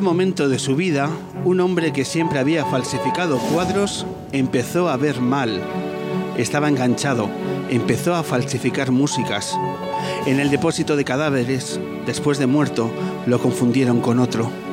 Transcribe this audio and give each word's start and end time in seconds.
momento 0.00 0.48
de 0.48 0.58
su 0.58 0.76
vida, 0.76 1.08
un 1.44 1.60
hombre 1.60 1.92
que 1.92 2.04
siempre 2.04 2.38
había 2.38 2.64
falsificado 2.64 3.38
cuadros 3.38 4.06
empezó 4.32 4.88
a 4.88 4.96
ver 4.96 5.20
mal. 5.20 5.62
Estaba 6.36 6.68
enganchado, 6.68 7.28
empezó 7.70 8.14
a 8.14 8.22
falsificar 8.22 8.90
músicas. 8.90 9.56
En 10.26 10.40
el 10.40 10.50
depósito 10.50 10.96
de 10.96 11.04
cadáveres, 11.04 11.80
después 12.06 12.38
de 12.38 12.46
muerto, 12.46 12.90
lo 13.26 13.38
confundieron 13.38 14.00
con 14.00 14.18
otro. 14.18 14.63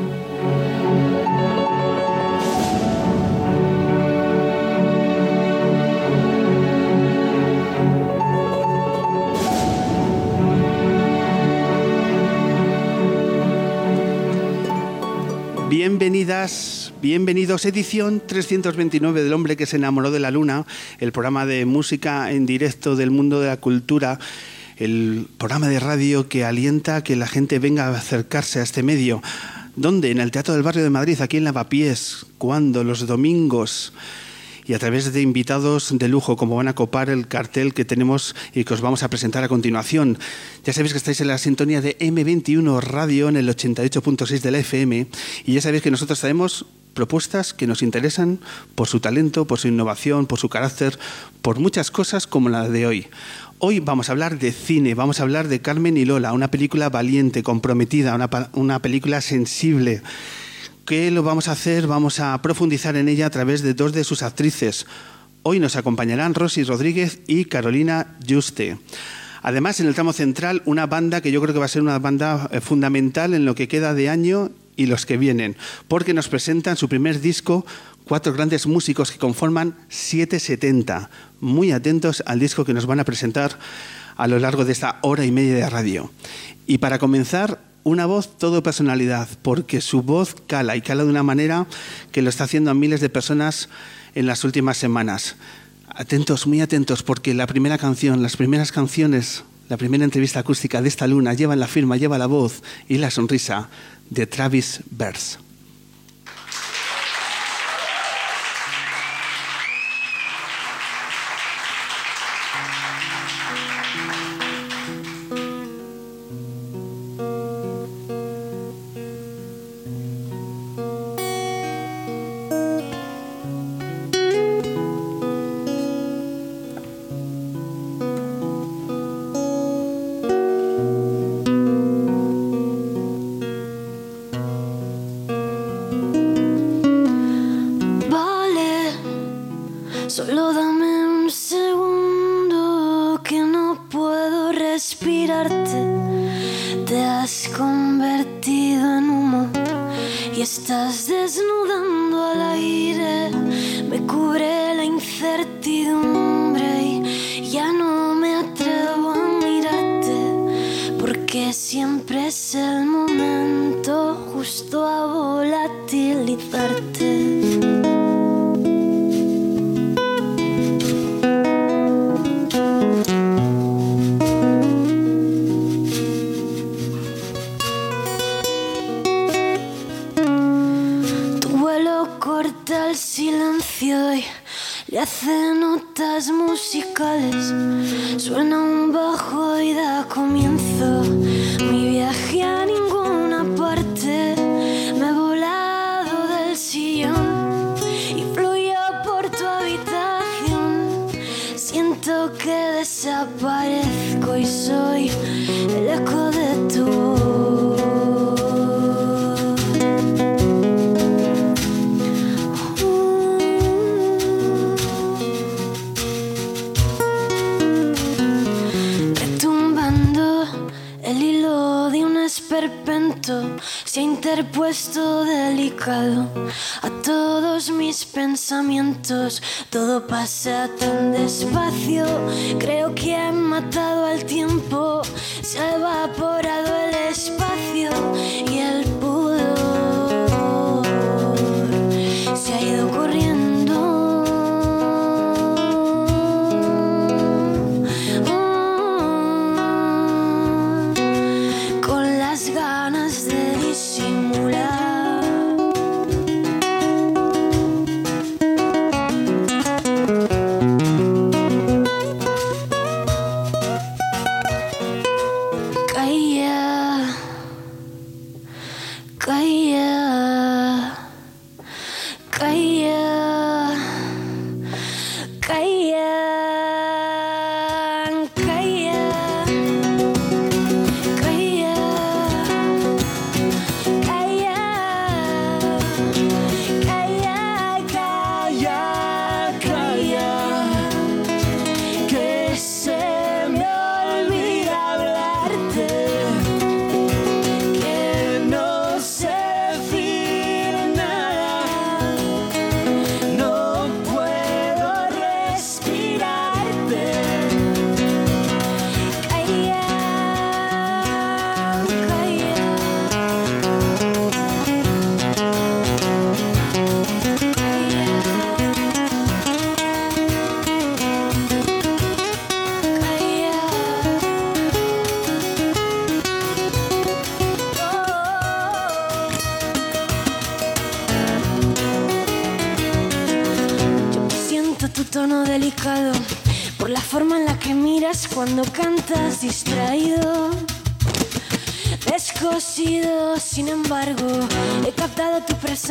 Bienvenidos. 17.01 17.65
Edición 17.65 18.21
329 18.25 19.23
del 19.23 19.33
hombre 19.33 19.57
que 19.57 19.65
se 19.65 19.77
enamoró 19.77 20.11
de 20.11 20.19
la 20.19 20.29
luna, 20.29 20.65
el 20.99 21.11
programa 21.11 21.45
de 21.45 21.65
música 21.65 22.31
en 22.31 22.45
directo 22.45 22.95
del 22.95 23.09
mundo 23.09 23.41
de 23.41 23.47
la 23.47 23.57
cultura, 23.57 24.19
el 24.77 25.27
programa 25.37 25.67
de 25.67 25.79
radio 25.79 26.29
que 26.29 26.45
alienta 26.45 26.97
a 26.97 27.03
que 27.03 27.15
la 27.15 27.27
gente 27.27 27.57
venga 27.57 27.87
a 27.87 27.97
acercarse 27.97 28.59
a 28.59 28.63
este 28.63 28.83
medio. 28.83 29.21
¿Dónde? 29.75 30.11
En 30.11 30.19
el 30.19 30.31
Teatro 30.31 30.53
del 30.53 30.63
Barrio 30.63 30.83
de 30.83 30.89
Madrid, 30.91 31.19
aquí 31.21 31.37
en 31.37 31.43
Lavapiés. 31.43 32.25
¿Cuándo? 32.37 32.83
Los 32.83 33.07
domingos 33.07 33.93
y 34.67 34.73
a 34.73 34.79
través 34.79 35.11
de 35.11 35.21
invitados 35.21 35.97
de 35.97 36.07
lujo, 36.07 36.37
como 36.37 36.55
van 36.55 36.67
a 36.67 36.75
copar 36.75 37.09
el 37.09 37.27
cartel 37.27 37.73
que 37.73 37.83
tenemos 37.83 38.35
y 38.53 38.63
que 38.63 38.73
os 38.75 38.81
vamos 38.81 39.01
a 39.01 39.09
presentar 39.09 39.43
a 39.43 39.49
continuación. 39.49 40.19
Ya 40.63 40.71
sabéis 40.71 40.93
que 40.93 40.99
estáis 40.99 41.19
en 41.19 41.27
la 41.27 41.39
sintonía 41.39 41.81
de 41.81 41.97
M21 41.97 42.79
Radio 42.79 43.27
en 43.27 43.37
el 43.37 43.49
88.6 43.49 44.39
de 44.39 44.51
la 44.51 44.59
FM 44.59 45.07
y 45.45 45.53
ya 45.53 45.61
sabéis 45.61 45.81
que 45.81 45.91
nosotros 45.91 46.19
traemos 46.19 46.67
propuestas 46.93 47.53
que 47.53 47.67
nos 47.67 47.81
interesan 47.81 48.39
por 48.75 48.87
su 48.87 48.99
talento, 48.99 49.45
por 49.45 49.59
su 49.59 49.67
innovación, 49.67 50.25
por 50.25 50.39
su 50.39 50.49
carácter, 50.49 50.97
por 51.41 51.59
muchas 51.59 51.91
cosas 51.91 52.27
como 52.27 52.49
la 52.49 52.69
de 52.69 52.85
hoy. 52.85 53.07
Hoy 53.59 53.79
vamos 53.79 54.09
a 54.09 54.13
hablar 54.13 54.39
de 54.39 54.51
cine, 54.51 54.95
vamos 54.95 55.19
a 55.19 55.23
hablar 55.23 55.47
de 55.47 55.61
Carmen 55.61 55.97
y 55.97 56.05
Lola, 56.05 56.33
una 56.33 56.49
película 56.49 56.89
valiente, 56.89 57.43
comprometida, 57.43 58.15
una, 58.15 58.29
una 58.53 58.81
película 58.81 59.21
sensible 59.21 60.01
¿Qué 60.85 61.11
lo 61.11 61.23
vamos 61.23 61.47
a 61.47 61.53
hacer? 61.53 61.87
Vamos 61.87 62.19
a 62.19 62.41
profundizar 62.41 62.95
en 62.97 63.07
ella 63.07 63.27
a 63.27 63.29
través 63.29 63.61
de 63.61 63.73
dos 63.73 63.93
de 63.93 64.03
sus 64.03 64.23
actrices. 64.23 64.87
Hoy 65.43 65.59
nos 65.59 65.75
acompañarán 65.75 66.33
Rosy 66.33 66.63
Rodríguez 66.63 67.19
y 67.27 67.45
Carolina 67.45 68.17
Juste. 68.27 68.77
Además, 69.43 69.79
en 69.79 69.87
el 69.87 69.93
tramo 69.93 70.11
central, 70.11 70.61
una 70.65 70.87
banda 70.87 71.21
que 71.21 71.31
yo 71.31 71.41
creo 71.41 71.53
que 71.53 71.59
va 71.59 71.65
a 71.65 71.69
ser 71.69 71.81
una 71.81 71.97
banda 71.99 72.49
eh, 72.51 72.61
fundamental 72.61 73.33
en 73.33 73.45
lo 73.45 73.55
que 73.55 73.67
queda 73.67 73.93
de 73.93 74.09
año 74.09 74.51
y 74.75 74.85
los 74.85 75.05
que 75.05 75.17
vienen, 75.17 75.57
porque 75.87 76.13
nos 76.13 76.29
presentan 76.29 76.77
su 76.77 76.89
primer 76.89 77.21
disco, 77.21 77.65
cuatro 78.05 78.33
grandes 78.33 78.67
músicos 78.67 79.11
que 79.11 79.19
conforman 79.19 79.75
770. 79.89 81.09
Muy 81.39 81.71
atentos 81.71 82.23
al 82.25 82.39
disco 82.39 82.65
que 82.65 82.73
nos 82.73 82.85
van 82.85 82.99
a 82.99 83.05
presentar 83.05 83.57
a 84.17 84.27
lo 84.27 84.39
largo 84.39 84.65
de 84.65 84.71
esta 84.71 84.99
hora 85.01 85.25
y 85.25 85.31
media 85.31 85.55
de 85.55 85.69
radio. 85.69 86.11
Y 86.67 86.77
para 86.77 86.99
comenzar, 86.99 87.59
una 87.83 88.05
voz 88.05 88.37
todo 88.37 88.63
personalidad, 88.63 89.27
porque 89.41 89.81
su 89.81 90.03
voz 90.03 90.35
cala 90.47 90.75
y 90.75 90.81
cala 90.81 91.03
de 91.03 91.09
una 91.09 91.23
manera 91.23 91.65
que 92.11 92.21
lo 92.21 92.29
está 92.29 92.43
haciendo 92.43 92.71
a 92.71 92.75
miles 92.75 93.01
de 93.01 93.09
personas 93.09 93.69
en 94.13 94.27
las 94.27 94.43
últimas 94.43 94.77
semanas. 94.77 95.35
Atentos, 95.89 96.47
muy 96.47 96.61
atentos, 96.61 97.03
porque 97.03 97.33
la 97.33 97.47
primera 97.47 97.77
canción, 97.77 98.21
las 98.21 98.37
primeras 98.37 98.71
canciones, 98.71 99.43
la 99.69 99.77
primera 99.77 100.03
entrevista 100.03 100.39
acústica 100.39 100.81
de 100.81 100.89
esta 100.89 101.07
luna 101.07 101.33
lleva 101.33 101.55
la 101.55 101.67
firma, 101.67 101.97
lleva 101.97 102.17
la 102.17 102.27
voz 102.27 102.61
y 102.87 102.97
la 102.97 103.09
sonrisa 103.09 103.69
de 104.11 104.25
Travis 104.27 104.81
Bers. 104.91 105.39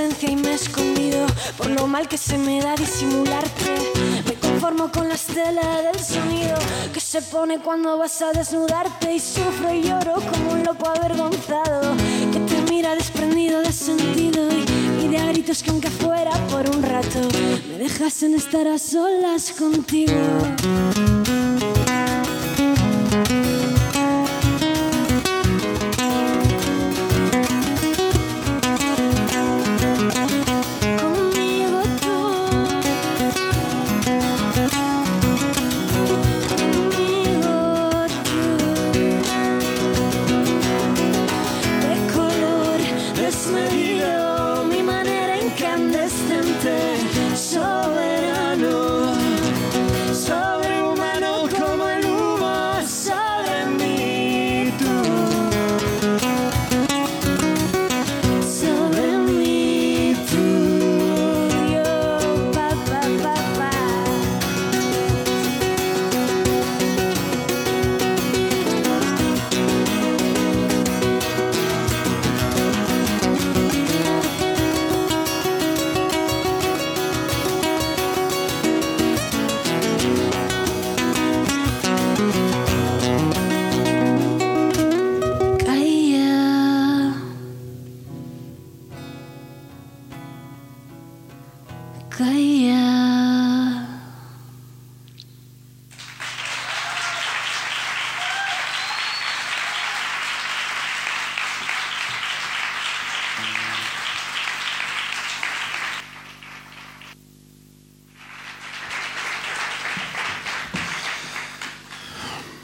Y 0.00 0.37
me 0.37 0.52
he 0.52 0.55
escondido 0.55 1.26
por 1.58 1.69
lo 1.69 1.87
mal 1.87 2.08
que 2.08 2.17
se 2.17 2.38
me 2.38 2.62
da 2.62 2.75
disimularte. 2.75 3.93
Me 4.26 4.35
conformo 4.35 4.91
con 4.91 5.08
la 5.08 5.14
estela 5.14 5.82
del 5.82 5.99
sonido 6.00 6.56
que 6.93 7.00
se 7.00 7.20
pone 7.20 7.58
cuando 7.58 7.99
vas 7.99 8.23
a 8.23 8.32
desnudarte 8.32 9.12
y 9.12 9.20
sufro 9.20 9.75
y 9.75 9.82
lloro 9.82 10.14
como 10.14 10.52
un 10.52 10.64
loco 10.64 10.88
avergonzado 10.88 11.94
que 12.32 12.41
te 12.41 12.73
mira 12.73 12.94
desprendido 12.94 13.61
de 13.61 13.73
sentido 13.73 14.49
y, 14.50 15.05
y 15.05 15.08
de 15.08 15.19
gritos 15.32 15.62
que 15.62 15.70
aunque 15.70 15.91
fuera 15.91 16.32
por 16.49 16.69
un 16.75 16.82
rato 16.82 17.20
me 17.69 17.76
dejasen 17.76 18.35
estar 18.35 18.67
a 18.69 18.79
solas 18.79 19.52
contigo. 19.52 20.14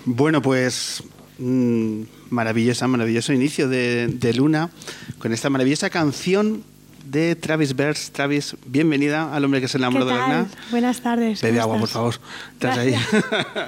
Bueno, 0.09 0.41
pues 0.41 1.03
mmm, 1.39 2.03
maravillosa, 2.31 2.87
maravilloso 2.87 3.33
inicio 3.33 3.69
de, 3.69 4.07
de, 4.07 4.35
Luna 4.35 4.71
con 5.19 5.33
esta 5.33 5.51
maravillosa 5.51 5.91
canción 5.91 6.63
de 7.11 7.35
Travis 7.35 7.75
Bers. 7.75 8.13
Travis, 8.13 8.55
bienvenida 8.67 9.35
al 9.35 9.45
hombre 9.45 9.61
que 9.61 9.67
se 9.67 9.79
enamoró 9.79 10.05
de 10.05 10.13
la 10.13 10.21
Luna. 10.21 10.47
Buenas 10.71 11.01
tardes. 11.01 11.43
Bebe 11.43 11.59
agua, 11.59 11.81
por 11.81 11.89
favor. 11.89 12.15
¿Estás 12.53 12.79
ahí? 12.79 12.95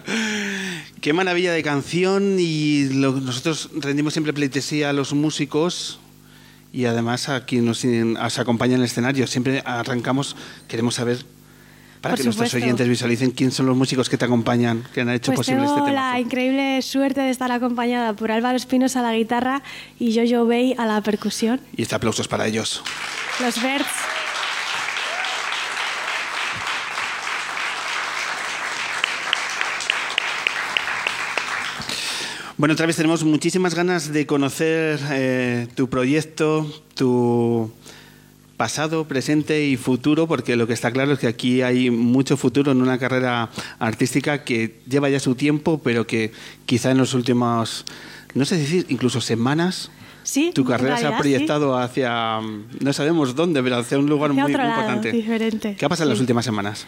Qué 1.01 1.13
maravilla 1.13 1.53
de 1.53 1.65
canción 1.65 2.37
y 2.39 2.89
lo, 2.91 3.15
nosotros 3.15 3.71
rendimos 3.75 4.13
siempre 4.13 4.33
pleitesía 4.33 4.91
a 4.91 4.93
los 4.93 5.15
músicos 5.15 5.99
y 6.73 6.85
además 6.85 7.29
a 7.29 7.47
quien 7.47 7.65
nos, 7.65 7.85
nos 7.85 8.39
acompaña 8.39 8.75
en 8.75 8.81
el 8.83 8.87
escenario. 8.87 9.27
Siempre 9.27 9.61
arrancamos, 9.67 10.37
queremos 10.69 10.95
saber 10.95 11.19
para 12.01 12.13
Por 12.15 12.19
que 12.19 12.23
supuesto. 12.25 12.41
nuestros 12.43 12.63
oyentes 12.63 12.89
visualicen 12.89 13.31
quién 13.33 13.51
son 13.51 13.67
los 13.67 13.77
músicos 13.77 14.09
que 14.09 14.17
te 14.17 14.25
acompañan, 14.25 14.85
que 14.95 15.01
han 15.01 15.11
hecho 15.11 15.33
pues 15.33 15.39
posible 15.39 15.63
tengo 15.63 15.77
este 15.79 15.91
tema. 15.91 16.13
la 16.13 16.21
increíble 16.21 16.81
suerte 16.83 17.21
de 17.21 17.31
estar 17.31 17.51
acompañada 17.51 18.13
por 18.15 18.31
Álvaro 18.31 18.57
Espinos 18.57 18.97
a 18.97 19.03
la 19.03 19.15
guitarra 19.15 19.63
y 19.99 20.15
Jojo 20.15 20.47
Bay 20.47 20.75
a 20.79 20.87
la 20.87 21.01
percusión. 21.01 21.61
Y 21.77 21.83
este 21.83 21.95
aplauso 21.95 22.23
es 22.23 22.29
para 22.29 22.47
ellos. 22.47 22.83
Los 23.41 23.61
Verts. 23.63 23.87
Bueno, 32.57 32.75
otra 32.75 32.87
vez 32.87 32.97
tenemos 32.97 33.23
muchísimas 33.23 33.75
ganas 33.75 34.13
de 34.13 34.27
conocer 34.27 34.99
eh, 35.13 35.69
tu 35.77 35.89
proyecto, 35.89 36.67
tu 36.95 37.71
pasado, 38.59 39.07
presente 39.09 39.65
y 39.65 39.79
futuro, 39.79 40.27
porque 40.27 40.57
lo 40.57 40.67
que 40.67 40.75
está 40.75 40.91
claro 40.91 41.13
es 41.13 41.19
que 41.21 41.29
aquí 41.29 41.63
hay 41.63 41.91
mucho 41.91 42.37
futuro 42.37 42.73
en 42.73 42.83
una 42.83 42.99
carrera 42.99 43.49
artística 43.79 44.45
que 44.45 44.81
lleva 44.87 45.09
ya 45.09 45.21
su 45.21 45.35
tiempo, 45.35 45.81
pero 45.83 46.07
que 46.07 46.33
quizá 46.67 46.91
en 46.91 46.99
los 46.99 47.15
últimos, 47.15 47.87
no 48.35 48.45
sé 48.45 48.59
decir, 48.59 48.85
incluso 48.91 49.23
semanas, 49.23 49.91
Sí, 50.25 50.51
tu 50.55 50.63
carrera 50.63 50.99
se 50.99 51.07
ha 51.07 51.17
proyectado 51.17 51.79
hacia, 51.79 52.41
no 52.81 52.93
sabemos 52.93 53.35
dónde, 53.35 53.63
pero 53.63 53.77
hacia 53.79 53.99
un 53.99 54.11
lugar 54.11 54.33
Hacia 54.33 54.43
muy, 54.43 54.53
otro 54.53 54.63
muy 54.63 54.71
lado, 54.71 54.83
importante. 54.83 55.17
diferente, 55.17 55.77
¿Qué 55.79 55.87
ha 55.87 55.89
pasado 55.89 56.11
en 56.11 56.15
las 56.15 56.21
últimas 56.21 56.45
semanas? 56.45 56.87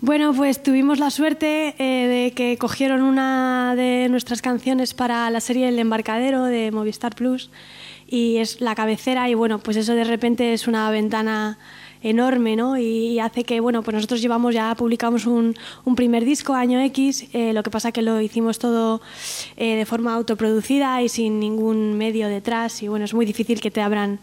Bueno, 0.00 0.32
pues 0.34 0.60
tuvimos 0.62 0.98
la 0.98 1.10
suerte 1.10 1.76
eh, 1.78 2.08
de 2.08 2.32
que 2.32 2.56
cogieron 2.56 3.02
una 3.02 3.74
de 3.76 4.08
nuestras 4.08 4.40
canciones 4.42 4.94
para 4.94 5.28
la 5.30 5.40
serie 5.40 5.68
El 5.68 5.78
Embarcadero 5.78 6.44
de 6.44 6.72
Movistar 6.72 7.14
Plus 7.14 7.50
y 8.10 8.38
es 8.38 8.60
la 8.60 8.74
cabecera 8.74 9.30
y 9.30 9.34
bueno, 9.34 9.60
pues 9.60 9.76
eso 9.76 9.94
de 9.94 10.04
repente 10.04 10.52
es 10.52 10.66
una 10.66 10.90
ventana 10.90 11.58
enorme, 12.02 12.56
¿no? 12.56 12.78
Y, 12.78 13.18
hace 13.20 13.44
que, 13.44 13.60
bueno, 13.60 13.82
pues 13.82 13.94
nosotros 13.94 14.20
llevamos 14.22 14.54
ya, 14.54 14.74
publicamos 14.74 15.26
un, 15.26 15.54
un 15.84 15.94
primer 15.94 16.24
disco, 16.24 16.54
año 16.54 16.80
X, 16.80 17.26
eh, 17.32 17.52
lo 17.52 17.62
que 17.62 17.70
pasa 17.70 17.92
que 17.92 18.02
lo 18.02 18.20
hicimos 18.20 18.58
todo 18.58 19.00
eh, 19.56 19.76
de 19.76 19.86
forma 19.86 20.14
autoproducida 20.14 21.02
y 21.02 21.08
sin 21.08 21.38
ningún 21.38 21.98
medio 21.98 22.28
detrás 22.28 22.82
y 22.82 22.88
bueno, 22.88 23.04
es 23.04 23.14
muy 23.14 23.26
difícil 23.26 23.60
que 23.60 23.70
te 23.70 23.82
abran 23.82 24.18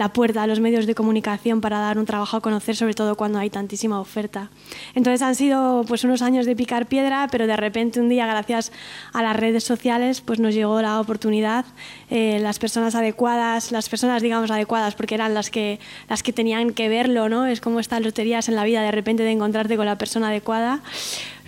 la 0.00 0.14
puerta 0.14 0.42
a 0.42 0.46
los 0.46 0.60
medios 0.60 0.86
de 0.86 0.94
comunicación 0.94 1.60
para 1.60 1.78
dar 1.78 1.98
un 1.98 2.06
trabajo 2.06 2.34
a 2.34 2.40
conocer, 2.40 2.74
sobre 2.74 2.94
todo 2.94 3.16
cuando 3.16 3.38
hay 3.38 3.50
tantísima 3.50 4.00
oferta. 4.00 4.48
Entonces 4.94 5.20
han 5.20 5.34
sido 5.34 5.84
pues 5.86 6.04
unos 6.04 6.22
años 6.22 6.46
de 6.46 6.56
picar 6.56 6.86
piedra, 6.86 7.28
pero 7.30 7.46
de 7.46 7.54
repente 7.54 8.00
un 8.00 8.08
día, 8.08 8.26
gracias 8.26 8.72
a 9.12 9.22
las 9.22 9.36
redes 9.36 9.62
sociales, 9.62 10.22
pues 10.22 10.40
nos 10.40 10.54
llegó 10.54 10.80
la 10.80 11.00
oportunidad, 11.00 11.66
eh, 12.08 12.38
las 12.40 12.58
personas 12.58 12.94
adecuadas, 12.94 13.72
las 13.72 13.90
personas 13.90 14.22
digamos 14.22 14.50
adecuadas, 14.50 14.94
porque 14.94 15.16
eran 15.16 15.34
las 15.34 15.50
que 15.50 15.78
las 16.08 16.22
que 16.22 16.32
tenían 16.32 16.72
que 16.72 16.88
verlo, 16.88 17.28
¿no? 17.28 17.44
Es 17.44 17.60
como 17.60 17.78
estas 17.78 18.00
loterías 18.00 18.48
en 18.48 18.56
la 18.56 18.64
vida 18.64 18.80
de 18.80 18.92
repente 18.92 19.22
de 19.22 19.32
encontrarte 19.32 19.76
con 19.76 19.84
la 19.84 19.98
persona 19.98 20.28
adecuada, 20.28 20.80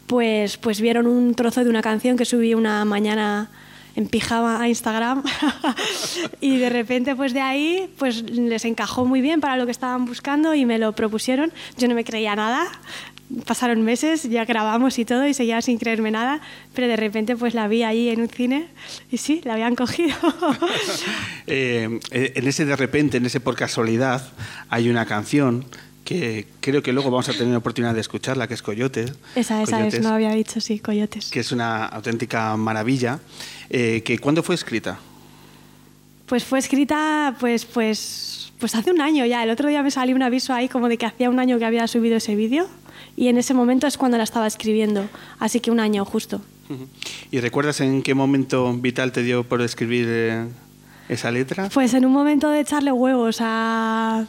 pues 0.06 0.58
pues 0.58 0.82
vieron 0.82 1.06
un 1.06 1.34
trozo 1.34 1.64
de 1.64 1.70
una 1.70 1.80
canción 1.80 2.18
que 2.18 2.26
subí 2.26 2.52
una 2.52 2.84
mañana 2.84 3.48
en 3.94 4.06
pijama 4.06 4.60
a 4.60 4.68
Instagram 4.68 5.22
y 6.40 6.56
de 6.58 6.70
repente 6.70 7.14
pues 7.14 7.34
de 7.34 7.40
ahí 7.40 7.90
pues 7.98 8.22
les 8.22 8.64
encajó 8.64 9.04
muy 9.04 9.20
bien 9.20 9.40
para 9.40 9.56
lo 9.56 9.66
que 9.66 9.72
estaban 9.72 10.04
buscando 10.04 10.54
y 10.54 10.64
me 10.64 10.78
lo 10.78 10.92
propusieron. 10.92 11.52
Yo 11.76 11.88
no 11.88 11.94
me 11.94 12.04
creía 12.04 12.34
nada, 12.36 12.66
pasaron 13.46 13.82
meses, 13.82 14.28
ya 14.28 14.44
grabamos 14.44 14.98
y 14.98 15.04
todo 15.04 15.26
y 15.26 15.34
seguía 15.34 15.60
sin 15.62 15.78
creerme 15.78 16.10
nada, 16.10 16.40
pero 16.74 16.88
de 16.88 16.96
repente 16.96 17.36
pues 17.36 17.54
la 17.54 17.68
vi 17.68 17.82
ahí 17.82 18.08
en 18.08 18.20
un 18.20 18.28
cine 18.28 18.68
y 19.10 19.18
sí, 19.18 19.40
la 19.44 19.54
habían 19.54 19.74
cogido. 19.74 20.16
Eh, 21.46 22.00
en 22.12 22.46
ese 22.46 22.64
de 22.64 22.76
repente, 22.76 23.16
en 23.16 23.26
ese 23.26 23.40
por 23.40 23.56
casualidad, 23.56 24.32
hay 24.70 24.88
una 24.88 25.06
canción 25.06 25.66
que 26.04 26.46
creo 26.60 26.82
que 26.82 26.92
luego 26.92 27.10
vamos 27.10 27.28
a 27.28 27.32
tener 27.32 27.54
oportunidad 27.54 27.94
de 27.94 28.00
escucharla, 28.00 28.48
que 28.48 28.54
es 28.54 28.62
Coyote. 28.62 29.06
Esa, 29.34 29.62
esa 29.62 29.86
es, 29.86 30.00
no 30.00 30.10
había 30.10 30.30
dicho, 30.32 30.60
sí, 30.60 30.78
Coyotes. 30.78 31.30
Que 31.30 31.40
es 31.40 31.52
una 31.52 31.86
auténtica 31.86 32.56
maravilla. 32.56 33.20
Eh, 33.70 34.02
que, 34.04 34.18
¿Cuándo 34.18 34.42
fue 34.42 34.54
escrita? 34.54 34.98
Pues 36.26 36.44
fue 36.44 36.58
escrita, 36.58 37.36
pues, 37.38 37.64
pues, 37.64 38.52
pues 38.58 38.74
hace 38.74 38.90
un 38.90 39.00
año 39.00 39.24
ya. 39.26 39.44
El 39.44 39.50
otro 39.50 39.68
día 39.68 39.82
me 39.82 39.90
salió 39.90 40.16
un 40.16 40.22
aviso 40.22 40.52
ahí 40.52 40.68
como 40.68 40.88
de 40.88 40.98
que 40.98 41.06
hacía 41.06 41.30
un 41.30 41.38
año 41.38 41.58
que 41.58 41.64
había 41.64 41.86
subido 41.86 42.16
ese 42.16 42.34
vídeo 42.34 42.68
y 43.16 43.28
en 43.28 43.38
ese 43.38 43.54
momento 43.54 43.86
es 43.86 43.96
cuando 43.96 44.18
la 44.18 44.24
estaba 44.24 44.46
escribiendo. 44.46 45.08
Así 45.38 45.60
que 45.60 45.70
un 45.70 45.80
año 45.80 46.04
justo. 46.04 46.40
¿Y 47.30 47.40
recuerdas 47.40 47.80
en 47.80 48.02
qué 48.02 48.14
momento 48.14 48.72
vital 48.72 49.12
te 49.12 49.22
dio 49.22 49.44
por 49.44 49.60
escribir 49.60 50.06
eh, 50.08 50.46
esa 51.08 51.30
letra? 51.30 51.68
Pues 51.68 51.92
en 51.92 52.06
un 52.06 52.12
momento 52.12 52.48
de 52.48 52.60
echarle 52.60 52.92
huevos 52.92 53.38
a 53.40 54.26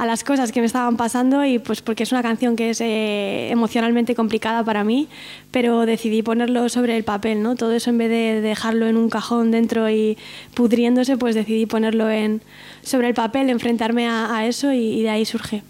a 0.00 0.06
las 0.06 0.24
cosas 0.24 0.50
que 0.50 0.60
me 0.60 0.66
estaban 0.66 0.96
pasando 0.96 1.44
y 1.44 1.58
pues 1.58 1.82
porque 1.82 2.04
es 2.04 2.10
una 2.10 2.22
canción 2.22 2.56
que 2.56 2.70
es 2.70 2.80
eh, 2.80 3.50
emocionalmente 3.50 4.14
complicada 4.14 4.64
para 4.64 4.82
mí, 4.82 5.08
pero 5.50 5.84
decidí 5.84 6.22
ponerlo 6.22 6.70
sobre 6.70 6.96
el 6.96 7.04
papel, 7.04 7.42
¿no? 7.42 7.54
Todo 7.54 7.72
eso 7.72 7.90
en 7.90 7.98
vez 7.98 8.08
de 8.08 8.40
dejarlo 8.40 8.86
en 8.86 8.96
un 8.96 9.10
cajón 9.10 9.50
dentro 9.50 9.90
y 9.90 10.16
pudriéndose, 10.54 11.18
pues 11.18 11.34
decidí 11.34 11.66
ponerlo 11.66 12.08
en, 12.08 12.40
sobre 12.82 13.08
el 13.08 13.14
papel, 13.14 13.50
enfrentarme 13.50 14.08
a, 14.08 14.46
eso 14.46 14.72
y 14.72 15.02
de 15.02 15.10
ahí 15.10 15.26
surge. 15.26 15.62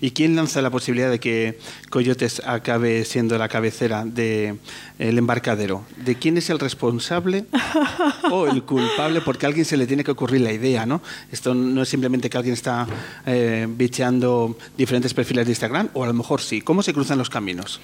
¿Y 0.00 0.10
quién 0.10 0.36
lanza 0.36 0.62
la 0.62 0.70
posibilidad 0.70 1.10
de 1.10 1.20
que 1.20 1.58
Coyotes 1.90 2.42
acabe 2.44 3.04
siendo 3.04 3.38
la 3.38 3.48
cabecera 3.48 4.04
del 4.04 4.58
embarcadero? 4.98 5.84
¿De 5.96 6.16
quién 6.16 6.36
es 6.38 6.50
el 6.50 6.58
responsable 6.58 7.46
o 8.30 8.46
el 8.46 8.62
culpable? 8.62 9.20
Porque 9.20 9.46
a 9.46 9.48
alguien 9.48 9.64
se 9.64 9.76
le 9.76 9.86
tiene 9.86 10.04
que 10.04 10.10
ocurrir 10.10 10.40
la 10.40 10.52
idea, 10.52 10.86
¿no? 10.86 11.02
Esto 11.30 11.54
no 11.54 11.82
es 11.82 11.88
simplemente 11.88 12.30
que 12.30 12.36
alguien 12.36 12.54
está 12.54 12.86
eh, 13.26 13.66
bicheando 13.68 14.56
diferentes 14.76 15.14
perfiles 15.14 15.46
de 15.46 15.52
Instagram, 15.52 15.90
o 15.94 16.04
a 16.04 16.06
lo 16.06 16.14
mejor 16.14 16.40
sí. 16.40 16.60
¿Cómo 16.60 16.82
se 16.82 16.92
cruzan 16.92 17.18
los 17.18 17.30
caminos? 17.30 17.80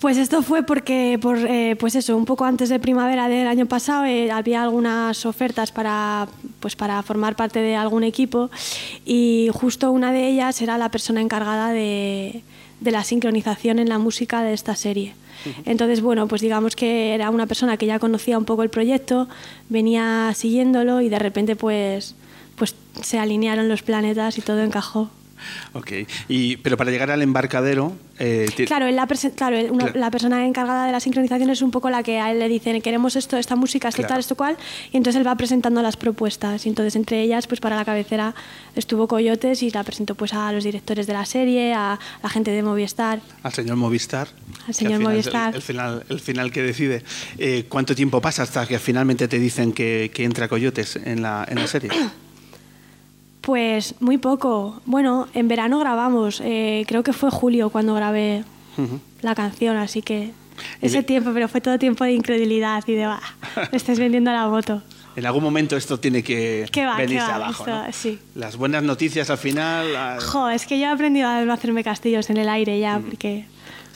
Pues 0.00 0.16
esto 0.16 0.42
fue 0.42 0.62
porque, 0.62 1.18
por, 1.20 1.38
eh, 1.38 1.74
pues 1.78 1.96
eso, 1.96 2.16
un 2.16 2.24
poco 2.24 2.44
antes 2.44 2.68
de 2.68 2.78
primavera 2.78 3.28
del 3.28 3.48
año 3.48 3.66
pasado 3.66 4.04
eh, 4.04 4.30
había 4.30 4.62
algunas 4.62 5.26
ofertas 5.26 5.72
para, 5.72 6.28
pues 6.60 6.76
para 6.76 7.02
formar 7.02 7.34
parte 7.34 7.60
de 7.60 7.74
algún 7.74 8.04
equipo 8.04 8.48
y 9.04 9.50
justo 9.52 9.90
una 9.90 10.12
de 10.12 10.28
ellas 10.28 10.62
era 10.62 10.78
la 10.78 10.90
persona 10.92 11.20
encargada 11.20 11.72
de, 11.72 12.44
de 12.78 12.90
la 12.92 13.02
sincronización 13.02 13.80
en 13.80 13.88
la 13.88 13.98
música 13.98 14.42
de 14.42 14.52
esta 14.52 14.76
serie. 14.76 15.14
Entonces, 15.64 16.00
bueno, 16.00 16.28
pues 16.28 16.42
digamos 16.42 16.76
que 16.76 17.14
era 17.14 17.30
una 17.30 17.46
persona 17.46 17.76
que 17.76 17.86
ya 17.86 17.98
conocía 17.98 18.38
un 18.38 18.44
poco 18.44 18.62
el 18.62 18.70
proyecto, 18.70 19.28
venía 19.68 20.32
siguiéndolo 20.34 21.00
y 21.00 21.08
de 21.08 21.18
repente 21.18 21.56
pues, 21.56 22.14
pues 22.56 22.74
se 23.02 23.18
alinearon 23.18 23.68
los 23.68 23.82
planetas 23.82 24.38
y 24.38 24.42
todo 24.42 24.62
encajó. 24.62 25.10
Ok, 25.72 25.92
y, 26.28 26.56
pero 26.58 26.76
para 26.76 26.90
llegar 26.90 27.10
al 27.10 27.22
embarcadero... 27.22 27.96
Eh, 28.20 28.48
claro, 28.66 28.90
la, 28.90 29.06
claro, 29.06 29.56
la 29.94 30.10
persona 30.10 30.44
encargada 30.44 30.86
de 30.86 30.92
la 30.92 30.98
sincronización 30.98 31.50
es 31.50 31.62
un 31.62 31.70
poco 31.70 31.88
la 31.88 32.02
que 32.02 32.18
a 32.18 32.32
él 32.32 32.40
le 32.40 32.48
dicen 32.48 32.82
queremos 32.82 33.14
esto, 33.14 33.36
esta 33.36 33.54
música, 33.54 33.88
esto 33.88 34.02
tal, 34.02 34.18
esto 34.18 34.34
cual, 34.34 34.56
y 34.92 34.96
entonces 34.96 35.20
él 35.20 35.26
va 35.26 35.36
presentando 35.36 35.82
las 35.82 35.96
propuestas. 35.96 36.66
Y 36.66 36.68
entonces 36.68 36.96
entre 36.96 37.22
ellas, 37.22 37.46
pues 37.46 37.60
para 37.60 37.76
la 37.76 37.84
cabecera 37.84 38.34
estuvo 38.74 39.06
Coyotes 39.06 39.62
y 39.62 39.70
la 39.70 39.84
presentó 39.84 40.16
pues 40.16 40.34
a 40.34 40.52
los 40.52 40.64
directores 40.64 41.06
de 41.06 41.12
la 41.12 41.24
serie, 41.24 41.72
a 41.74 41.98
la 42.22 42.28
gente 42.28 42.50
de 42.50 42.62
Movistar. 42.62 43.20
Al 43.42 43.52
señor 43.52 43.76
Movistar. 43.76 44.28
Al 44.66 44.74
señor 44.74 45.00
Movistar. 45.00 45.54
El, 45.54 45.62
final, 45.62 46.04
el 46.08 46.20
final 46.20 46.50
que 46.50 46.62
decide. 46.62 47.04
Eh, 47.38 47.66
¿Cuánto 47.68 47.94
tiempo 47.94 48.20
pasa 48.20 48.42
hasta 48.42 48.66
que 48.66 48.78
finalmente 48.78 49.28
te 49.28 49.38
dicen 49.38 49.72
que, 49.72 50.10
que 50.12 50.24
entra 50.24 50.48
Coyotes 50.48 50.96
en 50.96 51.22
la, 51.22 51.46
en 51.48 51.56
la 51.56 51.66
serie? 51.66 51.90
Pues 53.48 53.94
muy 54.00 54.18
poco. 54.18 54.82
Bueno, 54.84 55.26
en 55.32 55.48
verano 55.48 55.78
grabamos. 55.78 56.42
Eh, 56.44 56.84
creo 56.86 57.02
que 57.02 57.14
fue 57.14 57.30
julio 57.30 57.70
cuando 57.70 57.94
grabé 57.94 58.44
la 59.22 59.34
canción, 59.34 59.78
así 59.78 60.02
que 60.02 60.32
ese 60.82 61.02
tiempo, 61.02 61.30
pero 61.32 61.48
fue 61.48 61.62
todo 61.62 61.78
tiempo 61.78 62.04
de 62.04 62.12
incredulidad 62.12 62.84
y 62.86 62.92
de, 62.92 63.06
va, 63.06 63.22
me 63.72 63.78
estás 63.78 63.98
vendiendo 63.98 64.30
la 64.32 64.46
moto. 64.48 64.82
En 65.16 65.24
algún 65.24 65.42
momento 65.42 65.78
esto 65.78 65.98
tiene 65.98 66.22
que 66.22 66.66
venirse 66.98 67.24
abajo. 67.24 67.64
sí. 67.90 68.18
Las 68.34 68.58
buenas 68.58 68.82
noticias 68.82 69.30
al 69.30 69.38
final. 69.38 70.20
Jo, 70.20 70.50
es 70.50 70.66
que 70.66 70.78
yo 70.78 70.84
he 70.84 70.90
aprendido 70.90 71.26
a 71.26 71.40
no 71.40 71.54
hacerme 71.54 71.82
castillos 71.82 72.28
en 72.28 72.36
el 72.36 72.50
aire 72.50 72.78
ya, 72.78 73.00
porque 73.00 73.46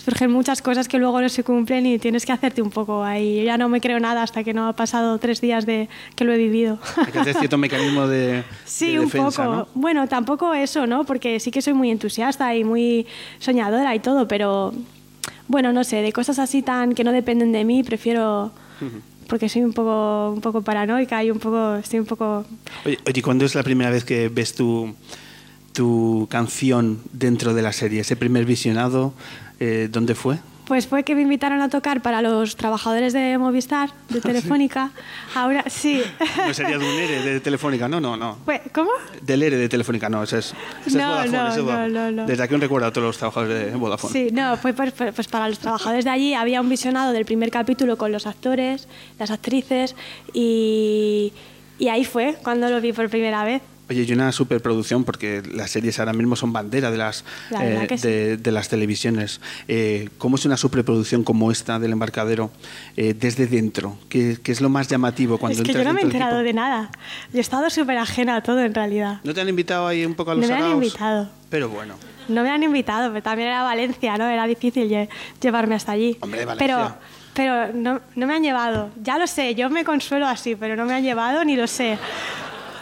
surgen 0.04 0.30
muchas 0.32 0.62
cosas 0.62 0.88
que 0.88 0.98
luego 0.98 1.20
no 1.20 1.28
se 1.28 1.44
cumplen 1.44 1.86
y 1.86 1.98
tienes 1.98 2.26
que 2.26 2.32
hacerte 2.32 2.60
un 2.60 2.70
poco 2.70 3.04
ahí. 3.04 3.36
Yo 3.36 3.42
ya 3.44 3.56
no 3.56 3.68
me 3.68 3.80
creo 3.80 4.00
nada 4.00 4.22
hasta 4.22 4.42
que 4.42 4.52
no 4.52 4.66
ha 4.66 4.72
pasado 4.74 5.18
tres 5.18 5.40
días 5.40 5.64
de 5.64 5.88
que 6.16 6.24
lo 6.24 6.32
he 6.32 6.38
vivido. 6.38 6.78
Hay 6.96 7.12
que 7.12 7.20
hacer 7.20 7.36
cierto 7.36 7.56
mecanismo 7.56 8.08
de, 8.08 8.42
sí, 8.64 8.98
un 8.98 9.08
poco. 9.08 9.68
Bueno, 9.74 10.08
tampoco 10.08 10.54
eso, 10.54 10.86
¿no? 10.86 11.04
Porque 11.04 11.38
sí 11.38 11.50
que 11.50 11.62
soy 11.62 11.72
muy 11.72 11.90
entusiasta 11.90 12.54
y 12.56 12.64
muy 12.64 13.06
soñadora 13.38 13.94
y 13.94 14.00
todo, 14.00 14.26
pero 14.26 14.74
bueno, 15.46 15.72
no 15.72 15.84
sé, 15.84 16.02
de 16.02 16.12
cosas 16.12 16.38
así 16.38 16.62
tan 16.62 16.94
que 16.94 17.04
no 17.04 17.12
dependen 17.12 17.52
de 17.52 17.64
mí, 17.64 17.82
prefiero... 17.82 18.52
Porque 19.28 19.48
soy 19.48 19.62
un 19.62 19.72
poco, 19.72 20.32
un 20.34 20.40
poco 20.40 20.62
paranoica 20.62 21.22
y 21.22 21.30
un 21.30 21.38
poco, 21.38 21.76
estoy 21.76 22.00
un 22.00 22.06
poco... 22.06 22.44
Oye, 22.84 22.98
oye, 23.06 23.22
¿cuándo 23.22 23.44
es 23.44 23.54
la 23.54 23.62
primera 23.62 23.88
vez 23.88 24.04
que 24.04 24.28
ves 24.28 24.54
tu, 24.54 24.94
tu 25.72 26.26
canción 26.28 27.00
dentro 27.12 27.54
de 27.54 27.62
la 27.62 27.72
serie? 27.72 28.00
¿Ese 28.00 28.16
primer 28.16 28.44
visionado? 28.44 29.14
Eh, 29.64 29.86
¿Dónde 29.88 30.16
fue? 30.16 30.38
Pues 30.64 30.88
fue 30.88 31.04
que 31.04 31.14
me 31.14 31.22
invitaron 31.22 31.60
a 31.60 31.68
tocar 31.68 32.02
para 32.02 32.20
los 32.20 32.56
trabajadores 32.56 33.12
de 33.12 33.38
Movistar, 33.38 33.90
de 34.08 34.18
ah, 34.18 34.22
Telefónica. 34.22 34.90
Ahora 35.36 35.62
sí. 35.68 36.02
No 36.44 36.52
sería 36.52 36.78
de 36.78 36.84
un 36.84 36.98
ERE 36.98 37.22
de 37.22 37.38
Telefónica, 37.38 37.88
no, 37.88 38.00
no, 38.00 38.16
no. 38.16 38.38
¿Cómo? 38.72 38.90
Del 39.20 39.40
ERE 39.40 39.56
de 39.56 39.68
Telefónica, 39.68 40.08
no, 40.08 40.24
ese 40.24 40.38
es, 40.38 40.54
no, 40.92 41.24
no, 41.26 41.88
no, 41.88 42.10
no, 42.10 42.26
Desde 42.26 42.42
aquí 42.42 42.54
un 42.54 42.60
recuerdo 42.60 42.88
a 42.88 42.92
todos 42.92 43.06
los 43.06 43.18
trabajadores 43.18 43.70
de 43.70 43.76
Vodafone. 43.76 44.12
Sí, 44.12 44.30
no, 44.32 44.56
fue 44.56 44.72
pues, 44.72 44.92
pues 44.92 45.28
para 45.28 45.48
los 45.48 45.60
trabajadores 45.60 46.04
de 46.04 46.10
allí. 46.10 46.34
Había 46.34 46.60
un 46.60 46.68
visionado 46.68 47.12
del 47.12 47.24
primer 47.24 47.52
capítulo 47.52 47.96
con 47.96 48.10
los 48.10 48.26
actores, 48.26 48.88
las 49.20 49.30
actrices 49.30 49.94
y, 50.32 51.32
y 51.78 51.86
ahí 51.86 52.04
fue 52.04 52.36
cuando 52.42 52.68
lo 52.68 52.80
vi 52.80 52.92
por 52.92 53.08
primera 53.08 53.44
vez. 53.44 53.62
Oye, 53.90 54.04
y 54.08 54.12
una 54.12 54.32
superproducción, 54.32 55.04
porque 55.04 55.42
las 55.52 55.70
series 55.70 55.98
ahora 55.98 56.12
mismo 56.12 56.36
son 56.36 56.52
bandera 56.52 56.90
de 56.90 56.98
las, 56.98 57.24
eh, 57.60 58.38
de, 58.40 58.52
las 58.52 58.68
televisiones. 58.68 59.40
Eh, 59.68 60.08
¿Cómo 60.18 60.36
es 60.36 60.44
una 60.44 60.56
superproducción 60.56 61.24
como 61.24 61.50
esta 61.50 61.78
del 61.78 61.92
embarcadero 61.92 62.50
eh, 62.96 63.12
desde 63.12 63.46
dentro? 63.46 63.98
¿Qué, 64.08 64.38
¿Qué, 64.42 64.52
es 64.52 64.60
lo 64.60 64.68
más 64.68 64.88
llamativo 64.88 65.38
cuando 65.38 65.60
Es 65.60 65.66
que 65.66 65.74
yo 65.74 65.84
no 65.84 65.92
me 65.92 66.00
he 66.00 66.04
enterado 66.04 66.42
de 66.42 66.52
nada. 66.52 66.90
Yo 67.32 67.38
he 67.38 67.40
estado 67.40 67.68
súper 67.70 67.98
ajena 67.98 68.36
a 68.36 68.42
todo 68.42 68.60
en 68.60 68.72
realidad. 68.72 69.20
¿No 69.24 69.34
te 69.34 69.40
han 69.40 69.48
invitado 69.48 69.86
ahí 69.86 70.04
un 70.06 70.14
poco 70.14 70.30
a 70.30 70.36
los 70.36 70.48
No 70.48 70.54
me 70.54 70.62
han 70.62 70.70
invitado. 70.72 71.28
Pero 71.50 71.68
bueno. 71.68 71.94
No 72.28 72.42
me 72.44 72.50
han 72.50 72.62
invitado, 72.62 73.10
pero 73.10 73.22
también 73.22 73.48
era 73.48 73.62
Valencia, 73.62 74.16
¿no? 74.16 74.26
Era 74.26 74.46
difícil 74.46 75.08
llevarme 75.40 75.74
hasta 75.74 75.92
allí. 75.92 76.16
Hombre, 76.20 76.44
Valencia. 76.44 76.96
Pero, 77.34 77.64
pero 77.66 77.72
no, 77.74 78.00
no 78.14 78.26
me 78.26 78.34
han 78.34 78.42
llevado. 78.42 78.90
Ya 79.02 79.18
lo 79.18 79.26
sé, 79.26 79.54
yo 79.54 79.68
me 79.70 79.84
consuelo 79.84 80.26
así, 80.26 80.54
pero 80.54 80.76
no 80.76 80.84
me 80.84 80.94
han 80.94 81.02
llevado 81.02 81.44
ni 81.44 81.56
lo 81.56 81.66
sé. 81.66 81.98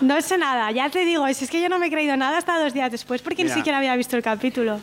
No 0.00 0.20
sé 0.22 0.38
nada, 0.38 0.70
ya 0.70 0.88
te 0.90 1.04
digo, 1.04 1.26
es 1.26 1.50
que 1.50 1.60
yo 1.60 1.68
no 1.68 1.78
me 1.78 1.86
he 1.86 1.90
creído 1.90 2.16
nada 2.16 2.38
hasta 2.38 2.58
dos 2.58 2.72
días 2.72 2.90
después 2.90 3.22
porque 3.22 3.44
ni 3.44 3.50
siquiera 3.50 3.78
había 3.78 3.94
visto 3.96 4.16
el 4.16 4.22
capítulo. 4.22 4.80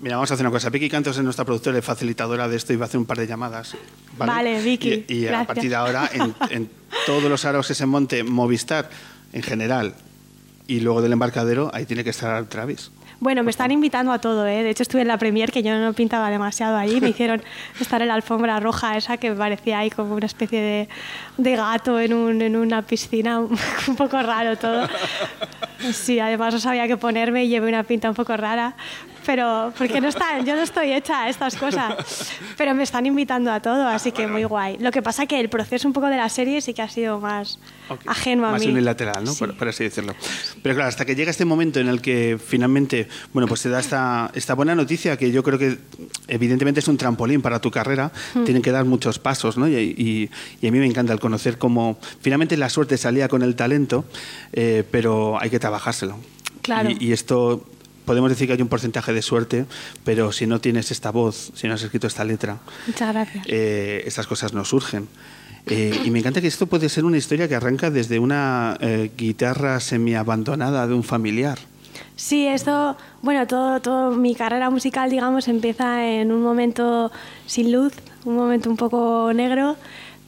Mira, 0.00 0.16
vamos 0.16 0.30
a 0.30 0.34
hacer 0.34 0.46
una 0.46 0.52
cosa. 0.52 0.70
Vicky 0.70 0.88
Cantos 0.88 1.16
es 1.16 1.24
nuestra 1.24 1.44
productora 1.44 1.78
y 1.78 1.82
facilitadora 1.82 2.48
de 2.48 2.56
esto 2.56 2.72
y 2.72 2.76
va 2.76 2.84
a 2.84 2.88
hacer 2.88 2.98
un 2.98 3.06
par 3.06 3.18
de 3.18 3.26
llamadas. 3.26 3.76
Vale, 4.16 4.62
Vicky. 4.62 5.04
Y, 5.08 5.26
a 5.26 5.44
partir 5.44 5.70
de 5.70 5.76
ahora, 5.76 6.08
en, 6.50 6.70
todos 7.04 7.24
los 7.24 7.44
aros 7.44 7.66
que 7.66 7.74
se 7.74 7.84
monte 7.84 8.22
Movistar, 8.22 8.88
en 9.32 9.42
general, 9.42 9.94
y 10.68 10.80
luego 10.80 11.02
del 11.02 11.12
embarcadero, 11.12 11.70
ahí 11.74 11.84
tiene 11.84 12.04
que 12.04 12.10
estar 12.10 12.44
Travis. 12.46 12.92
Bueno, 13.20 13.42
me 13.42 13.50
están 13.50 13.72
invitando 13.72 14.12
a 14.12 14.20
todo, 14.20 14.46
¿eh? 14.46 14.62
De 14.62 14.70
hecho, 14.70 14.84
estuve 14.84 15.02
en 15.02 15.08
la 15.08 15.18
premier 15.18 15.50
que 15.50 15.62
yo 15.62 15.76
no 15.76 15.92
pintaba 15.92 16.30
demasiado 16.30 16.76
allí. 16.76 17.00
Me 17.00 17.08
hicieron 17.10 17.42
estar 17.80 18.00
en 18.00 18.08
la 18.08 18.14
alfombra 18.14 18.60
roja 18.60 18.96
esa 18.96 19.16
que 19.16 19.32
parecía 19.32 19.80
ahí 19.80 19.90
como 19.90 20.14
una 20.14 20.26
especie 20.26 20.60
de, 20.60 20.88
de 21.36 21.56
gato 21.56 21.98
en, 21.98 22.14
un, 22.14 22.40
en 22.42 22.56
una 22.56 22.82
piscina. 22.82 23.40
un 23.88 23.96
poco 23.96 24.22
raro 24.22 24.56
todo. 24.56 24.88
Sí, 25.92 26.20
además 26.20 26.54
no 26.54 26.60
sabía 26.60 26.86
qué 26.86 26.96
ponerme 26.96 27.44
y 27.44 27.48
llevé 27.48 27.68
una 27.68 27.82
pinta 27.82 28.08
un 28.08 28.14
poco 28.14 28.36
rara 28.36 28.74
pero 29.28 29.74
porque 29.76 30.00
no 30.00 30.08
está, 30.08 30.38
yo 30.38 30.56
no 30.56 30.62
estoy 30.62 30.90
hecha 30.90 31.24
a 31.24 31.28
estas 31.28 31.54
cosas, 31.54 32.32
pero 32.56 32.74
me 32.74 32.82
están 32.82 33.04
invitando 33.04 33.52
a 33.52 33.60
todo, 33.60 33.86
así 33.86 34.10
que 34.10 34.26
muy 34.26 34.44
guay. 34.44 34.78
Lo 34.78 34.90
que 34.90 35.02
pasa 35.02 35.26
que 35.26 35.38
el 35.38 35.50
proceso 35.50 35.86
un 35.86 35.92
poco 35.92 36.06
de 36.06 36.16
la 36.16 36.30
serie 36.30 36.62
sí 36.62 36.72
que 36.72 36.80
ha 36.80 36.88
sido 36.88 37.20
más 37.20 37.58
ajeno 38.06 38.46
a 38.46 38.52
más 38.52 38.60
mí. 38.62 38.68
Más 38.68 38.72
unilateral, 38.72 39.24
¿no? 39.24 39.34
Por, 39.34 39.68
así 39.68 39.84
decirlo. 39.84 40.14
Pero 40.62 40.76
claro, 40.76 40.88
hasta 40.88 41.04
que 41.04 41.14
llega 41.14 41.30
este 41.30 41.44
momento 41.44 41.78
en 41.78 41.88
el 41.88 42.00
que 42.00 42.38
finalmente, 42.42 43.06
bueno, 43.34 43.46
pues 43.46 43.60
te 43.60 43.68
da 43.68 43.80
esta, 43.80 44.30
esta 44.32 44.54
buena 44.54 44.74
noticia 44.74 45.18
que 45.18 45.30
yo 45.30 45.42
creo 45.42 45.58
que 45.58 45.76
evidentemente 46.28 46.80
es 46.80 46.88
un 46.88 46.96
trampolín 46.96 47.42
para 47.42 47.60
tu 47.60 47.70
carrera, 47.70 48.10
hmm. 48.32 48.44
tienen 48.44 48.62
que 48.62 48.72
dar 48.72 48.86
muchos 48.86 49.18
pasos, 49.18 49.58
¿no? 49.58 49.68
Y, 49.68 50.30
y, 50.62 50.66
a 50.66 50.70
mí 50.70 50.78
me 50.78 50.86
encanta 50.86 51.12
el 51.12 51.20
conocer 51.20 51.58
cómo 51.58 51.98
finalmente 52.22 52.56
la 52.56 52.70
suerte 52.70 52.96
salía 52.96 53.28
con 53.28 53.42
el 53.42 53.56
talento, 53.56 54.06
eh, 54.54 54.84
pero 54.90 55.38
hay 55.38 55.50
que 55.50 55.58
trabajárselo. 55.58 56.18
Claro. 56.62 56.90
y 56.98 57.12
esto 57.12 57.64
podemos 58.08 58.30
decir 58.30 58.46
que 58.46 58.54
hay 58.54 58.62
un 58.62 58.68
porcentaje 58.68 59.12
de 59.12 59.20
suerte, 59.20 59.66
pero 60.02 60.32
si 60.32 60.46
no 60.46 60.62
tienes 60.62 60.90
esta 60.90 61.10
voz, 61.10 61.52
si 61.54 61.68
no 61.68 61.74
has 61.74 61.82
escrito 61.82 62.06
esta 62.06 62.24
letra, 62.24 62.56
Muchas 62.86 63.12
gracias. 63.12 63.44
Eh, 63.46 64.02
estas 64.06 64.26
cosas 64.26 64.54
no 64.54 64.64
surgen. 64.64 65.06
Eh, 65.66 65.94
y 66.06 66.10
me 66.10 66.20
encanta 66.20 66.40
que 66.40 66.46
esto 66.46 66.66
puede 66.66 66.88
ser 66.88 67.04
una 67.04 67.18
historia 67.18 67.46
que 67.48 67.54
arranca 67.54 67.90
desde 67.90 68.18
una 68.18 68.78
eh, 68.80 69.10
guitarra 69.14 69.78
semi-abandonada 69.78 70.86
de 70.86 70.94
un 70.94 71.04
familiar. 71.04 71.58
Sí, 72.16 72.46
esto, 72.46 72.96
bueno, 73.20 73.46
todo, 73.46 73.78
todo 73.80 74.12
mi 74.12 74.34
carrera 74.34 74.70
musical, 74.70 75.10
digamos, 75.10 75.46
empieza 75.46 76.06
en 76.06 76.32
un 76.32 76.42
momento 76.42 77.12
sin 77.44 77.72
luz, 77.72 77.92
un 78.24 78.36
momento 78.36 78.70
un 78.70 78.78
poco 78.78 79.32
negro, 79.34 79.76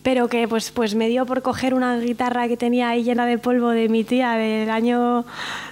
pero 0.02 0.28
que 0.28 0.49
pues, 0.49 0.71
pues 0.71 0.95
me 0.95 1.09
dio 1.09 1.26
por 1.26 1.42
coger 1.42 1.75
una 1.75 1.99
guitarra 1.99 2.49
que 2.49 2.57
tenía 2.57 2.88
ahí 2.88 3.04
llena 3.04 3.26
de 3.26 3.38
polvo 3.38 3.71
de 3.71 3.88
mi 3.88 4.04
tía 4.04 4.33
del 4.33 4.71
año 4.71 5.26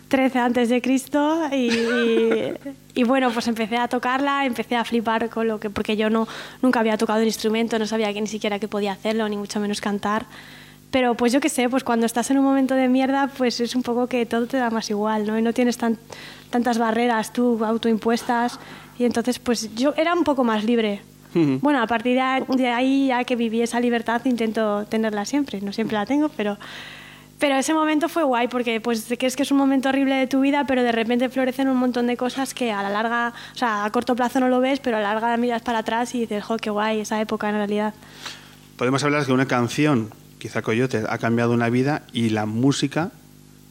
13 0.08 0.38
antes 0.38 0.68
de 0.68 0.82
Cristo 0.82 1.48
y, 1.52 1.70
y, 2.94 3.04
bueno, 3.04 3.30
pues 3.30 3.48
empecé 3.48 3.76
a 3.76 3.88
tocarla, 3.88 4.44
empecé 4.44 4.76
a 4.76 4.84
flipar 4.84 5.30
con 5.30 5.48
lo 5.48 5.58
que, 5.58 5.70
porque 5.70 5.96
yo 5.96 6.10
no, 6.10 6.28
nunca 6.62 6.80
había 6.80 6.98
tocado 6.98 7.20
un 7.20 7.26
instrumento, 7.26 7.78
no 7.78 7.86
sabía 7.86 8.12
que 8.12 8.20
ni 8.20 8.26
siquiera 8.26 8.58
que 8.58 8.68
podía 8.68 8.92
hacerlo, 8.92 9.28
ni 9.28 9.36
mucho 9.36 9.60
menos 9.60 9.80
cantar. 9.80 10.26
Pero 10.90 11.14
pues 11.14 11.32
yo 11.32 11.40
qué 11.40 11.50
sé, 11.50 11.68
pues 11.68 11.84
cuando 11.84 12.06
estás 12.06 12.30
en 12.30 12.38
un 12.38 12.44
momento 12.44 12.74
de 12.74 12.88
mierda, 12.88 13.30
pues 13.36 13.60
es 13.60 13.74
un 13.74 13.82
poco 13.82 14.06
que 14.06 14.24
todo 14.24 14.46
te 14.46 14.56
da 14.56 14.70
más 14.70 14.88
igual, 14.88 15.26
¿no? 15.26 15.38
Y 15.38 15.42
no 15.42 15.52
tienes 15.52 15.76
tan, 15.76 15.98
tantas 16.50 16.78
barreras 16.78 17.32
tú 17.32 17.62
autoimpuestas 17.64 18.58
y 18.98 19.04
entonces 19.04 19.38
pues 19.38 19.74
yo 19.74 19.92
era 19.96 20.14
un 20.14 20.24
poco 20.24 20.44
más 20.44 20.64
libre. 20.64 21.02
Bueno, 21.34 21.82
a 21.82 21.86
partir 21.86 22.16
de 22.16 22.68
ahí, 22.68 23.08
ya 23.08 23.24
que 23.24 23.36
viví 23.36 23.62
esa 23.62 23.80
libertad, 23.80 24.20
intento 24.24 24.84
tenerla 24.86 25.24
siempre. 25.24 25.60
No 25.60 25.72
siempre 25.72 25.96
la 25.96 26.06
tengo, 26.06 26.28
pero 26.30 26.58
pero 27.38 27.54
ese 27.54 27.72
momento 27.72 28.08
fue 28.08 28.24
guay 28.24 28.48
porque 28.48 28.80
pues 28.80 29.06
crees 29.16 29.36
que 29.36 29.44
es 29.44 29.52
un 29.52 29.58
momento 29.58 29.88
horrible 29.88 30.16
de 30.16 30.26
tu 30.26 30.40
vida, 30.40 30.64
pero 30.66 30.82
de 30.82 30.90
repente 30.90 31.28
florecen 31.28 31.68
un 31.68 31.76
montón 31.76 32.08
de 32.08 32.16
cosas 32.16 32.52
que 32.52 32.72
a 32.72 32.82
la 32.82 32.90
larga, 32.90 33.32
o 33.54 33.56
sea, 33.58 33.84
a 33.84 33.90
corto 33.90 34.16
plazo 34.16 34.40
no 34.40 34.48
lo 34.48 34.60
ves, 34.60 34.80
pero 34.80 34.96
a 34.96 35.00
la 35.00 35.14
larga 35.14 35.36
miras 35.36 35.62
para 35.62 35.78
atrás 35.78 36.14
y 36.14 36.20
dices, 36.20 36.42
jo, 36.42 36.56
qué 36.56 36.70
guay 36.70 37.00
esa 37.00 37.20
época 37.20 37.48
en 37.48 37.54
realidad. 37.54 37.94
Podemos 38.76 39.04
hablar 39.04 39.20
de 39.20 39.26
que 39.26 39.32
una 39.32 39.46
canción, 39.46 40.10
quizá 40.38 40.62
Coyote, 40.62 41.04
ha 41.08 41.18
cambiado 41.18 41.52
una 41.52 41.68
vida 41.68 42.02
y 42.12 42.30
la 42.30 42.46
música 42.46 43.12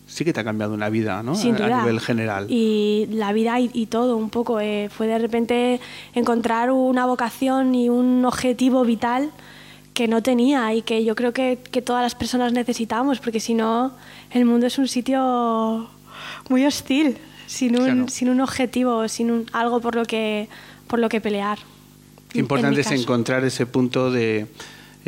sí 0.07 0.25
que 0.25 0.33
te 0.33 0.39
ha 0.39 0.43
cambiado 0.43 0.73
una 0.73 0.89
vida, 0.89 1.21
¿no? 1.21 1.35
Sin 1.35 1.61
a, 1.61 1.81
nivel 1.81 1.99
general. 1.99 2.47
Y 2.49 3.07
la 3.11 3.33
vida 3.33 3.59
y, 3.59 3.85
todo, 3.85 4.17
un 4.17 4.29
poco. 4.29 4.59
Eh, 4.59 4.89
fue 4.89 5.07
de 5.07 5.19
repente 5.19 5.79
encontrar 6.15 6.71
una 6.71 7.05
vocación 7.05 7.75
y 7.75 7.89
un 7.89 8.25
objetivo 8.25 8.83
vital 8.83 9.31
que 9.93 10.07
no 10.07 10.21
tenía 10.23 10.73
y 10.73 10.81
que 10.81 11.03
yo 11.03 11.15
creo 11.15 11.33
que, 11.33 11.59
que 11.71 11.81
todas 11.81 12.03
las 12.03 12.15
personas 12.15 12.53
necesitamos, 12.53 13.19
porque 13.19 13.39
si 13.39 13.53
no, 13.53 13.93
el 14.31 14.45
mundo 14.45 14.67
es 14.67 14.77
un 14.77 14.87
sitio 14.87 15.89
muy 16.49 16.65
hostil, 16.65 17.17
sin 17.47 17.79
un, 17.79 18.09
sin 18.09 18.29
un 18.29 18.41
objetivo, 18.41 19.07
sin 19.07 19.31
un, 19.31 19.45
algo 19.53 19.81
por 19.81 19.95
lo 19.95 20.05
que, 20.05 20.47
por 20.87 20.99
lo 20.99 21.09
que 21.09 21.19
pelear. 21.19 21.57
Qué 22.29 22.39
importante 22.39 22.81
es 22.81 22.91
encontrar 22.91 23.43
ese 23.43 23.65
punto 23.65 24.11
de 24.11 24.47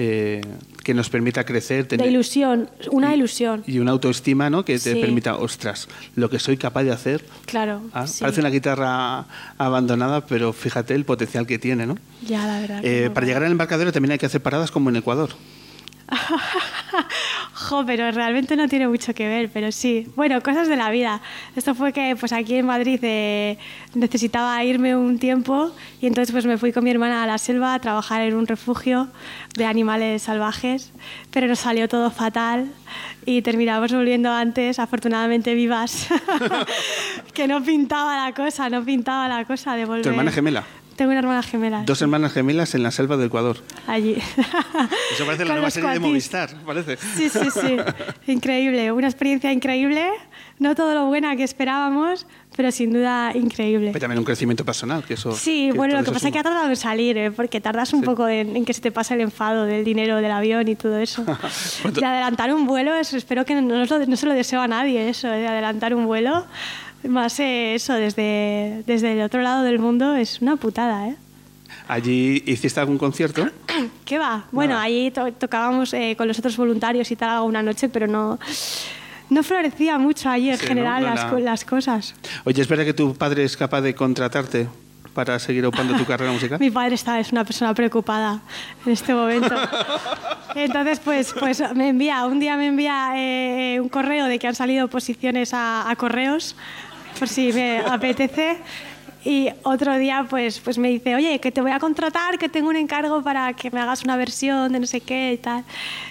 eh, 0.01 0.39
que 0.81 0.93
nos 0.93 1.09
permita 1.09 1.43
crecer. 1.43 1.85
Tener, 1.85 2.05
de 2.05 2.11
ilusión, 2.11 2.69
una 2.89 3.13
ilusión. 3.13 3.65
Y 3.67 3.79
una 3.79 3.91
autoestima 3.91 4.49
¿no? 4.49 4.63
que 4.63 4.79
te 4.79 4.95
permita, 4.95 5.35
ostras, 5.35 5.89
lo 6.15 6.29
que 6.29 6.39
soy 6.39 6.55
capaz 6.55 6.83
de 6.83 6.93
hacer. 6.93 7.25
Claro. 7.45 7.81
Ah, 7.91 8.05
parece 8.21 8.39
una 8.39 8.49
guitarra 8.49 9.25
abandonada, 9.57 10.25
pero 10.25 10.53
fíjate 10.53 10.95
el 10.95 11.03
potencial 11.03 11.45
que 11.45 11.59
tiene, 11.59 11.85
¿no? 11.85 11.97
Ya, 12.25 12.47
la 12.47 12.61
verdad. 12.61 12.79
Eh, 12.81 13.09
para 13.13 13.25
llegar 13.25 13.43
al 13.43 13.51
embarcadero 13.51 13.91
también 13.91 14.13
hay 14.13 14.19
que 14.19 14.25
hacer 14.25 14.41
paradas 14.41 14.71
como 14.71 14.89
en 14.89 14.95
Ecuador. 14.95 15.31
jo, 17.53 17.85
pero 17.85 18.11
realmente 18.11 18.55
no 18.55 18.67
tiene 18.67 18.87
mucho 18.87 19.13
que 19.13 19.27
ver, 19.27 19.49
pero 19.51 19.71
sí. 19.71 20.07
Bueno, 20.15 20.41
cosas 20.41 20.67
de 20.67 20.75
la 20.75 20.89
vida. 20.89 21.21
Esto 21.55 21.75
fue 21.75 21.93
que 21.93 22.15
pues 22.19 22.33
aquí 22.33 22.55
en 22.55 22.65
Madrid 22.65 22.99
eh, 23.03 23.57
necesitaba 23.93 24.63
irme 24.63 24.95
un 24.95 25.19
tiempo 25.19 25.71
y 26.01 26.07
entonces 26.07 26.31
pues 26.31 26.45
me 26.45 26.57
fui 26.57 26.71
con 26.71 26.83
mi 26.83 26.91
hermana 26.91 27.23
a 27.23 27.27
la 27.27 27.37
selva 27.37 27.73
a 27.73 27.79
trabajar 27.79 28.21
en 28.21 28.35
un 28.35 28.47
refugio 28.47 29.09
de 29.55 29.65
animales 29.65 30.23
salvajes, 30.23 30.91
pero 31.31 31.47
nos 31.47 31.59
salió 31.59 31.87
todo 31.87 32.11
fatal 32.11 32.71
y 33.25 33.41
terminamos 33.41 33.91
volviendo 33.91 34.31
antes, 34.31 34.79
afortunadamente 34.79 35.53
vivas, 35.53 36.07
que 37.33 37.47
no 37.47 37.63
pintaba 37.63 38.25
la 38.25 38.33
cosa, 38.33 38.69
no 38.69 38.83
pintaba 38.83 39.27
la 39.27 39.45
cosa 39.45 39.75
de 39.75 39.85
volver. 39.85 40.03
¿Tu 40.03 40.09
hermana 40.09 40.31
gemela? 40.31 40.63
Tengo 40.99 41.11
una 41.11 41.19
hermana 41.19 41.41
gemela. 41.43 41.83
Dos 41.85 42.01
hermanas 42.01 42.33
gemelas 42.33 42.75
en 42.75 42.83
la 42.83 42.91
selva 42.91 43.15
del 43.15 43.27
Ecuador. 43.27 43.55
Allí. 43.87 44.15
Eso 45.13 45.25
parece 45.25 45.45
la 45.45 45.53
nueva 45.53 45.71
serie 45.71 45.91
de 45.91 45.99
Movistar, 45.99 46.53
parece. 46.65 46.97
Sí, 46.97 47.29
sí, 47.29 47.49
sí. 47.53 47.77
increíble. 48.29 48.91
Una 48.91 49.07
experiencia 49.07 49.49
increíble. 49.53 50.09
No 50.57 50.75
todo 50.75 50.93
lo 50.93 51.05
buena 51.05 51.37
que 51.37 51.45
esperábamos, 51.45 52.27
pero 52.57 52.69
sin 52.73 52.91
duda 52.91 53.31
increíble. 53.33 53.91
Pero 53.93 54.01
también 54.01 54.19
un 54.19 54.25
crecimiento 54.25 54.65
personal, 54.65 55.05
que 55.05 55.13
eso... 55.13 55.31
Sí, 55.31 55.71
bueno, 55.73 55.97
lo 55.97 56.03
que 56.03 56.11
pasa 56.11 56.27
es 56.27 56.33
que 56.33 56.39
ha 56.39 56.43
tardado 56.43 56.67
en 56.67 56.75
salir, 56.75 57.17
¿eh? 57.17 57.31
porque 57.31 57.61
tardas 57.61 57.93
un 57.93 58.01
poco 58.01 58.27
en, 58.27 58.65
que 58.65 58.73
se 58.73 58.81
te 58.81 58.91
pase 58.91 59.13
el 59.13 59.21
enfado 59.21 59.63
del 59.63 59.85
dinero 59.85 60.17
del 60.17 60.31
avión 60.31 60.67
y 60.67 60.75
todo 60.75 60.97
eso. 60.97 61.23
de 61.93 62.05
adelantar 62.05 62.53
un 62.53 62.67
vuelo, 62.67 62.93
eso, 62.93 63.15
espero 63.15 63.45
que 63.45 63.55
no, 63.55 63.85
no, 63.85 64.17
se 64.17 64.25
lo 64.25 64.33
deseo 64.33 64.59
a 64.59 64.67
nadie, 64.67 65.07
eso, 65.07 65.29
de 65.29 65.47
adelantar 65.47 65.95
un 65.95 66.07
vuelo. 66.07 66.45
Más 67.03 67.39
eh, 67.39 67.75
eso, 67.75 67.93
desde, 67.93 68.83
desde 68.85 69.13
el 69.13 69.21
otro 69.21 69.41
lado 69.41 69.63
del 69.63 69.79
mundo 69.79 70.15
es 70.15 70.41
una 70.41 70.57
putada, 70.57 71.07
¿eh? 71.07 71.15
¿Allí 71.87 72.43
hiciste 72.45 72.79
algún 72.79 72.97
concierto? 72.97 73.47
¿Qué 74.05 74.17
va? 74.17 74.45
Bueno, 74.51 74.77
allí 74.77 75.11
tocábamos 75.11 75.93
eh, 75.93 76.15
con 76.17 76.27
los 76.27 76.37
otros 76.37 76.55
voluntarios 76.57 77.09
y 77.11 77.15
tal 77.15 77.29
alguna 77.29 77.63
noche, 77.63 77.89
pero 77.89 78.05
no, 78.05 78.37
no 79.29 79.43
florecía 79.43 79.97
mucho 79.97 80.29
allí 80.29 80.49
en 80.49 80.59
general 80.59 81.03
las, 81.03 81.31
las, 81.41 81.65
cosas. 81.65 82.15
Oye, 82.45 82.61
¿es 82.61 82.67
verdad 82.67 82.85
que 82.85 82.93
tu 82.93 83.15
padre 83.15 83.43
es 83.43 83.55
capaz 83.55 83.81
de 83.81 83.95
contratarte 83.95 84.67
para 85.13 85.39
seguir 85.39 85.65
ocupando 85.65 85.95
tu 85.95 86.05
carrera 86.07 86.31
musical? 86.31 86.59
Mi 86.59 86.69
padre 86.69 86.95
está, 86.95 87.19
es 87.19 87.31
una 87.31 87.43
persona 87.43 87.73
preocupada 87.73 88.41
en 88.85 88.91
este 88.91 89.13
momento. 89.13 89.55
Entonces, 90.55 90.99
pues, 90.99 91.33
pues 91.39 91.63
me 91.75 91.89
envía, 91.89 92.25
un 92.25 92.39
día 92.39 92.57
me 92.57 92.67
envía 92.67 93.13
eh, 93.15 93.79
un 93.79 93.89
correo 93.89 94.25
de 94.25 94.39
que 94.39 94.47
han 94.47 94.55
salido 94.55 94.87
posiciones 94.87 95.53
a, 95.53 95.89
a 95.89 95.95
correos 95.95 96.55
por 97.19 97.27
si 97.27 97.51
me 97.51 97.79
apetece. 97.79 98.57
Y 99.25 99.49
otro 99.63 99.97
día 99.97 100.25
pues, 100.29 100.61
pues 100.61 100.77
me 100.77 100.87
dice, 100.87 101.13
oye, 101.13 101.39
que 101.39 101.51
te 101.51 101.59
voy 101.59 101.71
a 101.71 101.79
contratar, 101.79 102.37
que 102.37 102.47
tengo 102.47 102.69
un 102.69 102.77
encargo 102.77 103.21
para 103.21 103.51
que 103.51 103.69
me 103.69 103.81
hagas 103.81 104.05
una 104.05 104.15
versión 104.15 104.71
de 104.71 104.79
no 104.79 104.87
sé 104.87 105.01
qué 105.01 105.33
y 105.33 105.37
tal. 105.37 105.65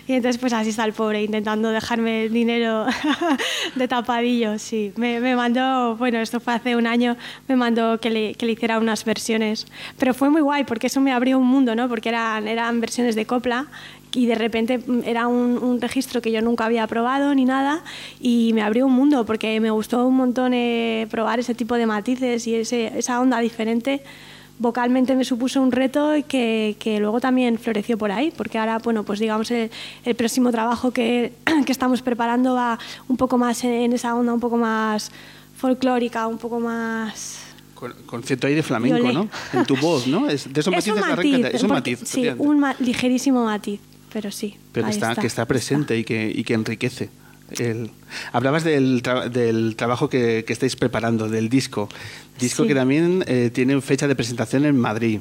Y 0.07 0.13
entonces 0.13 0.39
pues 0.39 0.53
así 0.53 0.69
está 0.69 0.85
el 0.85 0.93
pobre, 0.93 1.23
intentando 1.23 1.71
dejarme 1.71 2.25
el 2.25 2.33
dinero 2.35 2.85
de 3.77 3.89
tapadillo, 3.89 4.59
sí. 4.59 4.93
Me, 4.97 5.21
me, 5.21 5.35
mandó, 5.37 5.97
bueno, 5.97 6.19
esto 6.19 6.39
fue 6.39 6.53
hace 6.53 6.77
un 6.77 6.87
año, 6.87 7.17
me 7.49 7.57
mandó 7.57 7.99
que 7.99 8.11
le, 8.11 8.35
que 8.35 8.45
le, 8.45 8.53
hiciera 8.53 8.79
unas 8.79 9.07
versiones. 9.07 9.67
Pero 9.99 10.13
fue 10.13 10.29
muy 10.29 10.43
guay 10.43 10.65
porque 10.65 10.89
eso 10.89 11.01
me 11.01 11.13
abrió 11.13 11.39
un 11.39 11.47
mundo, 11.47 11.75
¿no? 11.75 11.89
Porque 11.89 12.11
eran, 12.11 12.47
eran 12.47 12.79
versiones 12.79 13.15
de 13.15 13.25
copla 13.25 13.69
y 14.19 14.27
de 14.27 14.35
repente 14.35 14.81
era 15.05 15.29
un, 15.29 15.81
registro 15.81 16.21
que 16.21 16.33
yo 16.33 16.43
nunca 16.43 16.65
había 16.65 16.85
probado 16.89 17.33
ni 17.37 17.45
nada 17.45 17.85
y 18.21 18.53
me 18.53 18.63
abrió 18.63 18.87
un 18.87 18.93
mundo 18.93 19.25
porque 19.25 19.61
me 19.61 19.71
gustó 19.71 20.05
un 20.05 20.17
montón 20.17 20.55
eh, 20.55 21.07
probar 21.09 21.39
ese 21.39 21.55
tipo 21.55 21.77
de 21.77 21.87
matices 21.87 22.45
y 22.49 22.57
ese, 22.57 22.99
esa 22.99 23.21
onda 23.21 23.39
diferente. 23.39 24.03
Vocalmente 24.59 25.15
me 25.15 25.25
supuso 25.25 25.63
un 25.63 25.71
reto 25.71 26.15
que, 26.27 26.75
que, 26.81 26.99
luego 26.99 27.21
también 27.21 27.61
floreció 27.61 27.97
por 27.97 28.11
ahí, 28.11 28.33
porque 28.37 28.59
ahora, 28.59 28.79
bueno, 28.79 29.05
pues 29.05 29.21
digamos 29.21 29.53
el, 29.53 29.71
el 30.05 30.17
próximo 30.17 30.51
trabajo 30.51 30.91
que, 30.91 31.35
que, 31.65 31.71
estamos 31.71 32.03
preparando 32.03 32.55
va 32.55 32.77
un 33.07 33.17
poco 33.17 33.39
más 33.39 33.63
en 33.63 33.93
esa 33.93 34.17
onda, 34.17 34.33
un 34.33 34.41
poco 34.41 34.57
más 34.57 35.13
folclórica, 35.57 36.27
un 36.27 36.39
poco 36.39 36.59
más 36.59 37.39
con, 37.77 38.25
cierto 38.25 38.49
aire 38.49 38.65
flamenco, 38.65 39.13
¿no? 39.13 39.29
En 39.53 39.65
tu 39.65 39.77
voz, 39.77 40.09
¿no? 40.09 40.29
Es, 40.29 40.53
de 40.53 40.61
esos 40.61 40.75
es 40.77 40.89
un 40.89 40.99
matiz, 40.99 41.47
es 41.53 41.63
un 41.63 41.69
matiz. 41.69 42.01
Sí, 42.05 42.29
un 42.37 42.65
ligerísimo 42.81 43.45
matiz 43.45 43.81
pero 44.13 44.31
sí. 44.31 44.57
Pero 44.73 44.87
que 44.87 44.93
está, 44.93 45.15
que 45.17 45.27
está 45.27 45.45
presente 45.47 45.97
Y, 45.99 46.05
que, 46.05 46.31
y 46.35 46.45
que 46.45 46.55
enriquece 46.55 47.11
El, 47.59 47.91
hablabas 48.33 48.65
del, 48.65 49.03
tra- 49.03 49.29
del 49.29 49.75
trabajo 49.77 50.09
que, 50.09 50.45
que 50.47 50.53
estáis 50.53 50.77
preparando, 50.77 51.29
del 51.29 51.49
disco. 51.49 51.89
Disco 52.39 52.63
Sí. 52.63 52.69
que 52.69 52.75
también 52.75 53.25
eh, 53.27 53.51
tiene 53.53 53.81
fecha 53.81 54.07
de 54.07 54.15
presentación 54.15 54.65
en 54.65 54.77
Madrid. 54.79 55.21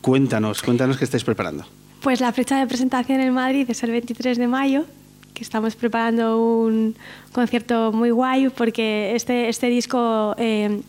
Cuéntanos, 0.00 0.62
cuéntanos 0.62 0.98
qué 0.98 1.04
estáis 1.04 1.24
preparando. 1.24 1.64
Pues 2.02 2.20
la 2.20 2.32
fecha 2.32 2.58
de 2.60 2.66
presentación 2.66 3.20
en 3.20 3.32
Madrid 3.32 3.68
es 3.68 3.82
el 3.82 3.90
23 3.90 4.38
de 4.38 4.46
mayo, 4.46 4.84
que 5.34 5.42
estamos 5.42 5.74
preparando 5.76 6.38
un 6.40 6.94
concierto 7.32 7.92
muy 7.92 8.10
guay 8.10 8.48
porque 8.50 9.14
este, 9.16 9.48
este 9.48 9.68
disco 9.68 10.34
eh, 10.38 10.80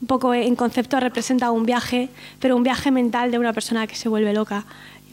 un 0.00 0.06
poco 0.06 0.32
en 0.34 0.56
concepto 0.56 0.98
representa 1.00 1.50
un 1.50 1.64
viaje, 1.66 2.08
pero 2.40 2.56
un 2.56 2.62
viaje 2.62 2.90
mental 2.90 3.30
de 3.30 3.38
una 3.38 3.52
persona 3.52 3.86
que 3.86 3.96
se 3.96 4.08
vuelve 4.08 4.32
loca 4.32 4.64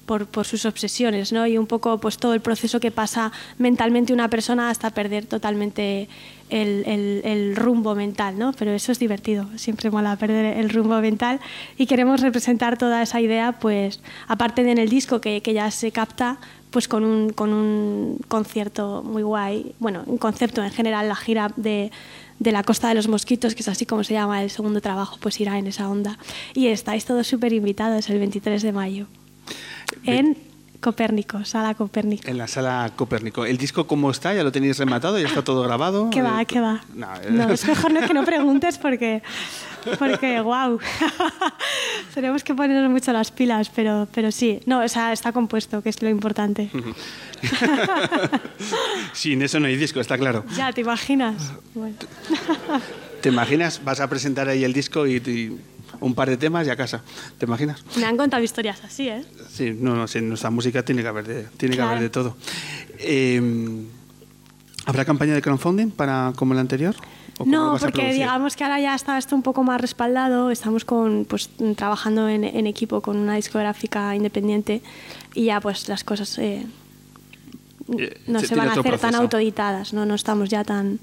por, 0.06 0.28
por 0.28 0.46
sus 0.46 0.66
obsesiones, 0.66 1.32
¿no? 1.32 1.48
Y 1.48 1.58
un 1.58 1.68
poco 1.68 2.00
pues 2.00 2.18
todo 2.18 2.34
el 2.34 2.42
proceso 2.42 2.80
que 2.80 2.92
pasa 2.92 3.32
mentalmente 3.58 4.14
una 4.14 4.30
persona 4.30 4.70
hasta 4.70 4.90
perder 4.90 5.26
totalmente 5.26 6.10
el, 6.52 7.56
rumbo 7.56 7.96
mental, 7.96 8.38
¿no? 8.38 8.54
Pero 8.54 8.72
eso 8.72 8.92
es 8.92 9.00
divertido, 9.00 9.48
siempre 9.56 9.90
mola 9.90 10.16
perder 10.16 10.58
el 10.58 10.70
rumbo 10.70 11.00
mental 11.00 11.40
y 11.78 11.86
queremos 11.86 12.22
representar 12.22 12.78
toda 12.78 13.02
esa 13.02 13.22
idea, 13.22 13.54
pues 13.54 14.02
aparte 14.28 14.64
de 14.64 14.72
en 14.72 14.78
el 14.78 14.90
disco 14.90 15.22
que, 15.22 15.42
ya 15.42 15.72
se 15.72 15.92
capta, 15.92 16.38
pues 16.70 16.88
con 16.88 17.04
un, 17.04 17.32
con 17.32 17.54
un 17.54 18.20
concierto 18.28 19.04
muy 19.04 19.24
guay, 19.24 19.76
bueno, 19.80 20.04
un 20.06 20.18
concepto 20.18 20.64
en 20.64 20.72
general, 20.72 21.08
la 21.10 21.16
gira 21.16 21.52
de, 21.56 21.92
de 22.40 22.52
la 22.52 22.64
Costa 22.64 22.88
de 22.90 22.96
los 22.96 23.08
Mosquitos, 23.08 23.56
que 23.56 23.62
es 23.62 23.68
así 23.68 23.86
como 23.86 24.04
se 24.04 24.14
llama 24.14 24.44
el 24.44 24.50
segundo 24.50 24.82
trabajo, 24.82 25.18
pues 25.20 25.40
irá 25.42 25.58
en 25.58 25.68
esa 25.68 25.90
onda. 25.90 26.18
Y 26.54 26.68
estáis 26.68 27.06
todos 27.06 27.28
súper 27.28 27.52
invitados 27.54 28.10
el 28.10 28.20
23 28.20 28.62
de 28.62 28.72
mayo 28.72 29.08
en 30.06 30.38
Copérnico, 30.80 31.46
Sala 31.46 31.76
Copérnico. 31.76 32.28
En 32.28 32.40
la 32.40 32.48
sala 32.48 32.92
Copérnico. 32.96 33.46
¿El 33.46 33.58
disco 33.58 33.86
cómo 33.86 34.10
está? 34.10 34.34
¿Ya 34.34 34.44
lo 34.44 34.52
tenéis 34.52 34.80
rematado? 34.80 35.20
¿Ya 35.20 35.28
está 35.28 35.44
todo 35.44 35.62
grabado? 35.62 36.10
¿Qué 36.12 36.24
va, 36.24 36.42
Eh, 36.42 36.46
qué 36.48 36.60
va? 36.60 36.82
No, 36.96 37.08
eh, 37.18 37.28
No, 37.30 37.50
es 37.52 37.68
mejor 37.68 37.92
no 37.94 38.08
que 38.08 38.14
no 38.16 38.26
preguntes 38.26 38.80
porque, 38.80 39.22
porque 40.00 40.42
wow. 40.42 40.80
Tenemos 42.16 42.44
que 42.44 42.56
ponernos 42.56 42.90
mucho 42.90 43.14
las 43.14 43.30
pilas, 43.32 43.70
pero, 43.70 44.08
pero 44.12 44.32
sí. 44.32 44.60
No, 44.66 44.84
o 44.84 44.88
sea, 44.88 45.14
está 45.14 45.32
compuesto, 45.32 45.84
que 45.84 45.90
es 45.90 46.02
lo 46.02 46.10
importante. 46.10 46.72
Sin 49.14 49.42
eso 49.44 49.60
no 49.60 49.68
hay 49.68 49.76
disco, 49.76 50.00
está 50.00 50.18
claro. 50.18 50.44
ya, 50.56 50.72
¿te 50.74 50.82
imaginas? 50.82 51.54
Bueno. 51.76 51.96
¿Te 53.22 53.30
imaginas? 53.30 53.84
Vas 53.84 54.00
a 54.00 54.10
presentar 54.10 54.50
ahí 54.50 54.64
el 54.64 54.74
disco 54.74 55.06
y, 55.06 55.18
y 55.18 55.60
un 56.02 56.14
par 56.14 56.30
de 56.30 56.36
temas 56.38 56.68
y 56.68 56.70
a 56.70 56.76
casa. 56.76 57.02
¿Te 57.38 57.46
imaginas? 57.46 57.84
Me 57.96 58.06
han 58.06 58.18
contado 58.18 58.44
historias 58.44 58.84
así, 58.84 59.08
¿eh? 59.08 59.24
Sí, 59.50 59.76
no, 59.78 59.96
no, 59.96 60.08
sí, 60.08 60.18
en 60.18 60.28
nuestra 60.28 60.50
música 60.50 60.84
tiene 60.84 61.02
que 61.02 61.08
haber 61.08 61.26
de, 61.28 61.44
tiene 61.58 61.76
que 61.76 61.82
haber 61.82 62.00
de 62.02 62.10
todo. 62.10 62.36
Eh, 63.00 63.86
¿Habrá 64.86 65.06
campaña 65.06 65.34
de 65.34 65.42
crowdfunding 65.42 65.92
para 65.92 66.34
como 66.36 66.54
la 66.54 66.62
anterior? 66.62 66.96
¿O 67.36 67.46
cómo 67.46 67.52
lo 67.52 67.74
No, 67.74 67.78
porque 67.78 68.12
digamos 68.14 68.56
que 68.56 68.64
ahora 68.64 68.80
ya 68.80 68.96
está 68.96 69.18
esto 69.18 69.36
un 69.36 69.44
poco 69.44 69.64
más 69.64 69.80
respaldado. 69.80 70.52
Estamos 70.52 70.86
con, 70.86 71.26
pues, 71.26 71.50
trabajando 71.76 72.28
en, 72.28 72.44
en 72.44 72.68
equipo 72.68 73.02
con 73.02 73.18
una 73.18 73.36
discográfica 73.36 74.16
independiente 74.16 74.82
y 75.34 75.46
ya 75.46 75.62
pues 75.62 75.88
las 75.88 76.04
cosas 76.04 76.38
Eh, 76.40 76.66
no 78.28 78.40
se 78.40 78.56
van 78.56 78.70
a 78.70 78.72
hacer 78.72 78.84
tan 78.84 79.00
proceso. 79.00 79.22
autoeditadas, 79.22 79.94
¿no? 79.94 80.06
no 80.06 80.16
estamos 80.16 80.50
ya 80.50 80.64
tan, 80.64 81.00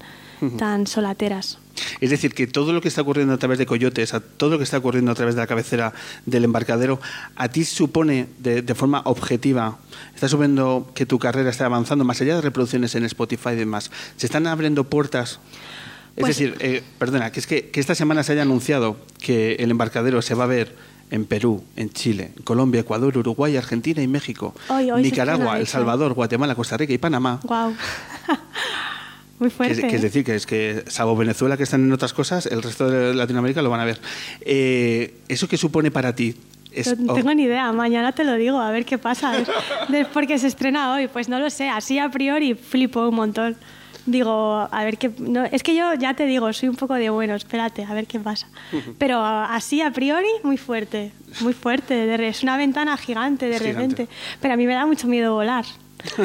tan 0.57 0.87
solateras. 0.87 1.57
Es 2.01 2.09
decir, 2.09 2.33
que 2.33 2.45
todo 2.47 2.73
lo 2.73 2.81
que 2.81 2.87
está 2.89 3.01
ocurriendo 3.01 3.33
a 3.33 3.37
través 3.37 3.57
de 3.57 3.65
Coyotes, 3.65 4.13
a 4.13 4.19
todo 4.19 4.49
lo 4.51 4.57
que 4.57 4.63
está 4.65 4.77
ocurriendo 4.77 5.11
a 5.11 5.15
través 5.15 5.35
de 5.35 5.41
la 5.41 5.47
cabecera 5.47 5.93
del 6.25 6.43
embarcadero, 6.43 6.99
a 7.35 7.47
ti 7.47 7.63
supone 7.63 8.27
de, 8.39 8.61
de 8.61 8.75
forma 8.75 9.01
objetiva, 9.05 9.77
está 10.13 10.27
suponiendo 10.27 10.91
que 10.93 11.05
tu 11.05 11.19
carrera 11.19 11.49
está 11.49 11.65
avanzando 11.65 12.03
más 12.03 12.19
allá 12.21 12.35
de 12.35 12.41
reproducciones 12.41 12.95
en 12.95 13.05
Spotify 13.05 13.49
y 13.51 13.55
demás. 13.55 13.91
Se 14.17 14.25
están 14.25 14.45
abriendo 14.47 14.83
puertas. 14.83 15.39
Es 16.15 16.21
Pues- 16.21 16.37
decir, 16.37 16.55
eh, 16.59 16.83
perdona, 16.97 17.31
que 17.31 17.39
es 17.39 17.47
que, 17.47 17.69
que 17.69 17.79
esta 17.79 17.95
semana 17.95 18.23
se 18.23 18.33
haya 18.33 18.41
anunciado 18.41 18.97
que 19.19 19.55
el 19.55 19.71
embarcadero 19.71 20.21
se 20.21 20.33
va 20.35 20.43
a 20.43 20.47
ver 20.47 20.75
en 21.11 21.25
Perú, 21.25 21.63
en 21.75 21.89
Chile, 21.89 22.31
Colombia, 22.43 22.81
Ecuador, 22.81 23.17
Uruguay, 23.17 23.57
Argentina 23.57 24.01
y 24.01 24.07
México, 24.07 24.53
Hoy- 24.69 24.91
hoy 24.91 25.01
Nicaragua, 25.01 25.59
El. 25.59 25.67
Salvador, 25.67 26.13
Guatemala, 26.13 26.55
Costa 26.55 26.77
Rica 26.77 26.93
y 26.93 26.97
Panamá. 26.97 27.39
Wow. 27.43 27.73
Muy 29.39 29.47
Que 29.49 29.51
es, 29.51 29.53
fuerte. 29.53 29.81
que 29.87 29.87
es 29.87 29.93
¿eh? 29.93 30.05
decir, 30.05 30.23
que 30.25 30.35
es 30.35 30.45
que, 30.45 30.83
salvo 30.87 31.15
Venezuela, 31.15 31.55
que 31.55 31.63
están 31.63 31.83
en 31.85 31.91
otras 31.93 32.11
cosas, 32.13 32.45
el 32.45 32.61
resto 32.61 32.89
de 32.89 33.13
Latinoamérica 33.15 33.61
lo 33.61 33.69
van 33.69 33.79
a 33.79 33.85
ver. 33.85 33.99
Eh, 34.41 35.15
¿Eso 35.29 35.47
qué 35.47 35.55
supone 35.57 35.91
para 35.91 36.13
ti? 36.13 36.35
Es- 36.71 36.99
No 36.99 37.13
oh, 37.13 37.15
tengo 37.15 37.33
ni 37.33 37.43
idea, 37.43 37.71
mañana 37.71 38.11
te 38.11 38.25
lo 38.25 38.35
digo, 38.35 38.59
a 38.59 38.69
ver 38.71 38.85
qué 38.85 38.97
pasa. 38.97 39.31
Porque 40.13 40.37
se 40.39 40.47
estrena 40.47 40.93
hoy, 40.93 41.07
pues 41.07 41.29
no 41.29 41.39
lo 41.39 41.49
sé, 41.49 41.69
así 41.69 41.99
a 41.99 42.09
priori 42.11 42.53
flipo 42.53 43.07
un 43.07 43.15
montón. 43.15 43.55
Digo, 44.05 44.67
a 44.71 44.83
ver 44.83 44.97
qué. 44.97 45.11
No, 45.19 45.43
es 45.45 45.61
que 45.61 45.75
yo 45.75 45.93
ya 45.93 46.13
te 46.13 46.25
digo, 46.25 46.51
soy 46.53 46.69
un 46.69 46.75
poco 46.75 46.95
de 46.95 47.09
bueno, 47.09 47.35
espérate, 47.35 47.83
a 47.83 47.93
ver 47.93 48.07
qué 48.07 48.19
pasa. 48.19 48.47
Pero 48.97 49.21
así 49.23 49.81
a 49.81 49.91
priori, 49.91 50.27
muy 50.43 50.57
fuerte, 50.57 51.11
muy 51.41 51.53
fuerte. 51.53 51.93
de 51.93 52.27
es 52.27 52.41
una 52.43 52.57
ventana 52.57 52.97
gigante 52.97 53.47
de 53.47 53.55
Es 53.57 53.61
gigante. 53.61 53.81
repente. 54.03 54.07
Pero 54.41 54.53
a 54.53 54.57
mí 54.57 54.65
me 54.65 54.73
da 54.73 54.85
mucho 54.85 55.07
miedo 55.07 55.33
volar. 55.33 55.65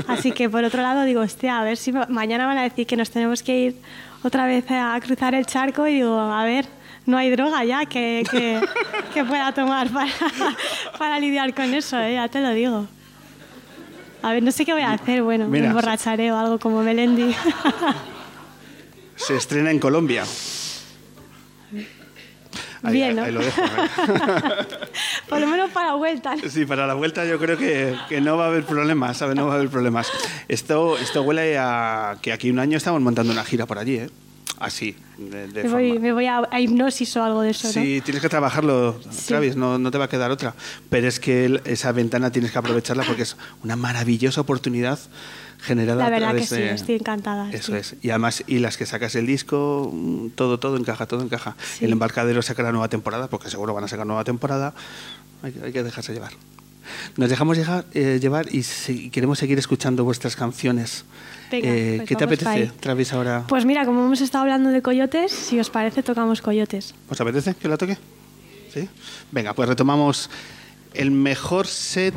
Así 0.06 0.32
que 0.32 0.48
por 0.48 0.62
otro 0.64 0.82
lado 0.82 1.02
digo, 1.04 1.20
hostia, 1.20 1.58
a 1.60 1.64
ver 1.64 1.76
si 1.76 1.90
ma- 1.92 2.06
mañana 2.08 2.46
van 2.46 2.58
a 2.58 2.62
decir 2.62 2.86
que 2.86 2.96
nos 2.96 3.10
tenemos 3.10 3.42
que 3.42 3.58
ir 3.58 3.76
otra 4.22 4.46
vez 4.46 4.64
a 4.70 4.98
cruzar 5.02 5.34
el 5.34 5.44
charco 5.46 5.86
y 5.88 5.94
digo, 5.94 6.18
a 6.18 6.44
ver, 6.44 6.64
no 7.06 7.18
hay 7.18 7.28
droga 7.30 7.64
ya 7.64 7.84
que, 7.84 8.22
que, 8.30 8.60
que 9.12 9.24
pueda 9.24 9.52
tomar 9.52 9.90
para, 9.90 10.10
para 10.98 11.18
lidiar 11.18 11.52
con 11.54 11.74
eso, 11.74 11.98
¿eh? 11.98 12.14
ya 12.14 12.28
te 12.28 12.40
lo 12.40 12.50
digo. 12.50 12.86
A 14.24 14.32
ver, 14.32 14.42
no 14.42 14.50
sé 14.52 14.64
qué 14.64 14.72
voy 14.72 14.80
a 14.80 14.92
hacer, 14.92 15.22
bueno, 15.22 15.48
Mira, 15.48 15.64
me 15.64 15.68
emborracharé 15.68 16.32
o 16.32 16.36
algo 16.38 16.58
como 16.58 16.82
Melendi. 16.82 17.34
se 19.16 19.36
estrena 19.36 19.70
en 19.70 19.78
Colombia. 19.78 20.24
Ahí, 22.82 22.92
Bien, 22.94 23.16
¿no? 23.16 23.22
ahí 23.24 23.32
lo 23.32 23.40
dejo. 23.40 23.60
Por 25.28 25.40
lo 25.40 25.46
menos 25.46 25.70
para 25.72 25.92
vuelta. 25.94 26.36
¿no? 26.36 26.48
Sí, 26.48 26.64
para 26.64 26.86
la 26.86 26.94
vuelta 26.94 27.26
yo 27.26 27.38
creo 27.38 27.58
que, 27.58 27.94
que 28.08 28.22
no 28.22 28.38
va 28.38 28.44
a 28.44 28.48
haber 28.48 28.64
problemas, 28.64 29.18
¿sabes? 29.18 29.36
No 29.36 29.46
va 29.46 29.52
a 29.52 29.56
haber 29.56 29.68
problemas. 29.68 30.10
Esto, 30.48 30.96
esto 30.96 31.20
huele 31.22 31.58
a 31.58 32.16
que 32.22 32.32
aquí 32.32 32.48
un 32.50 32.58
año 32.60 32.78
estamos 32.78 33.02
montando 33.02 33.30
una 33.30 33.44
gira 33.44 33.66
por 33.66 33.78
allí, 33.78 33.96
¿eh? 33.96 34.10
Así, 34.64 34.96
de, 35.18 35.46
de 35.48 35.64
Me 35.64 35.68
voy, 35.68 35.98
me 35.98 36.12
voy 36.12 36.26
a, 36.26 36.42
a 36.50 36.58
hipnosis 36.60 37.14
o 37.18 37.22
algo 37.22 37.42
de 37.42 37.50
eso, 37.50 37.66
¿no? 37.68 37.72
Sí, 37.74 38.00
tienes 38.02 38.22
que 38.22 38.28
trabajarlo, 38.30 38.98
Sí. 39.10 39.26
Travis, 39.28 39.56
no, 39.56 39.78
no 39.78 39.90
te 39.90 39.98
va 39.98 40.06
a 40.06 40.08
quedar 40.08 40.30
otra. 40.30 40.54
Pero 40.88 41.06
es 41.06 41.20
que 41.20 41.44
el- 41.44 41.60
esa 41.66 41.92
ventana 41.92 42.30
tienes 42.32 42.50
que 42.50 42.58
aprovecharla 42.58 43.04
porque 43.04 43.22
es 43.22 43.36
una 43.62 43.76
maravillosa 43.76 44.40
oportunidad 44.40 44.98
generada 45.60 45.98
La 46.00 46.06
a 46.06 46.10
verdad 46.10 46.28
través 46.30 46.48
que 46.48 46.56
sí, 46.56 46.62
de- 46.62 46.70
estoy 46.74 46.94
encantada. 46.96 47.50
Eso 47.52 47.72
sí. 47.72 47.78
es. 47.78 47.96
Y 48.02 48.10
además, 48.10 48.42
y 48.46 48.58
las 48.58 48.76
que 48.78 48.86
sacas 48.86 49.14
el 49.16 49.26
disco, 49.26 49.90
mm, 49.92 50.28
todo, 50.30 50.58
todo 50.58 50.76
encaja, 50.78 51.06
todo 51.06 51.22
encaja. 51.22 51.56
Sí. 51.78 51.84
El 51.84 51.92
embarcadero 51.92 52.40
saca 52.42 52.62
la 52.62 52.72
nueva 52.72 52.88
temporada, 52.88 53.28
porque 53.28 53.50
seguro 53.50 53.74
van 53.74 53.84
a 53.84 53.88
sacar 53.88 54.06
nueva 54.06 54.24
temporada. 54.24 54.72
Hay, 55.42 55.52
que- 55.52 55.62
hay 55.62 55.72
que 55.72 55.82
dejarse 55.82 56.12
llevar. 56.14 56.32
Nos 57.16 57.28
dejamos 57.30 57.56
llegar, 57.56 57.84
eh, 57.94 58.18
llevar 58.20 58.46
y 58.54 58.62
si- 58.62 59.10
queremos 59.10 59.38
seguir 59.38 59.58
escuchando 59.58 60.04
vuestras 60.04 60.36
canciones. 60.36 61.04
Venga, 61.50 61.68
Eh, 61.68 61.94
pues 61.98 62.08
¿Qué 62.08 62.16
te 62.16 62.24
apetece. 62.24 62.72
Travis, 62.80 63.12
ahora? 63.12 63.44
Pues 63.48 63.64
mira, 63.64 63.84
como 63.84 64.04
hemos 64.04 64.20
estado 64.20 64.42
hablando 64.42 64.70
de 64.70 64.82
coyotes, 64.82 65.30
si 65.32 65.58
os 65.60 65.70
parece, 65.70 66.02
tocamos 66.02 66.40
coyotes. 66.42 66.94
¿Os 67.08 67.20
apetece 67.20 67.54
que 67.54 67.68
la 67.68 67.76
toque? 67.76 67.96
¿Sí? 68.72 68.88
Venga, 69.30 69.52
pues 69.54 69.68
retomamos 69.68 70.30
el 70.94 71.10
mejor 71.10 71.66
set 71.66 72.14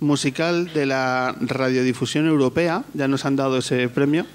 musical 0.00 0.72
de 0.74 0.86
la 0.86 1.34
radiodifusión 1.40 2.26
europea. 2.26 2.84
Ya 2.94 3.08
nos 3.08 3.24
han 3.24 3.36
dado 3.36 3.58
ese 3.58 3.88
premio. 3.88 4.26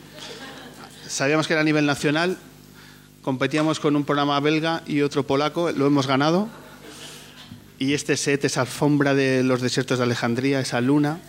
Sabíamos 1.08 1.48
que 1.48 1.54
era 1.54 1.62
a 1.62 1.66
nivel 1.66 1.86
nacional. 1.86 2.38
Competíamos 3.22 3.80
con 3.80 3.96
un 3.96 4.06
programa 4.06 4.40
belga 4.40 4.82
y 4.88 5.02
otro 5.02 5.24
polaco. 5.26 5.72
Lo 5.72 5.86
hemos 5.88 6.08
ganado. 6.08 6.50
Y 7.80 7.94
este 7.94 8.18
set, 8.18 8.44
esa 8.44 8.62
alfombra 8.62 9.16
de 9.16 9.42
los 9.42 9.62
desiertos 9.62 10.00
de 10.00 10.04
Alejandría, 10.04 10.60
esa 10.60 10.82
luna, 10.82 11.20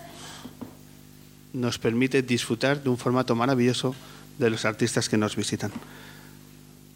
nos 1.53 1.79
permite 1.79 2.23
disfrutar 2.23 2.83
de 2.83 2.91
un 2.91 2.99
formato 2.99 3.37
maravilloso 3.37 3.95
de 4.39 4.51
los 4.51 4.65
artistas 4.65 5.09
que 5.09 5.17
nos 5.17 5.37
visitan. 5.37 5.71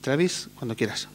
Travis, 0.00 0.48
cuando 0.56 0.74
quieras. 0.74 1.08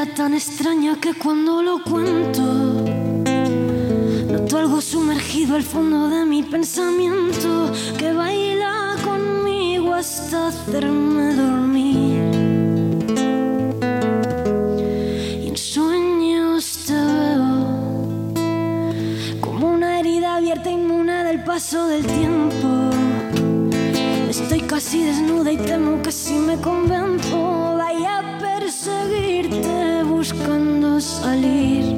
era 0.00 0.14
tan 0.14 0.34
extraña 0.34 0.94
que 1.00 1.12
cuando 1.14 1.60
lo 1.60 1.82
cuento, 1.82 2.42
noto 4.30 4.58
algo 4.58 4.80
sumergido 4.80 5.56
al 5.56 5.64
fondo 5.64 6.08
de 6.08 6.24
mi 6.24 6.44
pensamiento 6.44 7.72
que 7.98 8.12
baila 8.12 8.96
conmigo 9.02 9.94
hasta 9.94 10.48
hacerme 10.48 11.34
dormir. 11.34 12.22
Y 15.42 15.48
en 15.48 15.56
sueños 15.56 16.84
te 16.86 16.94
veo 16.94 18.32
como 19.40 19.72
una 19.72 19.98
herida 19.98 20.36
abierta 20.36 20.70
inmune 20.70 21.24
del 21.24 21.42
paso 21.42 21.88
del 21.88 22.06
tiempo. 22.06 22.68
Estoy 24.28 24.60
casi 24.60 25.02
desnuda 25.02 25.50
y 25.50 25.56
temo 25.56 26.00
que 26.02 26.12
si 26.12 26.34
me 26.34 26.56
convenzo 26.60 27.74
vaya 27.76 28.18
a 28.18 28.38
perseguirte 28.38 29.77
buscando 30.32 31.00
salir. 31.00 31.97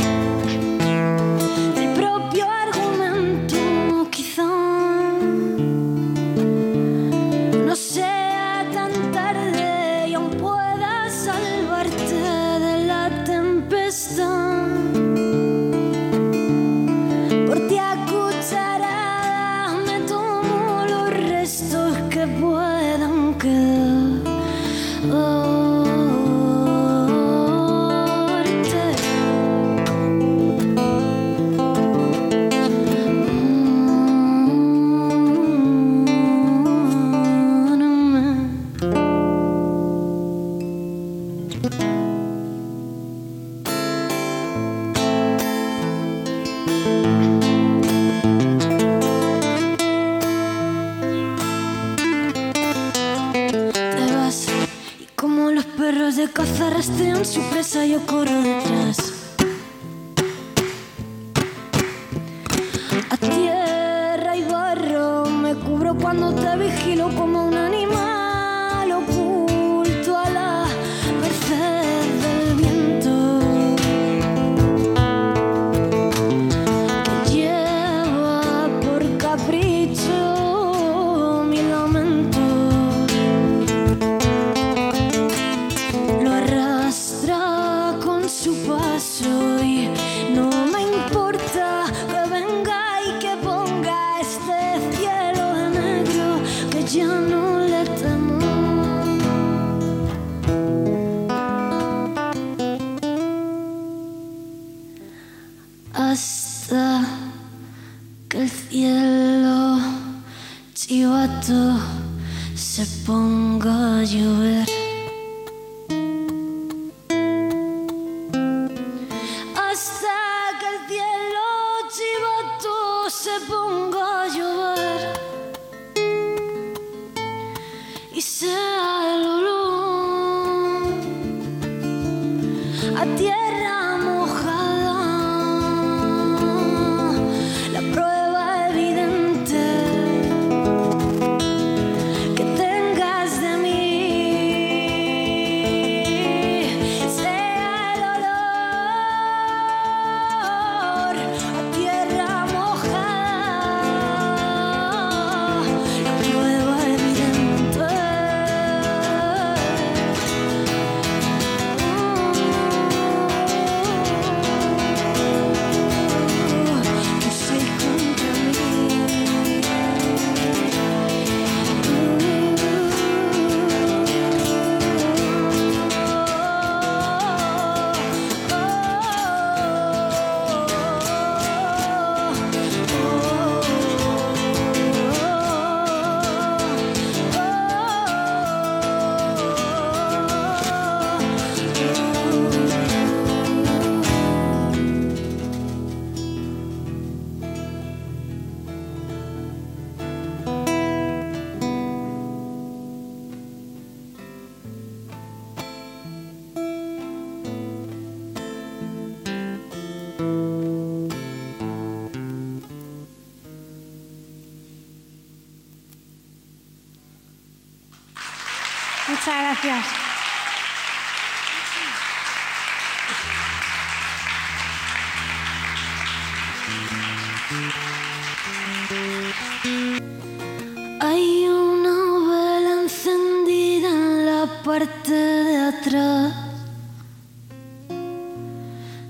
Su 56.83 57.43
presa 57.51 57.85
yo 57.85 58.01
corro 58.07 58.60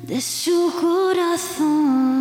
de 0.03 0.21
su 0.21 0.71
foco 0.71 1.15
de 1.15 1.21
atención. 1.21 2.20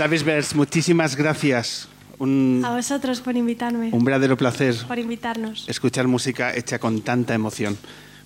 Travesbers, 0.00 0.54
muchísimas 0.54 1.14
gracias. 1.14 1.86
A 2.18 2.70
vosotros 2.74 3.20
por 3.20 3.36
invitarme. 3.36 3.90
Un 3.92 4.02
verdadero 4.02 4.34
placer. 4.34 4.74
Por 4.88 4.98
invitarnos. 4.98 5.68
Escuchar 5.68 6.08
música 6.08 6.56
hecha 6.56 6.78
con 6.78 7.02
tanta 7.02 7.34
emoción. 7.34 7.76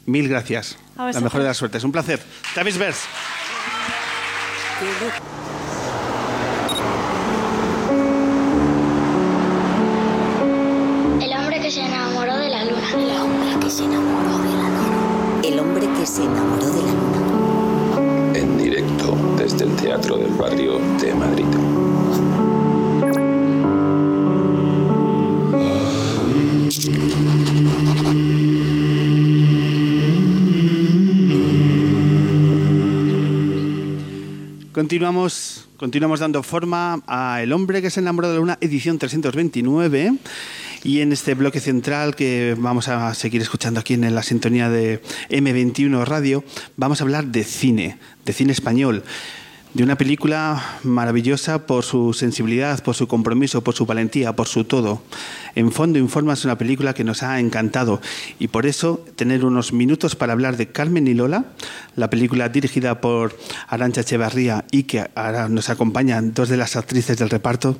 Mil 0.07 0.29
gracias. 0.29 0.79
A 0.97 1.11
la 1.11 1.20
mejor 1.20 1.41
de 1.41 1.49
las 1.49 1.57
suertes. 1.57 1.83
Un 1.83 1.91
placer. 1.91 2.20
Travesbers. 2.55 2.99
El 11.20 11.33
hombre 11.37 11.61
que 11.61 11.70
se 11.72 11.81
enamoró 11.81 12.37
de 12.37 12.51
la 12.51 12.64
luna. 12.66 12.91
El 12.93 13.11
hombre 13.20 13.59
que 13.61 13.70
se 13.70 13.83
enamoró 13.83 14.39
de 14.39 14.57
la 14.57 14.68
luna. 14.68 15.41
El 15.43 15.59
hombre 15.59 15.89
que 15.99 16.07
se 16.07 16.22
enamoró 16.22 16.70
de 16.70 16.83
la 16.83 16.93
luna. 16.93 17.24
Continuamos, 34.75 35.68
continuamos 35.77 36.18
dando 36.18 36.43
forma 36.43 37.01
a 37.07 37.41
El 37.41 37.53
hombre 37.53 37.81
que 37.81 37.91
se 37.91 38.01
enamoró 38.01 38.27
de 38.27 38.35
la 38.35 38.41
luna, 38.41 38.59
edición 38.61 38.99
329. 38.99 40.14
Y 40.83 40.99
en 40.99 41.12
este 41.12 41.35
bloque 41.35 41.61
central 41.61 42.16
que 42.16 42.57
vamos 42.59 42.89
a 42.89 43.14
seguir 43.14 43.41
escuchando 43.41 43.79
aquí 43.79 43.95
en 43.95 44.12
la 44.12 44.25
sintonía 44.25 44.68
de 44.68 45.01
M21 45.31 46.05
Radio, 46.05 46.43
vamos 46.77 47.01
a 47.01 47.05
hablar 47.05 47.27
de 47.27 47.45
cine, 47.45 47.99
de 48.25 48.33
cine 48.33 48.53
español 48.53 49.05
de 49.75 49.83
una 49.83 49.99
película 49.99 50.79
maravillosa 50.85 51.66
por 51.66 51.83
su 51.83 52.14
sensibilidad, 52.14 52.83
por 52.83 52.95
su 52.95 53.09
compromiso, 53.09 53.64
por 53.64 53.75
su 53.75 53.85
valentía, 53.87 54.35
por 54.35 54.47
su 54.47 54.64
todo. 54.64 55.03
En 55.57 55.72
fondo 55.72 55.99
Informa 55.99 56.35
es 56.35 56.45
una 56.45 56.57
película 56.57 56.95
que 56.95 57.03
nos 57.03 57.25
ha 57.25 57.41
encantado 57.41 58.01
y 58.39 58.49
por 58.49 58.66
eso 58.66 59.05
tener 59.16 59.45
unos 59.45 59.72
minutos 59.72 60.14
para 60.14 60.33
hablar 60.33 60.57
de 60.57 60.68
Carmen 60.68 61.09
y 61.09 61.14
Lola, 61.14 61.47
la 61.97 62.09
película 62.09 62.49
dirigida 62.49 63.01
por 63.01 63.37
Arancha 63.66 64.03
Echevarría 64.03 64.64
y 64.70 64.85
que 64.85 65.11
ahora 65.16 65.49
nos 65.49 65.68
acompañan 65.68 66.35
dos 66.35 66.49
de 66.49 66.57
las 66.57 66.77
actrices 66.77 67.18
del 67.18 67.31
reparto, 67.31 67.77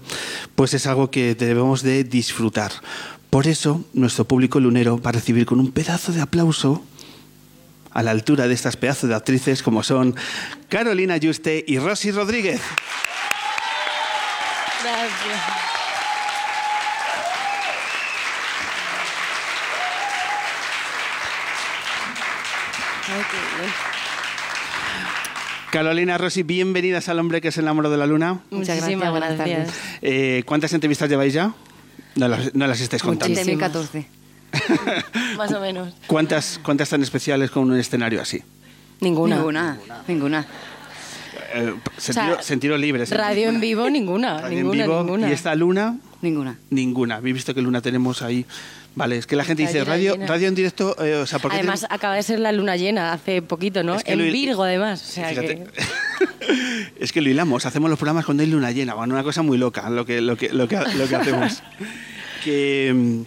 pues 0.57 0.75
es 0.75 0.89
algo 0.89 1.13
que 1.13 1.37
debemos 1.37 1.83
de 1.83 2.03
disfrutar. 2.03 2.73
Por 3.31 3.47
eso 3.47 3.85
nuestro 3.95 4.25
público 4.25 4.59
lunero 4.59 5.01
va 5.01 5.11
a 5.11 5.13
recibir 5.15 5.47
con 5.47 5.61
un 5.61 5.71
pedazo 5.71 6.13
de 6.13 6.21
aplauso 6.21 6.83
a 7.95 8.03
la 8.03 8.11
altura 8.11 8.47
de 8.49 8.55
estas 8.55 8.77
pedazos 8.77 9.09
de 9.09 9.15
actrices 9.15 9.63
como 9.63 9.83
son 9.83 10.15
Carolina 10.69 11.17
Yuste 11.17 11.65
y 11.67 11.79
Rosy 11.79 12.11
Rodríguez. 12.11 12.61
Gracias. 14.83 15.65
Carolina 25.71 26.19
Rosy, 26.19 26.43
bienvenidas 26.43 27.09
al 27.09 27.19
hombre 27.19 27.41
que 27.41 27.49
es 27.49 27.57
el 27.59 27.65
enamoró 27.65 27.91
de 27.91 27.97
la 27.97 28.07
luna. 28.07 28.41
Muchas 28.51 28.77
gracias, 28.79 29.11
buenas 29.11 29.37
tardes. 29.37 29.71
Eh, 30.03 30.43
¿Cuántas 30.47 30.73
entrevistas 30.73 31.09
lleváis 31.09 31.33
ya? 31.33 31.55
No 32.17 32.29
las, 32.29 32.55
no 32.55 32.67
las 32.67 32.81
estáis 32.81 33.03
contando. 33.03 33.35
Desde 33.35 33.53
2014. 33.53 34.24
Más 35.37 35.53
o 35.53 35.61
menos. 35.61 35.95
¿Cuántas, 36.07 36.59
¿Cuántas 36.63 36.89
tan 36.89 37.03
especiales 37.03 37.51
con 37.51 37.71
un 37.71 37.79
escenario 37.79 38.21
así? 38.21 38.43
Ninguna. 39.01 39.37
Ninguna, 39.37 39.79
ninguna. 40.09 40.47
Eh, 41.55 41.75
sentido, 41.99 42.33
O 42.33 42.35
sea, 42.35 42.43
sentido 42.43 42.77
libre. 42.77 43.07
sentido 43.07 43.25
Radio 43.27 43.49
en 43.49 43.61
vivo, 43.61 43.89
ninguna. 43.91 44.41
Radio 44.41 44.59
en 44.59 44.63
ninguna, 44.65 44.85
vivo. 44.85 45.03
ninguna. 45.03 45.29
Y 45.29 45.33
esta 45.33 45.55
luna, 45.55 45.99
Ninguna. 46.23 46.57
ninguna. 46.71 47.17
Habéis 47.17 47.35
visto 47.35 47.55
que 47.55 47.63
luna 47.63 47.81
tenemos 47.83 48.23
ahí. 48.23 48.45
Vale, 48.97 49.17
es 49.19 49.27
que 49.27 49.35
la 49.35 49.45
gente 49.45 49.63
dice 49.65 49.83
radio, 49.85 50.13
llena. 50.13 50.27
radio 50.29 50.47
en 50.49 50.55
directo, 50.55 50.97
eh, 51.05 51.17
o 51.17 51.27
sea, 51.27 51.41
¿por 51.41 51.51
qué 51.51 51.57
Además, 51.59 51.81
tenemos- 51.81 51.95
acaba 51.97 52.15
de 52.15 52.23
ser 52.23 52.39
la 52.39 52.53
luna 52.53 52.77
llena 52.77 53.13
hace 53.13 53.43
poquito, 53.43 53.83
¿no? 53.83 53.97
Es 53.97 54.05
que 54.05 54.13
en 54.13 54.19
lo- 54.25 54.33
Virgo, 54.33 54.63
además. 54.63 55.03
O 55.03 55.07
sea 55.13 55.29
Fíjate. 55.31 55.65
que... 55.65 56.95
es 57.05 57.11
que 57.13 57.21
lo 57.21 57.29
hilamos, 57.29 57.67
hacemos 57.67 57.91
los 57.91 57.99
programas 57.99 58.25
cuando 58.25 58.45
hay 58.45 58.49
luna 58.49 58.71
llena, 58.71 58.95
bueno, 58.95 59.15
una 59.15 59.25
cosa 59.25 59.43
muy 59.43 59.59
loca 59.59 59.91
lo 59.91 60.07
que, 60.07 60.21
lo 60.21 60.37
que, 60.37 60.51
lo 60.51 60.69
que, 60.69 60.77
lo 60.97 61.09
que 61.09 61.17
hacemos. 61.17 61.61
que, 62.45 62.93
mm, 62.95 63.23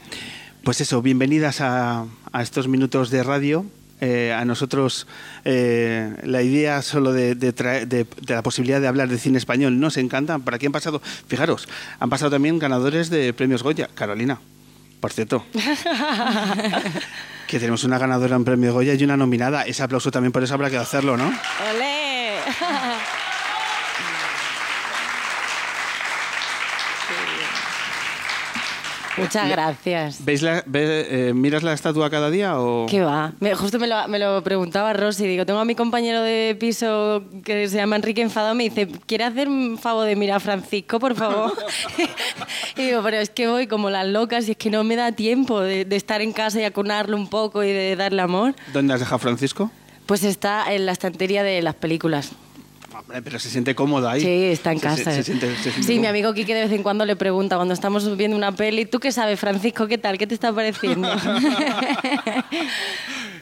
pues 0.67 0.81
eso, 0.81 1.01
bienvenidas 1.01 1.61
a, 1.61 2.03
a 2.33 2.41
estos 2.41 2.67
minutos 2.67 3.09
de 3.09 3.23
radio. 3.23 3.65
Eh, 4.01 4.33
a 4.37 4.43
nosotros 4.43 5.07
eh, 5.45 6.13
la 6.23 6.41
idea 6.41 6.81
solo 6.81 7.13
de, 7.13 7.35
de 7.35 7.55
traer- 7.55 7.87
de- 7.87 8.03
de 8.03 8.33
la 8.35 8.43
posibilidad 8.43 8.81
de 8.81 8.87
hablar 8.89 9.07
de 9.07 9.17
cine 9.17 9.37
español 9.37 9.79
nos 9.79 9.95
encanta. 9.95 10.37
Por 10.39 10.53
aquí 10.53 10.65
han 10.65 10.73
pasado, 10.73 11.01
fijaros, 11.29 11.69
han 12.01 12.09
pasado 12.09 12.31
también 12.31 12.59
ganadores 12.59 13.09
de 13.09 13.31
premios 13.31 13.63
Goya. 13.63 13.87
Carolina, 13.95 14.41
por 14.99 15.13
cierto. 15.13 15.45
que 17.47 17.59
tenemos 17.59 17.85
una 17.85 17.97
ganadora 17.97 18.35
en 18.35 18.43
premio 18.43 18.73
Goya 18.73 18.93
y 18.93 19.01
una 19.05 19.15
nominada. 19.15 19.61
Ese 19.61 19.83
aplauso 19.83 20.11
también 20.11 20.33
por 20.33 20.43
eso 20.43 20.53
habrá 20.53 20.69
que 20.69 20.75
hacerlo, 20.77 21.15
¿no? 21.15 21.27
¡Olé! 21.71 22.33
Muchas 29.17 29.49
gracias. 29.49 30.23
¿Veis 30.23 30.41
la, 30.41 30.63
ve- 30.65 31.29
eh, 31.29 31.33
¿Miras 31.33 31.63
la 31.63 31.73
estatua 31.73 32.09
cada 32.09 32.29
día 32.29 32.59
o...? 32.59 32.85
¿Qué 32.89 33.01
va? 33.01 33.33
Me- 33.39 33.55
justo 33.55 33.79
me 33.79 33.87
lo, 33.87 34.07
me 34.07 34.19
lo 34.19 34.43
preguntaba 34.43 34.93
Rosy. 34.93 35.25
Digo, 35.27 35.45
tengo 35.45 35.59
a 35.59 35.65
mi 35.65 35.75
compañero 35.75 36.21
de 36.21 36.55
piso 36.59 37.23
que 37.43 37.67
se 37.67 37.77
llama 37.77 37.95
Enrique 37.95 38.21
Enfadado. 38.21 38.53
Me 38.55 38.65
dice, 38.65 38.87
¿quiere 39.05 39.23
hacer 39.23 39.47
un 39.49 39.77
favor 39.77 40.05
de 40.05 40.15
mirar 40.15 40.37
a 40.37 40.39
Francisco, 40.39 40.99
por 40.99 41.15
favor? 41.15 41.51
y 42.77 42.83
digo, 42.83 43.01
pero 43.03 43.17
es 43.17 43.29
que 43.29 43.47
voy 43.47 43.67
como 43.67 43.89
las 43.89 44.05
locas 44.07 44.47
y 44.47 44.51
es 44.51 44.57
que 44.57 44.69
no 44.69 44.83
me 44.83 44.95
da 44.95 45.11
tiempo 45.11 45.61
de, 45.61 45.85
de 45.85 45.95
estar 45.95 46.21
en 46.21 46.31
casa 46.33 46.59
y 46.61 46.63
acunarlo 46.63 47.17
un 47.17 47.27
poco 47.27 47.63
y 47.63 47.71
de 47.71 47.95
darle 47.95 48.21
amor. 48.21 48.53
¿Dónde 48.73 48.93
has 48.93 48.99
dejado 48.99 49.15
a 49.15 49.19
Francisco? 49.19 49.71
Pues 50.05 50.23
está 50.23 50.73
en 50.73 50.85
la 50.85 50.93
estantería 50.93 51.43
de 51.43 51.61
las 51.61 51.75
películas. 51.75 52.31
Hombre, 53.07 53.21
pero 53.21 53.39
se 53.39 53.49
siente 53.49 53.73
cómodo 53.73 54.09
ahí. 54.09 54.19
Sí, 54.19 54.27
está 54.51 54.73
en 54.73 54.79
Se- 54.79 54.83
casa. 54.83 54.97
se- 54.97 55.13
se 55.13 55.23
siente- 55.23 55.55
se 55.55 55.71
siente 55.71 55.83
sí, 55.83 55.97
mi 55.97 56.07
amigo 56.07 56.33
Quique 56.33 56.53
de 56.53 56.63
vez 56.63 56.71
en 56.73 56.83
cuando 56.83 57.05
le 57.05 57.15
pregunta 57.15 57.55
cuando 57.55 57.73
estamos 57.73 58.17
viendo 58.17 58.35
una 58.35 58.51
peli, 58.51 58.85
¿tú 58.85 58.99
qué 58.99 59.13
sabes, 59.13 59.39
Francisco? 59.39 59.87
¿Qué 59.87 59.97
tal? 59.97 60.17
¿Qué 60.17 60.27
te 60.27 60.33
está 60.33 60.51
pareciendo? 60.51 61.07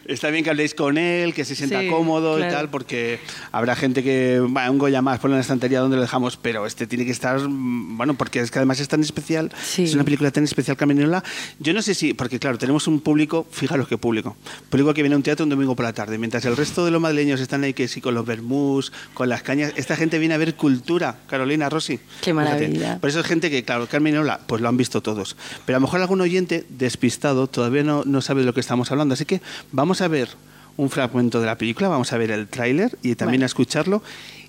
Está 0.06 0.30
bien 0.30 0.44
que 0.44 0.50
habléis 0.52 0.76
con 0.76 0.98
él, 0.98 1.34
que 1.34 1.46
se 1.46 1.56
sienta 1.56 1.82
Sí, 1.82 1.88
cómodo 1.90 2.36
y 2.38 2.42
claro. 2.42 2.56
tal, 2.56 2.70
porque 2.70 3.20
habrá 3.52 3.76
gente 3.76 4.04
que, 4.04 4.40
va, 4.40 4.70
un 4.70 4.78
Goya 4.78 5.02
más, 5.02 5.20
ponlo 5.20 5.36
en 5.36 5.40
la 5.40 5.42
estantería 5.42 5.80
donde 5.80 5.96
lo 5.96 6.02
dejamos, 6.04 6.38
pero 6.38 6.66
este 6.66 6.86
tiene 6.88 7.06
que 7.06 7.12
estar, 7.12 7.40
mm, 7.40 7.98
bueno, 7.98 8.14
porque 8.14 8.40
es 8.40 8.52
que 8.52 8.60
además 8.60 8.80
es 8.80 8.88
tan 8.88 9.02
especial, 9.02 9.52
Sí. 9.64 9.84
es 9.84 9.94
una 9.96 10.04
película 10.04 10.30
tan 10.32 10.44
especial, 10.44 10.78
Carmeniola. 10.78 11.24
Yo 11.60 11.74
no 11.74 11.82
sé 11.82 11.96
si, 11.96 12.14
porque 12.14 12.40
claro, 12.40 12.58
tenemos 12.58 12.88
un 12.88 13.02
público, 13.02 13.48
fijaros 13.52 13.88
qué 13.88 13.98
público, 13.98 14.36
público 14.70 14.94
que 14.94 15.02
viene 15.02 15.16
a 15.16 15.18
un 15.18 15.24
teatro 15.24 15.44
un 15.44 15.50
domingo 15.50 15.76
por 15.76 15.86
la 15.86 15.94
tarde, 15.94 16.18
mientras 16.18 16.46
el 16.46 16.56
resto 16.56 16.86
de 16.86 16.92
los 16.92 17.02
madrileños 17.02 17.40
están 17.42 17.64
ahí 17.64 17.74
que 17.74 17.88
sí 17.88 18.00
con 18.02 18.14
los 18.14 18.26
vermús, 18.26 18.92
con 19.14 19.28
las 19.30 19.42
cañas, 19.42 19.74
esta 19.76 19.96
gente 19.96 20.20
viene 20.20 20.36
a 20.36 20.38
ver 20.38 20.56
cultura, 20.56 21.18
Carolina 21.28 21.70
Rossi. 21.70 22.00
Qué 22.22 22.34
maravilla. 22.34 23.00
Por 23.00 23.10
eso 23.10 23.22
es 23.22 23.26
gente 23.26 23.50
que, 23.50 23.64
claro, 23.64 23.88
Carmeniola, 23.88 24.40
pues 24.46 24.62
lo 24.62 24.70
han 24.70 24.78
visto 24.78 25.02
todos. 25.02 25.36
Pero 25.66 25.78
a 25.78 25.80
lo 25.80 25.88
mejor 25.88 26.02
algún 26.02 26.22
oyente 26.22 26.66
despistado 26.70 27.48
todavía 27.48 27.84
no, 27.84 28.04
no 28.06 28.22
sabe 28.22 28.42
de 28.42 28.46
lo 28.46 28.54
que 28.54 28.60
estamos 28.60 28.92
hablando. 28.92 29.14
Así 29.14 29.26
que 29.26 29.42
vamos 29.72 29.95
a 30.02 30.08
ver 30.08 30.30
un 30.78 30.90
fragmento 30.90 31.40
de 31.40 31.46
la 31.46 31.58
película, 31.58 31.88
vamos 31.88 32.12
a 32.12 32.18
ver 32.18 32.32
el 32.32 32.48
tráiler 32.48 32.98
y 33.02 33.16
también 33.16 33.44
a 33.44 33.46
escucharlo. 33.46 34.02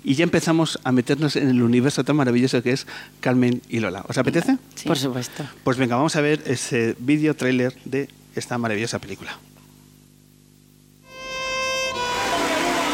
Y 0.03 0.15
ya 0.15 0.23
empezamos 0.23 0.79
a 0.83 0.91
meternos 0.91 1.35
en 1.35 1.49
el 1.49 1.61
universo 1.61 2.03
tan 2.03 2.15
maravilloso 2.15 2.61
que 2.63 2.71
es 2.71 2.87
Carmen 3.19 3.61
y 3.67 3.79
Lola. 3.79 4.05
¿Os 4.07 4.17
apetece? 4.17 4.57
Por 4.85 4.97
supuesto. 4.97 5.43
Pues 5.63 5.77
venga, 5.77 5.95
vamos 5.95 6.15
a 6.15 6.21
ver 6.21 6.41
ese 6.45 6.95
vídeo 6.99 7.35
tráiler 7.35 7.75
de 7.83 8.07
esta 8.35 8.57
maravillosa 8.57 8.99
película. 8.99 9.37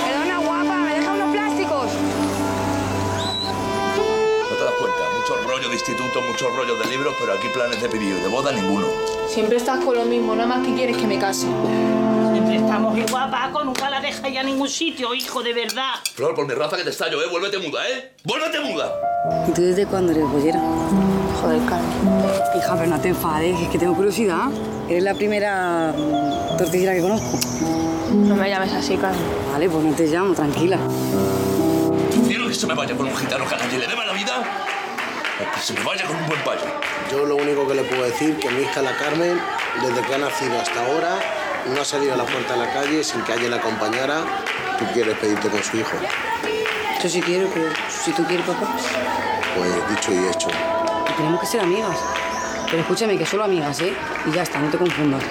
Perdona, 0.04 0.40
guapa, 0.40 0.78
¿me 0.86 0.96
deja 0.96 1.14
unos 1.14 1.32
plásticos? 1.36 1.92
No 4.50 4.56
te 4.56 4.64
das 4.64 4.74
cuenta, 4.80 5.04
mucho 5.20 5.48
rollo 5.48 5.68
de 5.70 5.76
instituto, 5.76 6.22
muchos 6.22 6.56
rollos 6.56 6.80
de 6.84 6.90
libros, 6.90 7.14
pero 7.20 7.34
aquí 7.34 7.48
planes 7.54 7.82
de 7.82 7.90
pedido, 7.90 8.18
de 8.18 8.28
boda 8.28 8.52
ninguno. 8.52 8.88
Siempre 9.28 9.58
estás 9.58 9.84
con 9.84 9.96
lo 9.96 10.06
mismo, 10.06 10.36
nada 10.36 10.48
más 10.48 10.66
que 10.66 10.74
quieres 10.74 10.98
que 10.98 11.06
me 11.06 11.20
case. 11.20 11.48
Siempre 12.34 12.56
estamos 12.56 12.98
igual, 12.98 13.30
Paco, 13.30 13.64
nunca 13.64 13.90
la 13.92 14.02
deja 14.02 14.28
ya 14.28 14.42
a 14.42 14.44
ningún 14.44 14.68
sitio, 14.68 15.14
hijo, 15.14 15.44
de 15.44 15.54
verdad. 15.54 15.94
Flor, 16.16 16.34
por 16.34 16.48
mi 16.48 16.56
raza 16.56 16.76
que 16.78 16.84
te 16.84 16.90
estallo, 16.90 17.22
¿eh? 17.22 17.28
Vuélvete 17.30 17.60
muda, 17.60 17.88
¿eh? 17.88 18.12
¡Vuélvete 18.24 18.60
muda! 18.60 18.92
¿Y 19.48 19.52
tú 19.52 19.62
desde 19.62 19.86
cuándo 19.86 20.12
eres 20.12 20.28
bollera? 20.28 20.60
Joder, 21.40 21.60
Carmen. 21.70 21.92
Hija, 22.58 22.76
pero 22.76 22.88
no 22.88 23.00
te 23.00 23.10
enfades, 23.10 23.60
es 23.62 23.70
que 23.70 23.78
tengo 23.78 23.96
curiosidad. 23.96 24.50
Eres 24.90 25.04
la 25.04 25.14
primera 25.14 25.94
mm, 25.96 26.58
tortillera 26.58 26.96
que 26.96 27.02
conozco. 27.02 27.38
No 28.16 28.36
me 28.36 28.50
llames 28.50 28.74
así, 28.74 28.98
Carmen. 28.98 29.22
Vale, 29.52 29.70
pues 29.70 29.84
no 29.84 29.94
te 29.94 30.08
llamo, 30.08 30.34
tranquila. 30.34 30.80
Quiero 32.28 32.48
que 32.48 32.56
se 32.56 32.66
me 32.66 32.74
vaya 32.74 32.96
con 32.98 33.06
un 33.06 33.16
gitano 33.16 33.46
que 33.48 33.78
le 33.78 33.88
dé 33.88 33.96
mala 33.96 34.14
vida. 34.14 34.42
o 35.40 35.56
Que 35.56 35.62
se 35.62 35.74
me 35.74 35.84
vaya 35.84 36.06
con 36.08 36.16
un 36.16 36.26
buen 36.26 36.42
payo. 36.44 36.66
Yo 37.12 37.26
lo 37.26 37.36
único 37.36 37.68
que 37.68 37.76
le 37.76 37.84
puedo 37.84 38.04
decir 38.04 38.38
que 38.38 38.50
mi 38.50 38.64
hija 38.64 38.82
la 38.82 38.98
Carmen, 38.98 39.40
desde 39.84 40.02
que 40.02 40.16
ha 40.16 40.18
nacido 40.18 40.60
hasta 40.60 40.84
ahora, 40.86 41.20
no 41.68 41.82
ha 41.82 41.86
salido 41.86 42.14
a 42.14 42.18
la 42.18 42.26
puerta 42.26 42.54
de 42.54 42.60
la 42.60 42.74
calle 42.74 43.04
sin 43.04 43.22
que 43.22 43.34
alguien 43.34 43.52
la 43.52 43.58
acompañara. 43.58 44.24
Tú 44.78 44.86
quieres 44.94 45.18
pedirte 45.18 45.50
con 45.50 45.64
su 45.64 45.78
hijo. 45.78 45.96
Yo 47.02 47.10
sí 47.10 47.22
quiero, 47.22 47.48
pero 47.54 47.70
si 47.90 48.12
tú 48.12 48.24
quieres, 48.26 48.46
papá. 48.46 48.68
Pues 49.56 49.90
dicho 49.90 50.12
y 50.12 50.28
hecho. 50.28 50.48
Tenemos 51.18 51.40
que 51.42 51.46
ser 51.46 51.62
amigas. 51.62 51.98
Pero 52.66 52.82
escúchame, 52.82 53.18
que 53.18 53.26
solo 53.26 53.44
amigas, 53.44 53.80
¿eh? 53.82 53.94
Y 54.26 54.32
ya 54.32 54.44
está, 54.44 54.60
no 54.60 54.70
te 54.70 54.78
confundas. 54.78 55.22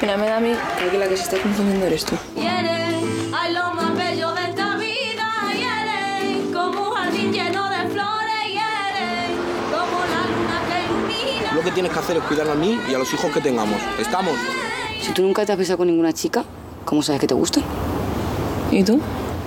Mira, 0.00 0.16
me 0.16 0.26
da 0.26 0.36
a 0.36 0.40
mí 0.40 0.54
creo 0.78 0.90
que 0.90 0.98
la 0.98 1.08
que 1.08 1.16
se 1.16 1.24
está 1.24 1.38
confundiendo 1.38 1.86
eres 1.86 2.04
tú. 2.04 2.16
Y 2.36 2.46
eres, 2.46 3.04
ay, 3.32 3.52
lo 3.52 3.70
más 3.72 3.94
bello 3.96 4.32
de 4.32 4.44
esta 4.44 4.76
vida. 4.76 5.28
Y 5.54 5.62
eres 5.62 6.54
como 6.54 6.88
un 6.88 6.94
jardín 6.94 7.32
lleno 7.32 7.68
de 7.70 7.88
flores. 7.88 8.46
Y 8.46 8.56
eres 8.56 9.30
como 9.70 10.00
la 10.04 10.26
luna 10.26 10.62
que 10.68 10.84
ilumina. 10.84 11.52
Lo 11.54 11.62
que 11.62 11.70
tienes 11.70 11.92
que 11.92 11.98
hacer 11.98 12.16
es 12.16 12.22
cuidar 12.24 12.48
a 12.48 12.54
mí 12.54 12.80
y 12.88 12.94
a 12.94 12.98
los 12.98 13.12
hijos 13.14 13.30
que 13.32 13.40
tengamos. 13.40 13.80
¿Estamos? 13.98 14.34
Si 15.02 15.12
tú 15.12 15.22
nunca 15.22 15.46
te 15.46 15.52
has 15.52 15.58
besado 15.58 15.78
con 15.78 15.86
ninguna 15.86 16.12
chica, 16.12 16.44
¿cómo 16.84 17.02
sabes 17.02 17.20
que 17.20 17.26
te 17.26 17.34
gusta? 17.34 17.60
¿Y 18.70 18.84
tú? 18.84 19.00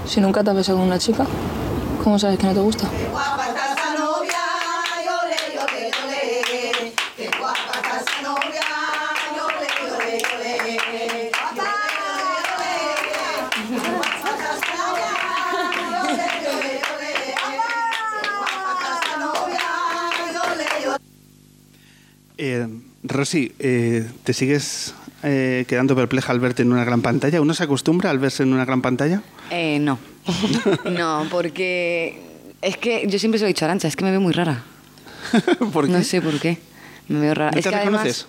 Si 0.05 0.19
nunca 0.19 0.43
te 0.43 0.49
has 0.49 0.55
besado 0.55 0.79
con 0.79 0.87
una 0.87 0.97
chica, 0.97 1.25
¿cómo 2.03 2.17
sabes 2.17 2.39
que 2.39 2.47
no 2.47 2.53
te 2.53 2.59
gusta? 2.59 2.89
Eh, 22.35 22.67
Rosy, 23.03 23.53
eh, 23.59 24.09
¿te 24.23 24.33
sigues 24.33 24.93
eh, 25.23 25.65
quedando 25.67 25.95
perpleja 25.95 26.31
al 26.31 26.39
verte 26.39 26.61
en 26.63 26.71
una 26.71 26.83
gran 26.85 27.01
pantalla? 27.01 27.41
¿Uno 27.41 27.53
se 27.53 27.63
acostumbra 27.63 28.09
al 28.09 28.19
verse 28.19 28.43
en 28.43 28.53
una 28.53 28.65
gran 28.65 28.81
pantalla? 28.81 29.21
Eh, 29.49 29.79
no. 29.79 29.97
no, 30.91 31.25
porque 31.31 32.19
es 32.61 32.77
que 32.77 33.05
yo 33.07 33.19
siempre 33.19 33.39
se 33.39 33.43
lo 33.43 33.47
he 33.47 33.53
dicho 33.53 33.65
a 33.65 33.67
Arancha, 33.67 33.87
es 33.87 33.95
que 33.95 34.03
me 34.05 34.11
veo 34.11 34.21
muy 34.21 34.33
rara. 34.33 34.63
¿Por 35.73 35.85
qué? 35.87 35.91
No 35.91 36.03
sé 36.03 36.21
por 36.21 36.39
qué. 36.39 36.57
Me 37.07 37.19
veo 37.19 37.33
rara. 37.33 37.51
¿No 37.51 37.57
es 37.57 37.63
te 37.63 37.69
que 37.69 37.75
además- 37.75 38.01
reconoces? 38.03 38.27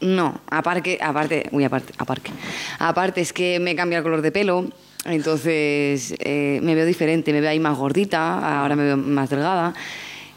No, 0.00 0.40
aparte, 0.50 0.98
aparte, 1.00 1.48
uy, 1.52 1.64
aparte, 1.64 1.94
aparte. 1.96 2.30
Aparte 2.78 3.20
es 3.22 3.32
que 3.32 3.58
me 3.60 3.74
cambia 3.74 3.98
el 3.98 4.04
color 4.04 4.20
de 4.20 4.30
pelo, 4.30 4.66
entonces 5.06 6.14
eh, 6.18 6.60
me 6.62 6.74
veo 6.74 6.84
diferente, 6.84 7.32
me 7.32 7.40
veo 7.40 7.48
ahí 7.48 7.58
más 7.60 7.78
gordita, 7.78 8.60
ahora 8.60 8.76
me 8.76 8.84
veo 8.84 8.96
más 8.98 9.30
delgada. 9.30 9.72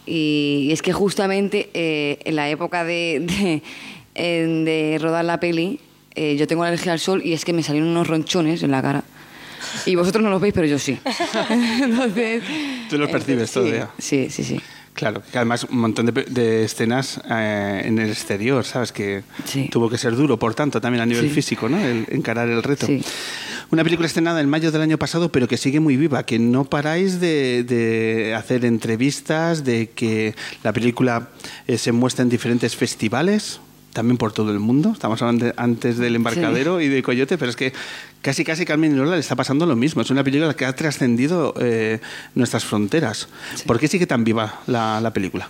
Y, 0.05 0.69
es 0.71 0.81
que 0.81 0.93
justamente 0.93 1.69
eh, 1.73 2.19
en 2.23 2.35
la 2.37 2.49
época 2.49 2.85
de, 2.85 3.19
de, 3.27 3.61
en- 4.15 4.63
de 4.63 4.97
rodar 5.01 5.25
la 5.25 5.39
peli, 5.41 5.79
eh, 6.15 6.35
yo 6.37 6.47
tengo 6.47 6.63
alergia 6.63 6.91
al 6.93 6.99
sol 6.99 7.21
y 7.23 7.33
es 7.33 7.45
que 7.45 7.53
me 7.53 7.63
salieron 7.63 7.89
unos 7.89 8.07
ronchones 8.07 8.63
en 8.63 8.71
la 8.71 8.81
cara. 8.81 9.03
Y 9.85 9.95
vosotros 9.95 10.23
no 10.23 10.29
los 10.29 10.39
veis, 10.41 10.53
pero 10.53 10.65
yo 10.67 10.79
sí. 10.79 10.97
entonces, 11.81 12.43
Tú 12.89 12.97
los 12.97 13.09
percibes 13.09 13.49
sí, 13.49 13.53
todavía. 13.55 13.89
Sí, 13.97 14.27
sí, 14.29 14.43
sí. 14.43 14.59
Claro, 14.93 15.21
que 15.31 15.37
además 15.37 15.65
un 15.69 15.79
montón 15.79 16.07
de, 16.07 16.11
de 16.11 16.65
escenas 16.65 17.21
eh, 17.29 17.83
en 17.85 17.99
el 17.99 18.09
exterior, 18.09 18.65
¿sabes? 18.65 18.91
Que 18.91 19.23
tuvo 19.71 19.89
que 19.89 19.97
ser 19.97 20.15
duro, 20.15 20.37
por 20.37 20.55
tanto, 20.55 20.81
también 20.81 21.01
a 21.01 21.05
nivel 21.05 21.25
Sí. 21.25 21.29
físico, 21.29 21.69
¿no? 21.69 21.79
El 21.79 22.05
encarar 22.09 22.49
el 22.49 22.61
reto. 22.63 22.85
Sí. 22.85 23.01
Una 23.71 23.83
película 23.83 24.07
estrenada 24.07 24.41
en 24.41 24.49
mayo 24.49 24.71
del 24.71 24.81
año 24.81 24.97
pasado, 24.97 25.31
pero 25.31 25.47
que 25.47 25.55
sigue 25.55 25.79
muy 25.79 25.95
viva, 25.95 26.23
que 26.25 26.39
no 26.39 26.65
paráis 26.65 27.19
de, 27.21 27.63
de 27.63 28.33
hacer 28.35 28.65
entrevistas, 28.65 29.63
de 29.63 29.89
que 29.91 30.35
la 30.63 30.73
película 30.73 31.29
eh, 31.67 31.77
se 31.77 31.91
muestra 31.93 32.23
en 32.23 32.29
diferentes 32.29 32.75
festivales, 32.75 33.61
también 33.93 34.17
por 34.17 34.31
todo 34.31 34.51
el 34.51 34.59
mundo. 34.59 34.91
Estamos 34.91 35.21
hablando 35.21 35.51
antes 35.57 35.97
del 35.97 36.15
embarcadero 36.15 36.81
y 36.81 36.87
de 36.87 37.01
Coyote, 37.03 37.37
pero 37.37 37.49
es 37.49 37.55
que 37.55 37.73
casi 38.21 38.43
casi 38.43 38.65
Carmen 38.65 38.97
Lola 38.97 39.15
le 39.15 39.19
está 39.19 39.35
pasando 39.35 39.65
lo 39.65 39.75
mismo. 39.75 40.01
Es 40.01 40.09
una 40.09 40.23
película 40.23 40.53
que 40.53 40.65
ha 40.65 40.75
trascendido 40.75 41.53
eh, 41.59 41.99
nuestras 42.35 42.65
fronteras. 42.65 43.27
¿Por 43.65 43.79
qué 43.79 43.87
sigue 43.87 44.07
tan 44.07 44.23
viva 44.23 44.61
la, 44.67 45.01
la 45.01 45.11
película? 45.11 45.49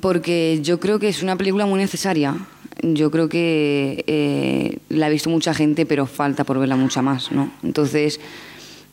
Porque 0.00 0.60
yo 0.62 0.80
creo 0.80 0.98
que 0.98 1.08
es 1.08 1.22
una 1.22 1.36
película 1.36 1.64
muy 1.66 1.78
necesaria. 1.78 2.36
Yo 2.82 3.10
creo 3.10 3.28
que 3.28 4.04
eh, 4.06 4.78
la 4.90 5.06
ha 5.06 5.08
visto 5.08 5.30
mucha 5.30 5.54
gente, 5.54 5.86
pero 5.86 6.06
falta 6.06 6.44
por 6.44 6.58
verla 6.58 6.76
mucha 6.76 7.00
más, 7.00 7.32
¿no? 7.32 7.50
Entonces, 7.62 8.20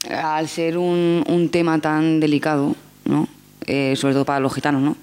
al 0.09 0.47
ser 0.47 0.77
un, 0.77 1.23
un 1.27 1.49
tema 1.49 1.79
tan 1.81 2.19
delicado, 2.21 2.75
¿no? 3.05 3.27
Eh, 3.65 3.95
sobre 3.97 4.13
todo 4.13 4.23
para 4.23 4.39
los 4.39 4.53
gitanos, 4.53 4.81
¿no? 4.81 4.95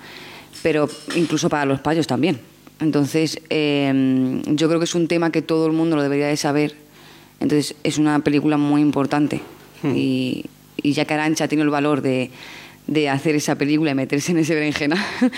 Pero 0.63 0.89
incluso 1.15 1.49
para 1.49 1.65
los 1.65 1.81
payos 1.81 2.07
también. 2.07 2.41
Entonces, 2.81 3.41
eh, 3.51 4.43
yo 4.47 4.69
creo 4.69 4.79
que 4.79 4.85
es 4.85 4.95
un 4.95 5.09
tema 5.09 5.31
que 5.31 5.43
todo 5.43 5.67
el 5.67 5.73
mundo 5.73 5.97
lo 5.97 6.03
debería 6.03 6.29
de 6.29 6.37
saber. 6.37 6.75
Entonces, 7.41 7.75
es 7.85 7.99
una 7.99 8.19
película 8.21 8.57
muy 8.57 8.81
importante. 8.81 9.41
Y, 9.85 10.45
y 10.77 10.93
ya 10.93 11.05
que 11.05 11.15
Arancha 11.15 11.47
tiene 11.47 11.63
el 11.63 11.71
valor 11.71 12.03
de, 12.03 12.31
de 12.89 13.09
hacer 13.09 13.37
esa 13.37 13.55
película 13.57 13.93
y 13.93 13.95
meterse 13.95 14.33
en 14.33 14.39
ese 14.39 14.55
berenjena, 14.55 14.97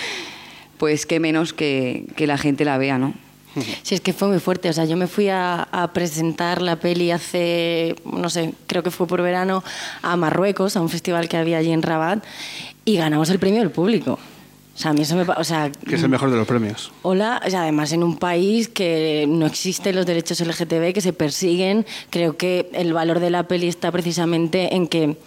pues 0.77 1.05
qué 1.05 1.19
menos 1.19 1.53
que, 1.53 2.05
que 2.15 2.25
la 2.25 2.37
gente 2.37 2.65
la 2.65 2.77
vea, 2.77 2.97
¿no? 2.97 3.13
Sí, 3.83 3.95
es 3.95 4.01
que 4.01 4.13
fue 4.13 4.29
muy 4.29 4.39
fuerte. 4.39 4.69
O 4.69 4.73
sea, 4.73 4.85
yo 4.85 4.97
me 4.97 5.07
fui 5.07 5.27
a, 5.27 5.63
a 5.63 5.93
presentar 5.93 6.61
la 6.61 6.77
peli 6.77 7.11
hace, 7.11 7.95
no 8.05 8.29
sé, 8.29 8.53
creo 8.67 8.81
que 8.81 8.91
fue 8.91 9.07
por 9.07 9.21
verano, 9.21 9.63
a 10.01 10.15
Marruecos, 10.15 10.75
a 10.75 10.81
un 10.81 10.89
festival 10.89 11.27
que 11.27 11.37
había 11.37 11.57
allí 11.57 11.71
en 11.71 11.81
Rabat, 11.81 12.23
y 12.85 12.95
ganamos 12.95 13.29
el 13.29 13.39
premio 13.39 13.59
del 13.59 13.71
público. 13.71 14.17
O 14.73 14.77
sea, 14.77 14.91
a 14.91 14.93
mí 14.93 15.01
eso 15.01 15.15
me... 15.15 15.23
O 15.23 15.43
sea, 15.43 15.69
Que 15.87 15.95
es 15.95 16.03
el 16.03 16.09
mejor 16.09 16.31
de 16.31 16.37
los 16.37 16.47
premios. 16.47 16.91
Hola, 17.01 17.41
o 17.45 17.49
sea, 17.49 17.63
además 17.63 17.91
en 17.91 18.03
un 18.03 18.17
país 18.17 18.69
que 18.69 19.25
no 19.27 19.45
existen 19.45 19.95
los 19.95 20.05
derechos 20.05 20.39
LGTB, 20.39 20.93
que 20.93 21.01
se 21.01 21.11
persiguen, 21.13 21.85
creo 22.09 22.37
que 22.37 22.69
el 22.73 22.93
valor 22.93 23.19
de 23.19 23.29
la 23.29 23.43
peli 23.43 23.67
está 23.67 23.91
precisamente 23.91 24.73
en 24.75 24.87
que 24.87 25.17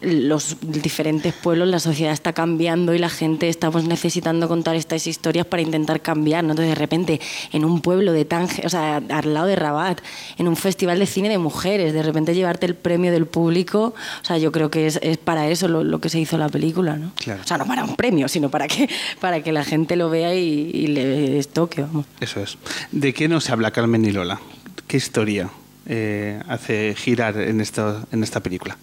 los 0.00 0.56
diferentes 0.60 1.34
pueblos, 1.34 1.68
la 1.68 1.80
sociedad 1.80 2.12
está 2.12 2.32
cambiando 2.32 2.94
y 2.94 2.98
la 2.98 3.08
gente 3.08 3.48
estamos 3.48 3.84
necesitando 3.84 4.48
contar 4.48 4.76
estas 4.76 5.06
historias 5.06 5.46
para 5.46 5.62
intentar 5.62 6.00
cambiar. 6.00 6.44
¿no? 6.44 6.52
Entonces, 6.52 6.74
de 6.74 6.80
repente, 6.80 7.20
en 7.52 7.64
un 7.64 7.80
pueblo 7.80 8.12
de 8.12 8.24
Tánger, 8.24 8.66
o 8.66 8.68
sea, 8.68 8.96
al 8.96 9.34
lado 9.34 9.46
de 9.46 9.56
Rabat, 9.56 10.00
en 10.36 10.48
un 10.48 10.56
festival 10.56 10.98
de 10.98 11.06
cine 11.06 11.28
de 11.28 11.38
mujeres, 11.38 11.92
de 11.92 12.02
repente 12.02 12.34
llevarte 12.34 12.66
el 12.66 12.74
premio 12.74 13.12
del 13.12 13.26
público, 13.26 13.94
o 14.22 14.24
sea, 14.24 14.38
yo 14.38 14.52
creo 14.52 14.70
que 14.70 14.86
es, 14.86 14.98
es 15.02 15.18
para 15.18 15.48
eso 15.48 15.68
lo, 15.68 15.84
lo 15.84 16.00
que 16.00 16.08
se 16.08 16.20
hizo 16.20 16.38
la 16.38 16.48
película, 16.48 16.96
¿no? 16.96 17.12
Claro. 17.16 17.42
O 17.42 17.46
sea, 17.46 17.58
no 17.58 17.66
para 17.66 17.84
un 17.84 17.96
premio, 17.96 18.28
sino 18.28 18.50
para 18.50 18.68
que, 18.68 18.88
para 19.20 19.42
que 19.42 19.52
la 19.52 19.64
gente 19.64 19.96
lo 19.96 20.10
vea 20.10 20.34
y, 20.34 20.70
y 20.72 20.86
le 20.88 21.42
toque, 21.44 21.82
vamos. 21.82 22.06
Eso 22.20 22.40
es. 22.40 22.58
¿De 22.92 23.12
qué 23.12 23.28
nos 23.28 23.50
habla 23.50 23.70
Carmen 23.70 24.04
y 24.04 24.12
Lola? 24.12 24.40
¿Qué 24.86 24.96
historia 24.96 25.50
eh, 25.86 26.40
hace 26.48 26.94
girar 26.96 27.36
en, 27.38 27.60
esto, 27.60 28.06
en 28.12 28.22
esta 28.22 28.40
película? 28.40 28.76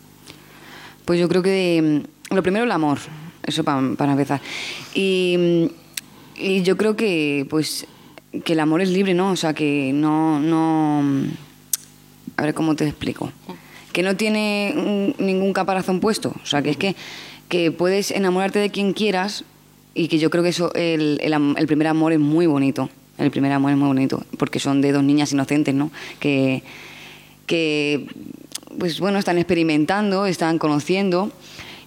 Pues 1.05 1.19
yo 1.19 1.29
creo 1.29 1.41
que 1.43 2.01
mm, 2.31 2.35
lo 2.35 2.43
primero 2.43 2.65
el 2.65 2.71
amor, 2.71 2.97
eso 3.45 3.63
pa- 3.63 3.81
para 3.97 4.11
empezar. 4.13 4.41
Y, 4.93 5.35
mm, 5.37 6.43
y 6.43 6.61
yo 6.63 6.77
creo 6.77 6.95
que 6.95 7.45
pues 7.49 7.85
que 8.43 8.53
el 8.53 8.59
amor 8.59 8.81
es 8.81 8.89
libre, 8.89 9.13
¿no? 9.13 9.31
O 9.31 9.35
sea, 9.35 9.53
que 9.53 9.91
no 9.93 10.39
no 10.39 11.03
a 12.37 12.41
ver 12.43 12.53
cómo 12.53 12.75
te 12.75 12.85
explico. 12.87 13.31
Que 13.93 14.03
no 14.03 14.15
tiene 14.17 14.73
mm, 15.19 15.23
ningún 15.23 15.53
caparazón 15.53 15.99
puesto, 16.01 16.33
o 16.43 16.45
sea, 16.45 16.61
que 16.61 16.71
es 16.71 16.77
que 16.77 16.95
que 17.47 17.71
puedes 17.71 18.09
enamorarte 18.11 18.57
de 18.59 18.71
quien 18.71 18.93
quieras 18.93 19.45
y 19.93 20.07
que 20.07 20.17
yo 20.17 20.29
creo 20.31 20.41
que 20.43 20.49
eso 20.49 20.73
el, 20.73 21.19
el 21.21 21.33
el 21.57 21.67
primer 21.67 21.87
amor 21.87 22.11
es 22.11 22.19
muy 22.19 22.47
bonito. 22.47 22.89
El 23.17 23.31
primer 23.31 23.53
amor 23.53 23.71
es 23.71 23.77
muy 23.77 23.87
bonito 23.87 24.25
porque 24.37 24.59
son 24.59 24.81
de 24.81 24.91
dos 24.91 25.03
niñas 25.03 25.31
inocentes, 25.31 25.73
¿no? 25.73 25.89
Que 26.19 26.63
que 27.47 28.07
pues 28.77 28.99
bueno, 28.99 29.19
están 29.19 29.37
experimentando, 29.37 30.25
están 30.25 30.57
conociendo 30.57 31.31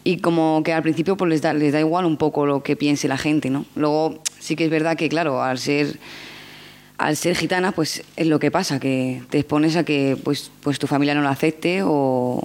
y 0.04 0.18
como 0.18 0.62
que 0.64 0.72
al 0.72 0.82
principio 0.82 1.16
pues 1.16 1.28
les 1.28 1.42
da, 1.42 1.52
les 1.52 1.72
da 1.72 1.80
igual 1.80 2.04
un 2.04 2.16
poco 2.16 2.46
lo 2.46 2.62
que 2.62 2.76
piense 2.76 3.08
la 3.08 3.18
gente, 3.18 3.50
¿no? 3.50 3.64
Luego 3.74 4.22
sí 4.38 4.56
que 4.56 4.64
es 4.64 4.70
verdad 4.70 4.96
que 4.96 5.08
claro, 5.08 5.42
al 5.42 5.58
ser 5.58 5.98
al 6.96 7.16
ser 7.16 7.36
gitana 7.36 7.72
pues 7.72 8.02
es 8.16 8.26
lo 8.26 8.38
que 8.38 8.50
pasa, 8.50 8.80
que 8.80 9.22
te 9.30 9.38
expones 9.38 9.76
a 9.76 9.84
que 9.84 10.16
pues 10.22 10.50
pues 10.62 10.78
tu 10.78 10.86
familia 10.86 11.14
no 11.14 11.22
lo 11.22 11.28
acepte 11.28 11.82
o, 11.82 12.42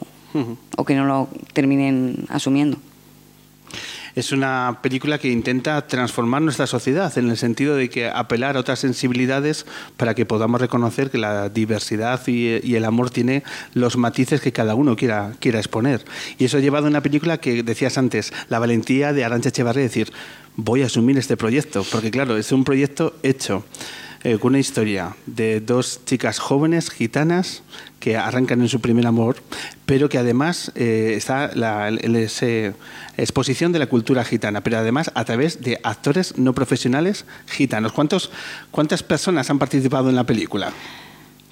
o 0.77 0.85
que 0.85 0.95
no 0.95 1.05
lo 1.05 1.29
terminen 1.53 2.25
asumiendo. 2.29 2.77
Es 4.15 4.31
una 4.31 4.79
película 4.83 5.17
que 5.17 5.31
intenta 5.31 5.87
transformar 5.87 6.43
nuestra 6.43 6.67
sociedad 6.67 7.17
en 7.17 7.31
el 7.31 7.37
sentido 7.37 7.75
de 7.75 7.89
que 7.89 8.07
apelar 8.07 8.55
a 8.55 8.59
otras 8.59 8.77
sensibilidades 8.77 9.65
para 9.97 10.13
que 10.13 10.25
podamos 10.25 10.61
reconocer 10.61 11.09
que 11.09 11.17
la 11.17 11.49
diversidad 11.49 12.21
y, 12.27 12.75
el 12.75 12.85
amor 12.85 13.09
tiene 13.09 13.43
los 13.73 13.97
matices 13.97 14.39
que 14.39 14.51
cada 14.51 14.75
uno 14.75 14.95
quiera, 14.95 15.33
quiera 15.39 15.57
exponer. 15.57 16.05
Y 16.37 16.45
eso 16.45 16.57
ha 16.57 16.59
llevado 16.59 16.85
a 16.85 16.89
una 16.89 17.01
película 17.01 17.39
que 17.39 17.63
decías 17.63 17.97
antes, 17.97 18.33
la 18.49 18.59
valentía 18.59 19.13
de 19.13 19.23
Arancha 19.23 19.49
Echevarría, 19.49 19.83
decir, 19.83 20.11
voy 20.55 20.83
a 20.83 20.85
asumir 20.85 21.17
este 21.17 21.35
proyecto, 21.35 21.83
porque 21.91 22.11
claro, 22.11 22.37
es 22.37 22.51
un 22.51 22.63
proyecto 22.63 23.15
hecho 23.23 23.65
eh, 24.23 24.37
con 24.37 24.51
una 24.51 24.59
historia 24.59 25.15
de 25.25 25.59
dos 25.59 26.01
chicas 26.05 26.39
jóvenes 26.39 26.89
gitanas 26.89 27.63
que 27.99 28.17
arrancan 28.17 28.61
en 28.61 28.69
su 28.69 28.81
primer 28.81 29.05
amor, 29.05 29.37
pero 29.85 30.09
que 30.09 30.17
además 30.17 30.71
eh, 30.75 31.13
está 31.15 31.51
la 31.55 31.89
exposición 33.17 33.71
de 33.71 33.79
la 33.79 33.87
cultura 33.87 34.23
gitana, 34.23 34.61
pero 34.61 34.77
además 34.77 35.11
a 35.13 35.25
través 35.25 35.61
de 35.61 35.79
actores 35.83 36.37
no 36.37 36.53
profesionales 36.53 37.25
gitanos. 37.47 37.91
¿Cuántos, 37.91 38.31
¿Cuántas 38.71 39.03
personas 39.03 39.49
han 39.49 39.59
participado 39.59 40.09
en 40.09 40.15
la 40.15 40.25
película? 40.25 40.71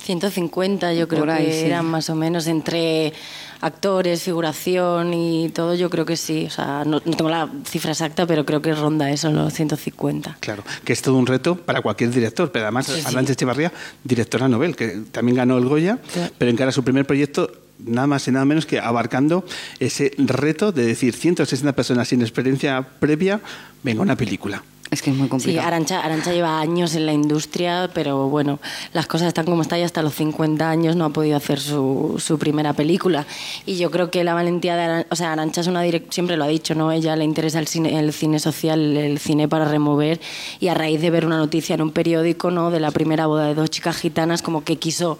150 0.04 0.94
yo 0.94 1.08
creo 1.08 1.30
ahí, 1.32 1.46
que 1.46 1.54
sí. 1.54 1.66
eran 1.66 1.86
más 1.86 2.10
o 2.10 2.16
menos 2.16 2.48
entre 2.48 3.14
actores, 3.62 4.24
figuración 4.24 5.14
y 5.14 5.50
todo, 5.50 5.76
yo 5.76 5.90
creo 5.90 6.06
que 6.06 6.18
sí. 6.18 6.46
O 6.48 6.50
sea, 6.50 6.84
no, 6.86 7.02
no 7.06 7.16
tengo 7.16 7.30
la 7.30 7.50
cifra 7.66 7.92
exacta, 7.92 8.26
pero 8.26 8.46
creo 8.46 8.62
que 8.62 8.74
ronda 8.74 9.10
eso, 9.12 9.32
los 9.32 9.54
150. 9.54 10.38
Claro, 10.40 10.64
que 10.84 10.94
es 10.94 11.02
todo 11.02 11.16
un 11.16 11.28
reto 11.28 11.56
para 11.56 11.82
cualquier 11.82 12.12
director, 12.12 12.52
pero 12.52 12.66
además 12.66 12.88
Sí, 12.88 13.00
sí. 13.00 13.04
Arantxa 13.06 13.34
Echevarría, 13.34 13.72
directora 14.04 14.48
Nobel, 14.48 14.76
que 14.76 15.02
también 15.12 15.38
ganó 15.38 15.58
el 15.58 15.66
Goya, 15.66 16.00
pero 16.38 16.50
encara 16.52 16.72
su 16.72 16.84
primer 16.84 17.06
proyecto 17.06 17.52
nada 17.86 18.08
más 18.08 18.28
y 18.28 18.32
nada 18.32 18.46
menos 18.46 18.66
que 18.66 18.80
abarcando 18.80 19.46
ese 19.80 20.12
reto 20.18 20.72
de 20.72 20.86
decir 20.86 21.16
160 21.16 21.74
personas 21.74 22.08
sin 22.08 22.22
experiencia 22.22 22.86
previa, 23.00 23.40
venga 23.84 24.02
una 24.02 24.16
película. 24.16 24.64
Es 24.92 25.02
que 25.02 25.10
es 25.12 25.16
muy 25.16 25.28
Sí, 25.28 25.30
complicado. 25.30 25.68
Arancha, 25.68 26.02
Arancha 26.02 26.34
lleva 26.34 26.60
años 26.60 26.96
en 26.96 27.06
la 27.06 27.14
industria, 27.14 27.90
pero 27.94 28.28
bueno, 28.28 28.60
las 28.92 29.08
cosas 29.08 29.30
están 29.30 29.46
como 29.46 29.62
están 29.62 29.80
y 29.80 29.84
hasta 29.84 30.02
los 30.02 30.14
50 30.16 30.70
años 30.70 30.98
no 30.98 31.06
ha 31.06 31.10
podido 31.12 31.38
hacer 31.38 31.62
su, 31.62 32.16
su 32.20 32.38
primera 32.38 32.74
película. 32.74 33.26
Y 33.66 33.78
yo 33.78 33.90
creo 33.90 34.12
que 34.12 34.26
la 34.26 34.34
valentía 34.34 34.76
de 34.76 34.82
Arancha, 34.82 35.08
o 35.10 35.16
sea, 35.16 35.32
Arancha 35.32 35.62
es 35.62 35.68
una 35.68 35.82
direct- 35.86 36.12
siempre 36.12 36.36
lo 36.36 36.44
ha 36.44 36.48
dicho, 36.48 36.76
¿no? 36.76 36.92
Ella 36.92 37.16
le 37.16 37.24
interesa 37.24 37.60
el 37.60 37.68
cine, 37.68 37.98
el 37.98 38.12
cine 38.12 38.38
social, 38.40 38.98
el 38.98 39.18
cine 39.20 39.48
para 39.48 39.64
remover 39.64 40.20
y 40.60 40.68
a 40.68 40.74
raíz 40.74 41.00
de 41.00 41.10
ver 41.10 41.26
una 41.26 41.38
noticia 41.38 41.76
en 41.76 41.82
un 41.84 41.92
periódico, 41.92 42.52
¿no? 42.52 42.70
De 42.70 42.82
la 42.82 42.92
primera 42.92 43.28
boda 43.28 43.48
de 43.48 43.56
dos 43.56 43.70
chicas 43.70 43.96
gitanas, 43.96 44.42
como 44.42 44.66
que 44.66 44.76
quiso 44.76 45.20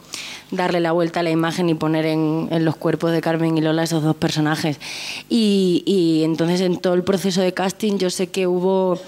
darle 0.52 0.82
la 0.82 0.92
vuelta 0.92 1.22
a 1.22 1.24
la 1.24 1.30
imagen 1.32 1.70
y 1.70 1.76
poner 1.76 2.06
en, 2.08 2.50
en 2.52 2.66
los 2.66 2.76
cuerpos 2.76 3.14
de 3.14 3.22
Carmen 3.22 3.58
y 3.58 3.62
Lola 3.62 3.84
esos 3.84 4.04
dos 4.04 4.18
personajes. 4.18 4.82
Y, 5.30 5.82
y 5.86 6.26
entonces 6.26 6.60
en 6.60 6.76
todo 6.76 6.94
el 6.94 7.04
proceso 7.06 7.40
de 7.40 7.54
casting 7.54 7.98
yo 8.00 8.10
sé 8.10 8.28
que 8.28 8.48
hubo 8.48 9.00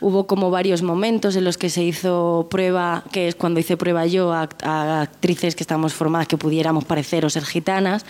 hubo 0.00 0.26
como 0.26 0.50
varios 0.50 0.82
momentos 0.82 1.36
en 1.36 1.44
los 1.44 1.58
que 1.58 1.70
se 1.70 1.82
hizo 1.82 2.46
prueba, 2.50 3.04
que 3.12 3.28
es 3.28 3.34
cuando 3.34 3.60
hice 3.60 3.76
prueba 3.76 4.06
yo 4.06 4.32
a, 4.32 4.48
a 4.62 5.02
actrices 5.02 5.54
que 5.54 5.62
estábamos 5.62 5.94
formadas 5.94 6.28
que 6.28 6.36
pudiéramos 6.36 6.84
parecer 6.84 7.24
o 7.24 7.30
ser 7.30 7.44
gitanas, 7.44 8.04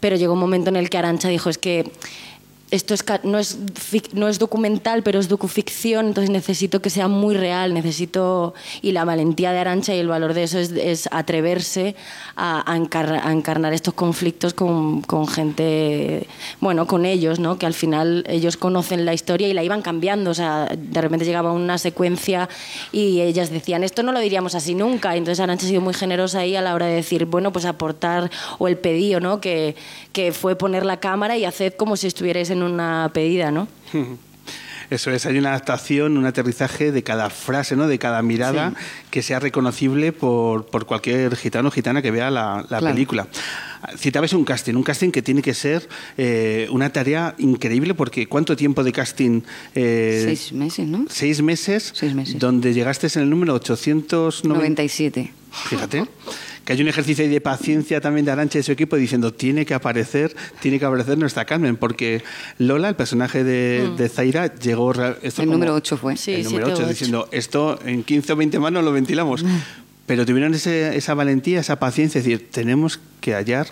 pero 0.00 0.16
llegó 0.16 0.34
un 0.34 0.40
momento 0.40 0.70
en 0.70 0.76
el 0.76 0.90
que 0.90 0.98
Arancha 0.98 1.28
dijo 1.28 1.50
es 1.50 1.58
que 1.58 1.90
esto 2.70 2.94
es, 2.94 3.04
no, 3.24 3.38
es, 3.38 3.58
no 4.12 4.28
es 4.28 4.38
documental, 4.38 5.02
pero 5.02 5.18
es 5.18 5.28
docuficción, 5.28 6.06
entonces 6.06 6.30
necesito 6.30 6.80
que 6.80 6.90
sea 6.90 7.08
muy 7.08 7.34
real, 7.34 7.74
necesito... 7.74 8.54
Y 8.80 8.92
la 8.92 9.04
valentía 9.04 9.52
de 9.52 9.58
Arancha 9.58 9.94
y 9.94 9.98
el 9.98 10.08
valor 10.08 10.34
de 10.34 10.44
eso 10.44 10.58
es, 10.58 10.70
es 10.72 11.08
atreverse 11.10 11.96
a, 12.36 12.70
a, 12.70 12.76
encar, 12.76 13.12
a, 13.12 13.32
encarnar 13.32 13.72
estos 13.72 13.94
conflictos 13.94 14.54
con, 14.54 15.02
con, 15.02 15.26
gente, 15.26 16.26
bueno, 16.60 16.86
con 16.86 17.06
ellos, 17.06 17.40
¿no? 17.40 17.58
Que 17.58 17.66
al 17.66 17.74
final 17.74 18.24
ellos 18.28 18.56
conocen 18.56 19.04
la 19.04 19.14
historia 19.14 19.48
y 19.48 19.52
la 19.52 19.64
iban 19.64 19.82
cambiando, 19.82 20.30
o 20.30 20.34
sea, 20.34 20.68
de 20.76 21.00
repente 21.00 21.24
llegaba 21.24 21.52
una 21.52 21.78
secuencia 21.78 22.48
y 22.92 23.20
ellas 23.20 23.50
decían, 23.50 23.82
esto 23.82 24.02
no 24.02 24.12
lo 24.12 24.20
diríamos 24.20 24.54
así 24.54 24.74
nunca, 24.74 25.16
entonces 25.16 25.40
Arancha 25.40 25.66
ha 25.66 25.68
sido 25.68 25.80
muy 25.80 25.94
generosa 25.94 26.40
ahí 26.40 26.54
a 26.54 26.62
la 26.62 26.74
hora 26.74 26.86
de 26.86 26.94
decir, 26.94 27.26
bueno, 27.26 27.52
pues 27.52 27.64
aportar, 27.64 28.30
o 28.58 28.68
el 28.68 28.78
pedido, 28.78 29.18
¿no? 29.18 29.40
Que, 29.40 29.74
que 30.12 30.32
fue 30.32 30.56
poner 30.56 30.86
la 30.86 30.98
cámara 30.98 31.36
y 31.36 31.44
hacer 31.44 31.76
como 31.76 31.96
si 31.96 32.06
estuvierais 32.06 32.50
en 32.50 32.59
una 32.62 33.10
pedida, 33.12 33.50
¿no? 33.50 33.68
Eso 34.90 35.12
es, 35.12 35.24
hay 35.24 35.38
una 35.38 35.50
adaptación, 35.50 36.18
un 36.18 36.26
aterrizaje 36.26 36.90
de 36.90 37.04
cada 37.04 37.30
frase, 37.30 37.76
¿no? 37.76 37.86
de 37.86 38.00
cada 38.00 38.22
mirada 38.22 38.70
sí. 38.70 38.76
que 39.12 39.22
sea 39.22 39.38
reconocible 39.38 40.10
por, 40.10 40.66
por, 40.66 40.84
cualquier 40.84 41.36
gitano 41.36 41.68
o 41.68 41.70
gitana 41.70 42.02
que 42.02 42.10
vea 42.10 42.28
la, 42.28 42.66
la 42.68 42.78
claro. 42.78 42.86
película. 42.88 43.28
Citabais 43.96 44.32
un 44.32 44.44
casting, 44.44 44.74
un 44.74 44.82
casting 44.82 45.10
que 45.10 45.22
tiene 45.22 45.42
que 45.42 45.54
ser 45.54 45.88
eh, 46.18 46.66
una 46.70 46.92
tarea 46.92 47.36
increíble 47.38 47.94
porque 47.94 48.26
¿cuánto 48.26 48.56
tiempo 48.56 48.82
de 48.82 48.92
casting? 48.92 49.42
Eh, 49.76 50.22
seis 50.24 50.52
meses, 50.52 50.86
¿no? 50.88 51.06
Seis 51.08 51.40
meses, 51.40 51.92
seis 51.94 52.12
meses. 52.12 52.38
donde 52.40 52.74
llegaste 52.74 53.06
en 53.14 53.22
el 53.22 53.30
número 53.30 53.54
897. 53.54 55.32
Fíjate 55.52 56.04
que 56.64 56.72
hay 56.72 56.80
un 56.82 56.88
ejercicio 56.88 57.28
de 57.28 57.40
paciencia 57.40 58.00
también 58.00 58.24
de 58.24 58.32
Arancha 58.32 58.58
y 58.58 58.60
de 58.60 58.62
su 58.64 58.72
equipo 58.72 58.96
diciendo 58.96 59.32
tiene 59.32 59.66
que 59.66 59.74
aparecer, 59.74 60.34
tiene 60.60 60.78
que 60.78 60.84
aparecer 60.84 61.18
nuestra 61.18 61.44
Carmen, 61.44 61.76
porque 61.76 62.22
Lola, 62.58 62.88
el 62.88 62.96
personaje 62.96 63.44
de, 63.44 63.90
mm. 63.90 63.96
de 63.96 64.08
Zaira, 64.08 64.54
llegó... 64.54 64.92
Esto 64.92 65.42
el 65.42 65.48
como, 65.48 65.52
número 65.52 65.74
8 65.74 65.96
fue. 65.96 66.16
Sí, 66.16 66.34
el 66.34 66.44
número 66.44 66.72
8, 66.72 66.86
diciendo 66.86 67.28
esto 67.32 67.78
en 67.84 68.02
15 68.02 68.32
o 68.32 68.36
20 68.36 68.58
manos 68.58 68.84
lo 68.84 68.92
ventilamos. 68.92 69.42
Mm. 69.42 69.56
Pero 70.06 70.26
tuvieron 70.26 70.54
ese, 70.54 70.96
esa 70.96 71.14
valentía, 71.14 71.60
esa 71.60 71.78
paciencia, 71.78 72.18
es 72.18 72.24
decir, 72.24 72.50
tenemos 72.50 73.00
que 73.20 73.34
hallar. 73.34 73.68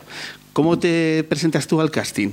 ¿Cómo 0.52 0.78
te 0.78 1.24
presentas 1.28 1.66
tú 1.66 1.80
al 1.80 1.90
casting? 1.90 2.30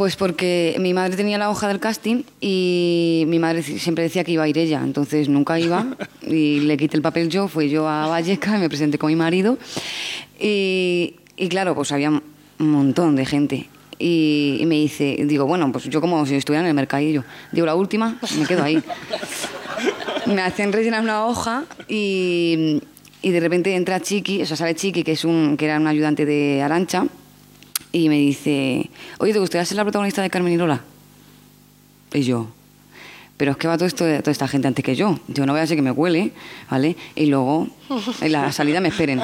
Pues 0.00 0.16
porque 0.16 0.76
mi 0.80 0.94
madre 0.94 1.14
tenía 1.14 1.36
la 1.36 1.50
hoja 1.50 1.68
del 1.68 1.78
casting 1.78 2.22
y 2.40 3.24
mi 3.26 3.38
madre 3.38 3.62
siempre 3.62 4.02
decía 4.02 4.24
que 4.24 4.32
iba 4.32 4.44
a 4.44 4.48
ir 4.48 4.56
ella, 4.56 4.80
entonces 4.82 5.28
nunca 5.28 5.60
iba 5.60 5.94
y 6.26 6.60
le 6.60 6.78
quité 6.78 6.96
el 6.96 7.02
papel 7.02 7.28
yo, 7.28 7.48
fui 7.48 7.68
yo 7.68 7.86
a 7.86 8.06
Valleca 8.06 8.56
y 8.56 8.60
me 8.60 8.70
presenté 8.70 8.96
con 8.96 9.08
mi 9.08 9.16
marido. 9.16 9.58
Y, 10.40 11.16
y 11.36 11.48
claro, 11.50 11.74
pues 11.74 11.92
había 11.92 12.08
un 12.08 12.22
montón 12.58 13.14
de 13.14 13.26
gente. 13.26 13.68
Y, 13.98 14.56
y, 14.58 14.64
me 14.64 14.76
dice, 14.76 15.18
digo, 15.26 15.44
bueno, 15.44 15.70
pues 15.70 15.84
yo 15.90 16.00
como 16.00 16.24
si 16.24 16.34
estuviera 16.34 16.62
en 16.62 16.68
el 16.68 16.74
mercadillo, 16.74 17.22
digo, 17.52 17.66
la 17.66 17.74
última, 17.74 18.18
me 18.38 18.46
quedo 18.46 18.62
ahí. 18.62 18.82
me 20.24 20.40
hacen 20.40 20.72
rellenar 20.72 21.02
una 21.02 21.26
hoja 21.26 21.64
y, 21.88 22.80
y 23.20 23.30
de 23.32 23.40
repente 23.40 23.76
entra 23.76 24.00
Chiqui, 24.00 24.40
o 24.40 24.46
sea, 24.46 24.56
sale 24.56 24.74
Chiqui, 24.74 25.02
que, 25.02 25.12
es 25.12 25.26
un, 25.26 25.58
que 25.58 25.66
era 25.66 25.76
un 25.78 25.86
ayudante 25.86 26.24
de 26.24 26.62
Arancha, 26.62 27.04
y 27.92 28.08
me 28.08 28.16
dice, 28.16 28.90
oye, 29.18 29.32
¿te 29.32 29.38
gustaría 29.38 29.64
ser 29.64 29.76
la 29.76 29.84
protagonista 29.84 30.22
de 30.22 30.30
Carmen 30.30 30.52
y 30.52 30.56
Lola? 30.56 30.80
Y 32.12 32.22
yo, 32.22 32.48
pero 33.40 33.52
es 33.52 33.56
que 33.56 33.68
va 33.68 33.78
todo 33.78 33.86
esto, 33.86 34.04
toda 34.04 34.32
esta 34.32 34.46
gente 34.46 34.68
antes 34.68 34.84
que 34.84 34.94
yo. 34.94 35.18
Yo 35.28 35.46
no 35.46 35.54
voy 35.54 35.60
a 35.60 35.62
hacer 35.64 35.74
que 35.74 35.80
me 35.80 35.90
huele, 35.90 36.32
¿vale? 36.70 36.94
Y 37.14 37.24
luego 37.24 37.68
en 38.20 38.32
la 38.32 38.52
salida 38.52 38.82
me 38.82 38.88
esperen. 38.88 39.22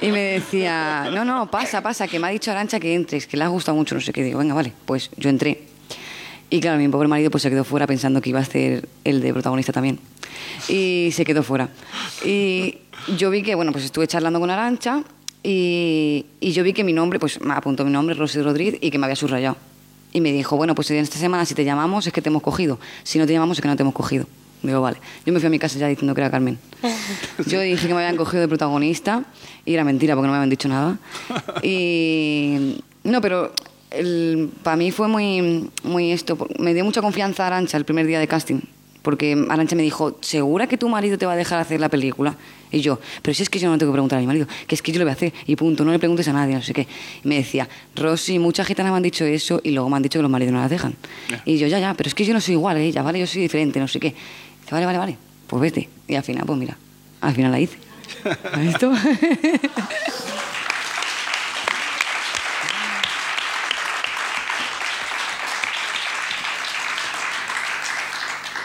Y 0.00 0.06
me 0.06 0.20
decía, 0.20 1.10
no, 1.12 1.26
no, 1.26 1.50
pasa, 1.50 1.82
pasa, 1.82 2.08
que 2.08 2.18
me 2.18 2.28
ha 2.28 2.30
dicho 2.30 2.50
Arancha 2.50 2.80
que 2.80 2.94
entres, 2.94 3.26
que 3.26 3.36
le 3.36 3.44
ha 3.44 3.48
gustado 3.48 3.76
mucho, 3.76 3.94
no 3.94 4.00
sé 4.00 4.14
qué. 4.14 4.24
Digo, 4.24 4.38
venga, 4.38 4.54
vale, 4.54 4.72
pues 4.86 5.10
yo 5.18 5.28
entré. 5.28 5.64
Y 6.48 6.60
claro, 6.60 6.78
mi 6.78 6.88
pobre 6.88 7.08
marido 7.08 7.30
pues 7.30 7.42
se 7.42 7.50
quedó 7.50 7.62
fuera 7.62 7.86
pensando 7.86 8.22
que 8.22 8.30
iba 8.30 8.40
a 8.40 8.44
ser 8.46 8.88
el 9.04 9.20
de 9.20 9.34
protagonista 9.34 9.70
también. 9.70 9.98
Y 10.68 11.10
se 11.12 11.26
quedó 11.26 11.42
fuera. 11.42 11.68
Y 12.24 12.78
yo 13.18 13.28
vi 13.28 13.42
que, 13.42 13.54
bueno, 13.54 13.70
pues 13.72 13.84
estuve 13.84 14.06
charlando 14.06 14.40
con 14.40 14.48
Arancha 14.48 15.04
y, 15.42 16.26
y, 16.40 16.52
yo 16.52 16.62
vi 16.62 16.72
que 16.72 16.84
mi 16.84 16.92
nombre, 16.92 17.18
pues 17.18 17.40
me 17.40 17.54
apuntó 17.54 17.84
mi 17.84 17.90
nombre, 17.90 18.14
Rosy 18.14 18.42
Rodríguez, 18.42 18.78
y 18.80 18.90
que 18.90 18.98
me 18.98 19.06
había 19.06 19.16
subrayado. 19.16 19.56
Y 20.12 20.20
me 20.20 20.32
dijo, 20.32 20.56
bueno, 20.56 20.74
pues 20.74 20.90
en 20.90 20.98
esta 20.98 21.18
semana 21.18 21.44
si 21.46 21.54
te 21.54 21.64
llamamos 21.64 22.06
es 22.06 22.12
que 22.12 22.20
te 22.20 22.28
hemos 22.28 22.42
cogido, 22.42 22.78
si 23.04 23.18
no 23.18 23.26
te 23.26 23.32
llamamos 23.32 23.58
es 23.58 23.62
que 23.62 23.68
no 23.68 23.76
te 23.76 23.82
hemos 23.82 23.94
cogido. 23.94 24.26
Digo, 24.62 24.80
vale. 24.80 24.98
Yo 25.24 25.32
me 25.32 25.40
fui 25.40 25.46
a 25.46 25.50
mi 25.50 25.58
casa 25.58 25.78
ya 25.78 25.88
diciendo 25.88 26.14
que 26.14 26.20
era 26.20 26.30
Carmen. 26.30 26.58
Yo 27.46 27.60
dije 27.60 27.88
que 27.88 27.94
me 27.94 28.00
habían 28.00 28.16
cogido 28.16 28.42
de 28.42 28.48
protagonista 28.48 29.24
y 29.64 29.72
era 29.72 29.84
mentira 29.84 30.14
porque 30.14 30.26
no 30.26 30.32
me 30.32 30.36
habían 30.36 30.50
dicho 30.50 30.68
nada. 30.68 30.98
Y 31.62 32.76
no, 33.04 33.20
pero 33.20 33.52
para 34.62 34.76
mí 34.76 34.90
fue 34.90 35.08
muy, 35.08 35.70
muy 35.82 36.12
esto. 36.12 36.36
Me 36.58 36.74
dio 36.74 36.84
mucha 36.84 37.00
confianza 37.00 37.46
Arancha 37.46 37.76
el 37.78 37.84
primer 37.84 38.06
día 38.06 38.18
de 38.18 38.28
casting. 38.28 38.60
Porque 39.02 39.46
Arancha 39.48 39.76
me 39.76 39.82
dijo, 39.82 40.18
¿segura 40.20 40.66
que 40.66 40.76
tu 40.76 40.88
marido 40.88 41.16
te 41.16 41.26
va 41.26 41.32
a 41.32 41.36
dejar 41.36 41.60
hacer 41.60 41.80
la 41.80 41.88
película? 41.88 42.36
Y 42.70 42.80
yo, 42.80 43.00
pero 43.22 43.34
si 43.34 43.42
es 43.42 43.50
que 43.50 43.58
yo 43.58 43.68
no 43.68 43.78
tengo 43.78 43.92
que 43.92 43.94
preguntar 43.94 44.18
a 44.18 44.20
mi 44.20 44.26
marido, 44.26 44.46
que 44.66 44.74
es 44.74 44.82
que 44.82 44.92
yo 44.92 44.98
lo 44.98 45.04
voy 45.04 45.10
a 45.10 45.14
hacer 45.14 45.32
y 45.46 45.56
punto, 45.56 45.84
no 45.84 45.90
le 45.90 45.98
preguntes 45.98 46.28
a 46.28 46.32
nadie, 46.32 46.54
no 46.54 46.62
sé 46.62 46.72
qué. 46.72 46.86
Y 47.24 47.28
me 47.28 47.36
decía, 47.36 47.68
Rosy, 47.96 48.38
muchas 48.38 48.66
gitanas 48.66 48.92
me 48.92 48.98
han 48.98 49.02
dicho 49.02 49.24
eso 49.24 49.60
y 49.64 49.70
luego 49.70 49.88
me 49.88 49.96
han 49.96 50.02
dicho 50.02 50.18
que 50.18 50.22
los 50.22 50.30
maridos 50.30 50.52
no 50.52 50.60
las 50.60 50.70
dejan. 50.70 50.94
Yeah. 51.28 51.42
Y 51.46 51.58
yo, 51.58 51.66
ya, 51.66 51.80
ya, 51.80 51.94
pero 51.94 52.08
es 52.08 52.14
que 52.14 52.24
yo 52.24 52.32
no 52.32 52.40
soy 52.40 52.54
igual 52.54 52.76
a 52.76 52.80
ella, 52.80 53.02
¿vale? 53.02 53.18
Yo 53.18 53.26
soy 53.26 53.42
diferente, 53.42 53.80
no 53.80 53.88
sé 53.88 53.98
qué. 53.98 54.08
Y 54.08 54.60
dice, 54.60 54.72
vale, 54.72 54.86
vale, 54.86 54.98
vale, 54.98 55.16
pues 55.46 55.60
vete. 55.60 55.88
Y 56.06 56.14
al 56.14 56.22
final, 56.22 56.44
pues 56.46 56.58
mira, 56.58 56.76
al 57.20 57.34
final 57.34 57.50
la 57.50 57.60
hice. 57.60 57.78
¿Has 58.52 58.60
visto? 58.60 58.92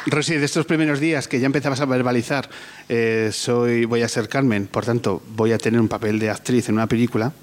Rosy, 0.07 0.35
de 0.35 0.45
estos 0.45 0.65
primeros 0.65 0.99
días 0.99 1.27
que 1.27 1.39
ya 1.39 1.47
empezabas 1.47 1.81
a 1.81 1.85
verbalizar, 1.85 2.49
eh, 2.89 3.31
soy, 3.33 3.85
voy 3.85 4.03
a 4.03 4.07
ser 4.07 4.29
Carmen, 4.29 4.67
por 4.67 4.85
tanto, 4.85 5.21
voy 5.35 5.51
a 5.51 5.57
tener 5.57 5.81
un 5.81 5.87
papel 5.87 6.19
de 6.19 6.29
actriz 6.29 6.69
en 6.69 6.75
una 6.75 6.87
película, 6.87 7.33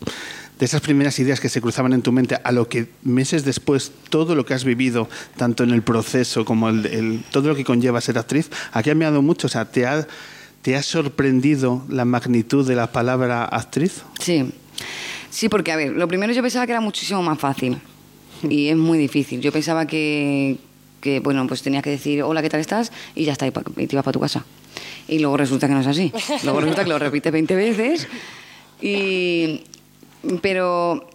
de 0.58 0.64
esas 0.64 0.80
primeras 0.80 1.18
ideas 1.18 1.40
que 1.40 1.48
se 1.48 1.60
cruzaban 1.60 1.92
en 1.92 2.02
tu 2.02 2.12
mente, 2.12 2.38
a 2.42 2.52
lo 2.52 2.68
que 2.68 2.86
meses 3.02 3.44
después, 3.44 3.90
todo 4.10 4.36
lo 4.36 4.46
que 4.46 4.54
has 4.54 4.64
vivido, 4.64 5.08
tanto 5.36 5.64
en 5.64 5.70
el 5.70 5.82
proceso 5.82 6.44
como 6.44 6.68
el, 6.68 6.86
el, 6.86 7.24
todo 7.32 7.48
lo 7.48 7.56
que 7.56 7.64
conlleva 7.64 8.00
ser 8.00 8.16
actriz, 8.16 8.48
ha 8.72 8.82
cambiado 8.82 9.22
mucho. 9.22 9.48
O 9.48 9.50
sea, 9.50 9.64
¿te 9.64 9.86
ha, 9.86 10.06
¿te 10.62 10.76
ha 10.76 10.82
sorprendido 10.84 11.84
la 11.88 12.04
magnitud 12.04 12.66
de 12.66 12.76
la 12.76 12.92
palabra 12.92 13.44
actriz? 13.44 14.02
Sí. 14.20 14.52
Sí, 15.30 15.48
porque, 15.48 15.72
a 15.72 15.76
ver, 15.76 15.92
lo 15.92 16.06
primero 16.06 16.32
yo 16.32 16.42
pensaba 16.42 16.64
que 16.66 16.72
era 16.72 16.80
muchísimo 16.80 17.22
más 17.22 17.40
fácil. 17.40 17.78
Y 18.48 18.68
es 18.68 18.76
muy 18.76 18.98
difícil. 18.98 19.40
Yo 19.40 19.50
pensaba 19.50 19.86
que, 19.86 20.58
que 21.02 21.20
bueno, 21.20 21.46
pues 21.46 21.60
tenía 21.60 21.82
que 21.82 21.90
decir, 21.90 22.22
hola, 22.22 22.40
¿qué 22.40 22.48
tal 22.48 22.60
estás? 22.60 22.92
Y 23.14 23.24
ya 23.24 23.32
está, 23.32 23.46
y 23.46 23.50
te 23.50 23.94
ibas 23.94 24.04
para 24.04 24.12
tu 24.12 24.20
casa. 24.20 24.44
Y 25.08 25.18
luego 25.18 25.36
resulta 25.36 25.66
que 25.66 25.74
no 25.74 25.80
es 25.80 25.86
así. 25.86 26.10
Luego 26.44 26.60
resulta 26.60 26.84
que 26.84 26.88
lo 26.88 26.98
repites 26.98 27.30
20 27.30 27.54
veces. 27.54 28.08
Y, 28.80 29.64
pero 30.40 31.06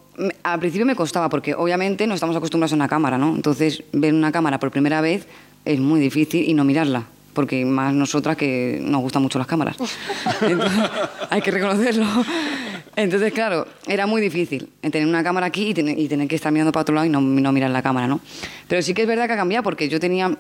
al 0.44 0.60
principio 0.60 0.86
me 0.86 0.96
costaba, 0.96 1.30
porque 1.30 1.56
obviamente 1.56 2.06
no 2.06 2.14
estamos 2.14 2.36
acostumbrados 2.36 2.74
a 2.74 2.76
una 2.76 2.88
cámara, 2.88 3.18
¿no? 3.18 3.34
Entonces, 3.36 3.84
ver 3.94 4.14
una 4.14 4.32
cámara 4.32 4.60
por 4.60 4.72
primera 4.72 5.02
vez 5.02 5.26
es 5.66 5.80
muy 5.80 6.00
difícil 6.00 6.48
y 6.48 6.54
no 6.54 6.64
mirarla. 6.64 7.06
Porque 7.34 7.66
más 7.66 7.94
nosotras 7.94 8.36
que 8.36 8.80
nos 8.82 9.02
gustan 9.02 9.22
mucho 9.22 9.40
las 9.40 9.48
cámaras. 9.48 9.78
Entonces, 10.42 10.82
hay 11.30 11.42
que 11.42 11.52
reconocerlo. 11.52 12.06
Entonces, 12.98 13.32
claro, 13.32 13.68
era 13.86 14.08
muy 14.08 14.20
difícil 14.20 14.70
tener 14.82 15.08
una 15.08 15.24
cámara 15.24 15.46
aquí 15.46 15.70
y 15.70 15.74
tener, 15.76 16.00
y 16.00 16.08
tener 16.08 16.28
que 16.28 16.36
estar 16.36 16.52
mirando 16.52 16.72
para 16.72 16.82
otro 16.82 16.96
lado 16.96 17.06
y 17.06 17.10
no, 17.10 17.22
no, 17.22 17.52
mirar 17.52 17.70
la 17.70 17.84
cámara, 17.84 18.08
¿no? 18.08 18.20
Pero 18.68 18.82
sí 18.82 18.96
que 18.96 19.04
es 19.04 19.08
verdad 19.08 19.28
que 19.28 19.34
ha 19.34 19.38
cambiado 19.38 19.64
porque 19.64 19.88
yo 19.88 20.00
tenía... 20.00 20.36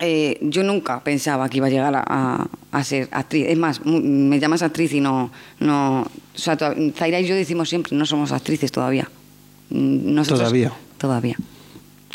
Eh, 0.00 0.36
yo 0.42 0.64
nunca 0.64 0.98
pensaba 1.04 1.48
que 1.48 1.58
iba 1.58 1.68
a 1.68 1.70
llegar 1.70 1.94
a, 1.94 2.02
a, 2.04 2.48
a, 2.72 2.84
ser 2.84 3.08
actriz. 3.12 3.46
Es 3.48 3.56
más, 3.56 3.86
me 3.86 4.40
llamas 4.40 4.62
actriz 4.62 4.92
y 4.94 5.00
no... 5.00 5.30
no 5.60 6.00
o 6.02 6.38
sea, 6.38 6.58
Zaira 6.96 7.20
y 7.20 7.26
yo 7.26 7.36
decimos 7.36 7.68
siempre, 7.68 7.96
no 7.96 8.04
somos 8.04 8.32
actrices 8.32 8.72
todavía. 8.72 9.08
Nosotros, 9.70 10.40
¿Todavía? 10.40 10.72
Todavía. 10.98 11.36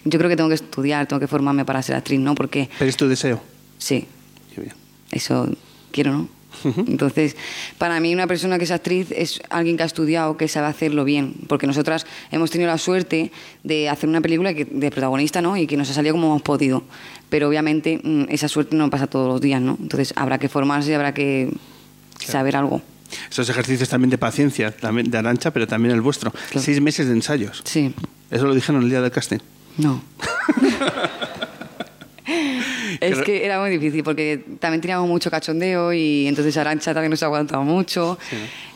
Yo 0.04 0.20
creo 0.20 0.30
que 0.30 0.36
tengo 0.36 0.50
que 0.50 0.56
estudiar, 0.56 1.08
tengo 1.08 1.22
que 1.22 1.28
formarme 1.28 1.64
para 1.64 1.82
ser 1.82 1.96
actriz, 1.96 2.20
¿no? 2.20 2.36
Porque... 2.36 2.70
¿Pero 2.78 2.90
es 2.90 2.98
tu 2.98 3.08
deseo? 3.08 3.42
Sí. 3.78 4.06
Eso 5.12 5.50
quiero, 5.92 6.12
¿no? 6.12 6.41
Entonces, 6.64 7.36
para 7.78 8.00
mí 8.00 8.14
una 8.14 8.28
persona 8.28 8.58
que 8.58 8.66
es 8.66 8.72
actriz 8.72 9.08
es 9.12 9.42
alguien 9.50 9.78
que 9.78 9.84
ha 9.84 9.86
estudiado, 9.86 10.38
que 10.38 10.48
sabe 10.48 10.68
hacerlo 10.68 11.04
bien, 11.04 11.34
porque 11.48 11.68
nosotras 11.68 12.06
hemos 12.32 12.52
tenido 12.52 12.70
la 12.70 12.78
suerte 12.78 13.32
de 13.64 13.90
hacer 13.90 14.10
una 14.10 14.22
película 14.22 14.54
que, 14.54 14.66
de 14.66 14.92
protagonista, 14.92 15.42
¿no? 15.42 15.58
Y 15.58 15.68
que 15.68 15.78
nos 15.78 15.90
ha 15.90 15.94
salido 15.94 16.14
como 16.14 16.28
hemos 16.28 16.42
podido. 16.42 16.84
Pero 17.30 17.48
obviamente 17.48 18.00
mm, 18.04 18.26
esa 18.30 18.48
suerte 18.48 18.76
no 18.76 18.90
pasa 18.90 19.08
todos 19.08 19.28
los 19.28 19.42
días, 19.42 19.62
¿no? 19.62 19.78
Entonces 19.82 20.14
habrá 20.16 20.38
que 20.38 20.50
formarse 20.50 20.94
habrá 20.96 21.14
que 21.14 21.50
claro. 22.18 22.32
saber 22.32 22.56
algo. 22.56 22.82
Esos 23.30 23.50
ejercicios 23.50 23.90
también 23.90 24.10
de 24.10 24.18
paciencia, 24.18 24.72
también 24.72 25.12
de 25.12 25.18
Arancha, 25.18 25.52
pero 25.52 25.68
también 25.68 25.94
el 25.94 26.02
vuestro. 26.02 26.32
Claro. 26.32 26.62
Seis 26.62 26.80
meses 26.82 27.08
de 27.08 27.14
ensayos. 27.14 27.62
Sí. 27.66 27.94
¿Eso 28.30 28.46
lo 28.46 28.56
dijeron 28.56 28.84
el 28.84 28.90
día 28.90 29.02
del 29.02 29.12
casting? 29.12 29.40
No. 29.78 30.02
es 33.00 33.22
que 33.22 33.46
era 33.46 33.60
muy 33.60 33.70
difícil 33.70 34.04
porque 34.04 34.44
también 34.60 34.82
teníamos 34.82 35.08
mucho 35.08 35.32
cachondeo 35.32 35.94
y 35.94 36.28
entonces 36.28 36.56
Arancha 36.58 36.94
también 36.94 37.12
nos 37.12 37.24
aguantaba 37.24 37.64
mucho. 37.64 38.18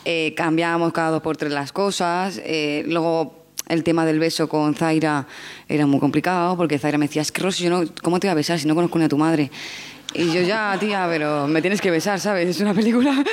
Eh, 0.05 0.33
cambiábamos 0.35 0.93
cada 0.93 1.11
dos 1.11 1.21
por 1.21 1.37
tres 1.37 1.51
las 1.51 1.71
cosas. 1.71 2.39
Eh, 2.43 2.83
luego 2.87 3.45
el 3.67 3.83
tema 3.83 4.05
del 4.05 4.19
beso 4.19 4.47
con 4.47 4.75
Zaira 4.75 5.27
era 5.67 5.85
muy 5.85 5.99
complicado 5.99 6.55
porque 6.55 6.77
Zaira 6.77 6.97
me 6.97 7.07
decía, 7.07 7.21
es 7.21 7.31
que 7.31 7.41
Rosy, 7.41 7.63
yo 7.65 7.69
no, 7.69 7.83
¿cómo 8.03 8.19
te 8.19 8.27
voy 8.27 8.31
a 8.31 8.35
besar 8.35 8.59
si 8.59 8.67
no 8.67 8.75
conozco 8.75 8.99
ni 8.99 9.05
a 9.05 9.09
tu 9.09 9.17
madre? 9.17 9.51
Y 10.13 10.31
yo 10.31 10.41
ya, 10.41 10.77
tía, 10.79 11.07
pero 11.09 11.47
me 11.47 11.61
tienes 11.61 11.81
que 11.81 11.91
besar, 11.91 12.19
¿sabes? 12.19 12.47
Es 12.47 12.61
una 12.61 12.73
película. 12.73 13.23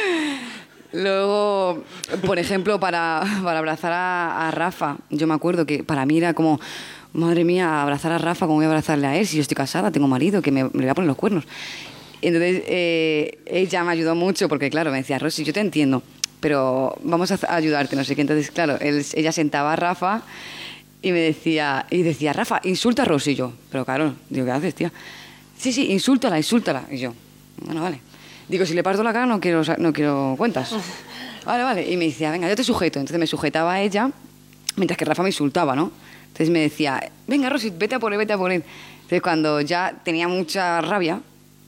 Luego, 0.93 1.85
por 2.27 2.39
ejemplo, 2.39 2.79
para, 2.81 3.23
para 3.45 3.59
abrazar 3.59 3.93
a, 3.93 4.49
a 4.49 4.51
Rafa, 4.51 4.97
yo 5.11 5.27
me 5.27 5.35
acuerdo 5.35 5.65
que 5.65 5.85
para 5.85 6.05
mí 6.05 6.19
era 6.19 6.35
como, 6.35 6.61
madre 7.13 7.45
mía, 7.45 7.83
abrazar 7.83 8.13
a 8.13 8.19
Rafa, 8.19 8.47
¿cómo 8.47 8.57
voy 8.57 8.65
a 8.65 8.69
abrazarle 8.69 9.07
a 9.07 9.17
él? 9.17 9.27
Si 9.27 9.37
yo 9.37 9.43
estoy 9.43 9.55
casada, 9.55 9.91
tengo 9.91 10.09
marido, 10.09 10.41
que 10.43 10.51
me, 10.51 10.65
me 10.65 10.71
voy 10.71 10.89
a 10.89 10.95
poner 10.95 11.09
los 11.09 11.17
cuernos. 11.17 11.45
Entonces 12.21 12.63
eh, 12.67 13.39
ella 13.47 13.85
me 13.85 13.93
ayudó 13.93 14.15
mucho 14.15 14.49
porque, 14.49 14.71
claro, 14.71 14.91
me 14.91 14.99
decía, 14.99 15.19
Rosy, 15.19 15.45
yo 15.45 15.53
te 15.53 15.61
entiendo, 15.61 16.03
pero 16.41 16.97
vamos 17.03 17.31
a 17.33 17.39
ayudarte, 17.55 17.97
no 17.97 18.05
sé 18.05 18.15
qué. 18.15 18.21
Entonces, 18.23 18.51
claro, 18.51 18.79
él- 18.81 19.05
ella 19.15 19.33
sentaba 19.33 19.73
a 19.73 19.77
Rafa 19.77 20.23
y 21.03 21.11
me 21.13 21.19
decía, 21.19 21.87
y 21.91 22.03
decía, 22.03 22.33
Rafa, 22.33 22.61
insulta 22.65 23.03
a 23.03 23.05
Rosy. 23.07 23.33
Y 23.33 23.35
yo, 23.35 23.53
pero 23.71 23.85
claro, 23.85 24.15
digo, 24.31 24.47
¿qué 24.47 24.53
haces, 24.53 24.75
tía? 24.75 24.93
Sí, 25.59 25.73
sí, 25.73 25.91
insúltala, 25.93 26.37
insúltala. 26.39 26.85
Y 26.91 26.99
yo, 26.99 27.13
bueno, 27.65 27.83
vale. 27.83 28.01
Digo, 28.49 28.67
si 28.67 28.75
le 28.75 28.83
parto 28.83 29.03
la 29.03 29.13
cara 29.13 29.27
no 29.27 29.41
quiero, 29.41 29.63
no 29.79 29.93
quiero 29.93 30.35
cuentas. 30.39 30.73
Vale, 31.45 31.65
vale. 31.65 31.91
Y 31.91 31.97
me 31.97 32.05
decía, 32.05 32.31
venga, 32.31 32.49
yo 32.49 32.55
te 32.55 32.63
sujeto. 32.63 33.01
Entonces 33.01 33.19
me 33.19 33.27
sujetaba 33.27 33.73
a 33.73 33.81
ella, 33.81 34.13
mientras 34.77 34.97
que 34.97 35.05
Rafa 35.05 35.25
me 35.25 35.31
insultaba, 35.31 35.75
¿no? 35.75 35.91
Entonces 36.33 36.51
me 36.51 36.61
decía, 36.61 37.11
venga, 37.27 37.49
Rosy, 37.51 37.71
vete 37.77 37.95
a 37.97 37.99
por 37.99 38.13
él, 38.13 38.19
vete 38.19 38.33
a 38.33 38.39
por 38.39 38.51
él. 38.53 38.65
Entonces 38.97 39.23
cuando 39.23 39.61
ya 39.61 39.95
tenía 40.03 40.29
mucha 40.29 40.81
rabia, 40.81 41.21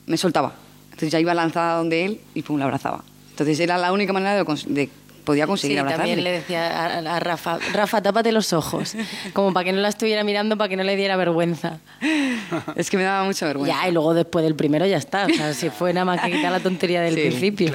me 0.07 0.17
soltaba. 0.17 0.55
Entonces 0.87 1.11
ya 1.11 1.21
iba 1.21 1.35
lanzada 1.35 1.77
donde 1.79 2.05
él 2.05 2.21
y 2.35 2.43
pum, 2.43 2.59
la 2.59 2.65
abrazaba. 2.65 3.05
Entonces 3.31 3.59
era 3.61 3.77
la 3.79 3.93
única 3.93 4.13
manera 4.13 4.35
de, 4.43 4.45
de 4.69 4.89
podía 5.25 5.47
conseguir 5.47 5.77
Sí, 5.77 5.81
abrazarle. 5.81 6.13
también 6.15 6.25
le 6.25 6.33
decía 6.33 6.69
a, 6.85 7.17
a 7.17 7.21
Rafa, 7.21 7.59
Rafa, 7.73 8.03
tápate 8.03 8.31
los 8.33 8.53
ojos, 8.53 8.95
como 9.33 9.53
para 9.53 9.65
que 9.65 9.73
no 9.73 9.81
la 9.81 9.89
estuviera 9.89 10.23
mirando, 10.23 10.57
para 10.57 10.69
que 10.69 10.77
no 10.77 10.83
le 10.85 10.97
diera 10.97 11.17
vergüenza. 11.17 11.79
Es 12.77 12.91
que 12.91 12.97
me 12.97 13.03
daba 13.05 13.25
mucha 13.25 13.47
vergüenza. 13.47 13.83
Ya, 13.83 13.89
y 13.89 13.93
luego 13.93 14.15
después 14.15 14.45
del 14.45 14.55
primero 14.55 14.87
ya 14.87 14.97
está, 14.99 15.27
o 15.27 15.29
sea, 15.31 15.53
si 15.55 15.71
fue 15.71 15.93
nada 15.93 16.05
más 16.05 16.21
que 16.21 16.31
quitar 16.31 16.53
la 16.53 16.61
tontería 16.61 17.01
del 17.03 17.15
principio. 17.15 17.73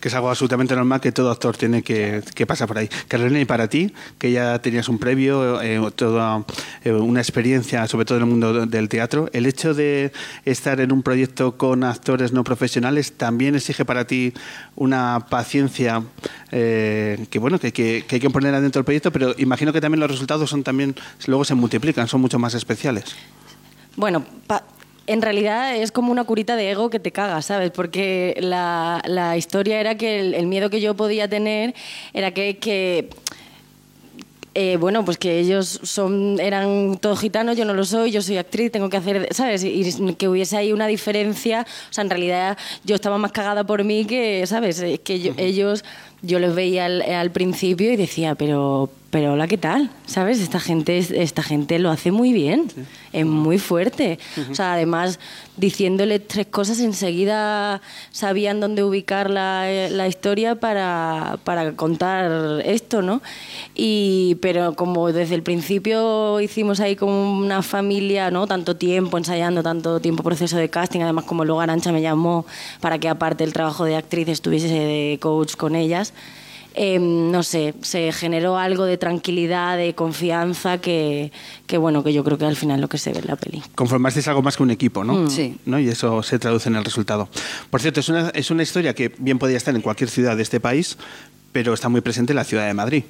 Que 0.00 0.08
es 0.08 0.14
algo 0.14 0.28
absolutamente 0.30 0.74
normal 0.74 1.00
que 1.00 1.12
todo 1.12 1.30
actor 1.30 1.56
tiene 1.56 1.82
que, 1.82 2.22
que 2.34 2.46
pasar 2.46 2.68
por 2.68 2.78
ahí. 2.78 2.88
Carolina, 3.08 3.40
y 3.40 3.44
para 3.44 3.68
ti, 3.68 3.92
que 4.18 4.30
ya 4.32 4.58
tenías 4.60 4.88
un 4.88 4.98
previo, 4.98 5.60
eh, 5.62 5.80
toda 5.94 6.44
eh, 6.84 6.92
una 6.92 7.20
experiencia, 7.20 7.86
sobre 7.86 8.04
todo 8.04 8.18
en 8.18 8.24
el 8.24 8.30
mundo 8.30 8.66
del 8.66 8.88
teatro, 8.88 9.28
el 9.32 9.46
hecho 9.46 9.74
de 9.74 10.12
estar 10.44 10.80
en 10.80 10.92
un 10.92 11.02
proyecto 11.02 11.56
con 11.56 11.84
actores 11.84 12.32
no 12.32 12.44
profesionales 12.44 13.12
también 13.16 13.54
exige 13.54 13.84
para 13.84 14.06
ti 14.06 14.32
una 14.74 15.26
paciencia 15.30 16.02
eh, 16.52 17.26
que 17.30 17.38
bueno 17.38 17.58
que, 17.58 17.72
que- 17.72 18.04
que 18.06 18.16
hay 18.16 18.20
que 18.20 18.30
poner 18.30 18.52
dentro 18.60 18.80
del 18.80 18.84
proyecto, 18.84 19.10
pero 19.12 19.34
imagino 19.38 19.72
que 19.72 19.80
también 19.80 20.00
los 20.00 20.10
resultados 20.10 20.48
son 20.50 20.62
también 20.62 20.94
luego 21.26 21.44
se 21.44 21.54
multiplican, 21.54 22.06
son 22.08 22.20
mucho 22.20 22.38
más 22.38 22.54
especiales. 22.54 23.04
Bueno, 23.96 24.24
pa- 24.46 24.62
en 25.06 25.22
realidad 25.22 25.76
es 25.76 25.92
como 25.92 26.10
una 26.12 26.24
curita 26.24 26.56
de 26.56 26.70
ego 26.70 26.90
que 26.90 26.98
te 27.00 27.12
caga, 27.12 27.40
¿sabes? 27.42 27.70
Porque 27.70 28.36
la, 28.40 29.02
la 29.06 29.36
historia 29.36 29.80
era 29.80 29.96
que 29.96 30.20
el, 30.20 30.34
el 30.34 30.46
miedo 30.46 30.70
que 30.70 30.80
yo 30.80 30.94
podía 30.94 31.28
tener 31.28 31.74
era 32.12 32.32
que, 32.32 32.58
que 32.58 33.08
eh, 34.58 34.78
bueno, 34.78 35.04
pues 35.04 35.18
que 35.18 35.38
ellos 35.38 35.80
son, 35.82 36.40
eran 36.40 36.96
todos 36.98 37.20
gitanos, 37.20 37.58
yo 37.58 37.66
no 37.66 37.74
lo 37.74 37.84
soy, 37.84 38.10
yo 38.10 38.22
soy 38.22 38.38
actriz, 38.38 38.72
tengo 38.72 38.88
que 38.88 38.96
hacer, 38.96 39.28
¿sabes? 39.34 39.62
Y, 39.62 39.68
y 39.86 40.14
que 40.14 40.28
hubiese 40.28 40.56
ahí 40.56 40.72
una 40.72 40.86
diferencia. 40.86 41.66
O 41.90 41.92
sea, 41.92 42.02
en 42.02 42.08
realidad 42.08 42.56
yo 42.82 42.94
estaba 42.94 43.18
más 43.18 43.32
cagada 43.32 43.64
por 43.64 43.84
mí 43.84 44.06
que, 44.06 44.46
¿sabes? 44.46 44.78
Es 44.80 45.00
que 45.00 45.20
yo- 45.20 45.34
ellos, 45.36 45.84
yo 46.22 46.38
los 46.38 46.54
veía 46.54 46.86
al, 46.86 47.02
al 47.02 47.30
principio 47.32 47.92
y 47.92 47.96
decía, 47.96 48.34
pero, 48.34 48.88
pero 49.10 49.32
hola, 49.32 49.46
¿qué 49.46 49.56
tal? 49.56 49.90
¿Sabes? 50.04 50.40
Esta 50.40 50.60
gente, 50.60 50.98
es- 50.98 51.10
esta 51.10 51.42
gente 51.42 51.78
lo 51.78 51.90
hace 51.90 52.10
muy 52.10 52.32
bien, 52.32 52.66
es 53.12 53.24
muy 53.24 53.58
fuerte. 53.58 54.18
O 54.50 54.54
sea, 54.54 54.74
además, 54.74 55.18
diciéndole 55.56 56.18
tres 56.18 56.46
cosas, 56.48 56.80
enseguida 56.80 57.80
sabían 58.10 58.60
dónde 58.60 58.84
ubicar 58.84 59.30
la, 59.30 59.88
la 59.90 60.06
historia 60.08 60.56
para, 60.56 61.38
para 61.44 61.72
contar 61.76 62.60
esto, 62.66 63.00
¿no? 63.00 63.22
Y, 63.74 64.36
pero 64.42 64.74
como 64.74 65.10
desde 65.12 65.34
el 65.34 65.42
principio 65.42 66.40
hicimos 66.40 66.80
ahí 66.80 66.94
como 66.96 67.38
una 67.38 67.62
familia, 67.62 68.30
¿no? 68.30 68.46
Tanto 68.46 68.76
tiempo 68.76 69.16
ensayando, 69.16 69.62
tanto 69.62 69.98
tiempo 70.00 70.22
proceso 70.24 70.58
de 70.58 70.68
casting, 70.68 71.00
además 71.00 71.24
como 71.24 71.44
luego 71.44 71.60
Arancha 71.62 71.90
me 71.90 72.02
llamó 72.02 72.44
para 72.80 72.98
que 72.98 73.08
aparte 73.08 73.44
del 73.44 73.52
trabajo 73.54 73.84
de 73.84 73.96
actriz 73.96 74.28
estuviese 74.28 74.68
de 74.68 75.18
coach 75.22 75.54
con 75.56 75.74
ellas, 75.74 76.12
eh, 76.76 76.98
no 77.00 77.42
sé, 77.42 77.74
se 77.80 78.12
generó 78.12 78.58
algo 78.58 78.84
de 78.84 78.98
tranquilidad, 78.98 79.76
de 79.78 79.94
confianza 79.94 80.78
que, 80.78 81.32
que, 81.66 81.78
bueno, 81.78 82.04
que 82.04 82.12
yo 82.12 82.22
creo 82.22 82.36
que 82.36 82.44
al 82.44 82.56
final 82.56 82.76
es 82.76 82.82
lo 82.82 82.88
que 82.88 82.98
se 82.98 83.12
ve 83.12 83.20
en 83.20 83.26
la 83.26 83.36
peli. 83.36 83.62
Conformasteis 83.74 84.28
algo 84.28 84.42
más 84.42 84.56
que 84.56 84.62
un 84.62 84.70
equipo, 84.70 85.02
¿no? 85.02 85.14
Mm. 85.14 85.30
Sí. 85.30 85.56
¿no? 85.64 85.80
Y 85.80 85.88
eso 85.88 86.22
se 86.22 86.38
traduce 86.38 86.68
en 86.68 86.76
el 86.76 86.84
resultado. 86.84 87.28
Por 87.70 87.80
cierto, 87.80 88.00
es 88.00 88.08
una, 88.08 88.28
es 88.30 88.50
una 88.50 88.62
historia 88.62 88.94
que 88.94 89.12
bien 89.18 89.38
podría 89.38 89.56
estar 89.56 89.74
en 89.74 89.80
cualquier 89.80 90.10
ciudad 90.10 90.36
de 90.36 90.42
este 90.42 90.60
país, 90.60 90.98
pero 91.52 91.72
está 91.72 91.88
muy 91.88 92.02
presente 92.02 92.32
en 92.32 92.36
la 92.36 92.44
ciudad 92.44 92.66
de 92.66 92.74
Madrid. 92.74 93.04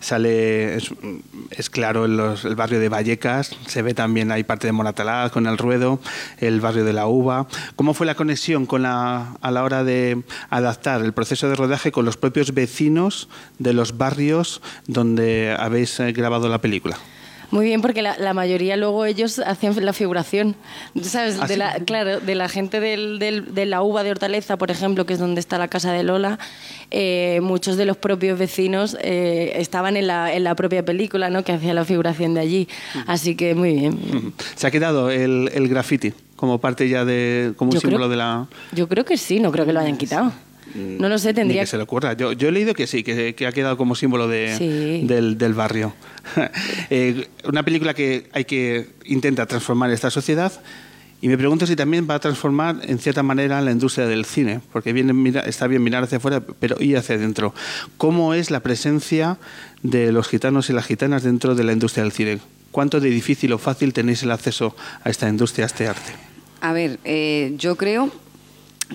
Sale, 0.00 0.76
es, 0.76 1.70
claro, 1.70 2.04
en 2.04 2.16
los- 2.16 2.44
el 2.44 2.54
barrio 2.56 2.80
de 2.80 2.88
Vallecas, 2.88 3.56
se 3.66 3.82
ve 3.82 3.94
también, 3.94 4.30
hay 4.32 4.44
parte 4.44 4.66
de 4.66 4.72
Moratalá 4.72 5.28
con 5.30 5.46
el 5.46 5.58
Ruedo, 5.58 6.00
el 6.38 6.60
barrio 6.60 6.84
de 6.84 6.92
la 6.92 7.06
Uva. 7.06 7.46
¿Cómo 7.76 7.94
fue 7.94 8.06
la 8.06 8.14
conexión 8.14 8.66
con 8.66 8.82
la, 8.82 9.36
a 9.40 9.50
la 9.50 9.64
hora 9.64 9.84
de 9.84 10.22
adaptar 10.50 11.02
el 11.02 11.12
proceso 11.12 11.48
de 11.48 11.56
rodaje 11.56 11.92
con 11.92 12.04
los 12.04 12.16
propios 12.16 12.54
vecinos 12.54 13.28
de 13.58 13.72
los 13.72 13.96
barrios 13.98 14.60
donde 14.86 15.54
habéis 15.58 15.98
eh, 16.00 16.12
grabado 16.12 16.48
la 16.48 16.60
película? 16.60 16.96
Muy 17.50 17.64
bien, 17.64 17.80
porque 17.80 18.02
la, 18.02 18.18
la 18.18 18.34
mayoría 18.34 18.76
luego 18.76 19.06
ellos 19.06 19.38
hacen 19.38 19.84
la 19.84 19.92
figuración, 19.94 20.54
¿sabes? 21.02 21.38
¿Ah, 21.40 21.46
de 21.46 21.54
sí? 21.54 21.58
la, 21.58 21.74
claro, 21.80 22.20
de 22.20 22.34
la 22.34 22.48
gente 22.48 22.78
del, 22.80 23.18
del- 23.18 23.54
de 23.54 23.64
la 23.64 23.80
uva 23.82 24.02
de 24.02 24.10
Hortaleza, 24.10 24.58
por 24.58 24.70
ejemplo, 24.70 25.06
que 25.06 25.14
es 25.14 25.18
donde 25.18 25.40
está 25.40 25.56
la 25.56 25.68
casa 25.68 25.90
de 25.92 26.02
Lola, 26.02 26.38
eh, 26.90 27.40
muchos 27.42 27.76
de 27.78 27.86
los 27.86 27.96
propios 27.96 28.38
vecinos 28.38 28.98
eh, 29.00 29.52
estaban 29.56 29.96
en 29.96 30.06
la, 30.08 30.32
en 30.34 30.44
la 30.44 30.54
propia 30.54 30.84
película, 30.84 31.30
¿no? 31.30 31.42
Que 31.42 31.52
hacía 31.52 31.72
la 31.72 31.84
figuración 31.86 32.34
de 32.34 32.40
allí. 32.40 32.68
Así 33.06 33.34
que 33.34 33.54
muy 33.54 33.72
bien. 33.72 34.34
¿Se 34.54 34.66
ha 34.66 34.70
quedado 34.70 35.10
el, 35.10 35.50
el 35.54 35.68
graffiti 35.68 36.12
como 36.36 36.58
parte 36.58 36.88
ya 36.88 37.04
de, 37.04 37.54
como 37.56 37.70
un 37.70 37.74
Yo 37.76 37.80
creo- 37.80 37.90
símbolo 37.92 38.08
de 38.10 38.16
la... 38.16 38.46
Yo 38.72 38.88
creo 38.88 39.04
que 39.06 39.16
sí, 39.16 39.40
no 39.40 39.50
creo 39.52 39.64
que 39.64 39.72
lo 39.72 39.80
hayan 39.80 39.96
quitado. 39.96 40.32
No 40.74 41.08
lo 41.08 41.18
sé, 41.18 41.28
Ni 41.28 41.34
tendría 41.34 41.60
que 41.62 41.66
se 41.66 41.76
le 41.76 41.82
ocurra. 41.82 42.12
Yo, 42.14 42.32
yo 42.32 42.48
he 42.48 42.52
leído 42.52 42.74
que 42.74 42.86
sí, 42.86 43.02
que, 43.02 43.34
que 43.34 43.46
ha 43.46 43.52
quedado 43.52 43.76
como 43.76 43.94
símbolo 43.94 44.28
de, 44.28 44.54
Sí. 44.58 45.06
del, 45.06 45.38
del 45.38 45.54
barrio. 45.54 45.94
Eh, 46.90 47.28
una 47.44 47.62
película 47.62 47.94
que 47.94 48.28
hay 48.32 48.44
que 48.44 48.88
intenta 49.06 49.46
transformar 49.46 49.90
esta 49.90 50.10
sociedad 50.10 50.52
y 51.20 51.28
me 51.28 51.36
pregunto 51.36 51.66
si 51.66 51.74
también 51.74 52.06
va 52.08 52.14
a 52.14 52.20
transformar 52.20 52.76
en 52.84 52.98
cierta 52.98 53.22
manera 53.22 53.60
la 53.60 53.72
industria 53.72 54.06
del 54.06 54.24
cine, 54.24 54.60
porque 54.72 54.92
viene, 54.92 55.12
mira, 55.12 55.40
está 55.40 55.66
bien 55.66 55.82
mirar 55.82 56.04
hacia 56.04 56.18
afuera, 56.18 56.40
pero 56.40 56.76
ir 56.80 56.96
hacia 56.96 57.16
adentro. 57.16 57.54
¿Cómo 57.96 58.34
es 58.34 58.50
la 58.52 58.60
presencia 58.60 59.36
de 59.82 60.12
los 60.12 60.28
gitanos 60.28 60.70
y 60.70 60.72
las 60.72 60.86
gitanas 60.86 61.24
dentro 61.24 61.54
de 61.56 61.64
la 61.64 61.72
industria 61.72 62.04
del 62.04 62.12
cine? 62.12 62.38
¿Cuánto 62.70 63.00
de 63.00 63.10
difícil 63.10 63.52
o 63.52 63.58
fácil 63.58 63.92
tenéis 63.92 64.22
el 64.22 64.30
acceso 64.30 64.76
a 65.02 65.10
esta 65.10 65.28
industria, 65.28 65.64
a 65.64 65.66
este 65.66 65.88
arte? 65.88 66.12
A 66.60 66.72
ver, 66.72 67.00
eh, 67.04 67.54
yo 67.58 67.74
creo 67.76 68.12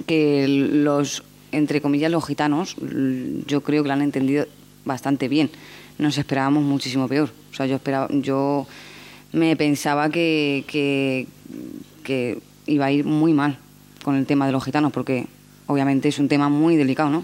que 0.07 0.45
los, 0.47 1.23
entre 1.53 1.81
comillas, 1.81 2.11
los 2.11 2.25
gitanos, 2.25 2.75
yo 3.47 3.61
creo 3.61 3.83
que 3.83 3.87
lo 3.87 3.93
han 3.93 4.01
entendido 4.01 4.45
bastante 4.85 5.27
bien. 5.27 5.49
Nos 5.97 6.17
esperábamos 6.17 6.63
muchísimo 6.63 7.07
peor. 7.07 7.29
O 7.51 7.55
sea, 7.55 7.65
yo 7.65 7.75
esperaba, 7.75 8.07
yo 8.11 8.67
me 9.31 9.55
pensaba 9.55 10.09
que, 10.09 10.65
que, 10.67 11.27
que 12.03 12.39
iba 12.67 12.85
a 12.85 12.91
ir 12.91 13.05
muy 13.05 13.33
mal 13.33 13.57
con 14.03 14.15
el 14.15 14.25
tema 14.25 14.45
de 14.45 14.51
los 14.51 14.63
gitanos, 14.65 14.91
porque 14.91 15.27
obviamente 15.67 16.09
es 16.09 16.19
un 16.19 16.27
tema 16.27 16.49
muy 16.49 16.75
delicado, 16.75 17.09
¿no? 17.09 17.23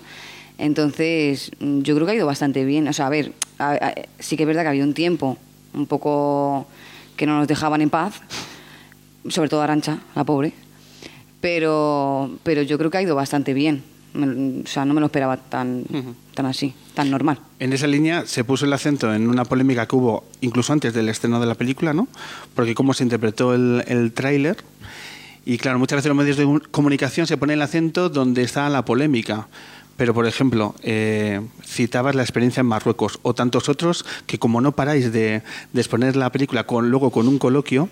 Entonces, 0.57 1.51
yo 1.59 1.95
creo 1.95 2.05
que 2.05 2.11
ha 2.13 2.15
ido 2.15 2.25
bastante 2.27 2.63
bien. 2.65 2.87
O 2.87 2.93
sea, 2.93 3.07
a 3.07 3.09
ver, 3.09 3.33
a- 3.59 3.93
sí 4.19 4.37
que 4.37 4.43
es 4.43 4.47
verdad 4.47 4.61
que 4.63 4.69
había 4.69 4.83
un 4.83 4.93
tiempo 4.93 5.37
un 5.73 5.85
poco 5.87 6.67
que 7.17 7.25
no 7.25 7.37
nos 7.37 7.47
dejaban 7.47 7.81
en 7.81 7.89
paz, 7.89 8.21
sobre 9.27 9.49
todo 9.49 9.61
Arancha, 9.61 9.99
la 10.15 10.23
pobre, 10.23 10.53
pero, 11.41 12.31
pero 12.43 12.61
yo 12.61 12.77
creo 12.77 12.89
que 12.91 12.97
ha 12.97 13.01
ido 13.01 13.15
bastante 13.15 13.53
bien. 13.53 13.83
Me- 14.13 14.61
o 14.63 14.67
sea, 14.67 14.85
no 14.85 14.93
me 14.93 14.99
lo 14.99 15.05
esperaba 15.07 15.37
tan, 15.37 15.83
tan 16.33 16.45
así, 16.45 16.73
tan 16.93 17.09
normal. 17.11 17.39
En 17.59 17.73
esa 17.73 17.87
línea 17.87 18.25
se 18.25 18.43
puso 18.43 18.65
el 18.65 18.73
acento 18.73 19.13
en 19.13 19.27
una 19.29 19.45
polémica 19.45 19.85
que 19.87 19.95
hubo 19.95 20.23
incluso 20.41 20.73
antes 20.73 20.93
del 20.93 21.09
estreno 21.09 21.39
de 21.39 21.45
la 21.45 21.55
película, 21.55 21.93
¿no? 21.93 22.07
Porque 22.55 22.73
cómo 22.75 22.93
se 22.93 23.03
interpretó 23.03 23.53
el, 23.53 23.83
el 23.87 24.11
tráiler. 24.13 24.57
Y 25.45 25.57
claro, 25.57 25.79
muchas 25.79 25.97
veces 25.97 26.09
los 26.09 26.17
medios 26.17 26.37
de 26.37 26.45
un- 26.45 26.59
comunicación 26.59 27.27
se 27.27 27.37
pone 27.37 27.53
el 27.53 27.61
acento 27.61 28.09
donde 28.09 28.43
está 28.43 28.67
la 28.69 28.83
polémica. 28.85 29.47
Pero, 29.97 30.13
por 30.13 30.25
ejemplo, 30.25 30.75
eh, 30.81 31.41
citabas 31.65 32.15
la 32.15 32.21
experiencia 32.21 32.61
en 32.61 32.67
Marruecos 32.67 33.19
o 33.21 33.33
tantos 33.33 33.67
otros 33.67 34.05
que 34.27 34.39
como 34.39 34.61
no 34.61 34.71
paráis 34.71 35.11
de, 35.11 35.41
de 35.73 35.81
exponer 35.81 36.15
la 36.15 36.31
película 36.31 36.65
con, 36.65 36.89
luego 36.89 37.11
con 37.11 37.27
un 37.27 37.37
coloquio, 37.37 37.89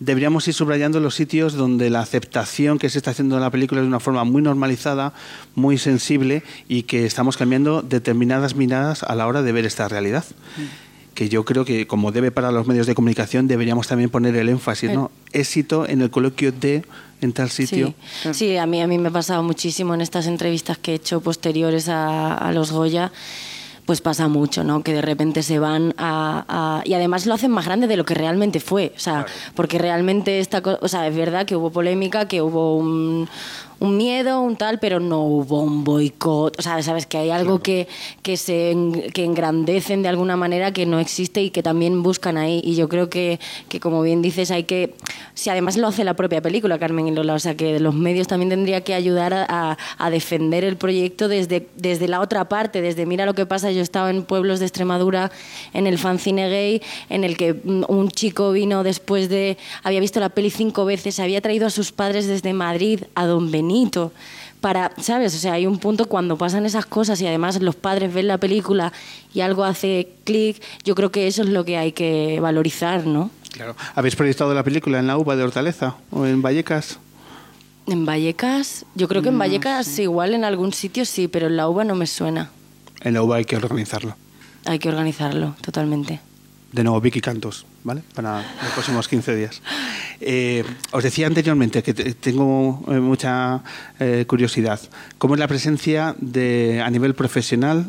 deberíamos 0.00 0.46
ir 0.48 0.54
subrayando 0.54 1.00
los 1.00 1.14
sitios 1.14 1.54
donde 1.54 1.90
la 1.90 2.00
aceptación 2.00 2.78
que 2.78 2.90
se 2.90 2.98
está 2.98 3.12
haciendo 3.12 3.36
de 3.36 3.40
la 3.40 3.50
película 3.50 3.80
es 3.80 3.84
de 3.84 3.88
una 3.88 4.00
forma 4.00 4.24
muy 4.24 4.42
normalizada, 4.42 5.12
muy 5.54 5.78
sensible 5.78 6.42
y 6.68 6.82
que 6.82 7.06
estamos 7.06 7.36
cambiando 7.36 7.82
determinadas 7.82 8.54
miradas 8.54 9.02
a 9.02 9.14
la 9.14 9.26
hora 9.26 9.42
de 9.42 9.52
ver 9.52 9.64
esta 9.64 9.88
realidad. 9.88 10.24
Que 11.14 11.28
yo 11.28 11.44
creo 11.44 11.64
que, 11.64 11.86
como 11.86 12.10
debe 12.10 12.32
para 12.32 12.50
los 12.50 12.66
medios 12.66 12.88
de 12.88 12.96
comunicación, 12.96 13.46
deberíamos 13.46 13.86
también 13.86 14.10
poner 14.10 14.34
el 14.34 14.48
énfasis, 14.48 14.90
¿no? 14.90 15.12
Éxito 15.32 15.88
en 15.88 16.02
el 16.02 16.10
coloquio 16.10 16.50
de 16.50 16.84
en 17.20 17.32
tal 17.32 17.50
sitio. 17.50 17.94
Sí, 18.22 18.34
sí, 18.34 18.56
a, 18.56 18.66
mí, 18.66 18.82
a 18.82 18.88
mí 18.88 18.98
me 18.98 19.08
ha 19.08 19.12
pasado 19.12 19.44
muchísimo 19.44 19.94
en 19.94 20.00
estas 20.00 20.26
entrevistas 20.26 20.76
que 20.76 20.90
he 20.90 20.94
hecho 20.96 21.20
posteriores 21.20 21.88
a, 21.88 22.34
a 22.34 22.52
los 22.52 22.72
Goya 22.72 23.12
pues 23.86 24.00
pasa 24.00 24.28
mucho, 24.28 24.64
¿no? 24.64 24.82
Que 24.82 24.94
de 24.94 25.02
repente 25.02 25.42
se 25.42 25.58
van 25.58 25.94
a, 25.98 26.44
a- 26.48 26.82
y 26.86 26.94
además 26.94 27.26
lo 27.26 27.34
hacen 27.34 27.50
más 27.50 27.66
grande 27.66 27.86
de 27.86 27.96
lo 27.96 28.04
que 28.04 28.14
realmente 28.14 28.60
fue, 28.60 28.92
o 28.96 28.98
sea, 28.98 29.26
porque 29.54 29.78
realmente 29.78 30.40
esta 30.40 30.62
cosa, 30.62 30.78
o 30.80 30.88
sea, 30.88 31.06
es 31.06 31.14
verdad 31.16 31.44
que 31.46 31.56
hubo 31.56 31.70
polémica, 31.70 32.26
que 32.26 32.40
hubo 32.40 32.76
un, 32.76 33.28
un 33.80 33.96
miedo, 33.96 34.40
un 34.40 34.56
tal, 34.56 34.78
pero 34.78 35.00
no 35.00 35.22
hubo 35.22 35.60
un 35.60 35.84
boicot, 35.84 36.58
o 36.58 36.62
sea, 36.62 36.82
sabes 36.82 37.06
que 37.06 37.18
hay 37.18 37.30
algo 37.30 37.60
que, 37.60 37.88
que 38.22 38.36
se 38.36 38.76
que 39.12 39.24
engrandecen 39.24 40.02
de 40.02 40.08
alguna 40.08 40.36
manera 40.36 40.72
que 40.72 40.86
no 40.86 41.00
existe 41.00 41.42
y 41.42 41.50
que 41.50 41.62
también 41.62 42.02
buscan 42.02 42.36
ahí. 42.36 42.60
Y 42.64 42.76
yo 42.76 42.88
creo 42.88 43.10
que, 43.10 43.40
que 43.68 43.80
como 43.80 44.02
bien 44.02 44.22
dices 44.22 44.50
hay 44.50 44.64
que 44.64 44.94
si 45.34 45.50
además 45.50 45.76
lo 45.76 45.88
hace 45.88 46.04
la 46.04 46.14
propia 46.14 46.40
película 46.40 46.78
Carmen 46.78 47.08
y 47.08 47.10
Lola, 47.10 47.34
o 47.34 47.38
sea 47.38 47.56
que 47.56 47.80
los 47.80 47.94
medios 47.94 48.28
también 48.28 48.50
tendría 48.50 48.82
que 48.82 48.94
ayudar 48.94 49.34
a, 49.34 49.76
a- 49.98 50.10
defender 50.10 50.62
el 50.62 50.76
proyecto 50.76 51.26
desde, 51.26 51.66
desde 51.76 52.06
la 52.06 52.20
otra 52.20 52.48
parte, 52.48 52.80
desde 52.80 53.04
mira 53.04 53.26
lo 53.26 53.34
que 53.34 53.46
pasa, 53.46 53.72
yo 53.72 53.82
estaba 53.82 54.10
en 54.10 54.22
pueblos 54.22 54.60
de 54.60 54.66
Extremadura 54.66 55.32
en 55.72 55.88
el 55.88 55.98
fanzine 55.98 56.48
gay, 56.48 56.82
en 57.08 57.24
el 57.24 57.36
que 57.36 57.54
mm, 57.54 57.84
un 57.88 58.10
chico 58.10 58.52
vino 58.52 58.84
después 58.84 59.28
de, 59.28 59.58
había 59.82 59.98
visto 59.98 60.20
la 60.20 60.28
peli 60.28 60.50
cinco 60.50 60.84
veces, 60.84 61.18
había 61.18 61.40
traído 61.40 61.66
a 61.66 61.70
sus 61.70 61.90
padres 61.90 62.28
desde 62.28 62.52
Madrid 62.52 63.00
a 63.16 63.26
Don 63.26 63.50
Benito 63.50 63.63
para, 64.60 64.92
¿sabes? 64.98 65.34
O 65.34 65.38
sea, 65.38 65.52
hay 65.52 65.66
un 65.66 65.78
punto 65.78 66.06
cuando 66.06 66.38
pasan 66.38 66.64
esas 66.64 66.86
cosas 66.86 67.20
y 67.20 67.26
además 67.26 67.60
los 67.60 67.76
padres 67.76 68.14
ven 68.14 68.28
la 68.28 68.38
película 68.38 68.92
y 69.34 69.40
algo 69.40 69.62
hace 69.62 70.08
clic, 70.24 70.62
yo 70.84 70.94
creo 70.94 71.12
que 71.12 71.26
eso 71.26 71.42
es 71.42 71.50
lo 71.50 71.66
que 71.66 71.76
hay 71.76 71.92
que 71.92 72.40
valorizar, 72.40 73.06
¿no? 73.06 73.30
Claro. 73.52 73.76
¿Habéis 73.94 74.16
proyectado 74.16 74.54
la 74.54 74.62
película 74.62 74.98
en 74.98 75.06
la 75.06 75.18
UBA 75.18 75.36
de 75.36 75.42
Hortaleza 75.44 75.96
o 76.10 76.24
en 76.24 76.40
Vallecas? 76.40 76.98
En 77.86 78.06
Vallecas, 78.06 78.86
yo 78.94 79.06
creo 79.06 79.20
que 79.20 79.28
en 79.28 79.38
Vallecas 79.38 79.98
igual 79.98 80.32
en 80.32 80.44
algún 80.44 80.72
sitio 80.72 81.04
sí, 81.04 81.28
pero 81.28 81.48
en 81.48 81.56
la 81.58 81.68
UBA 81.68 81.84
no 81.84 81.94
me 81.94 82.06
suena. 82.06 82.50
En 83.02 83.12
la 83.12 83.22
UBA 83.22 83.36
hay 83.36 83.44
que 83.44 83.56
organizarlo. 83.56 84.16
Hay 84.64 84.78
que 84.78 84.88
organizarlo, 84.88 85.54
totalmente. 85.60 86.20
De 86.74 86.82
nuevo, 86.82 87.00
Vicky 87.00 87.20
Cantos, 87.20 87.66
¿vale? 87.84 88.02
Para 88.14 88.38
los 88.38 88.72
próximos 88.72 89.06
15 89.06 89.36
días. 89.36 89.62
Eh, 90.20 90.64
os 90.90 91.04
decía 91.04 91.28
anteriormente 91.28 91.84
que 91.84 91.94
te- 91.94 92.14
tengo 92.14 92.82
eh, 92.88 92.98
mucha 92.98 93.62
eh, 94.00 94.24
curiosidad. 94.26 94.80
¿Cómo 95.18 95.34
es 95.34 95.38
la 95.40 95.46
presencia 95.46 96.16
de, 96.18 96.82
a 96.84 96.90
nivel 96.90 97.14
profesional 97.14 97.86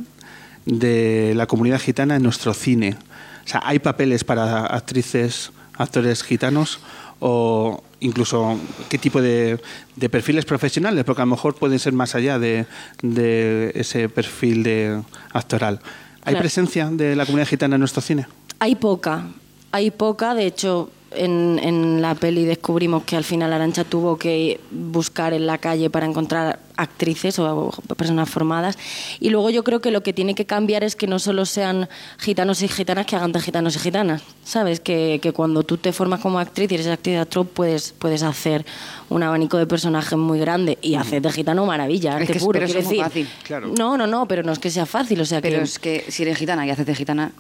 de 0.67 1.33
la 1.35 1.47
comunidad 1.47 1.79
gitana 1.79 2.15
en 2.17 2.21
nuestro 2.21 2.53
cine? 2.53 2.95
O 3.43 3.47
sea, 3.47 3.61
¿hay 3.65 3.79
papeles 3.79 4.23
para 4.23 4.67
actrices, 4.67 5.51
actores 5.73 6.21
gitanos? 6.21 6.79
¿O 7.19 7.83
incluso 8.01 8.59
qué 8.87 8.99
tipo 8.99 9.19
de, 9.19 9.59
de 9.95 10.09
perfiles 10.09 10.45
profesionales? 10.45 11.03
Porque 11.05 11.23
a 11.23 11.25
lo 11.25 11.31
mejor 11.31 11.55
pueden 11.55 11.79
ser 11.79 11.93
más 11.93 12.13
allá 12.13 12.37
de, 12.37 12.67
de 13.01 13.71
ese 13.73 14.09
perfil 14.09 14.61
de 14.61 15.01
actoral. 15.33 15.79
¿Hay 16.23 16.33
Claro. 16.33 16.39
presencia 16.39 16.89
de 16.91 17.15
la 17.15 17.25
comunidad 17.25 17.47
gitana 17.47 17.75
en 17.75 17.79
nuestro 17.79 18.01
cine? 18.03 18.27
Hay 18.65 18.73
poca, 18.73 19.27
hay 19.71 19.91
poca, 19.91 20.33
de 20.33 20.47
hecho 20.47 20.89
en, 21.11 21.59
en 21.61 22.01
la 22.01 22.15
peli 22.15 22.45
descubrimos 22.45 23.03
que 23.03 23.15
al 23.15 23.23
final 23.23 23.53
Arancha 23.53 23.83
tuvo 23.83 24.17
que 24.17 24.59
buscar 24.71 25.33
en 25.35 25.45
la 25.45 25.59
calle 25.59 25.91
para 25.91 26.07
encontrar 26.07 26.57
actrices 26.75 27.37
o 27.37 27.69
personas 27.95 28.27
formadas 28.27 28.75
y 29.19 29.29
luego 29.29 29.51
yo 29.51 29.63
creo 29.63 29.81
que 29.81 29.91
lo 29.91 30.01
que 30.01 30.13
tiene 30.13 30.33
que 30.33 30.45
cambiar 30.47 30.83
es 30.83 30.95
que 30.95 31.05
no 31.05 31.19
solo 31.19 31.45
sean 31.45 31.87
gitanos 32.17 32.63
y 32.63 32.67
gitanas 32.67 33.05
que 33.05 33.15
hagan 33.15 33.31
de 33.33 33.39
gitanos 33.39 33.75
y 33.75 33.79
gitanas, 33.79 34.23
¿sabes? 34.43 34.79
Que, 34.79 35.19
que 35.21 35.31
cuando 35.31 35.61
tú 35.61 35.77
te 35.77 35.93
formas 35.93 36.19
como 36.19 36.39
actriz 36.39 36.71
y 36.71 36.73
eres 36.73 36.87
actriz 36.87 37.13
de 37.13 37.19
actor 37.21 37.45
puedes, 37.45 37.93
puedes 37.93 38.23
hacer 38.23 38.65
un 39.11 39.21
abanico 39.21 39.57
de 39.59 39.67
personajes 39.67 40.17
muy 40.17 40.39
grande 40.39 40.79
y 40.81 40.95
hacer 40.95 41.21
de 41.21 41.31
gitano 41.31 41.67
maravilla, 41.67 42.19
Es 42.19 42.31
que- 42.31 42.39
puro, 42.39 42.53
pero 42.59 42.65
eso 42.65 42.79
es 42.79 42.85
muy 42.85 42.97
decir. 42.97 43.27
fácil. 43.27 43.73
No, 43.77 43.95
no, 43.95 44.07
no, 44.07 44.27
pero 44.27 44.41
no 44.41 44.51
es 44.51 44.57
que 44.57 44.71
sea 44.71 44.87
fácil, 44.87 45.21
o 45.21 45.25
sea 45.25 45.39
Pero 45.39 45.57
que... 45.59 45.63
es 45.63 45.77
que 45.77 46.05
si 46.09 46.23
eres 46.23 46.35
gitana 46.39 46.65
y 46.65 46.71
haces 46.71 46.87
de 46.87 46.95
gitana, 46.95 47.31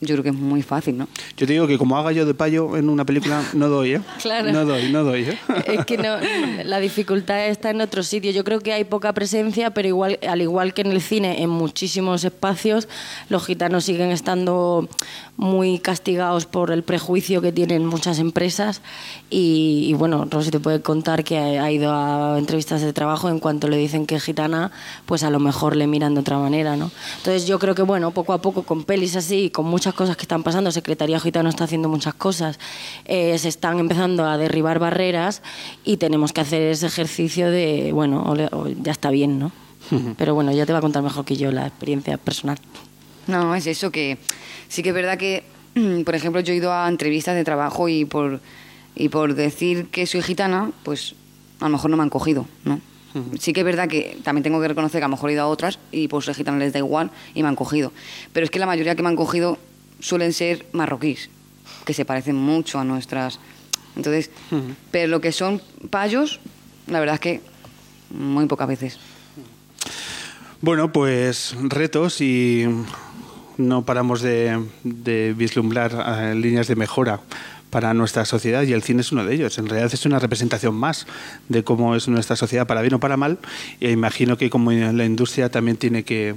yo 0.00 0.14
creo 0.14 0.22
que 0.22 0.28
es 0.30 0.34
muy 0.34 0.62
fácil, 0.62 0.96
¿no? 0.96 1.08
Yo 1.36 1.46
te 1.46 1.52
digo 1.52 1.66
que 1.66 1.78
como 1.78 1.98
haga 1.98 2.12
yo 2.12 2.24
de 2.24 2.34
payo 2.34 2.76
en 2.76 2.88
una 2.88 3.04
película, 3.04 3.42
no 3.54 3.68
doy, 3.68 3.94
¿eh? 3.94 4.00
Claro. 4.22 4.52
No 4.52 4.64
doy, 4.64 4.90
no 4.92 5.04
doy, 5.04 5.22
¿eh? 5.22 5.38
Es 5.66 5.84
que 5.84 5.98
no, 5.98 6.16
la 6.64 6.78
dificultad 6.80 7.46
está 7.46 7.70
en 7.70 7.80
otro 7.80 8.02
sitio. 8.02 8.30
Yo 8.30 8.44
creo 8.44 8.60
que 8.60 8.72
hay 8.72 8.84
poca 8.84 9.12
presencia, 9.12 9.70
pero 9.70 9.88
igual, 9.88 10.18
al 10.28 10.40
igual 10.40 10.74
que 10.74 10.82
en 10.82 10.92
el 10.92 11.00
cine, 11.00 11.42
en 11.42 11.50
muchísimos 11.50 12.24
espacios, 12.24 12.88
los 13.28 13.44
gitanos 13.44 13.84
siguen 13.84 14.10
estando 14.10 14.88
muy 15.38 15.78
castigados 15.78 16.46
por 16.46 16.72
el 16.72 16.82
prejuicio 16.82 17.40
que 17.40 17.52
tienen 17.52 17.86
muchas 17.86 18.18
empresas. 18.18 18.82
Y, 19.30 19.86
y 19.88 19.94
bueno, 19.94 20.26
Rosy 20.28 20.50
te 20.50 20.58
puede 20.58 20.82
contar 20.82 21.22
que 21.22 21.38
ha, 21.38 21.70
ido 21.70 21.92
a 21.92 22.36
entrevistas 22.38 22.82
de 22.82 22.92
trabajo 22.92 23.28
en 23.28 23.38
cuanto 23.38 23.68
le 23.68 23.76
dicen 23.76 24.04
que 24.04 24.16
es 24.16 24.24
gitana, 24.24 24.72
pues 25.06 25.22
a 25.22 25.30
lo 25.30 25.38
mejor 25.38 25.76
le 25.76 25.86
miran 25.86 26.14
de 26.14 26.20
otra 26.20 26.38
manera, 26.38 26.74
¿no? 26.76 26.90
Entonces 27.18 27.46
yo 27.46 27.60
creo 27.60 27.76
que 27.76 27.82
bueno, 27.82 28.10
poco 28.10 28.32
a 28.32 28.42
poco 28.42 28.64
con 28.64 28.82
pelis 28.82 29.14
así, 29.14 29.48
con 29.50 29.64
muchas 29.66 29.94
cosas 29.94 30.16
que 30.16 30.22
están 30.22 30.42
pasando, 30.42 30.72
Secretaría 30.72 31.20
Gitano 31.20 31.48
está 31.48 31.64
haciendo 31.64 31.88
muchas 31.88 32.14
cosas, 32.14 32.58
eh, 33.04 33.38
se 33.38 33.48
están 33.48 33.78
empezando 33.78 34.26
a 34.26 34.38
derribar 34.38 34.80
barreras 34.80 35.42
y 35.84 35.98
tenemos 35.98 36.32
que 36.32 36.40
hacer 36.40 36.62
ese 36.62 36.86
ejercicio 36.86 37.48
de, 37.48 37.92
bueno, 37.92 38.24
ole- 38.24 38.48
o 38.50 38.66
ya 38.68 38.90
está 38.90 39.10
bien, 39.10 39.38
¿no? 39.38 39.52
Pero 40.18 40.34
bueno, 40.34 40.50
ya 40.50 40.66
te 40.66 40.72
va 40.72 40.80
a 40.80 40.82
contar 40.82 41.04
mejor 41.04 41.24
que 41.24 41.36
yo 41.36 41.52
la 41.52 41.64
experiencia 41.68 42.18
personal. 42.18 42.58
No, 43.28 43.54
es 43.54 43.66
eso 43.66 43.92
que 43.92 44.18
sí 44.68 44.82
que 44.82 44.88
es 44.88 44.94
verdad 44.94 45.18
que, 45.18 45.44
por 46.04 46.14
ejemplo, 46.14 46.40
yo 46.40 46.52
he 46.52 46.56
ido 46.56 46.72
a 46.72 46.88
entrevistas 46.88 47.36
de 47.36 47.44
trabajo 47.44 47.88
y 47.88 48.04
por, 48.04 48.40
y 48.96 49.10
por 49.10 49.34
decir 49.34 49.88
que 49.88 50.06
soy 50.06 50.22
gitana, 50.22 50.72
pues 50.82 51.14
a 51.60 51.64
lo 51.64 51.70
mejor 51.70 51.90
no 51.90 51.96
me 51.96 52.02
han 52.02 52.10
cogido, 52.10 52.46
¿no? 52.64 52.80
Sí 53.40 53.52
que 53.52 53.60
es 53.60 53.66
verdad 53.66 53.88
que 53.88 54.18
también 54.22 54.44
tengo 54.44 54.60
que 54.60 54.68
reconocer 54.68 55.00
que 55.00 55.04
a 55.04 55.08
lo 55.08 55.16
mejor 55.16 55.30
he 55.30 55.32
ido 55.32 55.42
a 55.42 55.48
otras 55.48 55.78
y 55.90 56.08
por 56.08 56.22
ser 56.22 56.34
gitana 56.34 56.58
les 56.58 56.72
da 56.72 56.78
igual 56.78 57.10
y 57.34 57.42
me 57.42 57.48
han 57.48 57.56
cogido. 57.56 57.92
Pero 58.32 58.44
es 58.44 58.50
que 58.50 58.58
la 58.58 58.66
mayoría 58.66 58.94
que 58.94 59.02
me 59.02 59.08
han 59.08 59.16
cogido 59.16 59.58
suelen 59.98 60.32
ser 60.32 60.66
marroquíes, 60.72 61.28
que 61.84 61.94
se 61.94 62.04
parecen 62.04 62.36
mucho 62.36 62.78
a 62.78 62.84
nuestras. 62.84 63.40
Entonces, 63.96 64.30
pero 64.90 65.08
lo 65.08 65.20
que 65.20 65.32
son 65.32 65.60
payos, 65.90 66.38
la 66.86 67.00
verdad 67.00 67.14
es 67.14 67.20
que 67.20 67.40
muy 68.10 68.46
pocas 68.46 68.68
veces. 68.68 68.98
Bueno, 70.60 70.92
pues 70.92 71.56
retos 71.60 72.20
y 72.20 72.66
no 73.58 73.84
paramos 73.84 74.22
de, 74.22 74.64
vislumbrar 75.36 75.92
eh, 75.92 76.34
líneas 76.34 76.68
de 76.68 76.76
mejora 76.76 77.20
para 77.70 77.92
nuestra 77.92 78.24
sociedad 78.24 78.62
y 78.62 78.72
el 78.72 78.82
cine 78.82 79.02
es 79.02 79.12
uno 79.12 79.24
de 79.24 79.34
ellos. 79.34 79.58
En 79.58 79.66
realidad 79.66 79.92
es 79.92 80.06
una 80.06 80.18
representación 80.18 80.74
más 80.74 81.06
de 81.48 81.64
cómo 81.64 81.94
es 81.94 82.08
nuestra 82.08 82.36
sociedad 82.36 82.66
para 82.66 82.80
bien 82.80 82.94
o 82.94 83.00
para 83.00 83.16
mal 83.16 83.38
y 83.80 83.88
imagino 83.88 84.38
que 84.38 84.48
como 84.48 84.72
la 84.72 85.04
industria 85.04 85.50
también 85.50 85.76
tiene 85.76 86.02
que 86.02 86.34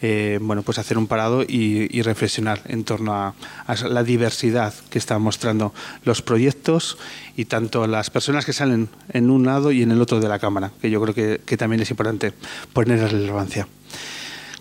eh, 0.00 0.38
bueno 0.40 0.62
pues 0.62 0.78
hacer 0.78 0.96
un 0.96 1.06
parado 1.06 1.42
y, 1.42 2.00
reflexionar 2.00 2.62
en 2.66 2.84
torno 2.84 3.12
a, 3.14 3.34
a 3.66 3.74
la 3.88 4.02
diversidad 4.02 4.72
que 4.88 4.98
están 4.98 5.20
mostrando 5.20 5.74
los 6.04 6.22
proyectos 6.22 6.96
y 7.36 7.44
tanto 7.44 7.86
las 7.86 8.08
personas 8.08 8.46
que 8.46 8.54
salen 8.54 8.88
en 9.12 9.30
un 9.30 9.44
lado 9.44 9.72
y 9.72 9.82
en 9.82 9.90
el 9.90 10.00
otro 10.00 10.18
de 10.18 10.28
la 10.28 10.38
cámara, 10.38 10.70
que 10.80 10.90
yo 10.90 11.00
creo 11.02 11.14
que, 11.14 11.42
que 11.44 11.58
también 11.58 11.82
es 11.82 11.90
importante 11.90 12.32
poner 12.72 13.00
relevancia. 13.00 13.66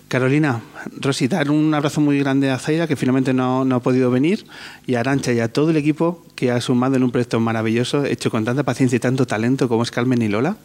Carolina, 0.10 0.60
Rosy, 1.00 1.28
dar 1.28 1.50
un 1.52 1.72
abrazo 1.74 2.02
muy 2.02 2.18
grande 2.20 2.50
a 2.50 2.58
Zaira, 2.58 2.88
que 2.88 2.96
finalmente 2.96 3.32
no, 3.34 3.64
no 3.64 3.76
ha 3.76 3.80
podido 3.80 4.10
venir, 4.12 4.46
y 4.88 4.96
a 4.96 5.00
Arancha 5.02 5.32
y 5.32 5.40
a 5.40 5.54
todo 5.54 5.70
el 5.70 5.78
equipo 5.78 6.26
que 6.36 6.50
ha 6.52 6.60
sumado 6.62 6.96
en 6.96 7.04
un 7.04 7.12
proyecto 7.12 7.40
maravilloso, 7.40 8.04
hecho 8.06 8.32
con 8.32 8.44
tanta 8.44 8.64
paciencia 8.64 8.96
y 8.96 9.00
tanto 9.00 9.28
talento 9.28 9.70
como 9.70 9.84
es 9.84 9.92
Carmen 9.92 10.22
y 10.24 10.28
Lola, 10.28 10.58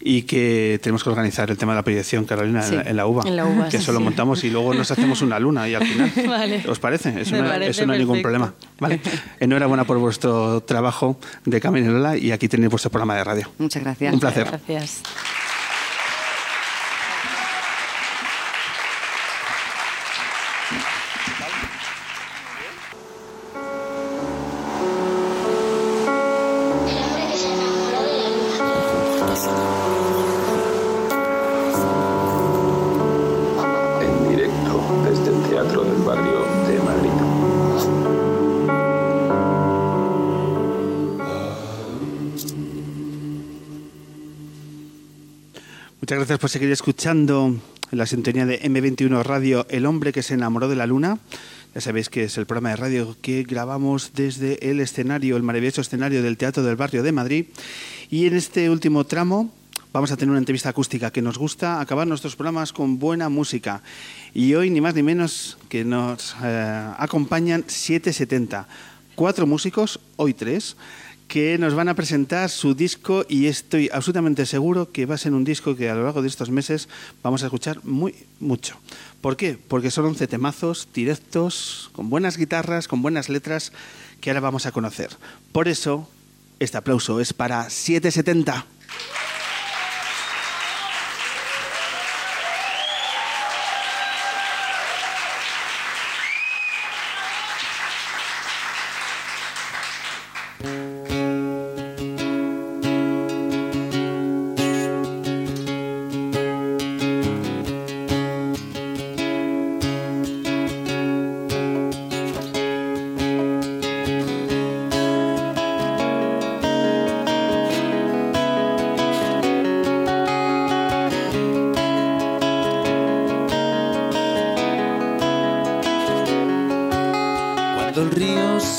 y 0.00 0.22
que 0.22 0.78
tenemos 0.82 1.02
que 1.02 1.08
organizar 1.08 1.50
el 1.50 1.56
tema 1.56 1.72
de 1.72 1.76
la 1.78 1.82
proyección, 1.82 2.26
Carolina, 2.26 2.66
en 2.68 2.76
la- 2.76 2.82
en, 2.82 2.96
la 2.96 3.06
UBA. 3.06 3.26
en 3.26 3.36
la 3.36 3.46
UBA, 3.46 3.64
que 3.66 3.78
sí, 3.78 3.82
eso 3.84 3.92
lo 3.92 4.00
montamos 4.00 4.44
y 4.44 4.50
luego 4.50 4.74
nos 4.74 4.90
hacemos 4.90 5.22
una 5.22 5.38
luna 5.38 5.66
y 5.68 5.74
al 5.74 5.86
final. 5.86 6.12
Vale. 6.28 6.62
¿Os 6.68 6.78
parece? 6.78 7.18
Eso, 7.22 7.36
Me 7.36 7.40
no, 7.42 7.48
parece 7.48 7.70
eso 7.70 7.86
no 7.86 7.94
hay 7.94 8.00
ningún 8.00 8.20
problema. 8.20 8.52
¿vale? 8.78 9.00
Enhorabuena 9.40 9.84
por 9.84 9.96
vuestro 9.98 10.60
trabajo 10.62 11.18
de 11.46 11.58
Carmen 11.60 11.84
y 11.84 11.88
Lola 11.88 12.18
y 12.18 12.32
aquí 12.32 12.48
tenéis 12.48 12.70
vuestro 12.70 12.90
programa 12.90 13.16
de 13.16 13.24
radio. 13.24 13.48
Muchas 13.58 13.82
gracias. 13.82 14.12
Un 14.12 14.20
placer. 14.20 14.44
Gracias. 14.46 15.00
Por 46.44 46.50
seguir 46.50 46.70
escuchando 46.72 47.56
la 47.90 48.04
sintonía 48.04 48.44
de 48.44 48.60
M21 48.60 49.22
Radio 49.22 49.66
El 49.70 49.86
hombre 49.86 50.12
que 50.12 50.22
se 50.22 50.34
enamoró 50.34 50.68
de 50.68 50.76
la 50.76 50.86
luna. 50.86 51.18
Ya 51.74 51.80
sabéis 51.80 52.10
que 52.10 52.24
es 52.24 52.36
el 52.36 52.44
programa 52.44 52.68
de 52.68 52.76
radio 52.76 53.16
que 53.22 53.44
grabamos 53.44 54.10
desde 54.12 54.70
el 54.70 54.80
escenario, 54.80 55.38
el 55.38 55.42
maravilloso 55.42 55.80
escenario 55.80 56.22
del 56.22 56.36
Teatro 56.36 56.62
del 56.62 56.76
Barrio 56.76 57.02
de 57.02 57.12
Madrid. 57.12 57.46
Y 58.10 58.26
en 58.26 58.36
este 58.36 58.68
último 58.68 59.04
tramo 59.04 59.54
vamos 59.90 60.12
a 60.12 60.18
tener 60.18 60.32
una 60.32 60.38
entrevista 60.38 60.68
acústica 60.68 61.10
que 61.10 61.22
nos 61.22 61.38
gusta 61.38 61.80
acabar 61.80 62.06
nuestros 62.06 62.36
programas 62.36 62.74
con 62.74 62.98
buena 62.98 63.30
música. 63.30 63.80
Y 64.34 64.52
hoy 64.52 64.68
ni 64.68 64.82
más 64.82 64.94
ni 64.94 65.02
menos 65.02 65.56
que 65.70 65.82
nos 65.82 66.36
eh, 66.44 66.90
acompañan 66.98 67.64
770. 67.66 68.68
Cuatro 69.14 69.46
músicos, 69.46 69.98
hoy 70.16 70.34
tres, 70.34 70.76
que 71.34 71.58
nos 71.58 71.74
van 71.74 71.88
a 71.88 71.96
presentar 71.96 72.48
su 72.48 72.76
disco 72.76 73.26
y 73.28 73.48
estoy 73.48 73.90
absolutamente 73.92 74.46
seguro 74.46 74.92
que 74.92 75.04
va 75.04 75.16
a 75.16 75.18
ser 75.18 75.32
un 75.32 75.42
disco 75.42 75.74
que 75.74 75.90
a 75.90 75.96
lo 75.96 76.04
largo 76.04 76.22
de 76.22 76.28
estos 76.28 76.48
meses 76.48 76.88
vamos 77.24 77.42
a 77.42 77.46
escuchar 77.46 77.84
muy 77.84 78.14
mucho. 78.38 78.76
¿Por 79.20 79.36
qué? 79.36 79.58
Porque 79.58 79.90
son 79.90 80.04
11 80.04 80.28
temazos 80.28 80.86
directos, 80.94 81.90
con 81.92 82.08
buenas 82.08 82.36
guitarras, 82.36 82.86
con 82.86 83.02
buenas 83.02 83.28
letras, 83.28 83.72
que 84.20 84.30
ahora 84.30 84.38
vamos 84.38 84.66
a 84.66 84.70
conocer. 84.70 85.10
Por 85.50 85.66
eso, 85.66 86.08
este 86.60 86.78
aplauso 86.78 87.18
es 87.18 87.32
para 87.32 87.68
770. 87.68 88.64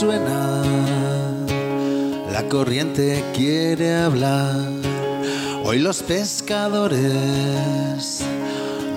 Suena, 0.05 0.61
la 2.31 2.47
corriente 2.47 3.23
quiere 3.33 3.95
hablar. 3.95 4.55
Hoy 5.63 5.79
los 5.79 6.03
pescadores 6.03 7.01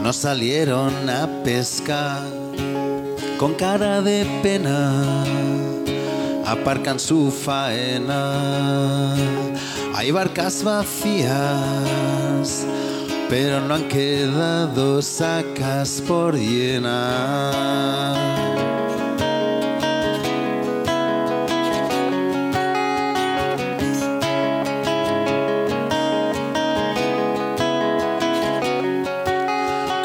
no 0.03 0.13
salieron 0.13 1.09
a 1.09 1.27
pescar 1.45 2.29
con 3.39 3.55
cara 3.55 4.03
de 4.03 4.27
pena. 4.43 5.25
Aparcan 6.45 7.01
su 7.01 7.31
faena. 7.31 9.15
Hay 9.95 10.11
barcas 10.11 10.63
vacías, 10.63 12.67
pero 13.31 13.63
no 13.63 13.77
han 13.77 13.89
quedado 13.89 15.01
sacas 15.01 16.03
por 16.07 16.37
llenar. 16.37 18.58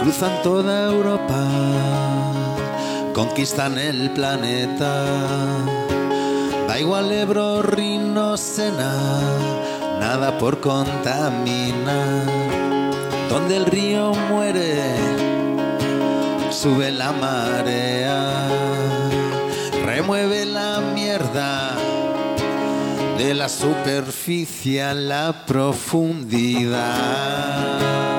Cruzan 0.04 0.44
toda 0.44 0.92
Europa, 0.92 1.48
conquistan 3.14 3.78
el 3.78 4.12
planeta. 4.12 5.06
Da 6.68 6.78
igual 6.78 7.10
Ebro, 7.10 7.62
Rino, 7.62 8.36
Sena, 8.36 8.94
nada 10.02 10.38
por 10.38 10.60
contaminar. 10.60 12.26
Donde 13.30 13.56
el 13.56 13.66
río 13.66 14.12
muere, 14.30 14.76
sube 16.52 16.92
la 16.92 17.14
marea, 17.14 18.50
remueve 19.86 20.46
la 20.46 20.82
mierda 20.94 21.78
de 23.18 23.34
la 23.34 23.48
superficie 23.48 24.84
a 24.84 24.94
la 24.94 25.46
profundidad. 25.46 28.13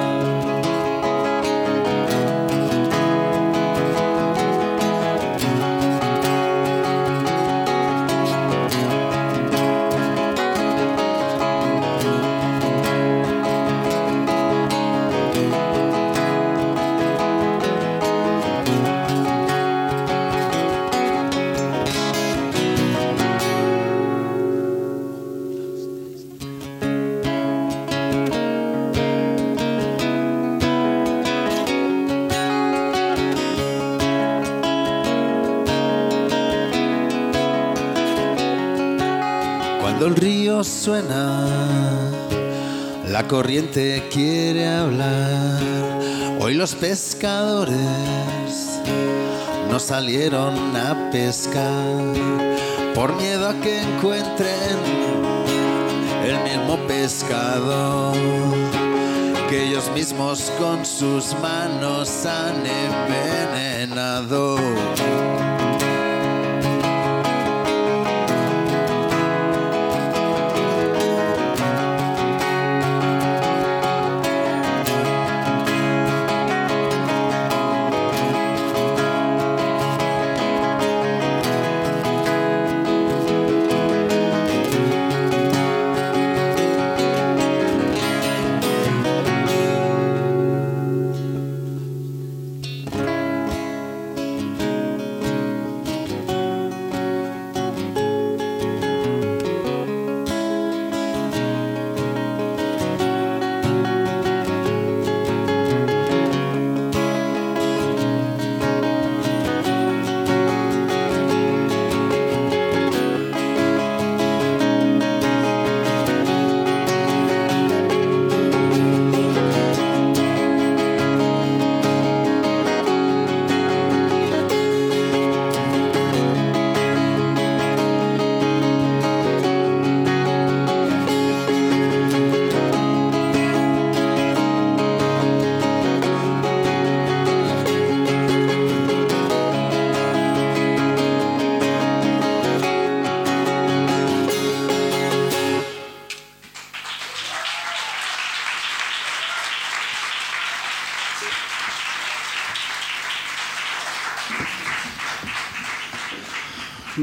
La 43.15 43.29
corriente 43.29 44.09
quiere 44.11 44.67
hablar. 44.67 45.63
Hoy 46.41 46.55
los 46.55 46.75
pescadores 46.75 47.77
no 49.71 49.79
salieron 49.79 50.77
a 50.77 51.13
pescar 51.13 52.03
por 52.93 53.15
miedo 53.15 53.51
a 53.51 53.55
que 53.61 53.83
encuentren 53.83 54.79
el 56.25 56.43
mismo 56.43 56.77
pescado 56.89 58.15
que 59.49 59.69
ellos 59.69 59.89
mismos 59.95 60.51
con 60.59 60.85
sus 60.85 61.37
manos 61.41 62.27
han 62.27 62.65
envenenado. 62.67 64.57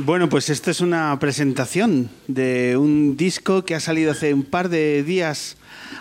Bueno, 0.03 0.29
pues 0.29 0.49
esto 0.49 0.71
es 0.71 0.81
una 0.81 1.19
presentación 1.19 2.09
de 2.27 2.75
un 2.75 3.15
disco 3.17 3.63
que 3.65 3.75
ha 3.75 3.79
salido 3.79 4.11
hace 4.11 4.33
un 4.33 4.41
par 4.41 4.67
de 4.69 5.03
días 5.03 5.57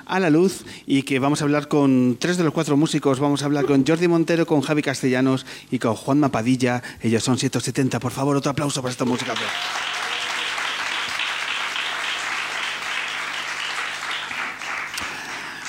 a 0.06 0.18
la 0.18 0.30
luz 0.30 0.64
y 0.86 1.02
que 1.02 1.18
vamos 1.18 1.42
a 1.42 1.44
hablar 1.44 1.68
con 1.68 2.16
tres 2.18 2.38
de 2.38 2.44
los 2.44 2.54
cuatro 2.54 2.78
músicos. 2.78 3.20
Vamos 3.20 3.42
a 3.42 3.44
hablar 3.44 3.66
con 3.66 3.86
Jordi 3.86 4.08
Montero, 4.08 4.46
con 4.46 4.62
Javi 4.62 4.80
Castellanos 4.80 5.44
y 5.70 5.78
con 5.78 5.96
Juan 5.96 6.18
Mapadilla. 6.18 6.82
Ellos 7.02 7.22
son 7.22 7.36
170. 7.36 8.00
Por 8.00 8.12
favor, 8.12 8.38
otro 8.38 8.52
aplauso 8.52 8.80
para 8.80 8.92
esta 8.92 9.04
música. 9.04 9.34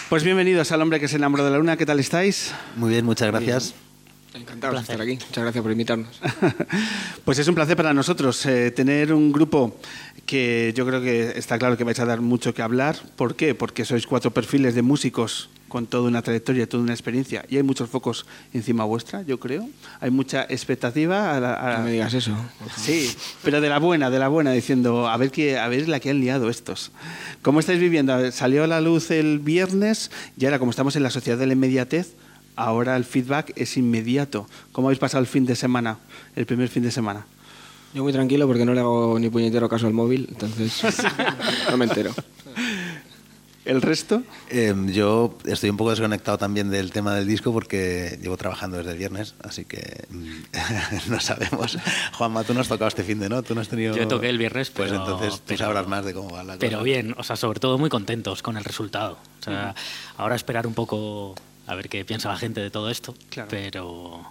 Pues 0.08 0.24
bienvenidos 0.24 0.72
al 0.72 0.82
hombre 0.82 1.02
que 1.02 1.10
se 1.10 1.18
enamoró 1.18 1.44
de 1.44 1.52
la 1.52 1.58
luna. 1.58 1.76
¿Qué 1.76 1.86
tal 1.86 2.00
estáis? 2.00 2.54
Muy 2.78 2.92
bien, 2.92 3.04
muchas 3.04 3.28
gracias. 3.28 3.76
Encantado 4.34 4.74
de 4.74 4.80
estar 4.80 5.02
aquí. 5.02 5.14
Muchas 5.14 5.44
gracias 5.44 5.62
por 5.62 5.72
invitarnos. 5.72 6.20
pues 7.26 7.38
es 7.40 7.48
un 7.48 7.56
placer 7.56 7.76
para 7.76 7.94
nosotros 7.94 8.46
eh, 8.46 8.72
tener 8.72 9.14
un 9.14 9.32
grupo 9.32 9.76
que 10.26 10.74
yo 10.76 10.86
creo 10.86 11.02
que 11.02 11.38
está 11.38 11.60
claro 11.60 11.76
que 11.76 11.84
vais 11.84 12.00
a 12.00 12.06
dar 12.06 12.22
mucho 12.22 12.54
que 12.54 12.62
hablar. 12.62 12.96
¿Por 13.18 13.36
qué? 13.36 13.56
Porque 13.56 13.84
sois 13.84 14.08
cuatro 14.08 14.32
perfiles 14.32 14.74
de 14.74 14.82
músicos 14.82 15.50
con 15.68 15.86
toda 15.88 16.08
una 16.08 16.22
trayectoria, 16.22 16.68
toda 16.68 16.84
una 16.84 16.94
experiencia 16.94 17.46
y 17.50 17.56
hay 17.56 17.64
muchos 17.64 17.90
focos 17.90 18.26
encima 18.54 18.86
vuestra, 18.86 19.22
yo 19.24 19.40
creo. 19.40 19.68
Hay 20.00 20.12
mucha 20.12 20.44
expectativa. 20.44 21.36
A 21.36 21.78
No 21.78 21.84
me 21.86 21.92
digas 21.92 22.14
eso. 22.14 22.36
Sí, 22.78 23.14
pero 23.44 23.60
de 23.60 23.70
la 23.70 23.80
buena, 23.80 24.10
de 24.10 24.20
la 24.20 24.30
buena, 24.30 24.52
diciendo 24.52 25.10
a 25.10 25.18
ver 25.18 25.32
qué, 25.32 25.58
a 25.58 25.68
ver 25.68 25.90
la 25.90 26.00
que 26.00 26.10
han 26.10 26.20
liado 26.22 26.50
estos. 26.50 26.92
¿Cómo 27.42 27.60
estáis 27.60 27.80
viviendo? 27.80 28.32
Salió 28.32 28.64
a 28.64 28.68
la 28.68 28.80
luz 28.80 29.12
el 29.12 29.40
viernes 29.40 30.12
y 30.38 30.46
ahora 30.46 30.60
como 30.60 30.72
estamos 30.72 30.96
en 30.96 31.04
la 31.04 31.10
sociedad 31.10 31.38
de 31.38 31.48
la 31.48 31.54
inmediatez, 31.54 32.16
ahora 32.64 32.95
el 32.95 33.05
feedback 33.05 33.53
es 33.55 33.78
inmediato. 33.78 34.47
¿Cómo 34.72 34.88
habéis 34.88 34.99
pasado 34.99 35.22
el 35.22 35.28
fin 35.28 35.45
de 35.45 35.55
semana, 35.55 35.97
el 36.36 36.45
primer 36.45 36.68
fin 36.70 36.84
de 36.84 36.91
semana? 36.91 37.26
Yo 37.93 38.03
muy 38.03 38.14
tranquilo 38.14 38.47
porque 38.47 38.64
no 38.66 38.74
le 38.74 38.80
hago 38.80 39.18
ni 39.20 39.30
puñetero 39.30 39.68
caso 39.68 39.86
al 39.88 39.93
móvil, 39.93 40.28
entonces 40.30 40.82
no 41.70 41.78
me 41.78 41.86
entero. 41.86 42.14
¿El 43.64 43.80
resto? 43.84 44.24
Eh, 44.49 44.74
yo 44.88 45.38
estoy 45.45 45.70
un 45.70 45.78
poco 45.78 45.91
desconectado 45.91 46.36
también 46.39 46.72
del 46.72 46.91
tema 46.91 47.14
del 47.14 47.28
disco 47.28 47.53
porque 47.53 48.18
llevo 48.20 48.36
trabajando 48.36 48.78
desde 48.78 48.91
el 48.93 48.97
viernes, 48.97 49.36
así 49.43 49.66
que 49.66 50.05
mm, 50.09 51.09
no 51.12 51.20
sabemos. 51.20 51.78
Juanma, 52.14 52.43
tú 52.43 52.55
no 52.55 52.62
has 52.62 52.68
tocado 52.68 52.88
este 52.88 53.03
fin 53.03 53.20
de, 53.20 53.30
¿no? 53.30 53.43
Tú 53.43 53.53
no 53.53 53.62
has 53.62 53.68
tenido... 53.68 53.95
Yo 53.95 54.07
toqué 54.07 54.30
el 54.30 54.39
viernes, 54.39 54.72
Pues 54.72 54.89
pero- 54.89 55.03
entonces 55.03 55.36
tú 55.36 55.41
pero- 55.47 55.59
sabrás 55.59 55.88
más 55.88 56.03
de 56.05 56.14
cómo 56.14 56.30
va 56.32 56.39
la 56.43 56.53
cosa. 56.53 56.57
Pero 56.59 56.82
bien, 56.82 57.14
o 57.20 57.24
sea, 57.24 57.36
sobre 57.36 57.59
todo 57.59 57.78
muy 57.78 57.89
contentos 57.91 58.41
con 58.41 58.57
el 58.57 58.64
resultado. 58.64 59.20
O 59.41 59.43
sea, 59.43 59.76
ahora 60.18 60.36
esperar 60.36 60.66
un 60.66 60.74
poco 60.74 61.36
a 61.68 61.76
ver 61.76 61.89
qué 61.89 62.03
piensa 62.05 62.30
la 62.30 62.38
gente 62.38 62.62
de 62.62 62.70
todo 62.72 62.89
esto, 62.89 63.14
pero, 63.49 64.22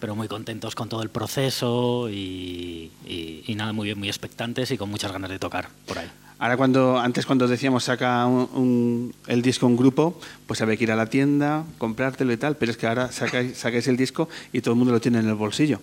pero 0.00 0.14
muy 0.16 0.28
contentos 0.28 0.74
con 0.74 0.88
todo 0.88 1.02
el 1.02 1.10
proceso 1.10 2.08
y, 2.10 2.90
y- 3.06 3.44
y 3.46 3.54
nada, 3.54 3.72
muy 3.72 3.86
bien, 3.86 3.98
muy 3.98 4.08
expectantes 4.08 4.70
y 4.70 4.78
con 4.78 4.90
muchas 4.90 5.12
ganas 5.12 5.30
de 5.30 5.38
tocar 5.38 5.68
por 5.86 5.98
ahí. 5.98 6.10
Ahora 6.38 6.56
cuando 6.56 6.98
antes 6.98 7.24
cuando 7.24 7.46
decíamos 7.46 7.84
saca 7.84 8.26
un- 8.26 8.48
un- 8.54 9.14
el 9.28 9.42
disco 9.42 9.66
un 9.66 9.76
grupo, 9.76 10.18
pues 10.48 10.60
había 10.60 10.76
que 10.76 10.84
ir 10.84 10.90
a 10.92 10.96
la 10.96 11.06
tienda, 11.06 11.64
comprártelo 11.78 12.32
y 12.32 12.36
tal, 12.36 12.56
pero 12.56 12.72
es 12.72 12.76
que 12.76 12.88
ahora 12.88 13.12
sacáis, 13.12 13.56
sacáis 13.56 13.86
el 13.86 13.96
disco 13.96 14.28
y 14.52 14.60
todo 14.60 14.72
el 14.74 14.78
mundo 14.78 14.92
lo 14.92 15.00
tiene 15.00 15.20
en 15.20 15.28
el 15.28 15.34
bolsillo. 15.34 15.80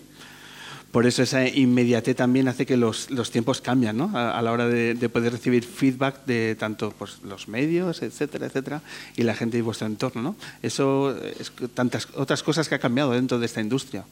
Por 0.92 1.06
eso 1.06 1.22
esa 1.22 1.46
inmediatez 1.46 2.16
también 2.16 2.48
hace 2.48 2.66
que 2.66 2.76
los, 2.76 3.10
los 3.10 3.30
tiempos 3.30 3.60
cambian, 3.60 3.96
¿no? 3.96 4.10
A, 4.12 4.42
la 4.42 4.50
hora 4.50 4.66
de, 4.66 4.94
de 4.94 5.08
poder 5.08 5.32
recibir 5.32 5.62
feedback 5.64 6.24
de 6.26 6.56
tanto 6.58 6.92
pues, 6.98 7.18
los 7.22 7.46
medios, 7.46 8.02
etcétera, 8.02 8.46
etcétera, 8.46 8.82
y 9.16 9.22
la 9.22 9.34
gente 9.34 9.56
de 9.56 9.62
vuestro 9.62 9.86
entorno, 9.86 10.20
¿no? 10.20 10.36
Eso 10.62 11.16
es 11.38 11.52
tantas 11.74 12.08
otras 12.16 12.42
cosas 12.42 12.68
que 12.68 12.74
ha 12.74 12.80
cambiado 12.80 13.12
dentro 13.12 13.38
de 13.38 13.46
esta 13.46 13.60
industria. 13.60 14.04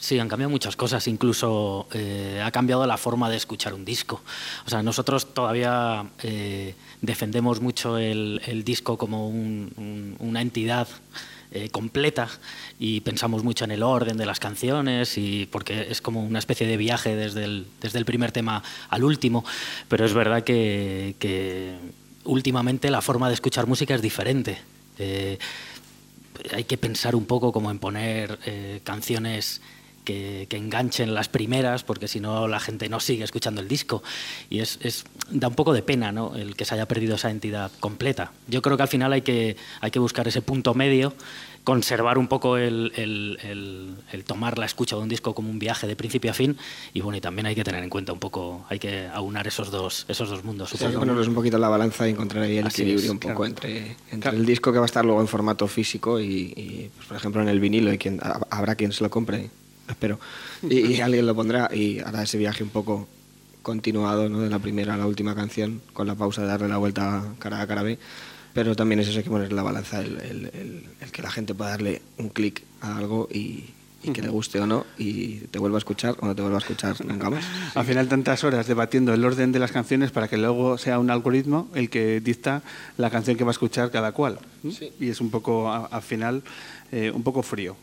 Sí, 0.00 0.18
han 0.18 0.28
cambiado 0.28 0.50
muchas 0.50 0.76
cosas, 0.76 1.06
incluso 1.08 1.86
eh, 1.92 2.40
ha 2.44 2.50
cambiado 2.50 2.86
la 2.86 2.96
forma 2.96 3.28
de 3.30 3.36
escuchar 3.36 3.74
un 3.74 3.84
disco. 3.84 4.20
O 4.66 4.70
sea, 4.70 4.82
nosotros 4.82 5.34
todavía 5.34 6.04
eh, 6.22 6.74
defendemos 7.00 7.60
mucho 7.60 7.96
el, 7.98 8.40
el 8.46 8.62
disco 8.64 8.96
como 8.96 9.28
un- 9.28 10.16
una 10.20 10.40
entidad 10.40 10.86
eh, 11.52 11.68
completa 11.70 12.28
y 12.78 13.00
pensamos 13.00 13.42
mucho 13.44 13.64
en 13.64 13.70
el 13.70 13.82
orden 13.82 14.16
de 14.16 14.26
las 14.26 14.38
canciones 14.40 15.16
y 15.18 15.46
porque 15.50 15.86
es 15.90 16.00
como 16.02 16.22
una 16.24 16.38
especie 16.38 16.66
de 16.66 16.76
viaje 16.76 17.16
desde 17.16 17.44
el, 17.44 17.66
desde 17.80 17.98
el 17.98 18.04
primer 18.04 18.32
tema 18.32 18.62
al 18.90 19.04
último, 19.04 19.44
pero 19.88 20.04
es 20.04 20.12
verdad 20.14 20.44
que, 20.44 21.14
que 21.18 21.74
últimamente 22.24 22.90
la 22.90 23.00
forma 23.00 23.28
de 23.28 23.34
escuchar 23.34 23.66
música 23.66 23.94
es 23.94 24.02
diferente. 24.02 24.58
Eh, 24.98 25.38
hay 26.54 26.64
que 26.64 26.76
pensar 26.78 27.16
un 27.16 27.24
poco 27.26 27.52
como 27.52 27.70
en 27.70 27.78
poner 27.78 28.38
eh, 28.46 28.80
canciones 28.84 29.60
que, 30.04 30.46
que 30.48 30.56
enganchen 30.56 31.12
las 31.12 31.28
primeras, 31.28 31.82
porque 31.82 32.08
si 32.08 32.18
no 32.20 32.48
la 32.48 32.60
gente 32.60 32.88
no 32.88 32.98
sigue 33.00 33.24
escuchando 33.24 33.60
el 33.60 33.68
disco. 33.68 34.02
Y 34.48 34.60
es, 34.60 34.78
es- 34.82 35.04
da 35.30 35.48
un 35.48 35.54
poco 35.54 35.74
de 35.74 35.82
pena 35.82 36.12
¿no? 36.12 36.34
el 36.36 36.56
que 36.56 36.64
se 36.64 36.74
haya 36.74 36.86
perdido 36.88 37.16
esa 37.16 37.30
entidad 37.30 37.70
completa. 37.80 38.32
Yo 38.46 38.62
creo 38.62 38.76
que 38.78 38.82
al 38.84 38.88
final 38.88 39.12
hay 39.12 39.20
que, 39.22 39.56
hay 39.82 39.90
que 39.90 39.98
buscar 39.98 40.26
ese 40.28 40.40
punto 40.40 40.72
medio, 40.72 41.12
conservar 41.72 42.16
un 42.16 42.28
poco 42.28 42.56
el, 42.56 42.92
el- 42.96 43.38
el- 43.42 43.94
el 44.10 44.24
tomar 44.24 44.56
la 44.56 44.64
escucha 44.64 44.96
de 44.96 45.02
un 45.02 45.08
disco 45.10 45.34
como 45.34 45.50
un 45.50 45.58
viaje 45.58 45.86
de 45.86 45.96
principio 45.96 46.30
a 46.30 46.34
fin. 46.34 46.56
Y 46.94 47.02
bueno, 47.02 47.18
y 47.18 47.20
también 47.20 47.44
hay 47.44 47.54
que 47.54 47.62
tener 47.62 47.84
en 47.84 47.90
cuenta 47.90 48.10
un 48.14 48.18
poco, 48.18 48.64
hay 48.70 48.78
que 48.78 49.06
aunar 49.12 49.46
esos 49.46 49.70
dos, 49.70 50.06
esos 50.08 50.30
dos 50.30 50.44
mundos. 50.44 50.72
O 50.72 50.78
sea, 50.78 50.86
hay 50.86 50.92
que 50.92 50.94
supongo. 50.94 51.00
ponerlos 51.10 51.28
un 51.28 51.34
poquito 51.34 51.56
en 51.56 51.60
la 51.60 51.68
balanza 51.68 52.08
y 52.08 52.12
encontrar 52.12 52.44
ahí 52.44 52.56
el 52.56 52.66
Así 52.66 52.80
equilibrio 52.80 53.04
es, 53.04 53.10
un 53.10 53.18
poco 53.18 53.34
claro. 53.34 53.50
entre, 53.50 53.96
entre 54.12 54.30
el 54.30 54.46
disco 54.46 54.72
que 54.72 54.78
va 54.78 54.86
a 54.86 54.92
estar 54.92 55.04
luego 55.04 55.20
en 55.20 55.28
formato 55.28 55.68
físico 55.68 56.18
y, 56.18 56.54
y, 56.56 56.90
pues, 56.96 57.06
por 57.06 57.16
ejemplo, 57.18 57.42
en 57.42 57.48
el 57.48 57.60
vinilo 57.60 57.92
y 57.92 57.98
quien, 57.98 58.18
ha- 58.22 58.40
habrá 58.48 58.74
quien 58.74 58.90
se 58.92 59.04
lo 59.04 59.10
compre, 59.10 59.50
espero, 59.90 60.18
y, 60.62 60.94
y 60.94 61.00
alguien 61.02 61.26
lo 61.26 61.34
pondrá 61.34 61.68
y 61.70 61.98
hará 61.98 62.22
ese 62.22 62.38
viaje 62.38 62.62
un 62.62 62.70
poco 62.70 63.06
continuado, 63.60 64.30
¿no? 64.30 64.40
de 64.40 64.48
la 64.48 64.58
primera 64.58 64.94
a 64.94 64.96
la 64.96 65.06
última 65.06 65.34
canción, 65.34 65.82
con 65.92 66.06
la 66.06 66.14
pausa 66.14 66.40
de 66.40 66.48
darle 66.48 66.68
la 66.68 66.78
vuelta 66.78 67.24
cara 67.38 67.60
a 67.60 67.66
cara 67.66 67.82
B. 67.82 67.98
Pero 68.54 68.74
también 68.74 69.00
es 69.00 69.08
eso, 69.08 69.18
hay 69.18 69.24
que 69.24 69.30
poner 69.30 69.48
en 69.50 69.56
la 69.56 69.62
balanza 69.62 70.00
el, 70.00 70.18
el- 70.20 70.46
el- 70.52 70.84
el 71.00 71.12
que 71.12 71.22
la 71.22 71.30
gente 71.30 71.54
pueda 71.54 71.70
darle 71.70 72.02
un 72.18 72.28
clic 72.28 72.62
a 72.80 72.96
algo 72.96 73.28
y, 73.32 73.64
y 74.02 74.10
que 74.12 74.22
le 74.22 74.28
guste 74.28 74.60
o 74.60 74.66
no 74.66 74.86
y 74.96 75.34
te 75.50 75.58
vuelva 75.58 75.76
a 75.76 75.80
escuchar 75.80 76.16
o 76.20 76.26
no 76.26 76.34
te 76.34 76.42
vuelva 76.42 76.58
a 76.58 76.60
escuchar 76.60 76.96
nunca 77.04 77.30
más. 77.30 77.44
Al 77.74 77.84
final 77.84 78.08
tantas 78.08 78.44
horas 78.44 78.66
debatiendo 78.66 79.12
el 79.12 79.24
orden 79.24 79.52
de 79.52 79.58
las 79.58 79.72
canciones 79.72 80.10
para 80.12 80.28
que 80.28 80.36
luego 80.36 80.78
sea 80.78 80.98
un 80.98 81.10
algoritmo 81.10 81.68
el 81.74 81.90
que 81.90 82.20
dicta 82.20 82.62
la 82.96 83.10
canción 83.10 83.36
que 83.36 83.44
va 83.44 83.50
a 83.50 83.52
escuchar 83.52 83.90
cada 83.90 84.12
cual. 84.12 84.38
Y 85.00 85.08
es 85.08 85.20
un 85.20 85.30
poco, 85.30 85.70
al 85.72 86.02
final, 86.02 86.42
eh, 86.92 87.10
un 87.14 87.22
poco 87.22 87.42
frío. 87.42 87.76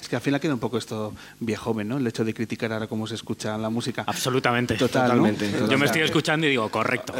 Es 0.00 0.08
que 0.08 0.16
al 0.16 0.22
final 0.22 0.40
queda 0.40 0.54
un 0.54 0.60
poco 0.60 0.78
esto 0.78 1.14
viejo, 1.38 1.74
¿no? 1.84 1.98
El 1.98 2.06
hecho 2.06 2.24
de 2.24 2.32
criticar 2.34 2.72
ahora 2.72 2.86
cómo 2.86 3.06
se 3.06 3.14
escucha 3.14 3.56
la 3.58 3.68
música. 3.70 4.04
Absolutamente. 4.06 4.74
Total, 4.76 5.02
¿no? 5.08 5.08
Totalmente. 5.30 5.50
Yo 5.70 5.78
me 5.78 5.86
estoy 5.86 6.02
escuchando 6.02 6.46
y 6.46 6.50
digo, 6.50 6.68
correcto. 6.70 7.12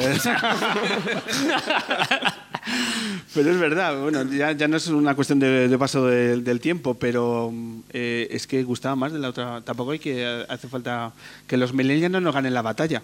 Pero 3.35 3.51
es 3.52 3.59
verdad, 3.61 4.01
bueno, 4.01 4.24
ya, 4.24 4.52
ya 4.52 4.66
no 4.69 4.77
es 4.77 4.89
una 4.89 5.15
cuestión 5.15 5.39
de, 5.39 5.69
de 5.69 5.78
paso 5.78 6.07
de- 6.07 6.40
del 6.40 6.61
tiempo, 6.61 6.94
pero 6.94 7.52
eh, 7.93 8.27
es 8.31 8.47
que 8.47 8.62
gustaba 8.65 8.97
más 8.97 9.12
de 9.12 9.19
la 9.19 9.28
otra. 9.28 9.61
Tampoco 9.62 9.93
hay 9.93 9.98
que 10.01 10.23
eh, 10.23 10.47
hace 10.48 10.66
falta 10.69 11.12
que 11.47 11.57
los 11.57 11.73
millennials 11.73 12.11
no 12.12 12.20
nos 12.20 12.35
ganen 12.35 12.52
la 12.55 12.62
batalla, 12.62 13.02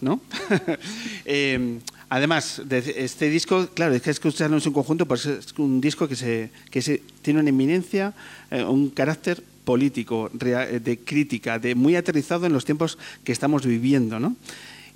¿no? 0.00 0.20
Eh, 1.26 1.78
además, 2.08 2.62
de 2.64 2.78
este 2.98 3.28
disco, 3.28 3.68
claro, 3.74 3.94
es 3.94 4.02
que 4.02 4.10
escucharlo 4.10 4.56
en 4.56 4.72
conjunto, 4.72 5.06
pues 5.06 5.26
es 5.26 5.52
un 5.58 5.80
disco 5.80 6.08
que 6.08 6.16
se, 6.16 6.50
que 6.70 6.82
se 6.82 7.02
tiene 7.22 7.40
una 7.40 7.48
eminencia, 7.48 8.14
eh, 8.50 8.62
un 8.62 8.90
carácter 8.90 9.42
político, 9.64 10.30
eh, 10.40 10.80
de 10.82 10.98
crítica, 10.98 11.58
de 11.58 11.74
muy 11.74 11.96
aterrizado 11.96 12.46
en 12.46 12.52
los 12.52 12.64
tiempos 12.64 12.98
que 13.24 13.32
estamos 13.32 13.66
viviendo, 13.66 14.20
¿no? 14.20 14.36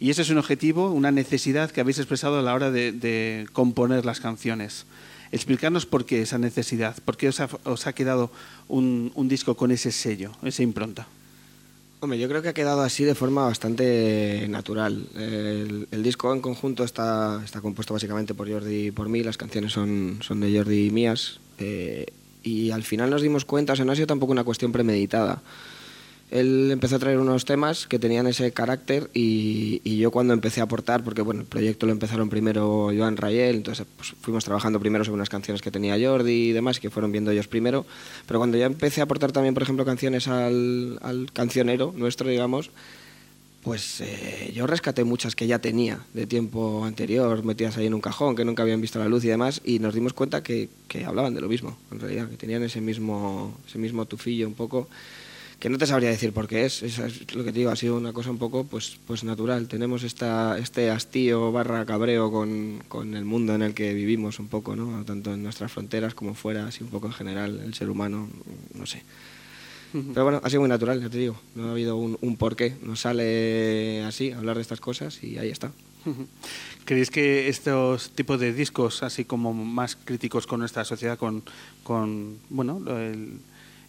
Y 0.01 0.11
ese 0.11 0.23
es 0.23 0.31
un 0.31 0.39
objetivo, 0.39 0.93
una 0.93 1.11
necesidad 1.11 1.71
que 1.71 1.81
habéis 1.81 1.99
expresado 1.99 2.39
a 2.39 2.43
la 2.43 2.55
hora 2.55 2.71
de, 2.71 3.49
componer 3.53 4.05
las 4.05 4.21
canciones. 4.21 4.87
Explicarnos 5.33 5.87
por 5.87 6.07
qué 6.07 6.23
esa 6.23 6.39
necesidad, 6.39 6.97
por 7.05 7.17
qué 7.17 7.29
os 7.29 7.87
ha, 7.87 7.93
quedado 7.93 8.31
un 8.69 9.29
disco 9.29 9.57
con 9.57 9.73
ese 9.73 9.91
sello, 9.91 10.33
esa 10.43 10.63
impronta. 10.63 11.09
Hombre, 12.01 12.19
yo 12.21 12.29
creo 12.29 12.43
que 12.43 12.49
ha 12.51 12.55
quedado 12.55 12.83
así 12.83 13.03
de 13.03 13.17
forma 13.17 13.45
bastante 13.45 14.47
natural. 14.49 15.05
El, 15.17 15.89
el 15.91 16.03
disco 16.05 16.33
en 16.33 16.41
conjunto 16.41 16.85
está, 16.85 17.43
está 17.45 17.61
compuesto 17.61 17.93
básicamente 17.93 18.35
por 18.35 18.49
Jordi 18.49 18.87
y 18.87 18.91
por 18.93 19.09
mí, 19.09 19.25
las 19.25 19.37
canciones 19.37 19.73
son, 19.73 20.19
son 20.23 20.39
de 20.39 20.57
Jordi 20.57 20.87
y 20.87 20.91
mías. 20.91 21.41
eh, 21.59 22.07
y 22.41 22.71
al 22.71 22.85
final 22.85 23.11
nos 23.11 23.21
dimos 23.21 23.45
cuenta, 23.45 23.73
o 23.73 23.77
sea, 23.77 23.85
no 23.85 23.93
ha 23.93 23.97
sido 23.97 24.07
tampoco 24.07 24.31
una 24.33 24.45
cuestión 24.45 24.71
premeditada. 24.71 25.43
Él 26.31 26.71
empezó 26.71 26.97
a 26.97 26.99
traer 26.99 27.19
unos 27.19 27.45
temas 27.45 27.87
que 27.87 27.99
tenían 27.99 28.27
ese 28.27 28.53
carácter 28.53 29.11
y, 29.15 29.81
y 29.83 29.97
yo 29.97 30.11
cuando 30.11 30.35
empecé 30.35 30.61
a 30.61 30.65
aportar, 30.65 31.03
porque 31.03 31.23
bueno, 31.23 31.41
el 31.41 31.47
proyecto 31.47 31.87
lo 31.87 31.93
empezaron 31.93 32.29
primero 32.29 32.91
Joan 32.97 33.17
Rayel, 33.17 33.57
entonces 33.57 33.87
pues, 33.97 34.15
fuimos 34.21 34.45
trabajando 34.45 34.79
primero 34.79 35.05
sobre 35.05 35.17
unas 35.17 35.31
canciones 35.31 35.63
que 35.63 35.71
tenía 35.71 35.97
Jordi 35.99 36.51
y 36.51 36.53
demás, 36.53 36.81
que 36.81 36.91
fueron 36.91 37.13
viendo 37.13 37.31
ellos 37.31 37.49
primero, 37.49 37.87
pero 38.27 38.39
cuando 38.41 38.59
ya 38.59 38.67
empecé 38.67 39.01
a 39.01 39.05
aportar 39.05 39.33
también, 39.33 39.55
por 39.55 39.63
ejemplo, 39.63 39.87
canciones 39.87 40.29
al, 40.29 40.99
al 41.03 41.33
cancionero 41.33 41.95
nuestro, 41.97 42.29
digamos, 42.29 42.71
pues 43.63 44.01
eh, 44.01 44.53
yo 44.55 44.67
rescaté 44.67 45.05
muchas 45.05 45.35
que 45.35 45.47
ya 45.47 45.59
tenía 45.59 46.01
de 46.15 46.27
tiempo 46.27 46.85
anterior, 46.85 47.43
metidas 47.43 47.77
ahí 47.77 47.87
en 47.87 47.95
un 47.95 48.01
cajón, 48.01 48.37
que 48.37 48.45
nunca 48.45 48.63
habían 48.63 48.81
visto 48.81 48.99
la 48.99 49.09
luz 49.09 49.25
y 49.25 49.29
demás, 49.29 49.61
y 49.65 49.79
nos 49.79 49.95
dimos 49.95 50.13
cuenta 50.13 50.43
que, 50.43 50.69
que 50.89 51.05
hablaban 51.05 51.35
de 51.35 51.41
lo 51.41 51.49
mismo, 51.49 51.77
en 51.91 52.01
realidad, 52.01 52.29
que 52.29 52.37
tenían 52.37 52.63
ese 52.63 52.81
mismo, 52.81 53.57
ese 53.67 53.79
mismo 53.79 54.07
tufillo 54.07 54.47
un 54.47 54.55
poco 54.55 54.89
que 55.59 55.69
no 55.69 55.79
te 55.79 55.87
sabría 55.87 56.11
decir 56.11 56.33
por 56.33 56.47
qué 56.47 56.65
es, 56.65 56.83
es, 56.83 56.99
es 56.99 57.35
lo 57.35 57.43
que 57.43 57.53
te 57.53 57.59
digo, 57.59 57.71
ha 57.71 57.77
sido 57.77 57.97
una 57.97 58.13
cosa 58.13 58.31
un 58.31 58.39
poco 58.39 58.65
pues, 58.65 58.99
pues 59.07 59.25
natural. 59.25 59.67
Tenemos 59.67 60.05
esta, 60.05 60.57
este 60.59 60.91
hastío 60.91 61.51
barra 61.51 61.85
cabreo 61.85 62.31
con, 62.31 62.83
con 62.89 63.15
el 63.15 63.25
mundo 63.25 63.55
en 63.55 63.63
el 63.63 63.75
que 63.75 63.93
vivimos 63.93 64.39
un 64.39 64.49
poco, 64.49 64.77
¿no? 64.77 65.05
tanto 65.05 65.35
en 65.35 65.43
nuestras 65.43 65.73
fronteras 65.73 66.15
como 66.15 66.35
fuera, 66.35 66.67
así 66.67 66.85
un 66.85 66.91
poco 66.91 67.09
en 67.09 67.13
general, 67.13 67.61
el 67.65 67.75
ser 67.75 67.91
humano, 67.91 68.29
no 68.75 68.87
sé. 68.87 69.03
Pero 69.91 70.25
bueno, 70.25 70.41
ha 70.45 70.51
sido 70.51 70.61
muy 70.61 70.69
natural, 70.69 71.01
ya 71.01 71.09
te 71.09 71.17
digo. 71.17 71.41
No 71.55 71.69
ha 71.69 71.71
habido 71.71 71.97
un, 71.97 72.19
un 72.21 72.37
porqué. 72.37 72.77
Nos 72.83 73.01
sale 73.01 74.05
así 74.05 74.33
hablar 74.33 74.57
de 74.57 74.63
estas 74.63 74.81
cosas 74.81 75.25
y 75.25 75.39
ahí 75.39 75.49
está. 75.49 75.73
¿Creéis 76.85 77.11
que 77.11 77.49
estos 77.49 78.11
tipos 78.11 78.39
de 78.39 78.53
discos, 78.53 79.03
así 79.03 79.25
como 79.25 79.53
más 79.53 79.97
críticos 79.97 80.47
con 80.47 80.61
nuestra 80.61 80.85
sociedad, 80.85 81.19
con, 81.19 81.43
con 81.83 82.39
bueno, 82.51 82.83
el, 82.99 83.41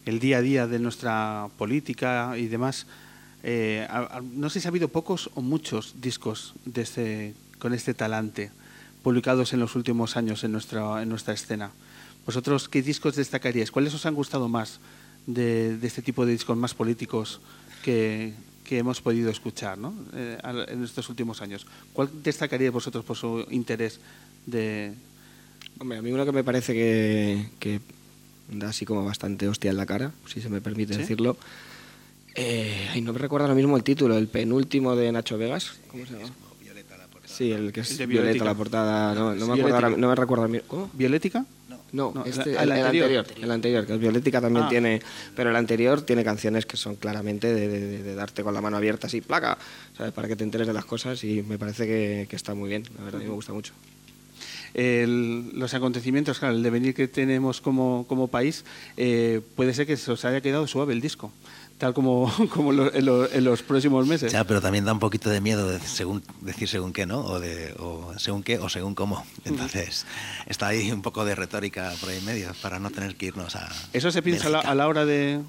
el 0.05 0.19
día 0.19 0.37
a 0.37 0.41
día 0.41 0.67
de 0.67 0.79
nuestra 0.79 1.49
política 1.57 2.37
y 2.37 2.47
demás, 2.47 2.87
eh, 3.43 3.87
no 4.33 4.49
sé 4.49 4.59
si 4.59 4.67
ha 4.67 4.69
habido 4.69 4.89
pocos 4.89 5.29
o 5.35 5.41
muchos 5.41 5.95
discos 6.01 6.53
de 6.65 6.81
este, 6.81 7.33
con 7.57 7.73
este 7.73 7.93
talante 7.93 8.51
publicados 9.03 9.53
en 9.53 9.59
los 9.59 9.75
últimos 9.75 10.17
años 10.17 10.43
en 10.43 10.51
nuestra, 10.51 11.01
en 11.01 11.09
nuestra 11.09 11.33
escena. 11.33 11.71
¿Vosotros 12.25 12.67
qué 12.67 12.81
discos 12.81 13.15
destacaríais? 13.15 13.71
¿Cuáles 13.71 13.93
os 13.93 14.05
han 14.05 14.13
gustado 14.13 14.49
más 14.49 14.79
de, 15.25 15.79
este 15.81 16.01
tipo 16.01 16.25
de 16.25 16.33
discos 16.33 16.57
más 16.57 16.73
políticos 16.73 17.39
que, 17.83 18.33
que 18.65 18.77
hemos 18.77 19.01
podido 19.01 19.29
escuchar 19.31 19.77
¿no? 19.77 19.93
Eh, 20.13 20.37
en 20.67 20.83
estos 20.83 21.07
últimos 21.09 21.41
años? 21.41 21.65
¿Cuál 21.93 22.09
destacaríais 22.21 22.73
vosotros 22.73 23.05
por 23.05 23.15
su 23.15 23.45
interés 23.51 23.99
Hombre, 25.79 25.97
a 25.97 26.01
mí 26.01 26.11
uno 26.11 26.25
que 26.25 26.31
me 26.33 26.43
parece 26.43 26.73
que 26.73 27.79
da 28.51 28.69
así 28.69 28.85
como 28.85 29.05
bastante 29.05 29.47
hostia 29.47 29.71
en 29.71 29.77
la 29.77 29.85
cara, 29.85 30.11
si 30.27 30.41
se 30.41 30.49
me 30.49 30.61
permite 30.61 30.93
¿Sí? 30.93 30.99
decirlo. 30.99 31.37
Eh, 32.35 32.87
ay, 32.91 33.01
no 33.01 33.13
me 33.13 33.19
recuerdo 33.19 33.45
ahora 33.45 33.55
mismo 33.55 33.75
el 33.75 33.83
título, 33.83 34.17
el 34.17 34.27
penúltimo 34.27 34.95
de 34.95 35.11
Nacho 35.11 35.37
Vegas. 35.37 35.73
¿Cómo 35.89 36.05
se 36.05 36.13
llama? 36.13 36.29
Sí, 37.25 37.51
el 37.51 37.71
que 37.71 37.81
es 37.81 37.99
El 37.99 38.07
Violeta 38.07 38.43
la 38.43 38.53
portada. 38.55 39.13
No, 39.15 39.33
no 39.33 39.47
me, 39.47 39.61
acuerdo 39.61 39.97
no 39.97 40.09
me 40.09 40.15
recuerdo 40.15 40.43
ahora 40.43 40.51
mismo. 40.51 40.67
¿Cómo? 40.67 40.89
¿Violética? 40.93 41.45
No, 41.91 42.11
No, 42.13 42.23
este- 42.25 42.51
el- 42.51 42.55
el, 42.57 42.61
el 42.63 42.71
el 42.71 42.85
anterior. 42.85 43.05
anterior. 43.19 43.25
El 43.45 43.51
anterior, 43.51 43.85
que 43.87 43.93
es 43.93 43.99
Violética 43.99 44.41
también 44.41 44.65
Ah. 44.65 44.69
tiene. 44.69 45.01
Pero 45.35 45.49
el 45.49 45.55
anterior 45.55 46.01
tiene 46.01 46.23
canciones 46.23 46.65
que 46.65 46.75
son 46.77 46.95
claramente 46.97 47.51
de, 47.53 47.67
de- 47.67 47.79
de- 47.79 48.03
de 48.03 48.15
darte 48.15 48.43
con 48.43 48.53
la 48.53 48.61
mano 48.61 48.77
abierta, 48.77 49.07
así, 49.07 49.21
placa, 49.21 49.57
¿sabes? 49.97 50.11
Para 50.13 50.27
que 50.27 50.35
te 50.35 50.43
enteres 50.43 50.67
de 50.67 50.73
las 50.73 50.85
cosas 50.85 51.23
y 51.23 51.41
me 51.41 51.57
parece 51.57 51.87
que, 51.87 52.27
que 52.29 52.35
está 52.35 52.53
muy 52.53 52.69
bien. 52.69 52.83
La 52.97 53.05
verdad, 53.05 53.21
a 53.21 53.23
mí 53.23 53.29
me 53.29 53.35
gusta 53.35 53.53
mucho. 53.53 53.73
El- 54.73 55.51
los 55.57 55.73
acontecimientos, 55.73 56.39
claro, 56.39 56.55
el 56.55 56.63
devenir 56.63 56.93
que 56.93 57.07
tenemos 57.07 57.61
como, 57.61 58.05
como 58.07 58.27
país, 58.27 58.65
eh, 58.97 59.41
puede 59.55 59.73
ser 59.73 59.87
que 59.87 59.97
se 59.97 60.11
os 60.11 60.25
haya 60.25 60.41
quedado 60.41 60.67
suave 60.67 60.93
el 60.93 61.01
disco, 61.01 61.31
tal 61.77 61.93
como, 61.93 62.31
como 62.53 62.71
lo- 62.71 62.93
en, 62.93 63.05
lo- 63.05 63.31
en 63.31 63.43
los 63.43 63.61
próximos 63.63 64.05
meses. 64.07 64.31
Ya, 64.31 64.43
pero 64.43 64.61
también 64.61 64.85
da 64.85 64.93
un 64.93 64.99
poquito 64.99 65.29
de 65.29 65.41
miedo 65.41 65.67
de 65.69 65.79
según, 65.79 66.23
decir 66.41 66.67
según 66.67 66.93
qué, 66.93 67.05
¿no? 67.05 67.19
O, 67.21 67.39
de, 67.39 67.73
o 67.79 68.13
según 68.17 68.43
qué 68.43 68.57
o 68.59 68.69
según 68.69 68.95
cómo. 68.95 69.25
Entonces, 69.45 70.05
está 70.47 70.67
ahí 70.67 70.91
un 70.91 71.01
poco 71.01 71.25
de 71.25 71.35
retórica 71.35 71.93
por 71.99 72.09
ahí 72.09 72.17
en 72.17 72.25
medio 72.25 72.51
para 72.61 72.79
no 72.79 72.89
tener 72.91 73.15
que 73.15 73.27
irnos 73.27 73.55
a. 73.55 73.69
¿Eso 73.93 74.11
se 74.11 74.21
piensa 74.21 74.47
a 74.47 74.49
la, 74.51 74.59
a 74.59 74.75
la 74.75 74.87
hora 74.87 75.05
de 75.05 75.39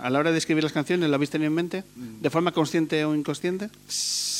a 0.00 0.10
la 0.10 0.20
hora 0.20 0.30
de 0.30 0.38
escribir 0.38 0.62
las 0.62 0.72
canciones? 0.72 1.08
¿Lo 1.08 1.16
habéis 1.16 1.30
tenido 1.30 1.48
en 1.48 1.54
mente? 1.54 1.82
¿De 1.96 2.30
forma 2.30 2.52
consciente 2.52 3.04
o 3.04 3.14
inconsciente? 3.16 3.68
Sí, 3.88 4.37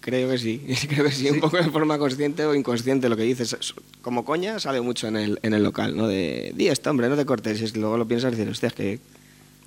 creo 0.00 0.30
que 0.30 0.38
sí. 0.38 0.60
Creo 0.88 1.04
que 1.04 1.10
sí, 1.12 1.28
un 1.30 1.40
poco 1.40 1.56
de 1.56 1.64
forma 1.70 1.98
consciente 1.98 2.44
o 2.46 2.54
inconsciente 2.54 3.08
lo 3.08 3.16
que 3.16 3.22
dices. 3.24 3.52
Es- 3.52 3.74
Como 4.02 4.24
coña 4.24 4.58
sale 4.60 4.80
mucho 4.80 5.08
en 5.08 5.16
el, 5.16 5.38
en 5.42 5.54
el 5.54 5.62
local, 5.62 5.96
¿no? 5.96 6.06
De, 6.06 6.52
di 6.56 6.68
esto, 6.68 6.90
hombre, 6.90 7.08
no 7.08 7.16
te 7.16 7.24
cortes. 7.26 7.60
Y 7.60 7.64
es 7.64 7.72
que 7.72 7.80
luego 7.80 7.96
lo 7.96 8.06
piensas 8.06 8.32
y 8.32 8.36
dices, 8.36 8.50
hostia, 8.50 8.68
es 8.68 8.74
que 8.74 8.98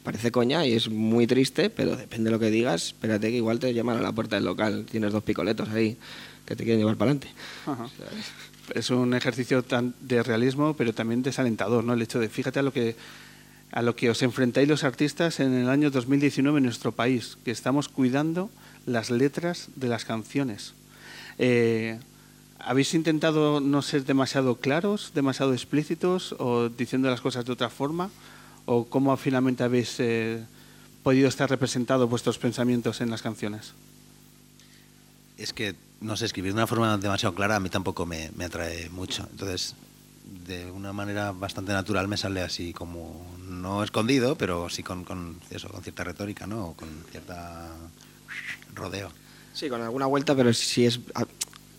parece 0.03 0.31
coña 0.31 0.65
y 0.65 0.73
es 0.73 0.89
muy 0.89 1.25
triste, 1.27 1.69
pero 1.69 1.95
depende 1.95 2.25
de 2.25 2.31
lo 2.31 2.39
que 2.39 2.51
digas, 2.51 2.87
espérate 2.87 3.29
que 3.31 3.37
igual 3.37 3.59
te 3.59 3.73
llaman 3.73 3.97
a 3.97 4.01
la 4.01 4.11
puerta 4.11 4.35
del 4.35 4.45
local. 4.45 4.85
Tienes 4.89 5.11
dos 5.11 5.23
picoletos 5.23 5.69
ahí 5.69 5.97
que 6.45 6.55
te 6.55 6.63
quieren 6.63 6.79
llevar 6.79 6.95
para 6.95 7.11
adelante. 7.11 7.29
Ajá. 7.65 7.87
Es 8.73 8.89
un 8.89 9.13
ejercicio 9.13 9.63
tan 9.63 9.93
de 10.01 10.21
realismo, 10.23 10.75
pero 10.75 10.93
también 10.93 11.21
desalentador, 11.23 11.83
¿no? 11.83 11.93
El 11.93 12.01
hecho 12.01 12.19
de, 12.19 12.29
fíjate 12.29 12.59
a 12.59 12.63
lo 12.63 12.71
que 12.73 12.95
a 13.71 13.81
lo 13.81 13.95
que 13.95 14.09
os 14.09 14.21
enfrentáis 14.21 14.69
los 14.69 14.83
artistas 14.85 15.39
en 15.39 15.53
el 15.53 15.69
año 15.69 15.91
2019 15.91 16.59
en 16.59 16.63
nuestro 16.63 16.91
país, 16.93 17.37
que 17.43 17.51
estamos 17.51 17.89
cuidando 17.89 18.49
las 18.85 19.09
letras 19.09 19.69
de 19.75 19.87
las 19.87 20.05
canciones. 20.05 20.73
Eh, 21.37 21.99
¿Habéis 22.59 22.93
intentado 22.93 23.59
no 23.59 23.81
ser 23.81 24.05
demasiado 24.05 24.55
claros, 24.55 25.11
demasiado 25.13 25.53
explícitos 25.53 26.35
o 26.39 26.69
diciendo 26.69 27.09
las 27.09 27.21
cosas 27.21 27.45
de 27.45 27.51
otra 27.51 27.69
forma? 27.69 28.09
¿O 28.65 28.85
cómo 28.85 29.15
finalmente 29.17 29.63
habéis 29.63 29.99
eh, 29.99 30.43
podido 31.03 31.27
estar 31.27 31.49
representados 31.49 32.09
vuestros 32.09 32.39
pensamientos 32.39 33.01
en 33.01 33.11
las 33.11 33.21
canciones? 33.21 33.73
Es 35.37 35.53
que, 35.53 35.75
no 36.01 36.17
sé, 36.17 36.25
escribir 36.25 36.53
de 36.53 36.57
una 36.57 36.67
forma 36.67 36.97
demasiado 36.97 37.35
clara 37.35 37.57
a 37.57 37.59
mí 37.59 37.69
tampoco 37.69 38.05
me, 38.05 38.31
me 38.35 38.45
atrae 38.45 38.89
mucho. 38.89 39.27
Entonces, 39.29 39.75
de 40.47 40.71
una 40.71 40.93
manera 40.93 41.31
bastante 41.31 41.73
natural 41.73 42.07
me 42.07 42.17
sale 42.17 42.41
así 42.41 42.73
como, 42.73 43.25
no 43.47 43.83
escondido, 43.83 44.35
pero 44.37 44.69
sí 44.69 44.81
con, 44.81 45.03
con 45.03 45.39
eso, 45.51 45.69
con 45.69 45.83
cierta 45.83 46.03
retórica, 46.03 46.47
¿no? 46.47 46.69
O 46.69 46.73
con 46.73 46.89
cierta 47.11 47.69
rodeo. 48.75 49.09
Sí, 49.53 49.69
con 49.69 49.81
alguna 49.81 50.05
vuelta, 50.05 50.35
pero 50.35 50.53
sí 50.53 50.85
es. 50.85 50.99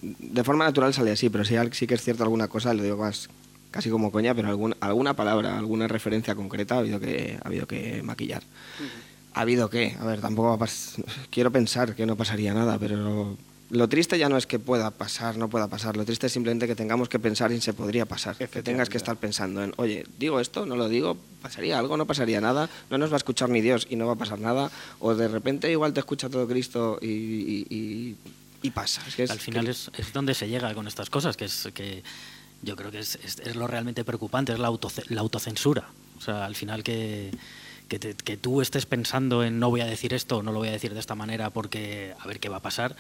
De 0.03 0.45
forma 0.45 0.65
natural 0.65 0.93
sale 0.95 1.11
así, 1.13 1.29
pero 1.31 1.45
sí, 1.45 1.57
al- 1.57 1.73
sí 1.73 1.87
que 1.87 1.95
es 1.95 2.03
cierto 2.03 2.23
alguna 2.23 2.49
cosa, 2.49 2.73
lo 2.75 2.83
digo 2.83 2.97
más 2.97 3.29
casi 3.71 3.91
como 3.91 4.11
coña, 4.11 4.35
pero 4.35 4.49
algún, 4.49 4.75
alguna 4.81 5.15
palabra, 5.15 5.59
alguna 5.59 5.87
referencia 5.89 6.35
concreta 6.35 6.77
ha 6.77 6.79
habido 6.79 6.99
que, 7.01 7.39
ha 7.43 7.47
habido 7.47 7.67
que 7.67 8.03
maquillar. 8.03 8.43
¿Ha 9.35 9.41
habido 9.43 9.69
que? 9.69 9.97
A 10.01 10.07
ver, 10.07 10.21
tampoco 10.23 10.49
va 10.49 10.55
a 10.55 10.59
pas- 10.59 11.03
Quiero 11.31 11.51
pensar 11.51 11.95
que 11.95 12.07
no 12.07 12.17
pasaría 12.17 12.55
nada, 12.55 12.79
pero 12.79 13.37
lo 13.71 13.89
triste 13.89 14.17
ya 14.19 14.29
no 14.29 14.37
es 14.37 14.47
que 14.47 14.59
pueda 14.59 14.91
pasar, 14.93 15.37
no 15.37 15.49
pueda 15.49 15.67
pasar. 15.69 15.97
Lo 15.97 16.05
triste 16.05 16.27
es 16.29 16.33
simplemente 16.33 16.67
que 16.69 16.77
tengamos 16.77 17.09
que 17.09 17.19
pensar 17.19 17.51
en 17.53 17.61
se 17.61 17.73
podría 17.73 18.07
pasar. 18.07 18.37
Que 18.37 18.47
tengas 18.63 18.89
que 18.89 18.97
estar 18.97 19.17
pensando 19.17 19.63
en, 19.63 19.73
oye, 19.77 20.07
digo 20.19 20.39
esto, 20.39 20.67
no 20.67 20.77
lo 20.77 20.89
digo, 20.89 21.17
pasaría 21.43 21.79
algo, 21.79 21.97
no 21.97 22.07
pasaría 22.07 22.41
nada, 22.41 22.71
no 22.91 22.99
nos 22.99 23.11
va 23.11 23.15
a 23.15 23.19
escuchar 23.19 23.49
ni 23.49 23.61
Dios 23.61 23.87
y 23.91 23.97
no 23.97 24.07
va 24.07 24.13
a 24.13 24.17
pasar 24.17 24.39
nada. 24.39 24.71
O 25.01 25.15
de 25.15 25.27
repente 25.29 25.71
igual 25.71 25.93
te 25.93 26.01
escucha 26.01 26.29
todo 26.29 26.47
Cristo 26.47 26.99
y, 27.03 27.07
y- 27.09 27.67
y- 27.71 28.17
y 28.63 28.71
pasa. 28.71 29.03
Es 29.09 29.17
que 29.17 29.25
es 29.25 29.31
Al 29.31 29.41
final 29.41 29.65
que- 29.65 29.71
es, 29.73 29.91
es 29.99 30.13
donde 30.13 30.35
se 30.35 30.49
llega 30.49 30.73
con 30.75 30.87
estas 30.87 31.11
cosas, 31.11 31.37
que 31.37 31.47
es 31.47 31.69
que 31.75 32.05
yo 32.63 32.77
creo 32.77 32.91
que 32.93 33.01
es, 33.01 33.17
es- 33.17 33.41
es 33.41 33.57
lo 33.57 33.67
realmente 33.67 34.05
preocupante, 34.05 34.53
es 34.53 34.59
la, 34.61 34.69
autoce- 34.69 35.05
la 35.09 35.21
autocensura. 35.23 35.89
O 36.19 36.21
sea, 36.21 36.45
al 36.47 36.55
final 36.55 36.83
que, 36.85 37.31
que, 37.89 37.99
te- 37.99 38.15
que 38.15 38.37
tú 38.37 38.63
estés 38.63 38.87
pensando 38.87 39.43
en 39.45 39.59
no 39.59 39.71
voy 39.71 39.81
a 39.81 39.87
decir 39.87 40.15
esto, 40.15 40.43
no 40.45 40.53
lo 40.53 40.59
voy 40.61 40.69
a 40.69 40.73
decir 40.73 40.95
de 40.95 41.01
esta 41.01 41.15
manera 41.17 41.51
porque 41.51 42.15
a 42.19 42.27
ver 42.29 42.39
qué 42.41 42.49
va 42.49 42.57
a 42.59 42.63
pasar, 42.63 42.97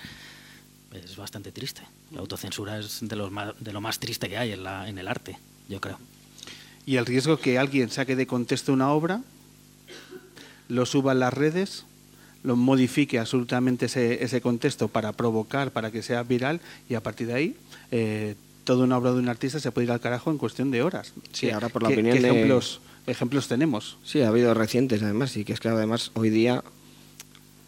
es 1.05 1.17
bastante 1.17 1.53
triste. 1.53 1.83
La 2.13 2.21
autocensura 2.21 2.79
es 2.79 2.99
de, 3.03 3.17
los 3.17 3.31
más- 3.31 3.55
de 3.59 3.73
lo 3.73 3.81
más 3.81 3.99
triste 3.99 4.29
que 4.29 4.39
hay 4.39 4.53
en, 4.53 4.63
la, 4.65 4.89
en 4.89 4.99
el 4.99 5.09
arte, 5.09 5.39
yo 5.69 5.81
creo. 5.81 5.99
y 6.87 6.97
el 6.97 7.07
riesgo 7.07 7.39
que 7.39 7.59
alguien 7.59 7.91
saque 7.91 8.15
de 8.17 8.27
contexto 8.27 8.73
una 8.73 8.91
obra, 8.93 9.23
lo 10.69 10.87
suba 10.87 11.13
a 11.13 11.15
las 11.15 11.33
redes, 11.33 11.85
lo 12.43 12.57
modifique 12.57 13.19
absolutamente 13.19 13.87
ese, 13.87 14.23
ese 14.25 14.41
contexto 14.41 14.89
para 14.89 15.13
provocar, 15.13 15.71
para 15.73 15.91
que 15.91 16.03
sea 16.03 16.23
viral 16.23 16.61
y 16.89 16.95
a 16.95 17.03
partir 17.03 17.27
de 17.29 17.35
ahí 17.35 17.57
eh, 17.91 18.35
toda 18.65 18.85
una 18.85 18.99
obra 18.99 19.13
de 19.13 19.19
un 19.19 19.29
artista 19.29 19.61
se 19.61 19.71
puede 19.73 19.87
ir 19.87 19.91
al 19.93 20.01
carajo 20.01 20.31
en 20.31 20.39
cuestión 20.39 20.71
de 20.71 20.83
horas. 20.83 21.13
Sí, 21.33 21.47
¿Qué- 21.49 21.53
ahora 21.53 21.69
por 21.69 21.83
la 21.83 21.89
qué- 21.89 21.95
opinión 21.95 22.17
qué 22.17 22.23
de- 22.23 22.29
ejemplos, 22.31 22.81
ejemplos 23.07 23.49
tenemos? 23.49 23.97
Sí, 24.05 24.21
ha 24.23 24.29
habido 24.29 24.55
recientes 24.55 25.03
además, 25.03 25.37
y 25.37 25.45
que 25.45 25.53
es 25.53 25.61
que 25.61 25.69
además 25.69 26.11
hoy 26.15 26.31
día, 26.31 26.63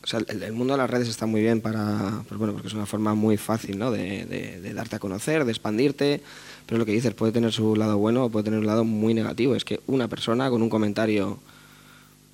sea, 0.09 0.21
el, 0.27 0.53
mundo 0.53 0.75
de 0.75 0.79
las 0.79 0.89
redes 0.91 1.09
está 1.09 1.27
muy 1.27 1.41
bien 1.41 1.61
para, 1.61 2.23
pues 2.29 2.39
bueno, 2.39 2.53
porque 2.53 2.69
es 2.69 2.75
una 2.75 2.87
forma 2.87 3.15
muy 3.15 3.37
fácil, 3.37 3.79
¿no? 3.79 3.91
De, 3.91 4.25
de- 4.27 4.61
de 4.61 4.75
darte 4.75 4.97
a 4.97 4.99
conocer, 4.99 5.45
de 5.45 5.53
expandirte, 5.53 6.23
pero 6.67 6.79
lo 6.79 6.87
que 6.87 6.93
dices 6.93 7.15
puede 7.15 7.33
tener 7.33 7.53
su 7.53 7.77
lado 7.77 7.99
bueno 7.99 8.25
o 8.25 8.31
puede 8.31 8.45
tener 8.45 8.59
un 8.61 8.67
lado 8.67 8.85
muy 8.85 9.15
negativo. 9.15 9.55
Es 9.55 9.65
que 9.65 9.81
una 9.87 10.09
persona 10.09 10.51
con 10.51 10.63
un 10.63 10.71
comentario 10.71 11.39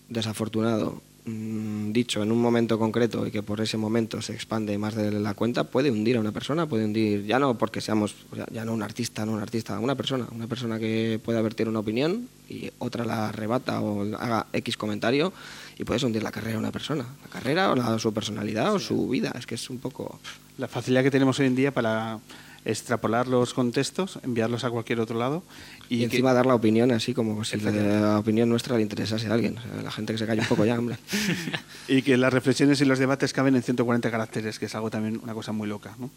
desafortunado 0.09 1.01
mm, 1.25 1.93
dicho 1.93 2.23
en 2.23 2.31
un 2.31 2.41
momento 2.41 2.79
concreto 2.79 3.27
y 3.27 3.31
que 3.31 3.43
por 3.43 3.61
ese 3.61 3.77
momento 3.77 4.21
se 4.21 4.35
expande 4.35 4.77
más 4.79 4.95
de 4.95 5.11
la 5.11 5.35
cuenta 5.35 5.65
puede 5.65 5.91
hundir 5.91 6.17
a 6.17 6.21
una 6.21 6.33
persona, 6.33 6.67
puede 6.67 6.85
hundir, 6.85 7.25
ya 7.25 7.39
no 7.39 7.57
porque 7.57 7.81
seamos, 7.81 8.15
ya 8.53 8.65
no 8.65 8.75
un 8.75 8.83
artista, 8.83 9.25
no 9.25 9.33
un 9.33 9.41
artista, 9.41 9.79
una 9.79 9.95
persona, 9.95 10.27
una 10.33 10.47
persona 10.47 10.79
que 10.79 11.19
pueda 11.25 11.41
vertir 11.41 11.69
una 11.69 11.79
opinión 11.81 12.29
y 12.49 12.71
otra 12.79 13.05
la 13.05 13.31
arrebata 13.31 13.81
o 13.81 14.03
haga 14.17 14.47
X 14.53 14.77
comentario 14.77 15.33
y 15.79 15.85
puedes 15.85 16.03
hundir 16.03 16.23
la 16.23 16.31
carrera 16.31 16.53
de 16.53 16.59
una 16.59 16.73
persona, 16.73 17.05
la 17.23 17.29
carrera 17.31 17.71
o 17.73 17.75
la, 17.75 17.99
su 17.99 18.13
personalidad 18.13 18.73
o 18.75 18.79
su 18.79 19.09
vida, 19.09 19.33
es 19.39 19.47
que 19.47 19.55
es 19.57 19.71
un 19.71 19.79
poco... 19.79 20.21
La 20.59 20.69
facilidad 20.69 21.03
que 21.03 21.11
tenemos 21.11 21.39
hoy 21.41 21.47
en 21.47 21.57
día 21.57 21.73
para 21.75 22.19
extrapolar 22.65 23.27
los 23.29 23.53
contextos, 23.53 24.19
enviarlos 24.23 24.65
a 24.65 24.71
cualquier 24.71 24.99
otro 25.01 25.19
lado 25.19 25.43
Y, 25.91 25.97
y, 25.97 25.99
que- 25.99 26.05
encima 26.05 26.33
dar 26.33 26.47
la 26.47 26.55
opinión 26.55 26.93
así 26.93 27.13
como 27.13 27.45
si 27.45 27.59
la, 27.59 28.19
opinión 28.19 28.49
nuestra 28.49 28.77
le 28.77 28.83
interesase 28.83 29.27
a 29.27 29.35
alguien. 29.35 29.59
O 29.59 29.61
sea, 29.63 29.83
la 29.83 29.91
gente 29.91 30.13
que 30.15 30.19
se 30.19 30.27
calle 30.27 30.41
un 30.41 30.47
poco 30.47 30.65
ya, 30.65 30.79
hombre. 30.79 30.97
y 31.89 32.01
que 32.03 32.17
las 32.17 32.33
reflexiones 32.33 32.81
y 32.81 32.85
los 32.87 32.99
debates 32.99 33.33
caben 33.33 33.57
en 33.57 33.63
140 33.63 34.11
caracteres, 34.11 34.59
que 34.59 34.67
es 34.67 34.75
algo 34.75 34.91
también 34.91 35.21
una 35.23 35.35
cosa 35.35 35.53
muy 35.53 35.69
loca. 35.69 35.95
¿no? 35.99 36.09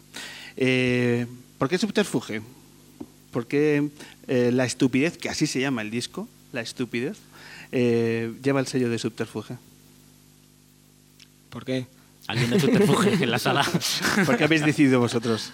Eh, 0.56 1.26
¿Por 1.58 1.68
qué 1.68 1.76
subterfuge? 1.76 2.40
¿Por 3.32 3.46
qué 3.46 3.90
eh, 4.26 4.50
la 4.52 4.64
estupidez, 4.64 5.18
que 5.18 5.28
así 5.28 5.46
se 5.46 5.60
llama 5.60 5.82
el 5.82 5.90
disco, 5.90 6.28
La 6.52 6.62
estupidez, 6.62 7.18
eh, 7.72 8.32
lleva 8.42 8.60
el 8.60 8.66
sello 8.66 8.88
de 8.88 8.98
subterfuge. 8.98 9.56
¿Por 11.50 11.64
qué? 11.64 11.86
Alguien 12.26 12.50
de 12.50 12.60
subterfuge 12.60 13.22
en 13.22 13.30
la 13.30 13.38
sala. 13.38 13.64
¿Por 14.26 14.36
qué 14.36 14.44
habéis 14.44 14.64
decidido 14.64 15.00
vosotros? 15.00 15.52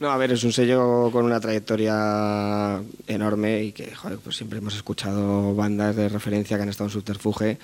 No, 0.00 0.10
a 0.10 0.16
ver, 0.16 0.32
es 0.32 0.42
un 0.44 0.52
sello 0.52 1.10
con 1.12 1.24
una 1.24 1.40
trayectoria 1.40 2.82
enorme 3.06 3.62
y 3.62 3.72
que 3.72 3.94
joder, 3.94 4.18
pues 4.18 4.36
siempre 4.36 4.58
hemos 4.58 4.74
escuchado 4.74 5.54
bandas 5.54 5.94
de 5.94 6.08
referencia 6.08 6.56
que 6.56 6.62
han 6.62 6.68
estado 6.68 6.88
en 6.88 6.92
Subterfuge 6.92 7.58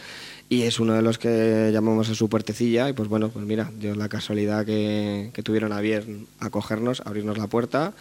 y 0.48 0.62
es 0.62 0.80
uno 0.80 0.94
de 0.94 1.02
los 1.02 1.18
que 1.18 1.70
llamamos 1.72 2.08
a 2.08 2.14
su 2.14 2.28
puertecilla 2.28 2.88
y 2.88 2.92
pues 2.92 3.08
bueno, 3.08 3.28
pues 3.30 3.44
mira, 3.44 3.70
dio 3.78 3.94
la 3.94 4.08
casualidad 4.08 4.64
que, 4.64 5.30
que 5.32 5.42
tuvieron 5.42 5.72
a 5.72 5.80
bien 5.80 6.26
acogernos, 6.38 7.02
abrirnos 7.04 7.36
la 7.36 7.48
puerta 7.48 7.92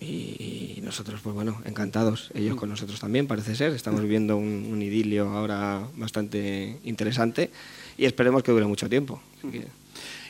y, 0.00 0.76
y 0.78 0.80
nosotros 0.82 1.20
pues 1.22 1.34
bueno, 1.34 1.60
encantados, 1.64 2.30
ellos 2.34 2.56
con 2.56 2.68
nosotros 2.68 3.00
también 3.00 3.26
parece 3.26 3.56
ser, 3.56 3.72
estamos 3.72 4.02
viviendo 4.02 4.36
un, 4.36 4.68
un 4.70 4.80
idilio 4.82 5.28
ahora 5.30 5.82
bastante 5.96 6.78
interesante 6.84 7.50
y 7.96 8.04
esperemos 8.04 8.42
que 8.42 8.52
dure 8.52 8.66
mucho 8.66 8.88
tiempo. 8.88 9.20
Así 9.38 9.48
que- 9.50 9.66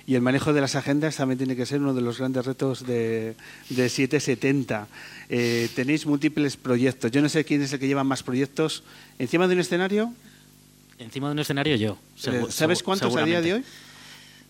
Y 0.06 0.14
el 0.14 0.22
manejo 0.22 0.54
de 0.54 0.62
las 0.62 0.74
agendas 0.74 1.16
también 1.16 1.36
tiene 1.36 1.54
que 1.54 1.66
ser 1.66 1.80
uno 1.80 1.92
de 1.92 2.00
los 2.00 2.16
grandes 2.18 2.46
retos 2.46 2.86
de, 2.86 3.34
de 3.68 3.88
770. 3.90 4.88
Eh, 5.28 5.68
tenéis 5.76 6.06
múltiples 6.06 6.56
proyectos. 6.56 7.10
Yo 7.10 7.20
no 7.20 7.28
sé 7.28 7.44
quién 7.44 7.60
es 7.60 7.74
el 7.74 7.78
que 7.78 7.86
lleva 7.88 8.04
más 8.04 8.22
proyectos. 8.22 8.84
¿Encima 9.18 9.46
de 9.46 9.52
un 9.54 9.60
escenario? 9.60 10.14
Encima 10.98 11.28
de 11.28 11.32
un 11.34 11.38
escenario 11.40 11.76
yo. 11.76 11.98
Eh, 12.24 12.46
¿Sabes 12.48 12.82
cuántos 12.82 13.14
a 13.16 13.24
día 13.26 13.42
de 13.42 13.52
hoy? 13.52 13.64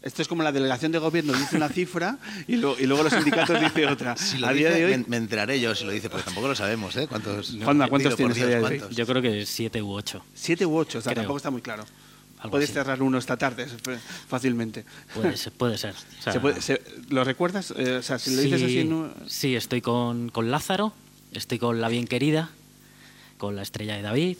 Esto 0.00 0.22
es 0.22 0.28
como 0.28 0.42
la 0.44 0.52
delegación 0.52 0.92
de 0.92 0.98
gobierno 0.98 1.32
dice 1.32 1.56
una 1.56 1.68
cifra 1.68 2.18
y, 2.46 2.54
lo- 2.56 2.78
y 2.78 2.86
luego 2.86 3.02
los 3.02 3.12
sindicatos 3.12 3.60
dice 3.60 3.86
otra. 3.86 4.16
Si 4.16 4.38
lo 4.38 4.46
a 4.46 4.52
día 4.52 4.68
dice, 4.68 4.78
de 4.80 4.84
hoy, 4.86 4.98
me, 4.98 5.04
me 5.08 5.16
enteraré 5.16 5.60
yo 5.60 5.74
si 5.74 5.84
lo 5.84 5.90
dice, 5.90 6.08
porque 6.08 6.24
tampoco 6.24 6.46
lo 6.48 6.54
sabemos, 6.54 6.94
¿eh? 6.96 7.06
¿Cuántos, 7.08 7.56
Juanma, 7.64 7.88
¿cuántos 7.88 8.14
tienes 8.16 8.36
a 8.36 8.46
día 8.46 8.46
de 8.46 8.54
hoy? 8.64 8.78
¿cuántos? 8.78 8.96
Yo 8.96 9.06
creo 9.06 9.20
que 9.22 9.44
siete 9.44 9.82
u 9.82 9.90
ocho. 9.92 10.24
siete 10.34 10.64
u 10.66 10.76
ocho, 10.76 10.98
o 10.98 11.02
sea, 11.02 11.12
Creo. 11.12 11.22
tampoco 11.24 11.36
está 11.38 11.50
muy 11.50 11.62
claro. 11.62 11.84
Algo 12.38 12.52
Puedes 12.52 12.68
así. 12.70 12.74
cerrar 12.74 13.02
uno 13.02 13.18
esta 13.18 13.36
tarde 13.36 13.66
fácilmente. 14.28 14.84
Puede 15.14 15.36
ser. 15.36 15.52
Puede 15.52 15.76
ser. 15.78 15.94
O 16.20 16.22
sea, 16.22 16.32
Se 16.32 16.38
puede- 16.40 16.62
se- 16.62 16.80
¿Lo 17.08 17.24
recuerdas? 17.24 17.74
Eh, 17.76 17.96
o 17.96 18.02
sea, 18.02 18.20
si 18.20 18.34
lo 18.36 18.42
dices 18.42 18.60
sí, 18.60 18.66
así... 18.66 18.84
no- 18.84 19.12
sí, 19.26 19.56
estoy 19.56 19.80
con, 19.80 20.28
con 20.30 20.50
Lázaro, 20.52 20.92
estoy 21.32 21.58
con 21.58 21.80
La 21.80 21.88
Bien 21.88 22.06
Querida, 22.06 22.50
con 23.36 23.56
La 23.56 23.62
Estrella 23.62 23.96
de 23.96 24.02
David, 24.02 24.36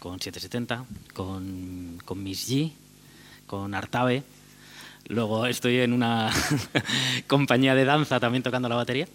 con 0.00 0.20
770, 0.20 0.84
con, 1.14 2.02
con 2.04 2.22
Miss 2.24 2.48
G, 2.50 2.72
con 3.46 3.74
Artabe. 3.74 4.24
Luego 5.08 5.46
estoy 5.46 5.78
en 5.80 5.92
una 5.92 6.30
compañía 7.26 7.74
de 7.74 7.84
danza 7.84 8.18
también 8.20 8.42
tocando 8.42 8.68
la 8.68 8.76
batería. 8.76 9.06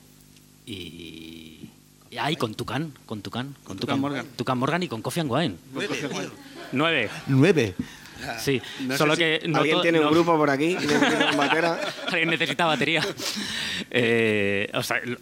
Y. 0.65 1.69
y 2.09 2.17
ahí 2.17 2.35
con 2.35 2.53
Tucán, 2.55 2.93
con 3.05 3.21
Tucán, 3.21 3.55
con 3.63 3.77
Tucán 3.77 3.99
Morgan. 3.99 4.25
Tucán 4.35 4.57
Morgan 4.57 4.83
y 4.83 4.87
con 4.87 5.01
Coffee 5.01 5.21
and 5.21 5.31
Wine. 5.31 5.55
Nueve. 6.71 7.09
Nueve. 7.27 7.75
Sí, 8.39 8.61
No 8.81 8.95
solo 8.97 9.15
si 9.15 9.19
que 9.19 9.41
no 9.47 9.57
alguien 9.59 9.81
tiene 9.81 9.97
un 9.99 10.05
no- 10.05 10.11
grupo 10.11 10.37
por 10.37 10.49
aquí 10.51 10.65
y 10.71 10.75
necesita 10.75 11.29
un 11.31 11.37
batera. 11.37 11.79
Alguien 12.07 12.29
necesita 12.29 12.65
batería. 12.67 13.03
Eh, 13.89 14.69
o 14.75 14.83
sea, 14.83 14.97
lo- 15.03 15.17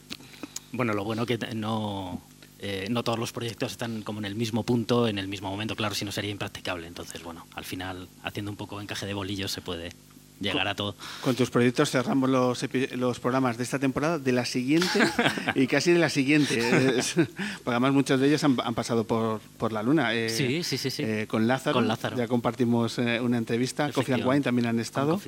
bueno, 0.73 0.93
lo 0.93 1.03
bueno 1.05 1.25
que 1.25 1.37
no, 1.55 2.21
eh, 2.59 2.87
no 2.91 3.03
todos 3.03 3.17
los 3.17 3.31
proyectos 3.31 3.71
están 3.71 4.01
como 4.03 4.19
en 4.19 4.25
el 4.25 4.35
mismo 4.35 4.63
punto, 4.63 5.07
en 5.07 5.17
el 5.17 5.27
mismo 5.29 5.49
momento, 5.49 5.75
claro, 5.77 5.95
si 5.95 6.03
no 6.05 6.11
sería 6.11 6.29
impracticable. 6.31 6.87
Entonces, 6.87 7.23
bueno, 7.23 7.47
al 7.55 7.63
final, 7.63 8.09
haciendo 8.23 8.51
un 8.51 8.57
poco 8.57 8.81
encaje 8.81 9.05
de 9.05 9.13
bolillos 9.13 9.49
se 9.51 9.61
puede 9.61 9.93
llegar 10.39 10.67
a 10.67 10.75
todo. 10.75 10.95
Con 11.21 11.35
tus 11.35 11.49
proyectos 11.49 11.91
cerramos 11.91 12.29
los, 12.29 12.65
los 12.95 13.19
programas 13.19 13.57
de 13.57 13.63
esta 13.63 13.79
temporada, 13.79 14.19
de 14.19 14.31
la 14.31 14.45
siguiente 14.45 14.99
y 15.55 15.67
casi 15.67 15.91
de 15.91 15.99
la 15.99 16.09
siguiente. 16.09 16.57
Porque 17.15 17.71
además 17.71 17.93
muchos 17.93 18.19
de 18.19 18.27
ellos 18.27 18.43
han, 18.43 18.55
han 18.63 18.73
pasado 18.75 19.03
por, 19.05 19.41
por 19.57 19.71
la 19.71 19.83
luna. 19.83 20.13
eh, 20.13 20.29
Sí, 20.29 20.63
sí, 20.63 20.77
sí, 20.77 20.89
sí. 20.89 21.03
eh, 21.03 21.25
con 21.27 21.47
Lázaro. 21.47 21.73
Con 21.73 21.87
Lázaro. 21.87 22.17
Ya 22.17 22.27
compartimos 22.27 22.97
eh, 22.99 23.19
una 23.21 23.37
entrevista. 23.37 23.91
Coffee 23.91 24.13
and 24.15 24.25
Wine 24.25 24.41
también 24.41 24.67
han 24.67 24.79
estado. 24.79 25.19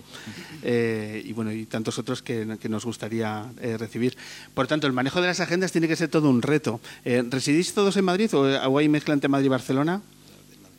Y 0.64 1.34
bueno, 1.34 1.52
y 1.52 1.66
tantos 1.66 1.98
otros 2.00 2.22
que, 2.22 2.58
que 2.62 2.70
nos 2.70 2.86
gustaría 2.86 3.46
recibir. 3.78 4.18
Por 4.54 4.68
tanto, 4.68 4.88
el 4.88 4.94
manejo 4.94 5.22
de 5.22 5.28
las 5.28 5.40
agendas 5.40 5.72
tiene 5.72 5.88
que 5.88 5.96
ser 5.96 6.10
todo 6.10 6.30
un 6.30 6.42
reto. 6.42 6.80
¿Residís 7.04 7.74
todos 7.74 7.98
en 7.98 8.06
Madrid 8.06 8.34
o, 8.34 8.42
o 8.42 8.78
hay 8.78 8.90
mezcla 8.90 9.14
entre 9.14 9.28
Madrid 9.30 9.46
y 9.48 9.50
Barcelona? 9.50 10.02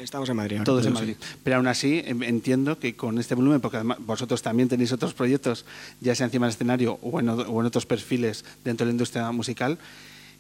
Estamos 0.03 0.29
en 0.29 0.37
Madrid 0.37 0.57
ahora. 0.57 0.65
Todos 0.65 0.87
en 0.87 0.93
sí. 0.93 0.99
Madrid. 0.99 1.17
Pero 1.45 1.57
aún 1.57 1.67
así 1.67 2.03
em- 2.05 2.23
entiendo 2.23 2.79
que 2.79 2.95
con 2.95 3.19
este 3.19 3.35
volumen, 3.35 3.61
porque 3.61 3.77
además 3.79 3.99
vosotros 4.01 4.43
también 4.43 4.69
tenéis 4.69 4.93
otros 4.93 5.15
proyectos, 5.15 5.65
ya 6.01 6.15
sea 6.15 6.27
encima 6.27 6.47
del 6.47 6.55
escenario 6.55 6.99
o 7.03 7.21
en, 7.21 7.29
o- 7.29 7.35
o 7.35 7.61
en 7.61 7.67
otros 7.67 7.87
perfiles 7.87 8.45
dentro 8.65 8.85
de 8.85 8.91
la 8.91 8.95
industria 8.95 9.31
musical, 9.33 9.79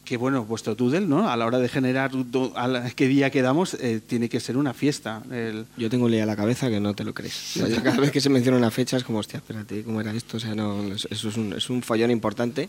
que 0.04 0.16
bueno, 0.16 0.44
vuestro 0.44 0.74
doodle, 0.74 1.02
¿no? 1.06 1.30
A 1.30 1.36
la 1.36 1.46
hora 1.46 1.60
de 1.60 1.68
generar 1.68 2.10
do- 2.12 2.52
a 2.56 2.66
la- 2.66 2.90
qué 2.90 3.06
día 3.06 3.30
quedamos, 3.30 3.74
eh, 3.74 4.00
tiene 4.04 4.28
que 4.28 4.40
ser 4.40 4.56
una 4.56 4.74
fiesta. 4.74 5.22
El- 5.30 5.66
Yo 5.76 5.88
tengo 5.88 6.06
un 6.06 6.10
lío 6.10 6.24
a 6.24 6.26
la 6.26 6.34
cabeza 6.34 6.68
que 6.68 6.80
no 6.80 6.92
te 6.94 7.04
lo 7.04 7.14
crees. 7.14 7.56
O 7.56 7.60
sea, 7.60 7.68
yo 7.68 7.82
cada 7.84 7.98
vez 7.98 8.10
que 8.10 8.20
se 8.20 8.28
menciona 8.28 8.58
una 8.58 8.72
fecha 8.72 8.96
es 8.96 9.04
como, 9.04 9.18
hostia, 9.20 9.36
espérate, 9.36 9.84
¿cómo 9.84 10.00
era 10.00 10.12
esto? 10.12 10.38
O 10.38 10.40
sea, 10.40 10.56
no, 10.56 10.82
eso 10.92 11.06
es 11.28 11.36
un, 11.36 11.52
es 11.52 11.70
un 11.70 11.82
follón 11.82 12.10
importante. 12.10 12.68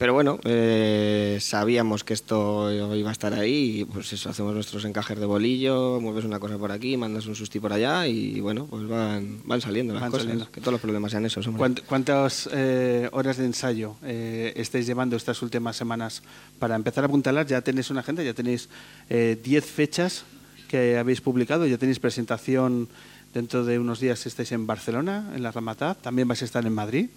Pero 0.00 0.14
bueno, 0.14 0.40
eh, 0.44 1.36
sabíamos 1.42 2.04
que 2.04 2.14
esto 2.14 2.72
iba 2.96 3.10
a 3.10 3.12
estar 3.12 3.34
ahí 3.34 3.80
y 3.80 3.84
pues 3.84 4.10
eso, 4.14 4.30
hacemos 4.30 4.54
nuestros 4.54 4.82
encajes 4.86 5.18
de 5.20 5.26
bolillo, 5.26 6.00
mueves 6.00 6.24
una 6.24 6.38
cosa 6.40 6.56
por 6.56 6.72
aquí, 6.72 6.96
mandas 6.96 7.26
un 7.26 7.34
susti 7.34 7.60
por 7.60 7.70
allá 7.74 8.06
y 8.06 8.40
bueno, 8.40 8.64
pues 8.64 8.88
van, 8.88 9.42
van 9.44 9.60
saliendo 9.60 9.92
las 9.92 10.00
Van 10.00 10.10
cosas. 10.10 10.24
saliendo. 10.24 10.50
Que 10.50 10.60
todos 10.62 10.72
los 10.72 10.80
problemas 10.80 11.10
sean 11.10 11.26
esos. 11.26 11.46
hombre. 11.46 11.62
¿Cuánt- 11.62 11.82
¿Cuántas 11.84 12.48
eh, 12.50 13.10
horas 13.12 13.36
de 13.36 13.44
ensayo 13.44 13.96
eh, 14.02 14.54
estáis 14.56 14.86
llevando 14.86 15.16
estas 15.16 15.42
últimas 15.42 15.76
semanas 15.76 16.22
para 16.58 16.76
empezar 16.76 17.04
a 17.04 17.06
apuntalar? 17.06 17.46
Ya 17.46 17.60
tenéis 17.60 17.90
una 17.90 18.00
agenda, 18.00 18.22
ya 18.22 18.32
tenéis 18.32 18.70
eh, 19.10 19.38
10 19.44 19.66
fechas 19.66 20.24
que 20.66 20.96
habéis 20.96 21.20
publicado, 21.20 21.66
ya 21.66 21.76
tenéis 21.76 21.98
presentación 21.98 22.88
dentro 23.34 23.66
de 23.66 23.78
unos 23.78 24.00
días 24.00 24.24
estáis 24.24 24.50
en 24.52 24.66
Barcelona, 24.66 25.30
en 25.36 25.42
la 25.42 25.52
Ramataz, 25.52 25.98
también 26.00 26.26
vais 26.26 26.40
a 26.40 26.46
estar 26.46 26.64
en 26.64 26.72
Madrid. 26.72 27.10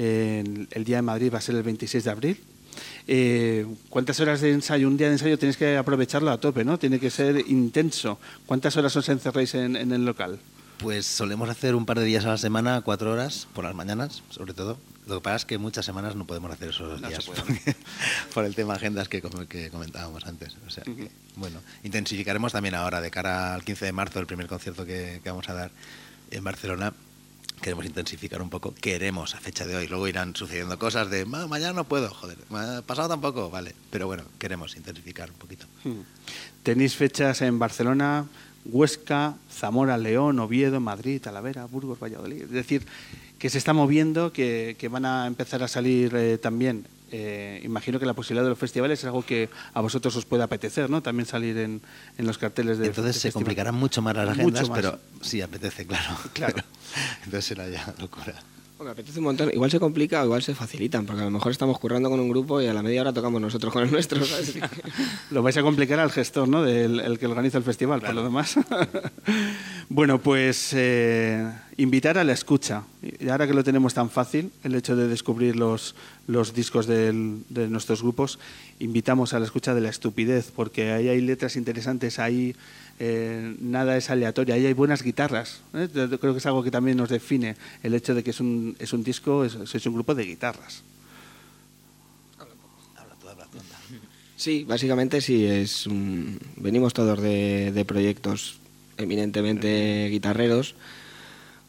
El 0.00 0.84
día 0.84 0.96
de 0.96 1.02
Madrid 1.02 1.32
va 1.32 1.38
a 1.38 1.40
ser 1.40 1.54
el 1.56 1.62
26 1.62 2.04
de 2.04 2.10
abril. 2.10 2.40
Eh, 3.08 3.66
¿Cuántas 3.88 4.20
horas 4.20 4.40
de 4.42 4.52
ensayo? 4.52 4.86
Un 4.88 4.96
día 4.96 5.06
de 5.06 5.14
ensayo 5.14 5.38
tenéis 5.38 5.56
que 5.56 5.76
aprovecharlo 5.76 6.30
a 6.30 6.38
tope, 6.38 6.64
¿no? 6.64 6.78
Tiene 6.78 7.00
que 7.00 7.10
ser 7.10 7.42
intenso. 7.48 8.18
¿Cuántas 8.44 8.76
horas 8.76 8.94
os 8.96 9.08
encerráis 9.08 9.54
en, 9.54 9.76
en 9.76 9.92
el 9.92 10.04
local? 10.04 10.38
Pues 10.78 11.06
solemos 11.06 11.48
hacer 11.48 11.74
un 11.74 11.86
par 11.86 11.98
de 11.98 12.04
días 12.04 12.26
a 12.26 12.28
la 12.28 12.36
semana, 12.36 12.82
cuatro 12.82 13.10
horas, 13.10 13.48
por 13.54 13.64
las 13.64 13.74
mañanas, 13.74 14.22
sobre 14.28 14.52
todo. 14.52 14.76
Lo 15.06 15.14
que 15.14 15.20
pasa 15.22 15.36
es 15.36 15.44
que 15.46 15.56
muchas 15.56 15.86
semanas 15.86 16.16
no 16.16 16.26
podemos 16.26 16.50
hacer 16.50 16.68
esos 16.68 17.00
No 17.00 17.08
días 17.08 17.24
porque- 17.24 17.74
por 18.34 18.44
el 18.44 18.54
tema 18.54 18.74
agendas 18.74 19.08
que, 19.08 19.22
que 19.48 19.70
comentábamos 19.70 20.26
antes. 20.26 20.54
O 20.66 20.70
sea, 20.70 20.84
que, 20.84 21.08
bueno, 21.36 21.60
intensificaremos 21.84 22.52
también 22.52 22.74
ahora, 22.74 23.00
de 23.00 23.10
cara 23.10 23.54
al 23.54 23.64
15 23.64 23.86
de 23.86 23.92
marzo, 23.92 24.20
el 24.20 24.26
primer 24.26 24.48
concierto 24.48 24.84
que, 24.84 25.20
que 25.24 25.30
vamos 25.30 25.48
a 25.48 25.54
dar 25.54 25.70
en 26.30 26.44
Barcelona. 26.44 26.92
Queremos 27.66 27.84
intensificar 27.84 28.40
un 28.40 28.48
poco, 28.48 28.72
queremos 28.72 29.34
a 29.34 29.40
fecha 29.40 29.66
de 29.66 29.74
hoy. 29.74 29.88
Luego 29.88 30.06
irán 30.06 30.36
sucediendo 30.36 30.78
cosas 30.78 31.10
de 31.10 31.24
"Ma, 31.24 31.48
mañana 31.48 31.72
no 31.72 31.82
puedo, 31.82 32.14
joder, 32.14 32.38
pasado 32.86 33.08
tampoco, 33.08 33.50
vale. 33.50 33.74
Pero 33.90 34.06
bueno, 34.06 34.22
queremos 34.38 34.76
intensificar 34.76 35.32
un 35.32 35.36
poquito. 35.36 35.66
Hmm. 35.82 36.02
Tenéis 36.62 36.94
fechas 36.94 37.42
en 37.42 37.58
Barcelona, 37.58 38.26
Huesca, 38.66 39.34
Zamora, 39.52 39.98
León, 39.98 40.38
Oviedo, 40.38 40.78
Madrid, 40.78 41.20
Talavera, 41.20 41.64
Burgos, 41.64 41.98
Valladolid. 41.98 42.42
Es 42.42 42.50
decir, 42.52 42.86
que 43.36 43.50
se 43.50 43.58
está 43.58 43.72
moviendo, 43.72 44.32
que, 44.32 44.76
que 44.78 44.86
van 44.86 45.04
a 45.04 45.26
empezar 45.26 45.64
a 45.64 45.66
salir 45.66 46.14
eh, 46.14 46.38
también. 46.38 46.86
Eh, 47.12 47.60
imagino 47.64 48.00
que 48.00 48.06
la 48.06 48.14
posibilidad 48.14 48.42
de 48.44 48.50
los 48.50 48.58
festivales 48.58 48.98
es 48.98 49.04
algo 49.04 49.22
que 49.24 49.48
a 49.74 49.80
vosotros 49.80 50.16
os 50.16 50.24
puede 50.24 50.42
apetecer, 50.42 50.90
¿no? 50.90 51.02
También 51.02 51.26
salir 51.26 51.56
en, 51.58 51.80
en 52.18 52.26
los 52.26 52.36
carteles 52.36 52.78
de 52.78 52.86
Entonces 52.86 53.14
de 53.14 53.20
se 53.20 53.28
festival. 53.28 53.44
complicarán 53.44 53.74
mucho 53.76 54.02
más 54.02 54.16
las 54.16 54.28
agendas, 54.30 54.68
más. 54.68 54.76
pero 54.78 54.98
sí 55.20 55.40
apetece, 55.40 55.86
claro. 55.86 56.16
Claro. 56.32 56.54
Pero- 56.56 56.66
entonces 57.24 57.44
será 57.44 57.68
ya 57.68 57.94
locura. 58.00 58.34
Bueno, 58.78 58.90
me 58.90 58.92
apetece 58.92 59.18
un 59.20 59.24
montón. 59.24 59.50
Igual 59.54 59.70
se 59.70 59.80
complica 59.80 60.20
o 60.20 60.26
igual 60.26 60.42
se 60.42 60.54
facilitan, 60.54 61.06
porque 61.06 61.22
a 61.22 61.24
lo 61.24 61.30
mejor 61.30 61.50
estamos 61.50 61.78
currando 61.78 62.10
con 62.10 62.20
un 62.20 62.28
grupo 62.28 62.60
y 62.60 62.66
a 62.66 62.74
la 62.74 62.82
media 62.82 63.00
hora 63.00 63.12
tocamos 63.12 63.40
nosotros 63.40 63.72
con 63.72 63.82
el 63.84 63.90
nuestro. 63.90 64.22
¿sabes? 64.26 64.54
Lo 65.30 65.42
vais 65.42 65.56
a 65.56 65.62
complicar 65.62 65.98
al 65.98 66.10
gestor, 66.10 66.46
¿no? 66.46 66.62
Del 66.62 67.00
el 67.00 67.18
que 67.18 67.26
organiza 67.26 67.56
el 67.56 67.64
festival, 67.64 68.02
por 68.02 68.12
lo 68.14 68.22
demás. 68.22 68.56
bueno, 69.88 70.20
pues 70.20 70.72
eh, 70.74 71.50
invitar 71.78 72.18
a 72.18 72.24
la 72.24 72.34
escucha. 72.34 72.82
Y 73.00 73.30
ahora 73.30 73.46
que 73.46 73.54
lo 73.54 73.64
tenemos 73.64 73.94
tan 73.94 74.10
fácil, 74.10 74.50
el 74.62 74.74
hecho 74.74 74.94
de 74.94 75.08
descubrir 75.08 75.56
los, 75.56 75.94
los 76.26 76.52
discos 76.52 76.86
del- 76.86 77.44
de 77.48 77.68
nuestros 77.68 78.02
grupos, 78.02 78.38
invitamos 78.78 79.32
a 79.32 79.38
la 79.38 79.46
escucha 79.46 79.74
de 79.74 79.80
la 79.80 79.88
estupidez, 79.88 80.52
porque 80.54 80.92
ahí 80.92 81.08
hay 81.08 81.22
letras 81.22 81.56
interesantes, 81.56 82.18
ahí 82.18 82.54
eh, 82.98 83.54
nada 83.60 83.96
es 83.96 84.08
aleatorio, 84.10 84.54
ahí 84.54 84.64
hay 84.66 84.72
buenas 84.72 85.02
guitarras. 85.02 85.60
¿eh? 85.74 85.88
Creo 85.92 86.32
que 86.32 86.38
es 86.38 86.46
algo 86.46 86.62
que 86.62 86.70
también 86.70 86.96
nos 86.96 87.08
define 87.10 87.56
el 87.82 87.94
hecho 87.94 88.14
de 88.14 88.22
que 88.24 88.30
es 88.30 88.40
un, 88.40 88.76
es 88.78 88.92
un 88.92 89.02
disco, 89.04 89.44
es, 89.44 89.54
es 89.74 89.86
un 89.86 89.94
grupo 89.94 90.14
de 90.14 90.24
guitarras. 90.24 90.82
Sí, 94.36 94.64
básicamente 94.64 95.20
sí. 95.20 95.46
Es 95.46 95.86
un- 95.86 96.38
venimos 96.56 96.92
todos 96.92 97.20
de, 97.20 97.72
de 97.72 97.84
proyectos 97.84 98.58
eminentemente 98.98 100.08
guitarreros. 100.10 100.74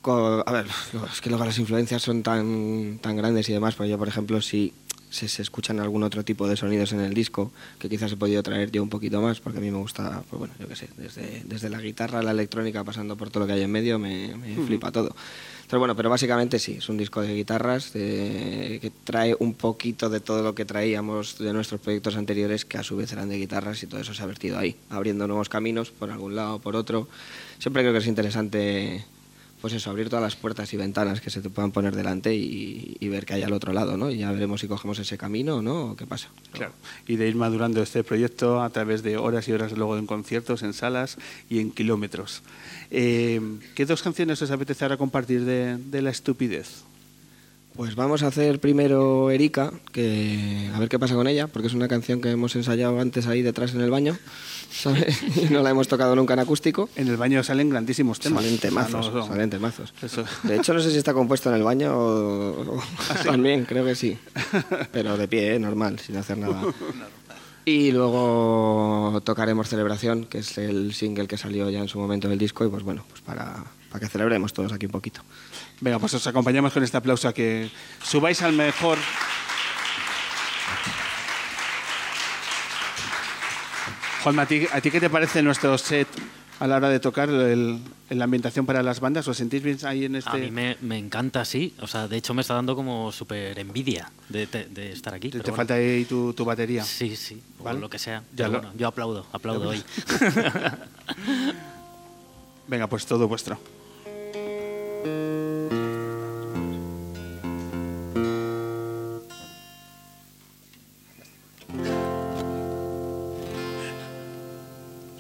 Co- 0.02 0.44
a 0.46 0.52
ver, 0.52 0.68
es 1.12 1.22
que 1.22 1.30
luego 1.30 1.46
las 1.46 1.58
influencias 1.60 2.02
son 2.02 2.24
tan, 2.24 3.00
tan 3.02 3.16
grandes 3.18 3.48
y 3.50 3.54
demás. 3.54 3.76
Pues 3.76 3.90
yo, 3.90 3.98
por 3.98 4.08
ejemplo, 4.08 4.42
sí 4.42 4.74
se, 5.10 5.28
se 5.28 5.42
escuchan 5.42 5.80
algún 5.80 6.04
otro 6.04 6.24
tipo 6.24 6.48
de 6.48 6.58
sonidos 6.58 6.92
en 6.94 7.00
el 7.00 7.14
disco 7.14 7.52
que 7.80 7.88
quizás 7.90 8.12
he 8.12 8.18
podido 8.18 8.44
traer 8.44 8.72
yo 8.72 8.84
un 8.84 8.90
poquito 8.90 9.22
más, 9.22 9.40
porque 9.40 9.60
a 9.60 9.62
mí 9.62 9.72
me 9.72 9.78
gusta, 9.78 10.24
pues 10.30 10.40
bueno, 10.40 10.54
yo 10.60 10.68
qué 10.68 10.76
sé, 10.76 10.90
desde, 10.98 11.44
desde 11.46 11.70
la 11.70 11.80
guitarra, 11.82 12.22
la 12.22 12.32
electrónica, 12.32 12.84
pasando 12.84 13.16
por 13.16 13.30
todo 13.30 13.42
lo 13.42 13.48
que 13.48 13.54
hay 13.54 13.62
en 13.62 13.72
medio, 13.72 14.00
me, 14.00 14.36
me 14.36 14.54
Ujú. 14.54 14.66
flipa 14.68 14.92
todo. 14.92 15.16
Entonces, 15.58 15.80
bueno, 15.80 15.96
pero 15.98 16.10
básicamente 16.10 16.60
sí, 16.60 16.76
es 16.78 16.88
un 16.88 16.96
disco 16.98 17.22
de 17.22 17.36
guitarras 17.36 17.92
de- 17.92 18.80
que 18.82 18.90
trae 19.04 19.36
un 19.40 19.54
poquito 19.54 20.10
de 20.10 20.22
todo 20.22 20.42
lo 20.42 20.56
que 20.56 20.64
traíamos 20.64 21.38
de 21.40 21.52
nuestros 21.52 21.82
proyectos 21.82 22.16
anteriores, 22.16 22.64
que 22.64 22.78
a 22.78 22.84
su 22.84 22.96
vez 22.96 23.12
eran 23.12 23.28
de 23.28 23.38
guitarras 23.38 23.84
y 23.84 23.88
todo 23.88 24.00
eso 24.00 24.14
se 24.14 24.24
ha 24.24 24.26
vertido 24.26 24.58
ahí, 24.58 24.76
abriendo 24.90 25.28
nuevos 25.28 25.50
caminos 25.50 25.92
por 25.92 26.10
algún 26.10 26.36
lado, 26.36 26.60
por 26.60 26.76
otro. 26.78 27.08
Siempre 27.60 27.82
creo 27.84 27.92
que 27.92 28.00
es 28.00 28.08
interesante, 28.08 29.04
pues 29.62 29.74
eso, 29.74 29.90
abrir 29.90 30.10
todas 30.10 30.24
las 30.24 30.36
puertas 30.36 30.72
y 30.74 30.78
ventanas 30.78 31.20
que 31.20 31.30
se 31.30 31.42
te 31.42 31.50
puedan 31.50 31.72
poner 31.72 31.96
delante 31.96 32.36
y, 32.36 32.96
y 33.00 33.08
ver 33.10 33.26
que 33.26 33.34
hay 33.34 33.44
al 33.44 33.54
otro 33.54 33.74
lado, 33.74 33.98
¿no? 33.98 34.12
Y 34.12 34.18
ya 34.18 34.32
veremos 34.32 34.62
si 34.62 34.68
cogemos 34.68 35.00
ese 35.00 35.18
camino 35.18 35.58
o 35.58 35.62
no, 35.62 35.92
o 35.92 35.96
qué 35.96 36.06
pasa. 36.06 36.30
Claro. 36.52 36.74
Y 37.08 37.16
de 37.16 37.28
ir 37.28 37.36
madurando 37.36 37.82
este 37.82 38.04
proyecto 38.04 38.62
a 38.62 38.70
través 38.70 39.02
de 39.02 39.18
horas 39.18 39.48
y 39.48 39.54
horas 39.54 39.72
luego 39.72 39.98
en 39.98 40.06
conciertos, 40.06 40.62
en 40.62 40.74
salas 40.74 41.18
y 41.50 41.60
en 41.60 41.72
kilómetros. 41.72 42.44
Eh, 42.92 43.42
¿Qué 43.74 43.86
dos 43.86 44.04
canciones 44.04 44.42
os 44.42 44.52
apetece 44.52 44.86
ahora 44.86 44.98
compartir 44.98 45.44
de, 45.44 45.78
de 45.78 46.02
la 46.02 46.12
estupidez? 46.12 46.84
Pues 47.78 47.94
vamos 47.94 48.24
a 48.24 48.28
hacer 48.28 48.60
primero 48.60 49.30
Erika, 49.30 49.72
que 49.92 50.68
a 50.74 50.80
ver 50.80 50.90
qué 50.90 50.98
pasa 50.98 51.14
con 51.14 51.28
ella, 51.28 51.46
porque 51.46 51.68
es 51.68 51.76
una 51.76 51.88
canción 51.88 52.22
que 52.22 52.32
hemos 52.32 52.56
ensayado 52.56 53.00
antes 53.00 53.28
ahí 53.28 53.44
detrás 53.44 53.76
en 53.76 53.82
el 53.82 53.92
baño, 53.92 54.18
¿sabes? 54.72 55.18
Y 55.36 55.46
no 55.54 55.62
la 55.64 55.70
hemos 55.72 55.88
tocado 55.88 56.16
nunca 56.16 56.34
en 56.34 56.40
acústico. 56.40 56.90
En 56.96 57.08
el 57.08 57.18
baño 57.18 57.44
salen 57.44 57.70
grandísimos 57.70 58.20
temas. 58.20 58.44
Salen 58.44 58.60
temazos, 58.60 59.14
no 59.14 59.26
salen 59.26 59.50
temazos. 59.50 59.94
Eso. 60.02 60.24
De 60.44 60.56
hecho, 60.58 60.74
no 60.74 60.80
sé 60.82 60.92
si 60.92 60.98
está 60.98 61.14
compuesto 61.14 61.50
en 61.50 61.56
el 61.56 61.64
baño 61.64 61.96
o, 61.96 62.78
o- 62.78 62.84
también, 63.26 63.66
creo 63.66 63.86
que 63.86 63.96
sí. 63.96 64.18
Pero 64.92 65.18
de 65.18 65.28
pie, 65.28 65.56
¿eh? 65.56 65.60
normal, 65.60 66.00
sin 66.00 66.18
hacer 66.18 66.38
nada. 66.38 66.62
Y 67.66 67.92
luego 67.92 69.20
tocaremos 69.26 69.68
Celebración, 69.68 70.24
que 70.24 70.38
es 70.38 70.58
el 70.58 70.94
single 70.94 71.28
que 71.28 71.38
salió 71.38 71.70
ya 71.70 71.80
en 71.80 71.90
su 71.90 72.00
momento 72.00 72.30
del 72.30 72.40
disco, 72.40 72.64
y 72.66 72.70
pues 72.70 72.82
bueno, 72.82 73.04
pues 73.10 73.20
para, 73.20 73.62
para 73.92 74.00
que 74.00 74.08
celebremos 74.08 74.54
todos 74.54 74.72
aquí 74.72 74.86
un 74.86 74.94
poquito. 74.94 75.20
Venga, 75.82 76.00
pues 76.00 76.14
os 76.14 76.26
acompañamos 76.28 76.72
con 76.72 76.82
este 76.84 76.96
aplauso 76.96 77.28
a 77.28 77.34
que 77.34 77.70
subáis 78.02 78.42
al 78.42 78.54
mejor. 78.54 78.98
Juanma, 84.28 84.42
¿a 84.42 84.46
ti, 84.46 84.68
¿a 84.74 84.82
ti 84.82 84.92
qué 84.92 85.00
te 85.00 85.10
parece 85.10 85.42
nuestro 85.42 85.78
set 85.78 86.06
a 86.60 86.68
la 86.68 86.76
hora 86.76 86.90
de 86.90 87.00
tocar 87.00 87.30
el- 87.30 87.80
la 88.10 88.26
ambientación 88.26 88.66
para 88.66 88.84
las 88.84 89.00
bandas? 89.00 89.26
¿Os 89.30 89.38
sentís 89.38 89.64
bien 89.64 89.78
ahí 89.86 90.04
en 90.04 90.18
este...? 90.18 90.30
A 90.32 90.34
mí 90.34 90.52
me, 90.52 90.76
me 90.82 90.98
encanta, 90.98 91.46
sí. 91.46 91.74
O 91.80 91.88
sea, 91.88 92.10
de 92.10 92.18
hecho 92.18 92.34
me 92.34 92.42
está 92.42 92.54
dando 92.54 92.76
como 92.76 93.10
súper 93.14 93.58
envidia 93.58 94.12
de, 94.28 94.46
de- 94.48 94.66
de 94.66 94.92
estar 94.92 95.14
aquí. 95.14 95.30
¿Te, 95.30 95.38
pero 95.38 95.44
te 95.46 95.52
bueno. 95.52 95.56
falta 95.62 95.76
ahí 95.76 96.04
tu, 96.04 96.34
tu 96.34 96.44
batería? 96.44 96.84
Sí, 96.84 97.16
sí, 97.16 97.42
o 97.60 97.72
lo 97.72 97.90
que 97.90 98.00
sea. 98.00 98.20
Ya 98.34 98.48
Pero 98.48 98.52
lo- 98.52 98.60
bueno, 98.60 98.74
yo 98.78 98.88
aplaudo, 98.90 99.26
aplaudo 99.32 99.70
hoy. 99.70 99.82
Venga, 102.68 102.88
pues 102.88 103.06
todo 103.06 103.30
vuestro. 103.30 103.58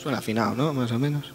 Suena 0.07 0.19
afinado, 0.19 0.55
¿no? 0.55 0.73
Más 0.73 0.89
o 0.93 0.99
menos. 0.99 1.33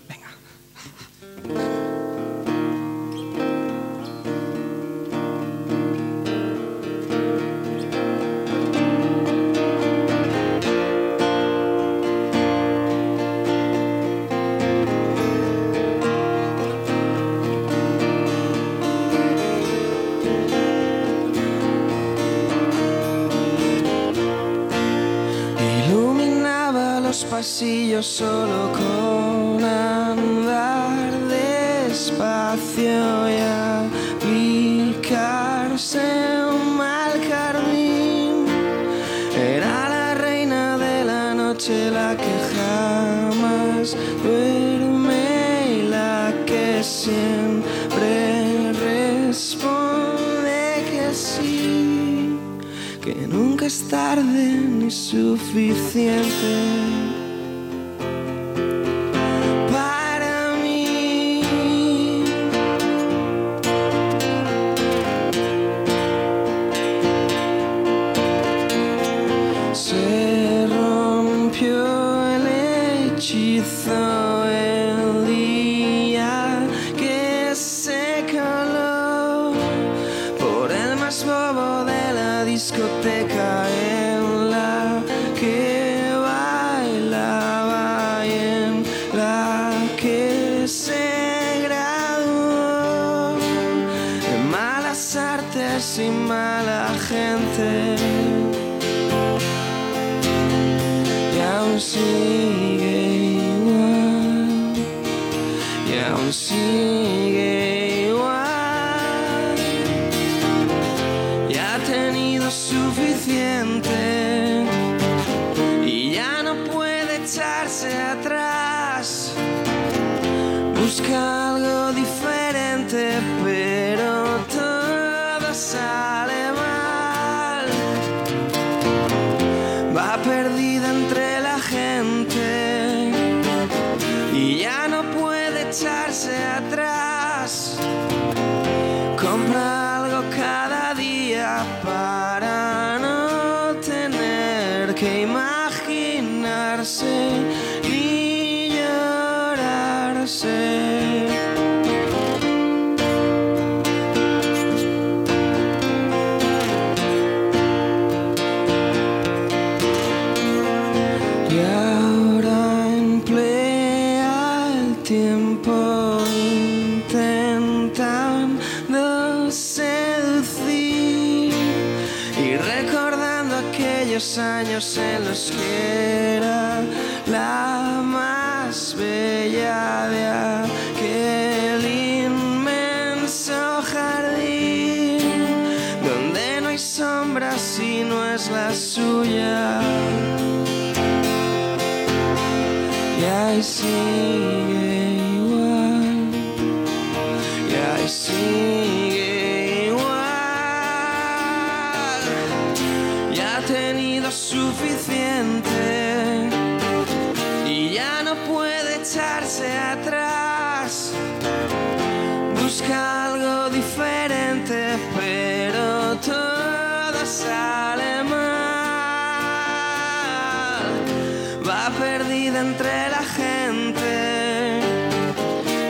entre 222.62 223.10
la 223.10 223.24
gente 223.38 224.80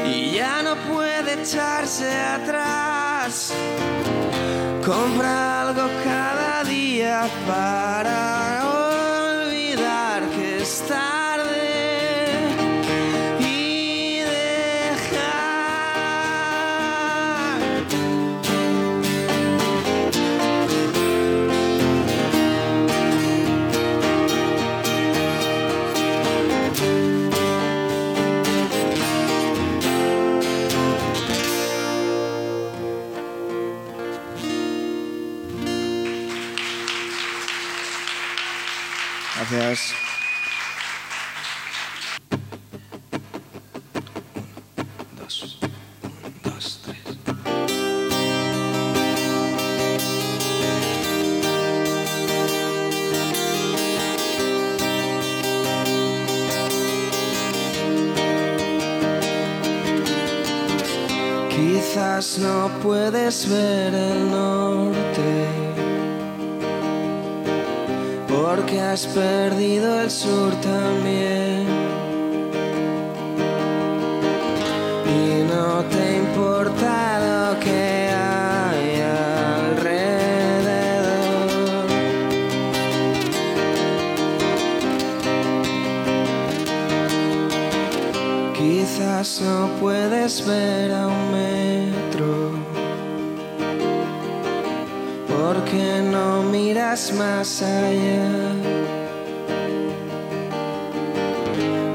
y 0.07 0.33
ya 0.33 0.63
no 0.63 0.75
puede 0.93 1.43
echarse 1.43 2.11
atrás. 2.39 3.53
Compra 4.85 5.63
algo 5.63 5.87
cada 6.03 6.65
día 6.65 7.29
para 7.47 8.02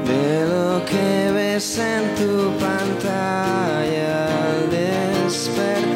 de 0.06 0.46
lo 0.46 0.84
que 0.84 1.32
ves 1.32 1.78
en 1.78 2.14
tu 2.14 2.50
pantalla 2.58 4.26
al 4.26 4.70
despertar. 4.70 5.87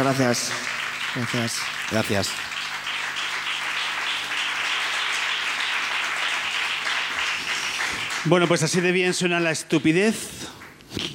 Muchas 0.00 0.18
gracias. 0.18 0.52
Gracias. 1.14 1.60
Gracias. 1.90 2.28
Bueno, 8.24 8.48
pues 8.48 8.62
así 8.62 8.80
de 8.80 8.92
bien 8.92 9.12
suena 9.12 9.40
la 9.40 9.50
estupidez 9.50 10.16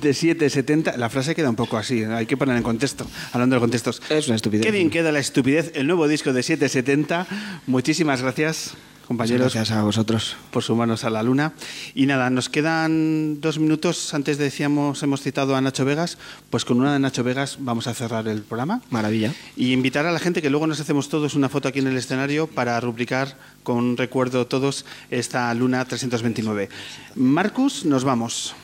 de 0.02 0.14
770. 0.14 0.98
La 0.98 1.10
frase 1.10 1.34
queda 1.34 1.50
un 1.50 1.56
poco 1.56 1.78
así, 1.78 2.04
hay 2.04 2.28
que 2.28 2.38
poner 2.38 2.58
en 2.58 2.64
contexto, 2.64 3.08
hablando 3.34 3.56
de 3.56 3.60
contextos. 3.60 4.04
Es 4.10 4.28
una 4.28 4.36
estupidez. 4.36 4.64
Qué 4.64 4.72
bien 4.72 4.92
queda 4.92 5.12
la 5.12 5.20
estupidez, 5.20 5.72
el 5.74 5.88
nuevo 5.88 6.08
disco 6.08 6.32
de 6.32 6.44
770. 6.44 7.26
Muchísimas 7.66 8.22
gracias, 8.22 8.76
compañeros. 9.06 9.54
Gracias 9.54 9.78
a 9.78 9.84
vosotros. 9.84 10.36
Por 10.52 10.64
sumarnos 10.64 11.04
a 11.04 11.10
la 11.10 11.24
luna. 11.24 11.54
Y 11.94 12.06
nada, 12.06 12.30
nos 12.30 12.50
quedan 12.50 13.40
dos 13.42 13.60
minutos. 13.60 14.14
Antes 14.14 14.38
decíamos, 14.38 15.02
hemos 15.04 15.22
citado 15.22 15.56
a 15.56 15.62
Nacho 15.62 15.86
Vegas. 15.86 16.18
Pues 16.50 16.66
con 16.66 16.80
una 16.80 16.94
de 16.94 17.00
Nacho 17.00 17.24
Vegas 17.24 17.58
vamos 17.60 17.88
a 17.88 17.94
cerrar 17.94 18.28
el 18.28 18.42
programa. 18.42 18.82
Maravilla. 18.90 19.34
Y 19.56 19.72
invitar 19.72 20.06
a 20.06 20.12
la 20.12 20.20
gente 20.20 20.42
que 20.42 20.50
luego 20.50 20.68
nos 20.68 20.80
hacemos 20.80 21.10
todos 21.10 21.36
una 21.36 21.50
foto 21.50 21.68
aquí 21.68 21.80
en 21.80 21.88
el 21.88 21.98
escenario 21.98 22.48
para 22.48 22.80
rubricar 22.80 23.38
con 23.64 23.98
recuerdo 23.98 24.48
todos 24.48 24.86
esta 25.10 25.54
luna 25.54 25.86
329. 25.86 26.70
Marcus, 27.16 27.86
nos 27.86 28.04
vamos. 28.04 28.56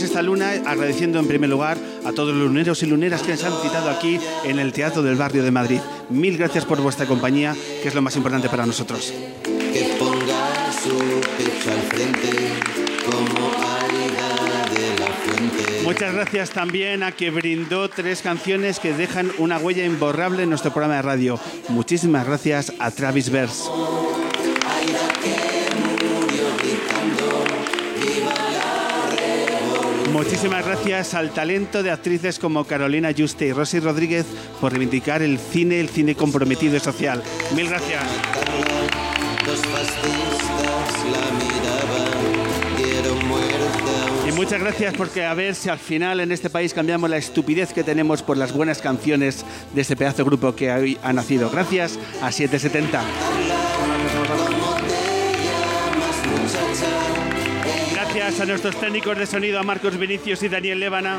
Esta 0.00 0.22
luna 0.22 0.52
agradeciendo 0.64 1.18
en 1.18 1.26
primer 1.26 1.50
lugar 1.50 1.76
a 2.06 2.12
todos 2.12 2.34
los 2.34 2.46
luneros 2.46 2.82
y 2.82 2.86
luneras 2.86 3.20
que 3.22 3.32
nos 3.32 3.44
han 3.44 3.52
citado 3.60 3.90
aquí 3.90 4.18
en 4.42 4.58
el 4.58 4.72
Teatro 4.72 5.02
del 5.02 5.16
Barrio 5.16 5.42
de 5.44 5.50
Madrid. 5.50 5.80
Mil 6.08 6.38
gracias 6.38 6.64
por 6.64 6.80
vuestra 6.80 7.04
compañía, 7.04 7.54
que 7.82 7.88
es 7.88 7.94
lo 7.94 8.00
más 8.00 8.16
importante 8.16 8.48
para 8.48 8.64
nosotros. 8.64 9.12
que 9.44 9.94
ponga 9.98 10.72
su 10.72 10.96
pecho 11.36 11.72
al 11.72 11.82
frente 11.82 12.30
como 13.04 13.50
Aida 13.52 14.70
de 14.72 14.98
la 14.98 15.06
fuente. 15.12 15.82
Muchas 15.84 16.14
gracias 16.14 16.50
también 16.50 17.02
a 17.02 17.12
que 17.12 17.30
brindó 17.30 17.90
tres 17.90 18.22
canciones 18.22 18.78
que 18.78 18.94
dejan 18.94 19.30
una 19.36 19.58
huella 19.58 19.84
imborrable 19.84 20.44
en 20.44 20.48
nuestro 20.48 20.72
programa 20.72 20.96
de 20.96 21.02
radio. 21.02 21.38
Muchísimas 21.68 22.26
gracias 22.26 22.72
a 22.78 22.90
Travis 22.90 23.28
Vers. 23.30 23.68
Muchísimas 30.42 30.66
gracias 30.66 31.14
al 31.14 31.30
talento 31.30 31.84
de 31.84 31.92
actrices 31.92 32.40
como 32.40 32.64
Carolina 32.64 33.10
Juste 33.16 33.46
y 33.46 33.52
Rosy 33.52 33.78
Rodríguez 33.78 34.26
por 34.60 34.72
reivindicar 34.72 35.22
el 35.22 35.38
cine, 35.38 35.78
el 35.78 35.88
cine 35.88 36.16
comprometido 36.16 36.76
y 36.76 36.80
social. 36.80 37.22
Mil 37.54 37.68
gracias. 37.68 38.02
Y 44.28 44.32
muchas 44.32 44.60
gracias 44.60 44.94
porque 44.94 45.24
a 45.24 45.34
ver 45.34 45.54
si 45.54 45.68
al 45.68 45.78
final 45.78 46.18
en 46.18 46.32
este 46.32 46.50
país 46.50 46.74
cambiamos 46.74 47.08
la 47.08 47.18
estupidez 47.18 47.72
que 47.72 47.84
tenemos 47.84 48.24
por 48.24 48.36
las 48.36 48.52
buenas 48.52 48.82
canciones 48.82 49.44
de 49.72 49.80
este 49.80 49.94
pedazo 49.94 50.18
de 50.18 50.24
grupo 50.24 50.56
que 50.56 50.72
hoy 50.72 50.98
ha 51.04 51.12
nacido. 51.12 51.50
Gracias 51.50 52.00
a 52.20 52.32
770. 52.32 53.61
A 58.22 58.44
nuestros 58.44 58.76
técnicos 58.76 59.18
de 59.18 59.26
sonido, 59.26 59.58
a 59.58 59.64
Marcos 59.64 59.98
Vinicius 59.98 60.44
y 60.44 60.48
Daniel 60.48 60.78
Lébana. 60.78 61.18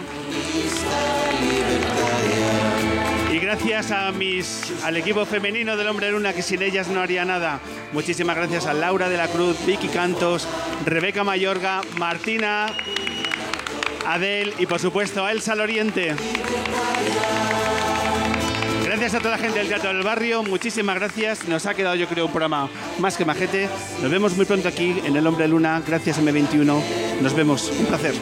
Y 3.29 3.39
gracias 3.39 3.91
a 3.91 4.09
mis, 4.13 4.71
al 4.85 4.95
equipo 4.95 5.25
femenino 5.25 5.75
del 5.75 5.89
Hombre 5.89 6.11
Luna, 6.11 6.31
que 6.31 6.41
sin 6.41 6.61
ellas 6.61 6.87
no 6.87 7.01
haría 7.01 7.25
nada. 7.25 7.59
Muchísimas 7.91 8.37
gracias 8.37 8.67
a 8.67 8.73
Laura 8.73 9.09
de 9.09 9.17
la 9.17 9.27
Cruz, 9.27 9.57
Vicky 9.65 9.89
Cantos, 9.89 10.47
Rebeca 10.85 11.25
Mayorga, 11.25 11.81
Martina, 11.97 12.67
Adel 14.07 14.53
y 14.57 14.65
por 14.65 14.79
supuesto 14.79 15.25
a 15.25 15.33
Elsa 15.33 15.55
Loriente. 15.55 16.15
Gracias 19.03 19.19
a 19.19 19.23
toda 19.23 19.35
la 19.35 19.43
gente 19.43 19.59
del 19.59 19.67
Teatro 19.67 19.89
del 19.89 20.01
Barrio, 20.01 20.43
muchísimas 20.43 20.95
gracias. 20.95 21.45
Nos 21.49 21.65
ha 21.65 21.73
quedado 21.73 21.93
yo 21.95 22.07
creo 22.07 22.27
un 22.27 22.31
programa 22.31 22.69
más 22.99 23.17
que 23.17 23.25
majete. 23.25 23.67
Nos 24.01 24.09
vemos 24.09 24.37
muy 24.37 24.45
pronto 24.45 24.69
aquí 24.69 24.95
en 25.03 25.17
El 25.17 25.27
Hombre 25.27 25.45
Luna. 25.49 25.83
Gracias 25.85 26.21
M21. 26.21 26.81
Nos 27.19 27.35
vemos. 27.35 27.69
Un 27.69 27.85
placer. 27.87 28.13